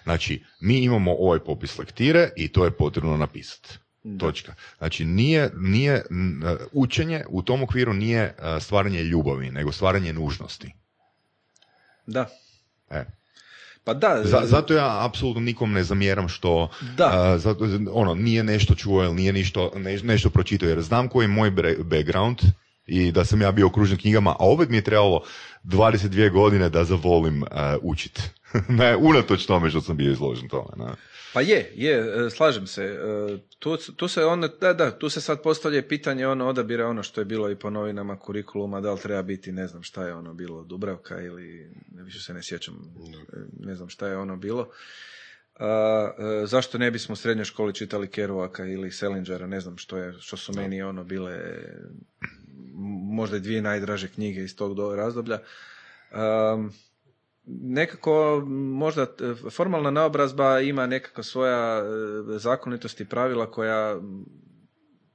Znači, 0.03 0.43
mi 0.59 0.79
imamo 0.79 1.15
ovaj 1.19 1.39
popis 1.39 1.79
lektire 1.79 2.29
i 2.35 2.47
to 2.47 2.65
je 2.65 2.71
potrebno 2.71 3.17
napisati. 3.17 3.77
Točka. 4.19 4.53
Znači, 4.77 5.05
nije, 5.05 5.51
nije, 5.55 5.95
uh, 5.95 6.59
učenje 6.71 7.23
u 7.29 7.41
tom 7.41 7.63
okviru 7.63 7.93
nije 7.93 8.35
uh, 8.37 8.63
stvaranje 8.63 9.03
ljubavi, 9.03 9.51
nego 9.51 9.71
stvaranje 9.71 10.13
nužnosti. 10.13 10.73
Da. 12.05 12.29
E. 12.89 13.05
Pa 13.83 13.93
da. 13.93 14.23
zato 14.43 14.73
ja 14.73 15.05
apsolutno 15.05 15.41
nikom 15.41 15.71
ne 15.71 15.83
zamjeram 15.83 16.27
što 16.27 16.69
da. 16.97 17.37
zato, 17.37 17.65
ono, 17.91 18.15
nije 18.15 18.43
nešto 18.43 18.75
čuo 18.75 19.03
ili 19.03 19.15
nije 19.15 19.33
ništo, 19.33 19.71
nešto 20.03 20.29
pročitao, 20.29 20.69
jer 20.69 20.81
znam 20.81 21.07
koji 21.07 21.23
je 21.23 21.27
moj 21.27 21.51
background 21.83 22.37
i 22.87 23.11
da 23.11 23.25
sam 23.25 23.41
ja 23.41 23.51
bio 23.51 23.67
okružen 23.67 23.97
knjigama, 23.97 24.31
a 24.31 24.49
opet 24.49 24.69
mi 24.69 24.77
je 24.77 24.83
trebalo 24.83 25.23
22 25.63 26.31
godine 26.31 26.69
da 26.69 26.83
zavolim 26.83 27.41
uh, 27.41 27.47
učit. 27.81 28.21
ne, 28.79 28.95
unatoč 28.95 29.45
tome 29.45 29.69
što 29.69 29.81
sam 29.81 29.97
bio 29.97 30.11
izložen 30.11 30.49
tome. 30.49 30.69
Ne. 30.77 30.93
Pa 31.33 31.41
je, 31.41 31.71
je, 31.75 32.25
e, 32.25 32.29
slažem 32.29 32.67
se. 32.67 32.83
E, 32.83 33.37
tu, 33.59 33.77
tu 33.77 34.07
se 34.07 34.25
onda, 34.25 34.47
da, 34.61 34.73
da, 34.73 34.99
tu 34.99 35.09
se 35.09 35.21
sad 35.21 35.43
postavlja 35.43 35.81
pitanje 35.81 36.27
ono 36.27 36.47
odabira 36.47 36.87
ono 36.87 37.03
što 37.03 37.21
je 37.21 37.25
bilo 37.25 37.49
i 37.49 37.55
po 37.55 37.69
novinama 37.69 38.19
kurikuluma, 38.19 38.81
da 38.81 38.93
li 38.93 38.99
treba 38.99 39.21
biti, 39.21 39.51
ne 39.51 39.67
znam 39.67 39.83
šta 39.83 40.07
je 40.07 40.13
ono 40.13 40.33
bilo, 40.33 40.63
Dubravka 40.63 41.21
ili, 41.21 41.71
više 41.91 42.19
se 42.19 42.33
ne 42.33 42.43
sjećam, 42.43 42.75
ne 43.59 43.75
znam 43.75 43.89
šta 43.89 44.07
je 44.07 44.17
ono 44.17 44.37
bilo. 44.37 44.69
A, 45.59 46.11
zašto 46.45 46.77
ne 46.77 46.91
bismo 46.91 47.13
u 47.13 47.15
srednjoj 47.15 47.45
školi 47.45 47.73
čitali 47.73 48.07
Kerouaka 48.07 48.65
ili 48.65 48.91
Selingera, 48.91 49.47
ne 49.47 49.59
znam 49.59 49.77
što, 49.77 49.97
je, 49.97 50.13
što 50.19 50.37
su 50.37 50.53
meni 50.53 50.81
ono 50.81 51.03
bile 51.03 51.39
možda 53.11 53.39
dvije 53.39 53.61
najdraže 53.61 54.07
knjige 54.07 54.43
iz 54.43 54.55
tog 54.55 54.95
razdoblja. 54.95 55.39
Um, 56.11 56.71
nekako 57.47 58.43
možda 58.57 59.07
formalna 59.51 59.91
naobrazba 59.91 60.59
ima 60.59 60.87
nekakva 60.87 61.23
svoja 61.23 61.79
e, 61.79 61.83
zakonitost 62.39 63.01
i 63.01 63.05
pravila 63.05 63.51
koja 63.51 63.99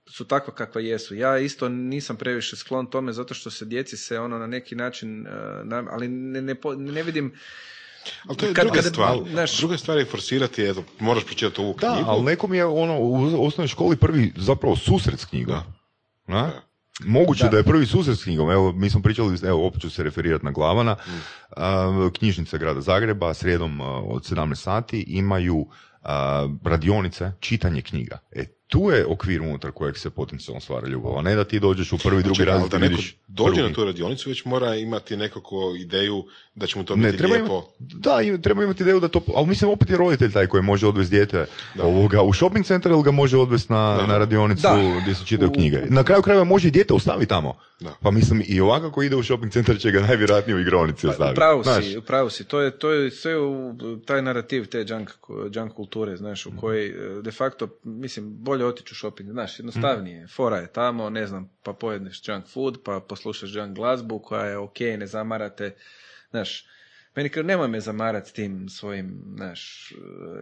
su 0.07 0.25
takva 0.25 0.55
kakva 0.55 0.81
jesu. 0.81 1.15
Ja 1.15 1.39
isto 1.39 1.69
nisam 1.69 2.17
previše 2.17 2.57
sklon 2.57 2.87
tome 2.87 3.13
zato 3.13 3.35
što 3.35 3.51
se 3.51 3.65
djeci 3.65 3.97
se 3.97 4.19
ono 4.19 4.39
na 4.39 4.47
neki 4.47 4.75
način, 4.75 5.27
e, 5.27 5.31
ali 5.91 6.09
ne, 6.09 6.43
ne, 6.43 6.57
ne 6.77 7.03
vidim 7.03 7.35
ali 8.27 8.39
to 8.39 8.47
je 8.47 8.55
kad, 8.55 8.65
druga 8.65 8.83
stvar. 8.83 9.19
Naš... 9.27 9.59
Druga 9.59 9.79
stvar 9.79 9.99
je 9.99 10.05
forsirati, 10.05 10.65
eto, 10.65 10.85
moraš 10.99 11.25
pročitati 11.25 11.61
ovu 11.61 11.75
knjigu. 11.75 11.95
Da, 11.95 12.05
ali 12.07 12.23
nekom 12.23 12.55
je 12.55 12.65
ono 12.65 12.99
u 12.99 13.47
osnovnoj 13.47 13.69
školi 13.69 13.97
prvi 13.97 14.33
zapravo 14.37 14.77
susret 14.77 15.21
s 15.21 15.25
knjigom. 15.25 15.55
Da. 16.29 16.63
Da. 17.05 17.11
Moguće 17.11 17.49
da. 17.49 17.57
je 17.57 17.63
prvi 17.63 17.87
susret 17.87 18.19
s 18.19 18.25
knjigom, 18.25 18.51
evo 18.51 18.73
mi 18.73 18.91
smo 18.91 19.03
pričali, 19.03 19.39
evo 19.43 19.67
opet 19.67 19.81
ću 19.81 19.91
se 19.91 20.03
referirati 20.03 20.45
na 20.45 20.51
Glavana, 20.51 20.97
mm. 21.07 22.09
knjižnica 22.19 22.59
grada 22.59 22.81
Zagreba 22.81 23.35
srijedom 23.35 23.81
od 23.81 24.23
17 24.23 24.55
sati 24.55 25.05
imaju 25.09 25.67
radionice, 26.65 27.33
čitanje 27.41 27.83
knjiga. 27.83 28.19
E 28.33 28.45
tu 28.67 28.91
je 28.91 29.07
okvir 29.07 29.43
unutar 29.43 29.71
kojeg 29.71 29.99
se 29.99 30.11
potencijalno 30.11 30.61
stvara 30.61 30.89
ljubav, 30.89 31.19
a 31.19 31.23
ne 31.23 31.35
da 31.35 31.45
ti 31.45 31.61
dođeš 31.61 31.93
u 31.93 31.99
prvi, 31.99 32.23
drugi 32.23 32.45
razred 32.45 32.71
da 32.71 32.77
vidiš 32.77 33.17
dođe 33.29 33.63
na 33.63 33.73
tu 33.73 33.85
radionicu, 33.85 34.29
već 34.29 34.45
mora 34.45 34.75
imati 34.75 35.17
nekako 35.17 35.75
ideju 35.81 36.25
da 36.55 36.67
će 36.67 36.79
mu 36.79 36.85
to 36.85 36.97
biti 36.97 37.17
treba 37.17 37.35
lijepo. 37.35 37.65
da, 37.79 38.19
treba 38.43 38.65
imati 38.65 38.83
ideju 38.83 39.01
da 39.01 39.09
to, 39.09 39.21
ali 39.37 39.47
mislim 39.47 39.71
opet 39.71 39.91
je 39.91 39.97
roditelj 39.97 40.33
taj 40.33 40.47
koji 40.47 40.63
može 40.63 40.87
odvesti 40.87 41.15
dijete 41.15 41.47
ovoga 41.83 42.23
u 42.23 42.33
shopping 42.33 42.67
centar 42.67 42.93
ili 42.93 43.03
ga 43.03 43.11
može 43.11 43.39
odvesti 43.39 43.73
na, 43.73 44.05
na 44.09 44.19
radionicu 44.19 44.69
gdje 45.03 45.15
se 45.15 45.25
čitaju 45.25 45.53
knjige. 45.53 45.83
Na 45.89 46.05
kraju 46.05 46.23
krajeva 46.23 46.45
može 46.45 46.69
i 46.69 46.71
dijete 46.71 46.95
ostaviti 46.95 47.29
tamo. 47.29 47.59
Pa 48.01 48.11
mislim 48.11 48.43
i 48.47 48.61
ovako 48.61 48.87
ako 48.87 49.03
ide 49.03 49.17
u 49.17 49.23
shopping 49.23 49.53
centar 49.53 49.79
će 49.79 49.91
ga 49.91 50.01
najvjerojatnije 50.01 50.57
u 50.57 50.61
igronici 50.61 51.07
pa, 51.07 51.11
ostaviti. 51.11 51.37
Pravo 51.37 51.65
si, 51.65 52.01
pravo 52.07 52.31
si. 52.31 52.45
To 52.45 52.61
je, 52.61 52.79
to 52.79 52.91
je 52.91 53.11
sve 53.11 53.39
u 53.39 53.75
taj 54.07 54.23
narativ 54.23 54.67
te 54.67 54.85
junk, 54.89 55.11
junk 55.53 55.73
kulture, 55.73 56.17
znaš, 56.17 56.47
u 56.47 56.49
mhm. 56.49 56.59
kojoj 56.59 56.87
e, 56.87 57.23
de 57.23 57.31
facto, 57.31 57.69
mislim, 57.85 58.37
bolje 58.39 58.67
otići 58.67 58.93
u 58.93 58.97
shopping, 58.97 59.31
znaš, 59.31 59.59
jednostavnije. 59.59 60.27
Fora 60.27 60.57
je 60.57 60.73
tamo, 60.73 61.11
ne 61.11 61.27
znam, 61.27 61.51
pa 61.63 61.73
pojedneš 61.73 62.29
junk 62.29 62.47
food, 62.47 62.79
pa 62.85 63.01
poslušaš 63.01 63.55
junk 63.55 63.77
glazbu 63.77 64.19
koja 64.19 64.45
je 64.45 64.59
ok, 64.59 64.81
ne 64.81 65.07
zamarate, 65.07 65.75
znaš, 66.33 66.67
meni 67.17 67.29
kao 67.29 67.43
nemoj 67.43 67.69
me 67.69 67.81
zamarati 67.81 68.35
tim 68.35 68.69
svojim, 68.69 69.23
znaš, 69.37 69.93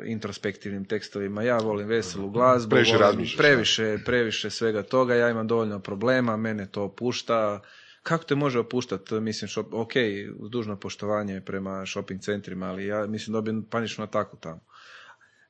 introspektivnim 0.06 0.84
tekstovima. 0.84 1.42
Ja 1.42 1.58
volim 1.58 1.88
veselu 1.88 2.30
glazbu, 2.30 2.70
previše, 2.70 2.96
volim, 2.96 3.26
previše, 3.36 3.98
previše 4.04 4.50
svega 4.50 4.82
toga, 4.82 5.14
ja 5.14 5.30
imam 5.30 5.48
dovoljno 5.48 5.78
problema, 5.78 6.36
mene 6.36 6.66
to 6.66 6.82
opušta. 6.82 7.60
Kako 8.02 8.24
te 8.24 8.34
može 8.34 8.58
opuštati? 8.58 9.14
Mislim, 9.14 9.48
šop, 9.48 9.74
ok, 9.74 9.92
uz 10.38 10.50
dužno 10.50 10.76
poštovanje 10.76 11.40
prema 11.40 11.86
shopping 11.86 12.20
centrima, 12.20 12.66
ali 12.66 12.86
ja 12.86 13.06
mislim 13.06 13.32
dobijem 13.32 13.62
paničnu 13.62 14.04
ataku 14.04 14.36
tamo. 14.36 14.60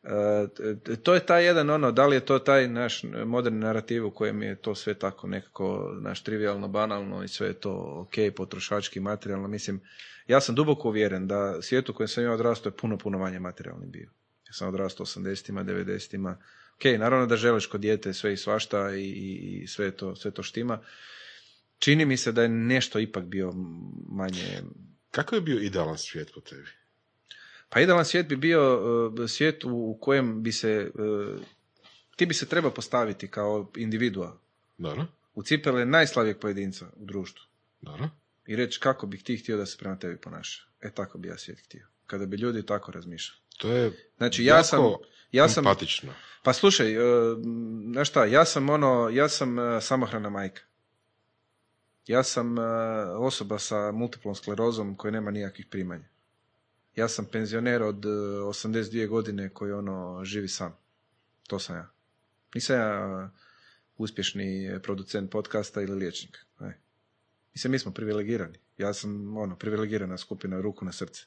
E, 0.02 0.96
to 1.02 1.14
je 1.14 1.26
taj 1.26 1.44
jedan 1.44 1.70
ono, 1.70 1.92
da 1.92 2.06
li 2.06 2.16
je 2.16 2.20
to 2.20 2.38
taj 2.38 2.68
naš 2.68 3.02
moderni 3.26 3.58
narativ 3.58 4.06
u 4.06 4.10
kojem 4.10 4.42
je 4.42 4.56
to 4.56 4.74
sve 4.74 4.94
tako 4.94 5.26
nekako 5.26 5.94
naš 6.00 6.22
trivialno, 6.22 6.68
banalno 6.68 7.22
i 7.24 7.28
sve 7.28 7.46
je 7.46 7.54
to 7.54 8.06
ok, 8.06 8.34
potrošački, 8.36 9.00
materijalno, 9.00 9.48
mislim, 9.48 9.80
ja 10.30 10.40
sam 10.40 10.54
duboko 10.54 10.88
uvjeren 10.88 11.26
da 11.26 11.62
svijet 11.62 11.88
u 11.88 11.94
kojem 11.94 12.08
sam 12.08 12.24
ja 12.24 12.32
odrastao 12.32 12.70
je 12.70 12.76
puno, 12.76 12.98
puno 12.98 13.18
manje 13.18 13.38
materijalni 13.38 13.86
bio. 13.86 14.10
Ja 14.46 14.52
sam 14.52 14.68
odrastao 14.68 15.06
80-ima, 15.06 15.64
90-ima, 15.64 16.38
ok, 16.74 16.84
naravno 16.98 17.26
da 17.26 17.36
želiš 17.36 17.66
kod 17.66 17.80
dijete 17.80 18.12
sve 18.12 18.32
i 18.32 18.36
svašta 18.36 18.94
i, 18.94 19.10
i 19.62 19.66
sve, 19.66 19.90
to, 19.90 20.16
sve 20.16 20.30
to 20.30 20.42
štima, 20.42 20.80
čini 21.78 22.04
mi 22.04 22.16
se 22.16 22.32
da 22.32 22.42
je 22.42 22.48
nešto 22.48 22.98
ipak 22.98 23.24
bio 23.24 23.52
manje... 24.08 24.62
Kako 25.10 25.34
je 25.34 25.40
bio 25.40 25.60
idealan 25.60 25.98
svijet 25.98 26.30
po 26.34 26.40
tebi? 26.40 26.68
Pa 27.68 27.80
idealan 27.80 28.04
svijet 28.04 28.28
bi 28.28 28.36
bio 28.36 28.62
uh, 29.06 29.30
svijet 29.30 29.64
u 29.64 29.98
kojem 30.00 30.42
bi 30.42 30.52
se, 30.52 30.90
uh, 30.94 31.40
ti 32.16 32.26
bi 32.26 32.34
se 32.34 32.46
treba 32.46 32.70
postaviti 32.70 33.28
kao 33.28 33.70
individua. 33.76 34.38
Dobro. 34.78 35.06
U 35.34 35.42
cipele 35.42 35.84
najslavijeg 35.84 36.38
pojedinca 36.38 36.86
u 36.96 37.04
društvu. 37.04 37.44
Dobro. 37.80 38.10
I 38.46 38.56
reći 38.56 38.80
kako 38.80 39.06
bi 39.06 39.22
ti 39.22 39.36
htio 39.36 39.56
da 39.56 39.66
se 39.66 39.78
prema 39.78 39.98
tebi 39.98 40.16
ponaša. 40.16 40.62
E 40.80 40.90
tako 40.90 41.18
bi 41.18 41.28
ja 41.28 41.38
svijet 41.38 41.60
htio. 41.64 41.86
Kada 42.06 42.26
bi 42.26 42.36
ljudi 42.36 42.66
tako 42.66 42.92
razmišljali. 42.92 43.40
To 43.58 43.72
je 43.72 44.10
znači, 44.16 44.44
ja 44.44 44.64
sam, 44.64 44.80
ja 45.32 45.48
sam, 45.48 45.66
empatično. 45.66 46.12
Pa 46.42 46.52
slušaj, 46.52 46.98
uh, 46.98 47.38
znaš 47.92 48.08
šta, 48.08 48.24
ja 48.24 48.44
sam 48.44 48.70
ono, 48.70 49.08
ja 49.12 49.28
sam 49.28 49.56
samohrana 49.80 50.30
majka. 50.30 50.62
Ja 52.06 52.22
sam 52.22 52.56
osoba 53.18 53.58
sa 53.58 53.92
multiplom 53.92 54.34
sklerozom 54.34 54.96
koja 54.96 55.10
nema 55.10 55.30
nikakvih 55.30 55.66
primanja 55.70 56.04
ja 56.96 57.08
sam 57.08 57.24
penzioner 57.24 57.82
od 57.82 58.04
82 58.04 59.04
e, 59.04 59.06
godine 59.06 59.48
koji 59.48 59.72
ono 59.72 60.24
živi 60.24 60.48
sam. 60.48 60.76
To 61.48 61.58
sam 61.58 61.76
ja. 61.76 61.90
Nisam 62.54 62.76
ja 62.76 62.88
e, 63.24 63.38
uspješni 63.96 64.78
producent 64.82 65.30
podcasta 65.30 65.82
ili 65.82 65.94
liječnik. 65.94 66.38
Ne. 66.60 66.78
Mislim, 67.52 67.70
mi 67.70 67.78
smo 67.78 67.92
privilegirani. 67.92 68.58
Ja 68.78 68.92
sam 68.94 69.36
ono, 69.36 69.56
privilegirana 69.56 70.18
skupina 70.18 70.60
ruku 70.60 70.84
na 70.84 70.92
srce. 70.92 71.24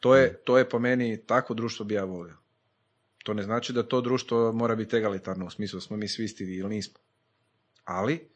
To 0.00 0.16
je, 0.16 0.42
to 0.44 0.58
je 0.58 0.68
po 0.68 0.78
meni 0.78 1.26
takvo 1.26 1.54
društvo 1.54 1.84
bi 1.84 1.94
ja 1.94 2.04
volio. 2.04 2.36
To 3.24 3.34
ne 3.34 3.42
znači 3.42 3.72
da 3.72 3.82
to 3.82 4.00
društvo 4.00 4.52
mora 4.52 4.74
biti 4.74 4.96
egalitarno 4.96 5.46
u 5.46 5.50
smislu 5.50 5.80
smo 5.80 5.96
mi 5.96 6.08
svi 6.08 6.24
isti 6.24 6.44
ili 6.44 6.68
nismo. 6.68 6.98
Ali 7.84 8.28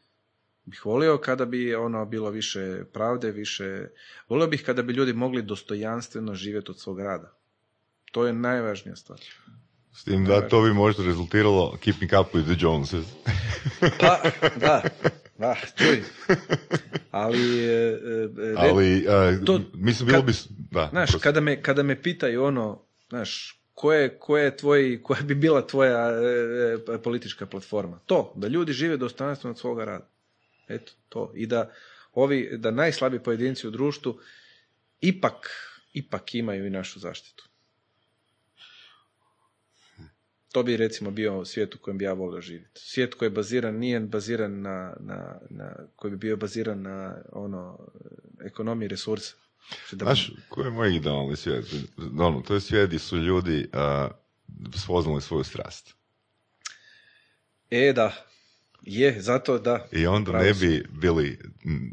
bih 0.64 0.86
volio 0.86 1.18
kada 1.18 1.44
bi 1.44 1.74
ono 1.74 2.04
bilo 2.04 2.30
više 2.30 2.84
pravde, 2.92 3.30
više... 3.30 3.88
Volio 4.28 4.46
bih 4.46 4.62
kada 4.66 4.82
bi 4.82 4.92
ljudi 4.92 5.12
mogli 5.12 5.42
dostojanstveno 5.42 6.34
živjeti 6.34 6.70
od 6.70 6.80
svog 6.80 7.00
rada. 7.00 7.38
To 8.12 8.26
je 8.26 8.32
najvažnija 8.32 8.96
stvar. 8.96 9.20
S 9.92 10.04
tim 10.04 10.24
da 10.24 10.48
to 10.48 10.62
bi 10.62 10.72
možda 10.72 11.04
rezultiralo 11.04 11.76
keeping 11.80 12.10
up 12.20 12.34
with 12.34 12.44
the 12.44 12.56
Joneses. 12.58 13.06
pa, 14.00 14.20
da, 14.60 14.82
da, 15.38 15.56
čuj. 15.78 16.02
Ali, 17.10 17.64
e, 17.64 17.98
e 18.38 18.54
Ali 18.56 19.04
to, 19.46 19.60
mislim, 19.74 20.06
bilo 20.06 20.22
bi... 20.22 20.32
Da, 20.70 20.88
znaš, 20.90 21.10
kada 21.20 21.40
me, 21.40 21.62
kada 21.62 21.82
me 21.82 22.02
pitaju 22.02 22.44
ono, 22.44 22.82
znaš, 23.08 23.60
koje, 23.74 24.18
koje 24.18 24.56
tvoji, 24.56 25.02
koja 25.02 25.22
bi 25.22 25.34
bila 25.34 25.66
tvoja 25.66 26.10
e, 26.10 26.94
e, 26.94 26.98
politička 27.02 27.46
platforma. 27.46 27.98
To, 28.06 28.32
da 28.36 28.48
ljudi 28.48 28.72
žive 28.72 28.96
dostojanstveno 28.96 29.50
od 29.50 29.58
svoga 29.58 29.84
rada. 29.84 30.08
Eto, 30.68 30.92
to. 31.08 31.32
I 31.34 31.46
da 31.46 31.70
ovi, 32.12 32.50
da 32.58 32.70
najslabiji 32.70 33.20
pojedinci 33.20 33.68
u 33.68 33.70
društvu 33.70 34.18
ipak, 35.00 35.50
ipak 35.92 36.34
imaju 36.34 36.66
i 36.66 36.70
našu 36.70 36.98
zaštitu. 37.00 37.48
To 40.54 40.62
bi 40.62 40.76
recimo 40.76 41.10
bio 41.10 41.44
svijet 41.44 41.74
u 41.74 41.78
kojem 41.78 41.98
bi 41.98 42.04
ja 42.04 42.12
volio 42.12 42.40
živjeti. 42.40 42.80
Svijet 42.80 43.14
koji 43.14 43.26
je 43.26 43.30
baziran, 43.30 43.74
nije 43.74 44.00
baziran 44.00 44.60
na, 44.60 44.96
na, 45.00 45.40
na 45.50 45.76
koji 45.96 46.10
bi 46.10 46.16
bio 46.16 46.36
baziran 46.36 46.82
na 46.82 47.16
ono, 47.32 47.78
ekonomiji 48.44 48.88
resursa. 48.88 49.34
Znači 49.90 50.04
Znaš, 50.04 50.32
koji 50.48 50.64
je 50.64 50.70
moj 50.70 50.96
idealni 50.96 51.36
svijet? 51.36 51.74
Ono, 52.18 52.40
to 52.40 52.54
je 52.54 52.60
svijet 52.60 52.86
gdje 52.86 52.98
su 52.98 53.16
ljudi 53.16 53.68
uh, 53.72 54.10
spoznali 54.74 55.20
svoju 55.20 55.44
strast. 55.44 55.94
E, 57.70 57.92
da. 57.92 58.26
Je, 58.86 59.20
zato 59.20 59.58
da. 59.58 59.86
I 59.92 60.06
onda 60.06 60.30
Pravo 60.30 60.44
ne 60.44 60.54
bi 60.54 60.84
bili, 60.92 61.38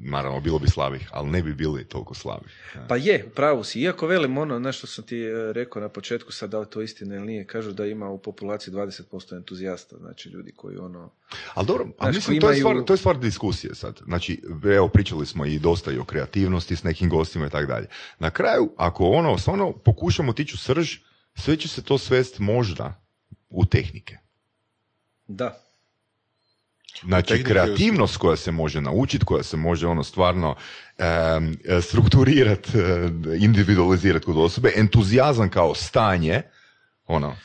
naravno, 0.03 0.39
bilo 0.39 0.59
bi 0.59 0.69
slabih, 0.69 1.09
ali 1.11 1.29
ne 1.29 1.43
bi 1.43 1.53
bili 1.53 1.83
toliko 1.85 2.13
slabih. 2.13 2.71
Ja. 2.75 2.85
Pa 2.87 2.95
je, 2.95 3.25
u 3.27 3.29
pravu 3.29 3.63
si. 3.63 3.81
Iako 3.81 4.07
velim 4.07 4.37
ono, 4.37 4.59
znaš 4.59 4.77
što 4.77 4.87
sam 4.87 5.03
ti 5.05 5.17
e, 5.17 5.53
rekao 5.53 5.81
na 5.81 5.89
početku, 5.89 6.31
sad 6.31 6.49
da 6.49 6.59
li 6.59 6.69
to 6.69 6.81
istina 6.81 7.15
ili 7.15 7.25
nije, 7.25 7.47
kažu 7.47 7.71
da 7.71 7.85
ima 7.85 8.09
u 8.09 8.17
populaciji 8.17 8.73
20% 8.73 9.35
entuzijasta, 9.35 9.97
znači 9.97 10.29
ljudi 10.29 10.51
koji 10.55 10.77
ono... 10.77 11.11
Ali 11.53 11.67
dobro, 11.67 11.85
ali 11.97 12.13
Znaš, 12.13 12.15
mislim, 12.15 12.33
koji 12.33 12.41
to, 12.41 12.51
je 12.51 12.59
imaju- 12.59 12.73
stvar, 12.73 12.85
to 12.85 12.93
je 12.93 12.97
stvar 12.97 13.19
diskusije 13.19 13.75
sad. 13.75 13.99
Znači, 14.05 14.41
evo, 14.75 14.87
pričali 14.87 15.25
smo 15.25 15.45
i 15.45 15.59
dosta 15.59 15.91
i 15.91 15.97
o 15.97 16.05
kreativnosti 16.05 16.75
s 16.75 16.83
nekim 16.83 17.09
gostima 17.09 17.47
i 17.47 17.49
tako 17.49 17.67
dalje. 17.67 17.87
Na 18.19 18.29
kraju, 18.29 18.71
ako 18.77 19.05
ono, 19.05 19.37
stvarno 19.37 19.71
pokušamo 19.71 20.33
tići 20.33 20.55
u 20.55 20.57
srž, 20.57 20.97
sve 21.35 21.55
će 21.57 21.67
se 21.67 21.83
to 21.83 21.97
svest 21.97 22.39
možda 22.39 23.03
u 23.49 23.65
tehnike. 23.65 24.17
Da, 25.27 25.61
Znači, 27.03 27.43
kreativnost 27.43 28.17
koja 28.17 28.35
se 28.37 28.51
može 28.51 28.81
naučiti, 28.81 29.25
koja 29.25 29.43
se 29.43 29.57
može 29.57 29.87
ono 29.87 30.03
stvarno 30.03 30.55
em, 30.97 31.57
strukturirati, 31.81 32.69
individualizirati 33.39 34.25
kod 34.25 34.37
osobe, 34.37 34.71
entuzijazam 34.75 35.49
kao 35.49 35.75
stanje, 35.75 36.41
ono, 37.05 37.35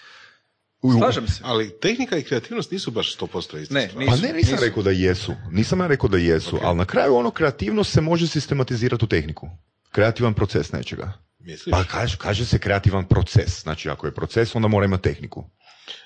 u- 0.83 0.93
slažem 0.93 1.29
se. 1.29 1.41
Ali 1.45 1.81
tehnika 1.81 2.17
i 2.17 2.23
kreativnost 2.23 2.71
nisu 2.71 2.91
baš 2.91 3.17
100% 3.17 3.63
iste 3.63 3.75
Ne, 3.75 3.89
stvari. 3.89 4.07
Pa 4.07 4.13
nisu. 4.13 4.27
ne, 4.27 4.33
nisam 4.33 4.59
rekao 4.61 4.83
da 4.83 4.91
jesu. 4.91 5.35
Nisam 5.51 5.81
ja 5.81 5.87
rekao 5.87 6.09
da 6.09 6.19
jesu, 6.19 6.59
ali 6.63 6.79
na 6.79 6.85
kraju 6.85 7.15
ono 7.17 7.31
kreativnost 7.31 7.93
se 7.93 8.01
može 8.01 8.27
sistematizirati 8.27 9.05
u 9.05 9.09
tehniku. 9.09 9.49
Kreativan 9.91 10.35
proces 10.35 10.73
nečega. 10.73 11.13
Misliš? 11.39 11.71
Pa 11.71 11.85
kaže, 11.85 12.17
kaže 12.17 12.47
se 12.47 12.59
kreativan 12.59 13.05
proces. 13.05 13.63
Znači, 13.63 13.91
ako 13.91 14.07
je 14.07 14.15
proces, 14.15 14.55
onda 14.55 14.69
mora 14.69 14.85
imati 14.85 15.03
tehniku. 15.03 15.51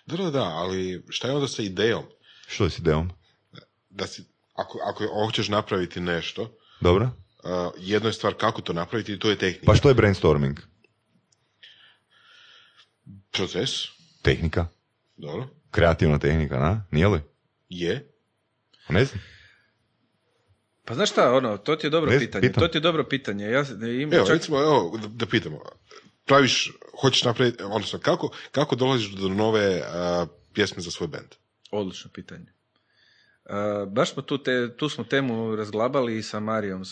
Da, 0.07 0.17
da, 0.17 0.31
da, 0.31 0.43
ali 0.45 1.05
šta 1.09 1.29
je 1.29 1.35
onda 1.35 1.49
sa 1.49 1.63
idejom? 1.63 2.03
Što 2.49 2.65
je 2.65 2.71
s 2.71 2.79
idejom? 2.79 3.11
Da 3.91 4.07
si, 4.07 4.25
ako, 4.55 4.79
ako 4.85 5.07
hoćeš 5.27 5.49
napraviti 5.49 6.01
nešto, 6.01 6.57
Dobro? 6.81 7.05
uh, 7.05 7.51
jedno 7.79 8.09
je 8.09 8.13
stvar 8.13 8.35
kako 8.35 8.63
to 8.63 8.73
napraviti 8.73 9.13
i 9.13 9.19
to 9.19 9.31
je 9.31 9.39
tehnika. 9.39 9.67
Pa 9.67 9.75
što 9.75 9.89
je 9.89 9.95
brainstorming? 9.95 10.59
Proces, 13.31 13.71
Tehnika. 14.23 14.67
dobro, 15.17 15.49
Kreativna 15.71 16.19
tehnika, 16.19 16.59
na? 16.59 16.87
Nije 16.91 17.09
li? 17.09 17.21
je. 17.69 18.13
Pa 18.87 18.93
Ne 18.95 19.05
znam. 19.05 19.21
Pa 20.85 20.95
znaš 20.95 21.11
šta, 21.11 21.33
ono, 21.33 21.57
to 21.57 21.77
ti 21.77 21.87
je 21.87 21.91
dobro 21.91 22.11
Ne, 22.11 22.19
pitanje. 22.19 22.49
pitam. 22.49 22.61
To 22.63 22.69
ti 22.69 22.77
je 22.77 22.83
dobro 22.83 23.05
pitanje. 23.05 23.45
Ja 23.45 23.65
im, 24.03 24.15
Evo, 24.15 24.27
čak, 24.27 24.35
recimo, 24.35 24.59
evo, 24.59 24.99
da, 25.03 25.09
da 25.09 25.27
pitamo. 25.27 25.61
Praviš, 26.27 26.73
hoćeš 27.01 27.25
napraviti, 27.25 27.63
odnosno, 27.63 27.99
kako, 27.99 28.31
kako 28.53 28.77
dolaziš 28.77 29.09
do 29.09 29.29
nove 29.29 29.77
uh, 29.79 30.29
pjesme 30.53 30.83
za 30.83 30.91
svoj 30.91 31.09
band? 31.09 31.29
Odlično 31.71 32.11
pitanje. 32.11 32.47
Baš 33.87 34.13
smo 34.13 34.23
tu, 34.23 34.39
te, 34.39 34.77
tu 34.77 34.89
smo 34.89 35.05
temu 35.05 35.57
razglabali 35.57 36.19
i 36.19 36.23
sa 36.23 36.41
Marijom 36.41 36.83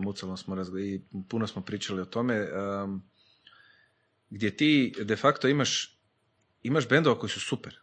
Mucalom 0.00 0.36
smo 0.36 0.54
razgla- 0.54 0.80
i 0.80 1.00
puno 1.28 1.46
smo 1.46 1.62
pričali 1.62 2.00
o 2.00 2.04
tome 2.04 2.48
um, 2.84 3.02
gdje 4.30 4.56
ti 4.56 4.94
de 5.02 5.16
facto 5.16 5.48
imaš 5.48 5.98
imaš 6.62 6.88
bendova 6.88 7.18
koji 7.18 7.30
su 7.30 7.40
super 7.40 7.78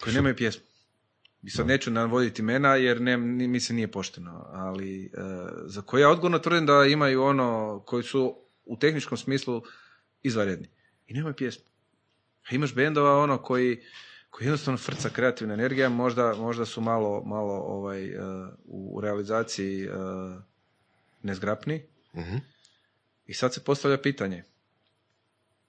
koji 0.00 0.14
nemaju 0.14 0.36
pjesmu. 0.36 0.64
I 1.42 1.50
sad 1.50 1.66
neću 1.66 1.90
navoditi 1.90 2.42
imena 2.42 2.74
jer 2.74 3.00
ne, 3.00 3.16
mi 3.16 3.60
se 3.60 3.74
nije 3.74 3.90
pošteno 3.90 4.46
ali 4.52 5.12
uh, 5.14 5.50
za 5.66 5.82
koje 5.82 6.00
ja 6.00 6.10
odgovorno 6.10 6.38
tvrdim 6.38 6.66
da 6.66 6.84
imaju 6.84 7.22
ono 7.22 7.82
koji 7.86 8.02
su 8.02 8.36
u 8.64 8.78
tehničkom 8.78 9.18
smislu 9.18 9.62
izvanredni. 10.22 10.68
I 11.06 11.14
nemaju 11.14 11.34
pjesmu. 11.34 11.64
A 12.50 12.54
imaš 12.54 12.74
bendova 12.74 13.18
ono 13.18 13.38
koji 13.38 13.82
koji 14.30 14.46
jednostavno 14.46 14.78
frca 14.78 15.08
kreativna 15.08 15.54
energija, 15.54 15.88
možda, 15.88 16.34
možda 16.34 16.66
su 16.66 16.80
malo, 16.80 17.22
malo 17.24 17.54
ovaj, 17.54 18.04
eh, 18.04 18.18
u 18.64 19.00
realizaciji 19.00 19.88
uh, 19.88 19.94
nezgrapni. 21.22 21.82
Mhm. 22.16 22.36
I 23.26 23.34
sad 23.34 23.54
se 23.54 23.64
postavlja 23.64 23.98
pitanje, 23.98 24.44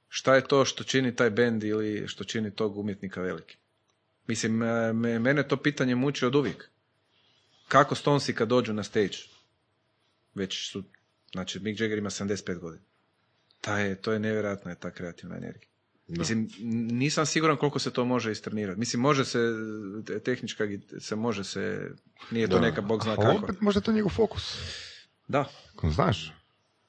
šta 0.07 0.35
je 0.35 0.47
to 0.47 0.65
što 0.65 0.83
čini 0.83 1.15
taj 1.15 1.29
bend 1.29 1.63
ili 1.63 2.07
što 2.07 2.23
čini 2.23 2.55
tog 2.55 2.77
umjetnika 2.77 3.21
veliki? 3.21 3.57
Mislim, 4.27 4.63
eh, 4.63 4.93
me, 4.93 5.19
mene 5.19 5.47
to 5.47 5.57
pitanje 5.57 5.95
muči 5.95 6.25
od 6.25 6.35
uvijek. 6.35 6.69
Kako 7.67 7.95
Stonesi 7.95 8.35
kad 8.35 8.47
dođu 8.47 8.73
na 8.73 8.83
stage? 8.83 9.17
Već 10.35 10.71
su, 10.71 10.83
znači 11.31 11.59
Mick 11.59 11.79
Jagger 11.79 11.97
ima 11.97 12.09
75 12.09 12.59
godina. 12.59 12.83
Ta 13.61 13.79
je, 13.79 13.95
to 13.95 14.11
je 14.11 14.19
nevjerojatna 14.19 14.71
je 14.71 14.79
ta 14.79 14.91
kreativna 14.91 15.38
energija. 15.38 15.70
Mislim, 16.11 16.49
n- 16.59 16.97
nisam 16.97 17.25
siguran 17.25 17.57
koliko 17.57 17.79
se 17.79 17.91
to 17.91 18.05
može 18.05 18.31
istrenirati. 18.31 18.79
Mislim, 18.79 19.01
može 19.01 19.25
se, 19.25 19.39
te- 20.05 20.19
tehnička 20.19 20.63
se 20.99 21.15
može 21.15 21.43
se, 21.43 21.91
nije 22.31 22.47
to 22.47 22.55
Da. 22.55 22.61
neka 22.61 22.81
bog 22.81 23.03
zna 23.03 23.15
kako. 23.15 23.43
opet 23.43 23.61
možda 23.61 23.77
je 23.77 23.83
to 23.83 23.91
njegov 23.91 24.11
fokus. 24.11 24.57
Da. 25.27 25.45
Znaš, 25.83 26.33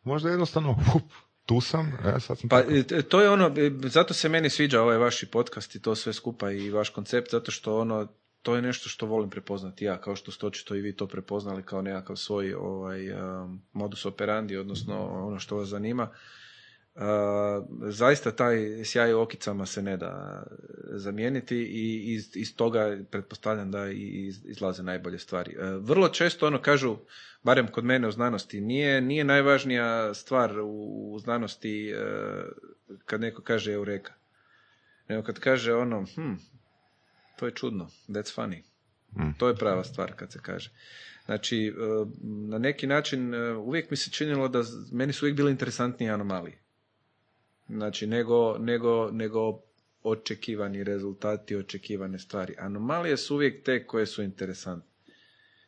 možda 0.02 0.30
jednostavno, 0.30 0.72
hup, 0.92 1.02
tu 1.46 1.60
sam, 1.60 1.92
e, 2.16 2.20
sad 2.20 2.38
sam 2.38 2.48
Pa 2.48 2.60
tako. 2.62 2.72
e, 2.90 3.02
to 3.02 3.20
je 3.20 3.30
ono, 3.30 3.46
e, 3.46 3.70
zato 3.82 4.14
se 4.14 4.28
meni 4.28 4.50
sviđa 4.50 4.82
ovaj 4.82 4.96
vaši 4.96 5.26
podcast 5.26 5.74
i 5.74 5.80
to 5.82 5.94
sve 5.94 6.12
skupa 6.12 6.50
i 6.50 6.70
vaš 6.70 6.88
koncept, 6.88 7.30
zato 7.30 7.50
što 7.50 7.78
ono, 7.78 8.08
to 8.42 8.56
je 8.56 8.62
nešto 8.62 8.88
što 8.88 9.06
volim 9.06 9.30
prepoznati 9.30 9.84
ja, 9.84 10.00
kao 10.00 10.16
što 10.16 10.32
ste 10.32 10.46
očito 10.46 10.74
i 10.74 10.80
vi 10.80 10.96
to 10.96 11.06
prepoznali 11.06 11.62
kao 11.62 11.82
nekakav 11.82 12.16
svoj 12.16 12.54
ovaj, 12.54 13.12
um, 13.12 13.62
modus 13.72 14.06
operandi, 14.06 14.56
odnosno 14.56 15.06
ono 15.26 15.38
što 15.38 15.56
vas 15.56 15.68
zanima. 15.68 16.10
Zaista 17.88 18.30
taj 18.30 18.84
sjaj 18.84 19.14
u 19.14 19.20
okicama 19.20 19.66
se 19.66 19.82
ne 19.82 19.96
da 19.96 20.42
zamijeniti 20.90 21.56
i 21.56 22.14
iz, 22.14 22.36
iz 22.36 22.56
toga 22.56 22.98
pretpostavljam 23.10 23.70
da 23.70 23.90
i 23.90 24.26
iz- 24.26 24.44
izlaze 24.44 24.82
najbolje 24.82 25.18
stvari. 25.18 25.56
Uh, 25.58 25.84
vrlo 25.88 26.08
često 26.08 26.46
ono 26.46 26.62
kažu, 26.62 26.96
barem 27.42 27.68
kod 27.68 27.84
mene 27.84 28.08
u 28.08 28.12
znanosti, 28.12 28.60
nije, 28.60 29.00
nije 29.00 29.24
najvažnija 29.24 30.14
stvar 30.14 30.60
u, 30.60 31.12
u 31.12 31.18
znanosti 31.18 31.94
uh, 31.94 32.44
kad 33.04 33.20
neko 33.20 33.42
kaže 33.42 33.72
eureka. 33.72 34.12
Nego 35.08 35.22
kad 35.22 35.38
kaže 35.38 35.74
ono, 35.74 36.06
hm, 36.14 36.34
to 37.36 37.46
je 37.46 37.52
čudno, 37.52 37.90
that's 38.08 38.36
funny. 38.36 38.62
Mm. 39.16 39.32
To 39.38 39.48
je 39.48 39.56
prava 39.56 39.84
stvar 39.84 40.12
kad 40.16 40.32
se 40.32 40.38
kaže. 40.42 40.70
Znači, 41.24 41.74
uh, 41.76 42.08
na 42.22 42.58
neki 42.58 42.86
način 42.86 43.34
uh, 43.34 43.58
uvijek 43.66 43.90
mi 43.90 43.96
se 43.96 44.10
činilo 44.10 44.48
da 44.48 44.62
meni 44.92 45.12
su 45.12 45.24
uvijek 45.24 45.36
bile 45.36 45.50
interesantnije 45.50 46.12
anomalije. 46.12 46.61
Znači, 47.72 48.06
nego, 48.06 48.58
nego, 48.58 49.10
nego 49.12 49.60
očekivani 50.02 50.84
rezultati, 50.84 51.56
očekivane 51.56 52.18
stvari. 52.18 52.54
Anomalije 52.58 53.16
su 53.16 53.34
uvijek 53.34 53.64
te 53.64 53.86
koje 53.86 54.06
su 54.06 54.22
interesantne. 54.22 54.92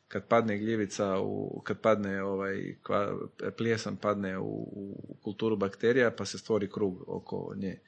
Kad 0.08 0.26
padne 0.28 0.58
gljivica, 0.58 1.18
u, 1.20 1.62
kad 1.64 1.80
padne 1.80 2.22
ovaj, 2.22 2.76
kva, 2.82 3.18
plijesan 3.56 3.96
padne 3.96 4.38
u, 4.38 4.44
u 4.72 5.16
kulturu 5.22 5.56
bakterija, 5.56 6.10
pa 6.10 6.24
se 6.24 6.38
stvori 6.38 6.70
krug 6.70 7.04
oko 7.06 7.54
nje. 7.56 7.78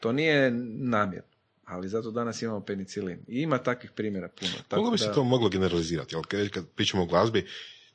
To 0.00 0.12
nije 0.12 0.50
namjerno, 0.78 1.28
ali 1.64 1.88
zato 1.88 2.10
danas 2.10 2.42
imamo 2.42 2.60
penicilin. 2.60 3.18
I 3.28 3.40
ima 3.40 3.58
takvih 3.58 3.90
primjera 3.90 4.28
puno. 4.28 4.52
Tako 4.68 4.82
Kako 4.82 4.90
bi 4.90 4.98
se 4.98 5.06
da- 5.06 5.14
to 5.14 5.24
moglo 5.24 5.48
generalizirati? 5.48 6.14
Jel, 6.14 6.22
kad, 6.22 6.48
kad 6.48 6.68
pričamo 6.68 7.02
o 7.02 7.06
glazbi, 7.06 7.46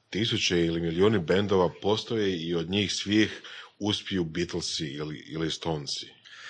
tisuće 0.10 0.66
ili 0.66 0.82
milijuni 0.82 1.20
bendova 1.20 1.70
postoje 1.82 2.38
i 2.38 2.56
od 2.56 2.70
njih 2.70 2.94
svih 2.94 3.41
uspiju 3.80 4.24
Beatlesi 4.24 4.86
ili, 4.86 5.18
ili 5.18 5.52
Stonesi. 5.52 6.06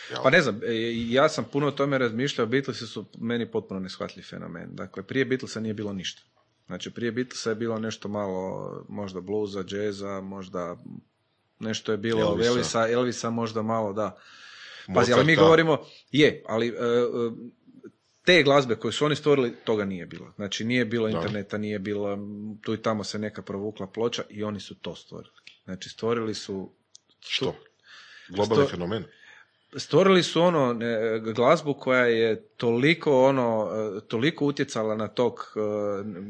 Jel? 0.09 0.23
Pa 0.23 0.29
ne 0.29 0.41
znam, 0.41 0.61
e, 0.63 0.69
ja 1.09 1.29
sam 1.29 1.45
puno 1.51 1.67
o 1.67 1.71
tome 1.71 1.97
razmišljao, 1.97 2.47
Beatlesi 2.47 2.87
su 2.87 3.05
meni 3.17 3.51
potpuno 3.51 3.79
neshvatljiv 3.79 4.23
fenomen. 4.23 4.69
Dakle, 4.71 5.03
prije 5.03 5.25
Beatlesa 5.25 5.59
nije 5.59 5.73
bilo 5.73 5.93
ništa. 5.93 6.21
Znači, 6.67 6.91
prije 6.91 7.11
Beatlesa 7.11 7.49
je 7.49 7.55
bilo 7.55 7.79
nešto 7.79 8.07
malo, 8.07 8.85
možda 8.89 9.21
bluza, 9.21 9.63
džeza, 9.63 10.21
možda 10.21 10.77
nešto 11.59 11.91
je 11.91 11.97
bilo 11.97 12.21
Elvisa. 12.21 12.49
Elvisa, 12.49 12.89
Elvisa, 12.89 13.29
možda 13.29 13.61
malo, 13.61 13.93
da. 13.93 14.17
Pazi, 14.95 15.13
ali 15.13 15.25
mi 15.25 15.35
govorimo, 15.35 15.77
je, 16.11 16.43
ali 16.47 16.67
e, 16.67 16.71
e, 16.71 16.75
te 18.25 18.43
glazbe 18.43 18.75
koje 18.75 18.91
su 18.91 19.05
oni 19.05 19.15
stvorili, 19.15 19.55
toga 19.63 19.85
nije 19.85 20.05
bilo. 20.05 20.33
Znači, 20.35 20.65
nije 20.65 20.85
bilo 20.85 21.09
interneta, 21.09 21.57
nije 21.57 21.79
bilo, 21.79 22.17
tu 22.61 22.73
i 22.73 22.81
tamo 22.81 23.03
se 23.03 23.19
neka 23.19 23.41
provukla 23.41 23.87
ploča 23.87 24.23
i 24.29 24.43
oni 24.43 24.59
su 24.59 24.75
to 24.75 24.95
stvorili. 24.95 25.33
Znači, 25.65 25.89
stvorili 25.89 26.33
su 26.33 26.71
Što? 27.19 27.55
Globalni 28.29 28.63
Sto- 28.65 28.71
fenomen. 28.71 29.03
stvorili 29.77 30.23
su 30.23 30.41
ono 30.41 30.79
glazbu 31.35 31.73
koja 31.73 32.05
je 32.05 32.47
toliko 32.57 33.25
ono 33.25 33.69
e, 33.97 34.07
toliko 34.07 34.45
utjecala 34.45 34.95
na 34.95 35.07
tok 35.07 35.39
e, 35.39 35.59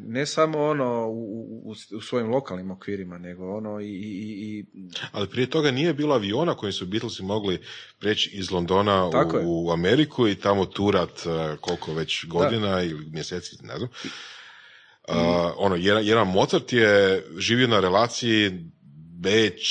ne 0.05 0.25
samo 0.25 0.63
ono 0.63 1.07
u, 1.07 1.61
u, 1.63 1.75
u 1.97 2.01
svojim 2.01 2.29
lokalnim 2.29 2.71
okvirima 2.71 3.17
nego 3.17 3.55
ono 3.57 3.79
i, 3.79 3.85
i, 3.85 4.25
i 4.39 4.65
Ali 5.11 5.27
prije 5.27 5.49
toga 5.49 5.71
nije 5.71 5.93
bilo 5.93 6.15
aviona 6.15 6.55
kojim 6.55 6.73
su 6.73 6.85
Beatlesi 6.85 7.23
mogli 7.23 7.61
preći 7.99 8.29
iz 8.33 8.51
Londona 8.51 9.09
Tako 9.11 9.39
u, 9.43 9.65
u 9.65 9.71
Ameriku 9.71 10.27
i 10.27 10.35
tamo 10.35 10.65
turat 10.65 11.25
e, 11.25 11.57
koliko 11.61 11.93
već 11.93 12.25
godina 12.25 12.83
ili 12.83 13.05
mjeseci, 13.11 13.57
ne 13.61 13.77
znam. 13.77 13.89
Uh, 15.09 15.15
ono, 15.57 15.75
jedan, 15.75 16.05
jedan 16.05 16.27
Mozart 16.27 16.73
je 16.73 17.23
živio 17.37 17.67
na 17.67 17.79
relaciji 17.79 18.51
Beč, 19.21 19.63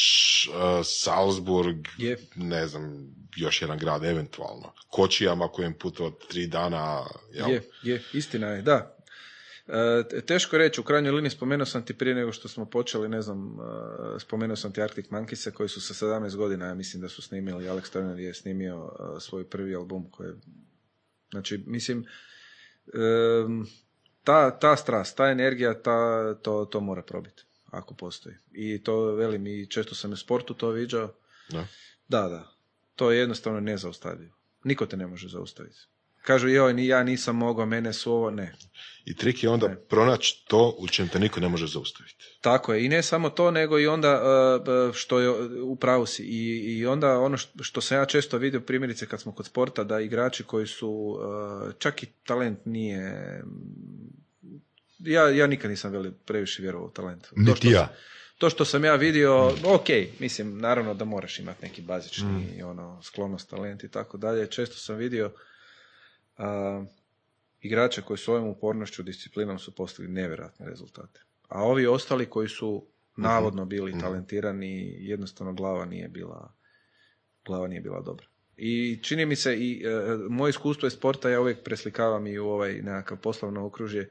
uh, 0.48 0.54
Salzburg, 0.84 1.88
Je. 1.98 2.16
ne 2.36 2.66
znam, 2.66 3.14
još 3.36 3.62
jedan 3.62 3.78
grad 3.78 4.04
eventualno. 4.04 4.72
Kočijama 4.90 5.48
kojem 5.48 5.74
putovao 5.74 6.12
tri 6.28 6.46
dana. 6.46 7.06
Jel? 7.32 7.50
Je, 7.50 7.62
je, 7.82 8.02
istina 8.12 8.46
je, 8.46 8.62
da. 8.62 8.98
E, 9.68 10.08
te- 10.10 10.20
teško 10.20 10.56
je 10.56 10.58
reći, 10.58 10.80
u 10.80 10.84
krajnjoj 10.84 11.12
liniji 11.12 11.30
spomenuo 11.30 11.66
sam 11.66 11.84
ti 11.84 11.94
prije 11.98 12.14
nego 12.14 12.32
što 12.32 12.48
smo 12.48 12.64
počeli, 12.64 13.08
ne 13.08 13.22
znam, 13.22 13.56
e, 14.16 14.20
spomenuo 14.20 14.56
sam 14.56 14.72
ti 14.72 14.82
Arctic 14.82 15.06
Monkeys 15.06 15.52
koji 15.52 15.68
su 15.68 15.80
sa 15.80 16.06
17 16.06 16.36
godina, 16.36 16.66
ja 16.66 16.74
mislim 16.74 17.02
da 17.02 17.08
su 17.08 17.22
snimili, 17.22 17.64
Alex 17.64 17.92
Turner 17.92 18.18
je 18.18 18.34
snimio 18.34 18.90
e, 19.16 19.20
svoj 19.20 19.50
prvi 19.50 19.74
album 19.74 20.10
koji 20.10 20.28
je, 20.28 20.34
znači, 21.30 21.64
mislim, 21.66 22.06
em, 22.94 23.66
ta, 24.24 24.58
ta 24.58 24.76
strast, 24.76 25.16
ta 25.16 25.30
energija, 25.30 25.82
ta, 25.82 26.34
to, 26.34 26.64
to 26.64 26.80
mora 26.80 27.02
probiti, 27.02 27.44
ako 27.70 27.94
postoji. 27.94 28.34
I 28.52 28.82
to, 28.82 29.00
velim, 29.04 29.46
i 29.46 29.66
često 29.66 29.94
sam 29.94 30.12
u 30.12 30.16
sportu 30.16 30.54
to 30.54 30.70
viđao, 30.70 31.14
Da. 31.50 31.66
da, 32.08 32.28
da. 32.28 32.52
To 32.96 33.10
je 33.12 33.18
jednostavno 33.18 33.60
nezaustavljivo. 33.60 34.34
Niko 34.64 34.86
te 34.86 34.96
ne 34.96 35.06
može 35.06 35.28
zaustaviti. 35.28 35.76
Kažu, 36.22 36.48
joj, 36.48 36.74
ni 36.74 36.86
ja 36.86 37.02
nisam 37.02 37.36
mogao, 37.36 37.66
mene 37.66 37.92
su 37.92 38.12
ovo, 38.12 38.30
ne. 38.30 38.54
I 39.04 39.16
trik 39.16 39.42
je 39.42 39.50
onda 39.50 39.68
Ne. 39.68 39.76
pronaći 39.76 40.44
to 40.48 40.76
u 40.78 40.88
čem 40.88 41.08
te 41.08 41.18
niko 41.18 41.40
ne 41.40 41.48
može 41.48 41.66
zaustaviti. 41.66 42.24
Tako 42.40 42.74
je, 42.74 42.84
i 42.84 42.88
ne 42.88 43.02
samo 43.02 43.30
to, 43.30 43.50
nego 43.50 43.78
i 43.78 43.86
onda 43.86 44.22
uh, 44.88 44.94
što 44.94 45.20
je 45.20 45.30
u 45.62 45.76
pravu 45.76 46.06
si. 46.06 46.22
I, 46.22 46.78
I 46.78 46.86
onda 46.86 47.18
ono 47.20 47.36
što, 47.36 47.62
što 47.64 47.80
sam 47.80 47.98
ja 47.98 48.04
često 48.06 48.38
vidio, 48.38 48.60
primjerice 48.60 49.06
kad 49.06 49.20
smo 49.20 49.32
kod 49.32 49.46
sporta, 49.46 49.84
da 49.84 50.00
igrači 50.00 50.44
koji 50.44 50.66
su, 50.66 50.90
uh, 50.90 51.72
čak 51.78 52.02
i 52.02 52.06
talent 52.26 52.58
nije... 52.64 53.42
Ja, 54.98 55.28
ja 55.30 55.46
nikad 55.46 55.70
nisam 55.70 55.92
veli 55.92 56.12
previše 56.26 56.62
vjerovao 56.62 56.88
u 56.88 56.90
talent. 56.90 57.26
To 57.46 57.56
što 57.56 57.68
ja. 57.68 57.94
to 58.38 58.50
što 58.50 58.64
sam 58.64 58.84
ja 58.84 58.94
vidio, 58.94 59.46
ok, 59.46 59.88
mislim, 60.18 60.58
naravno 60.58 60.94
da 60.94 61.04
moraš 61.04 61.38
imati 61.38 61.62
neki 61.62 61.82
bazični 61.82 62.62
ono, 62.64 63.02
sklonost, 63.02 63.50
talent 63.50 63.84
i 63.84 63.88
tako 63.88 64.16
dalje. 64.16 64.46
Često 64.46 64.76
sam 64.76 64.96
vidio 64.96 65.32
a, 66.36 66.84
igrača 67.60 68.02
koji 68.02 68.18
svojom 68.18 68.46
upornošću, 68.46 69.02
disciplinom 69.02 69.58
su 69.58 69.74
postigli 69.74 70.12
nevjerojatne 70.12 70.66
rezultate. 70.66 71.20
A 71.48 71.62
ovi 71.62 71.86
ostali 71.86 72.26
koji 72.26 72.48
su 72.48 72.86
navodno 73.16 73.64
bili 73.64 74.00
talentirani, 74.00 74.96
jednostavno 74.98 75.52
glava 75.52 75.84
nije 75.84 76.08
bila 76.08 76.58
glava 77.48 77.68
nije 77.68 77.80
bila 77.80 78.00
dobra. 78.00 78.26
I 78.56 78.98
čini 79.02 79.26
mi 79.26 79.36
se 79.36 79.56
i 79.56 79.82
e, 79.84 80.16
moje 80.28 80.50
iskustvo 80.50 80.86
iz 80.86 80.92
sporta 80.92 81.30
ja 81.30 81.40
uvijek 81.40 81.62
preslikavam 81.64 82.26
i 82.26 82.38
u 82.38 82.46
ovaj 82.46 82.72
nekakav 82.72 83.18
poslovno 83.18 83.66
okružje 83.66 84.10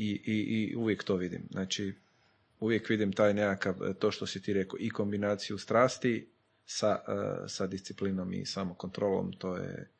i, 0.00 0.22
i, 0.26 0.36
i 0.70 0.76
uvijek 0.76 1.04
to 1.04 1.16
vidim. 1.16 1.42
Znači, 1.50 1.94
uvijek 2.60 2.88
vidim 2.88 3.12
taj 3.12 3.34
nekakav, 3.34 3.74
e, 3.84 3.94
to 3.94 4.10
što 4.10 4.26
si 4.26 4.42
ti 4.42 4.52
rekao, 4.52 4.76
i 4.80 4.90
kombinaciju 4.90 5.58
strasti 5.58 6.28
sa, 6.66 7.00
e, 7.08 7.48
sa 7.48 7.66
disciplinom 7.66 8.32
i 8.34 8.46
samokontrolom, 8.46 9.32
to 9.32 9.56
je... 9.56 9.90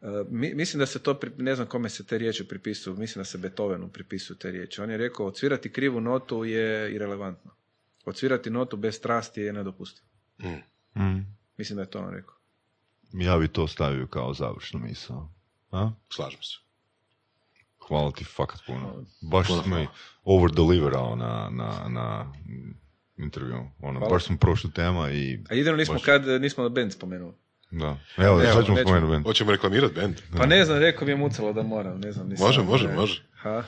e, 0.00 0.06
mi- 0.30 0.54
mislim 0.54 0.78
da 0.78 0.86
se 0.86 0.98
to, 0.98 1.14
pri- 1.14 1.32
ne 1.38 1.54
znam 1.54 1.66
kome 1.66 1.88
se 1.88 2.06
te 2.06 2.18
riječi 2.18 2.48
pripisuju, 2.48 2.96
mislim 2.96 3.20
da 3.20 3.24
se 3.24 3.38
Beethovenu 3.38 3.88
pripisuju 3.88 4.36
te 4.36 4.50
riječi. 4.50 4.80
On 4.80 4.90
je 4.90 4.96
rekao, 4.96 5.26
odsvirati 5.26 5.72
krivu 5.72 6.00
notu 6.00 6.44
je 6.44 6.94
irelevantno. 6.94 7.50
Odsvirati 8.04 8.50
notu 8.50 8.76
bez 8.76 8.94
strasti 8.96 9.40
je 9.40 9.52
nedopustivo. 9.52 10.06
Mm. 10.38 10.62
Mm. 11.02 11.26
Mislim 11.56 11.76
da 11.76 11.82
je 11.82 11.90
to 11.90 11.98
on 11.98 12.14
rekao. 12.14 12.34
Ja 13.12 13.38
bi 13.38 13.48
to 13.48 13.68
stavio 13.68 14.06
kao 14.06 14.34
završnu 14.34 14.80
misao. 14.80 15.30
A? 15.70 15.90
Slažem 16.10 16.42
se. 16.42 16.56
Hvala 17.90 18.10
ti 18.10 18.24
fakat 18.24 18.60
puno. 18.66 19.04
Baš 19.20 19.46
si 19.46 19.68
me 19.68 19.86
over 20.24 20.50
deliverao 20.50 21.16
na, 21.16 21.48
na, 21.52 21.88
na 21.88 22.32
intervju. 23.18 23.56
Ono, 23.80 23.98
Hvala. 23.98 24.14
baš 24.14 24.24
smo 24.24 24.36
prošli 24.36 24.72
tema 24.72 25.10
i... 25.10 25.38
A 25.50 25.54
jedino 25.54 25.76
nismo 25.76 25.94
Baš. 25.94 26.02
kad 26.04 26.26
nismo 26.40 26.68
band 26.68 26.92
spomenuli. 26.92 27.32
Da. 27.70 27.96
Evo, 28.16 28.42
Evo, 28.42 28.52
sad 28.52 28.64
ćemo 28.64 28.76
spomenuti 28.78 29.10
band. 29.10 29.24
Hoćemo 29.26 29.50
reklamirati 29.50 29.94
band? 29.94 30.14
Pa 30.36 30.46
ne 30.46 30.64
znam, 30.64 30.78
rekao 30.78 31.04
mi 31.06 31.12
je 31.12 31.16
mucalo 31.16 31.52
da 31.52 31.62
moram, 31.62 32.00
ne 32.00 32.12
znam. 32.12 32.28
Nisam, 32.28 32.46
Može, 32.46 32.62
može, 32.62 32.88
ne. 32.88 32.94
može. 32.94 33.22
Ha? 33.36 33.62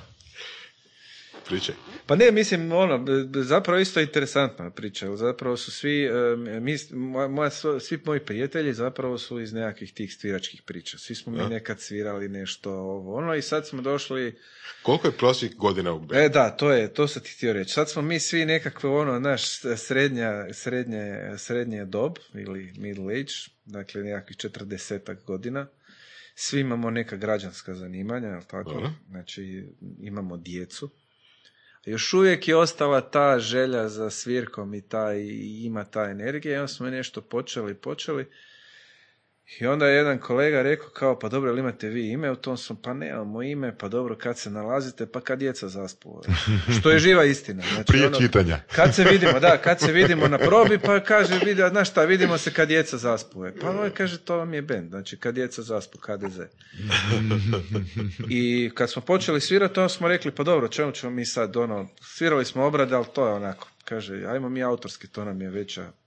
Pričaj. 1.47 1.75
Pa 2.07 2.17
ne, 2.17 2.31
mislim, 2.31 2.73
ono, 2.73 3.07
zapravo 3.43 3.81
isto 3.81 4.01
interesantna 4.01 4.71
priča. 4.71 5.17
Zapravo 5.17 5.57
su 5.57 5.71
svi, 5.71 6.05
e, 6.05 6.11
mi, 6.61 6.77
moja, 7.29 7.51
svi 7.81 7.99
moji 8.05 8.21
prijatelji 8.21 8.73
zapravo 8.73 9.19
su 9.19 9.41
iz 9.41 9.53
nekakvih 9.53 9.93
tih 9.93 10.15
sviračkih 10.15 10.63
priča. 10.63 10.99
Svi 10.99 11.15
smo 11.15 11.33
mi 11.33 11.49
nekad 11.51 11.81
svirali 11.81 12.29
nešto 12.29 12.73
ovo, 12.73 13.17
ono, 13.17 13.35
i 13.35 13.43
sad 13.43 13.69
smo 13.69 13.83
došli, 13.83 14.35
Koliko 14.83 15.07
je 15.07 15.13
prosjek 15.13 15.57
godina 15.57 15.95
u 15.95 16.07
e 16.15 16.29
da, 16.29 16.51
to 16.51 16.73
je, 16.73 16.95
to 16.95 17.09
sam 17.09 17.23
ti 17.23 17.31
htio 17.31 17.53
reći. 17.53 17.73
Sad 17.73 17.91
smo 17.91 18.03
mi 18.03 18.21
svi 18.21 18.45
nekakve, 18.45 18.91
ono, 18.91 19.19
naš 19.19 19.43
srednja, 19.77 20.53
srednje, 20.53 21.35
srednje 21.39 21.85
dob, 21.85 22.13
ili 22.35 22.73
middle 22.77 23.15
age, 23.15 23.33
dakle 23.65 24.03
nekakvih 24.03 24.37
četrdesetak 24.37 25.25
godina. 25.25 25.67
Svi 26.35 26.61
imamo 26.61 26.91
neka 26.91 27.17
građanska 27.17 27.75
zanimanja, 27.75 28.29
jel 28.29 28.43
tako? 28.43 28.73
Dobro. 28.73 28.91
Znači, 29.09 29.67
imamo 30.01 30.37
djecu. 30.37 30.91
Još 31.85 32.13
uvijek 32.15 32.49
je 32.49 32.57
ostala 32.57 33.01
ta 33.01 33.39
želja 33.39 33.89
za 33.89 34.11
svirkom 34.11 34.75
i 34.75 34.89
ta, 34.89 35.15
i 35.15 35.65
ima 35.65 35.85
ta 35.85 36.05
energija 36.05 36.55
i 36.55 36.59
onda 36.59 36.69
smo 36.69 36.91
nešto 36.91 37.21
počeli, 37.21 37.75
počeli. 37.75 38.31
I 39.61 39.67
onda 39.67 39.87
je 39.87 39.97
jedan 39.97 40.19
kolega 40.19 40.63
rekao 40.63 40.89
kao, 40.89 41.19
pa 41.19 41.29
dobro, 41.29 41.51
jel 41.51 41.59
imate 41.59 41.89
vi 41.89 42.11
ime? 42.11 42.31
U 42.31 42.37
tom 42.37 42.57
sam, 42.57 42.77
pa 42.77 42.95
nemamo 42.95 43.43
ime, 43.43 43.79
pa 43.79 43.89
dobro, 43.89 44.17
kad 44.17 44.39
se 44.39 44.51
nalazite, 44.51 45.07
pa 45.07 45.21
kad 45.21 45.39
djeca 45.39 45.69
zaspu. 45.69 46.23
Što 46.81 46.91
je 46.91 46.99
živa 46.99 47.25
istina. 47.25 47.63
Znači, 47.75 47.87
Prije 47.87 48.07
ono, 48.07 48.19
čitanja. 48.19 48.61
kad 48.75 48.95
se 48.95 49.05
vidimo, 49.05 49.41
da, 49.41 49.59
kad 49.59 49.81
se 49.81 49.93
vidimo 50.03 50.29
na 50.29 50.39
probi, 50.39 50.79
pa 50.79 51.01
kaže, 51.01 51.41
vidi, 51.45 51.63
znaš 51.71 51.91
šta, 51.91 52.05
vidimo 52.05 52.39
se 52.39 52.53
kad 52.53 52.69
djeca 52.69 52.97
zaspuje. 52.97 53.55
Pa 53.61 53.71
ovaj 53.71 53.91
kaže, 53.91 54.19
to 54.19 54.37
vam 54.37 54.55
je 54.55 54.63
bend, 54.63 54.89
znači 54.89 55.17
kad 55.17 55.35
djeca 55.35 55.63
zaspu, 55.63 55.99
KDZ. 55.99 56.41
I 58.31 58.71
kad 58.75 58.91
smo 58.91 59.03
počeli 59.03 59.41
svirati, 59.41 59.81
onda 59.81 59.89
smo 59.89 60.09
rekli, 60.09 60.31
pa 60.31 60.43
dobro, 60.43 60.69
čemu 60.69 60.93
ćemo 60.93 61.13
mi 61.13 61.27
sad, 61.27 61.57
ono, 61.57 61.89
svirali 62.01 62.45
smo 62.45 62.65
obrade, 62.65 62.95
ali 62.95 63.07
to 63.15 63.27
je 63.27 63.33
onako, 63.33 63.69
kaže, 63.85 64.25
ajmo 64.27 64.49
mi 64.49 64.63
autorski, 64.63 65.09
to 65.09 65.25
nam 65.25 65.43
je 65.43 65.51
veća. 65.51 66.02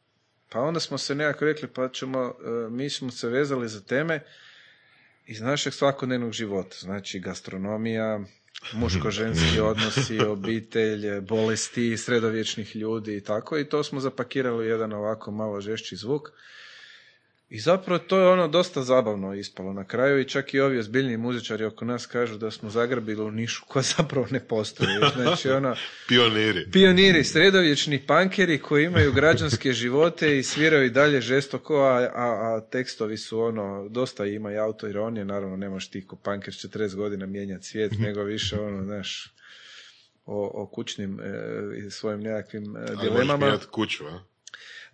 Pa 0.55 0.61
onda 0.61 0.79
smo 0.79 0.97
se 0.97 1.15
nekako 1.15 1.45
rekli, 1.45 1.67
pa 1.67 1.89
ćemo, 1.89 2.19
e, 2.19 2.69
mi 2.69 2.89
smo 2.89 3.11
se 3.11 3.29
vezali 3.29 3.69
za 3.69 3.81
teme 3.81 4.19
iz 5.25 5.41
našeg 5.41 5.73
svakodnevnog 5.73 6.31
života, 6.31 6.75
znači 6.79 7.19
gastronomija, 7.19 8.19
muško-ženski 8.73 9.59
odnosi, 9.71 10.19
obitelj, 10.19 11.21
bolesti, 11.21 11.97
sredovječnih 11.97 12.75
ljudi 12.75 13.17
i 13.17 13.21
tako, 13.21 13.57
i 13.57 13.69
to 13.69 13.83
smo 13.83 13.99
zapakirali 13.99 14.57
u 14.57 14.69
jedan 14.69 14.93
ovako 14.93 15.31
malo 15.31 15.61
žešći 15.61 15.95
zvuk. 15.95 16.29
I 17.55 17.59
zapravo 17.59 17.99
to 17.99 18.19
je 18.19 18.27
ono 18.27 18.47
dosta 18.47 18.81
zabavno 18.81 19.33
ispalo 19.33 19.73
na 19.73 19.83
kraju 19.83 20.19
i 20.19 20.25
čak 20.25 20.53
i 20.53 20.59
ovi 20.59 20.79
ozbiljni 20.79 21.17
muzičari 21.17 21.65
oko 21.65 21.85
nas 21.85 22.05
kažu 22.05 22.37
da 22.37 22.51
smo 22.51 22.69
zagrabili 22.69 23.23
u 23.23 23.31
nišu 23.31 23.63
koja 23.67 23.83
zapravo 23.97 24.27
ne 24.31 24.39
postoji. 24.39 24.89
Znači 25.15 25.49
ono, 25.49 25.75
Pioniri. 26.07 26.71
pioniri, 26.71 27.23
sredovječni 27.23 28.05
pankeri 28.07 28.57
koji 28.57 28.85
imaju 28.85 29.13
građanske 29.13 29.73
živote 29.73 30.37
i 30.37 30.43
sviraju 30.43 30.85
i 30.85 30.89
dalje 30.89 31.21
žestoko, 31.21 31.75
a, 31.75 31.97
a, 31.97 32.09
a 32.15 32.61
tekstovi 32.71 33.17
su 33.17 33.39
ono, 33.39 33.89
dosta 33.89 34.25
ima 34.25 34.51
i 34.51 34.57
autoironije, 34.57 35.25
naravno 35.25 35.57
ne 35.57 35.69
možeš 35.69 35.89
ti 35.89 36.07
ko 36.07 36.15
panker 36.15 36.53
s 36.53 36.57
40 36.57 36.95
godina 36.95 37.25
mijenjati 37.25 37.65
svijet, 37.65 37.91
nego 37.99 38.23
više 38.23 38.59
ono, 38.59 38.83
znaš, 38.83 39.33
o, 40.25 40.51
o 40.63 40.67
kućnim 40.67 41.19
e, 41.19 41.89
svojim 41.89 42.19
nekakvim 42.19 42.75
e, 42.77 42.79
Ali 42.87 42.97
dilemama. 43.01 43.37
mijenjati 43.45 43.65
kuću, 43.71 44.03
a? 44.05 44.34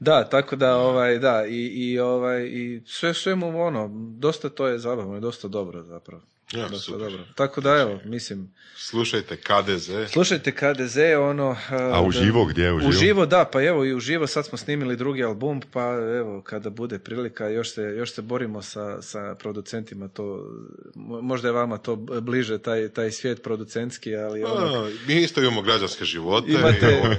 Da, 0.02 0.30
tako 0.30 0.56
da, 0.56 0.78
ovaj, 0.78 1.20
da, 1.20 1.46
i, 1.46 1.68
i, 1.68 2.00
ovaj, 2.00 2.44
i 2.44 2.82
sve 2.86 3.14
svemu 3.14 3.62
ono, 3.62 3.90
dosta 4.18 4.50
to 4.50 4.68
je 4.68 4.80
zabavno 4.80 5.18
i 5.18 5.22
dosta 5.22 5.48
dobro 5.48 5.84
zapravo. 5.84 6.22
Ja, 6.54 6.62
dosta 6.62 6.80
super. 6.82 7.00
dobro. 7.02 7.24
Tako 7.36 7.62
da 7.62 7.70
evo, 7.72 8.00
mislim, 8.06 8.52
Slušajte 8.78 9.36
KDZ. 9.38 9.92
slušajte 10.08 10.52
KDZ, 10.52 10.98
ono... 11.20 11.56
A 11.70 12.02
uživo 12.02 12.46
gdje? 12.46 12.74
Uživo? 12.74 12.90
Uživo, 12.90 13.26
da, 13.26 13.46
pa 13.46 13.64
evo 13.64 13.86
i 13.86 13.94
uživo, 13.94 14.28
sad 14.28 14.46
smo 14.46 14.58
snimili 14.58 14.96
drugi 14.96 15.24
album, 15.24 15.62
pa 15.64 15.84
evo, 16.18 16.42
kada 16.42 16.70
bude 16.70 17.00
prilika, 17.00 17.48
još 17.48 17.74
se, 17.74 17.82
još 17.82 18.14
se 18.14 18.22
borimo 18.22 18.62
sa, 18.62 19.02
sa 19.02 19.36
producentima, 19.36 20.08
to, 20.08 20.24
mo- 20.96 21.22
možda 21.22 21.48
je 21.48 21.52
vama 21.52 21.78
to 21.78 21.96
bliže, 21.96 22.58
taj, 22.58 22.90
taj 22.90 23.12
svijet 23.12 23.44
producentski, 23.44 24.16
ali 24.16 24.44
ono, 24.44 24.66
A, 24.78 24.90
mi 25.08 25.16
isto 25.16 25.42
imamo 25.42 25.62
građanske 25.62 26.06
živote. 26.06 26.52
imate, 26.52 27.00
ovo- 27.00 27.16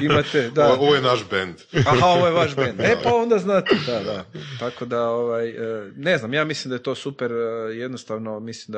imate, 0.00 0.50
da, 0.50 0.72
Ovo 0.72 0.94
je 0.94 1.02
naš 1.02 1.20
bend. 1.30 1.54
Aha, 1.86 2.06
ovo 2.06 2.26
je 2.26 2.32
vaš 2.32 2.56
band. 2.56 2.80
E 2.80 2.96
pa 3.02 3.14
onda 3.14 3.38
znate, 3.38 3.74
da, 3.86 4.02
da. 4.12 4.24
Tako 4.58 4.84
da, 4.84 5.02
ovaj, 5.02 5.48
e, 5.48 5.54
ne 5.96 6.18
znam, 6.18 6.34
ja 6.34 6.44
mislim 6.44 6.70
da 6.70 6.74
je 6.74 6.82
to 6.82 6.94
super, 6.94 7.32
e, 7.32 7.36
jednostavno, 7.74 8.40
mislim 8.40 8.72
da, 8.72 8.75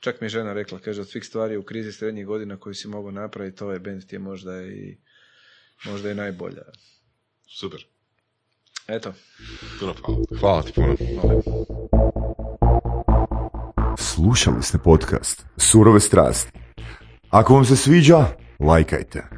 čak 0.00 0.20
mi 0.20 0.24
je 0.24 0.28
žena 0.28 0.52
rekla, 0.52 0.78
kaže, 0.78 1.00
od 1.00 1.08
svih 1.08 1.24
stvari 1.24 1.56
u 1.56 1.62
krizi 1.62 1.92
srednjih 1.92 2.26
godina 2.26 2.56
koju 2.56 2.74
si 2.74 2.88
mogao 2.88 3.10
napraviti, 3.10 3.64
ovaj 3.64 3.78
band 3.78 4.06
ti 4.06 4.14
je 4.14 4.18
možda 4.18 4.62
i, 4.62 4.96
možda 5.84 6.10
i 6.10 6.14
najbolja. 6.14 6.62
Super. 7.58 7.86
Eto, 8.88 9.12
Puno 9.80 9.94
hvala. 9.94 10.24
Hvala 10.40 10.62
ti 10.62 10.72
puno. 10.72 10.96
molim. 11.22 11.42
Slušali 13.98 14.62
ste 14.62 14.78
podcast 14.84 15.44
Surove 15.56 16.00
strasti. 16.00 16.58
Ako 17.30 17.54
vam 17.54 17.64
se 17.64 17.76
sviđa, 17.76 18.26
lajkajte. 18.60 19.37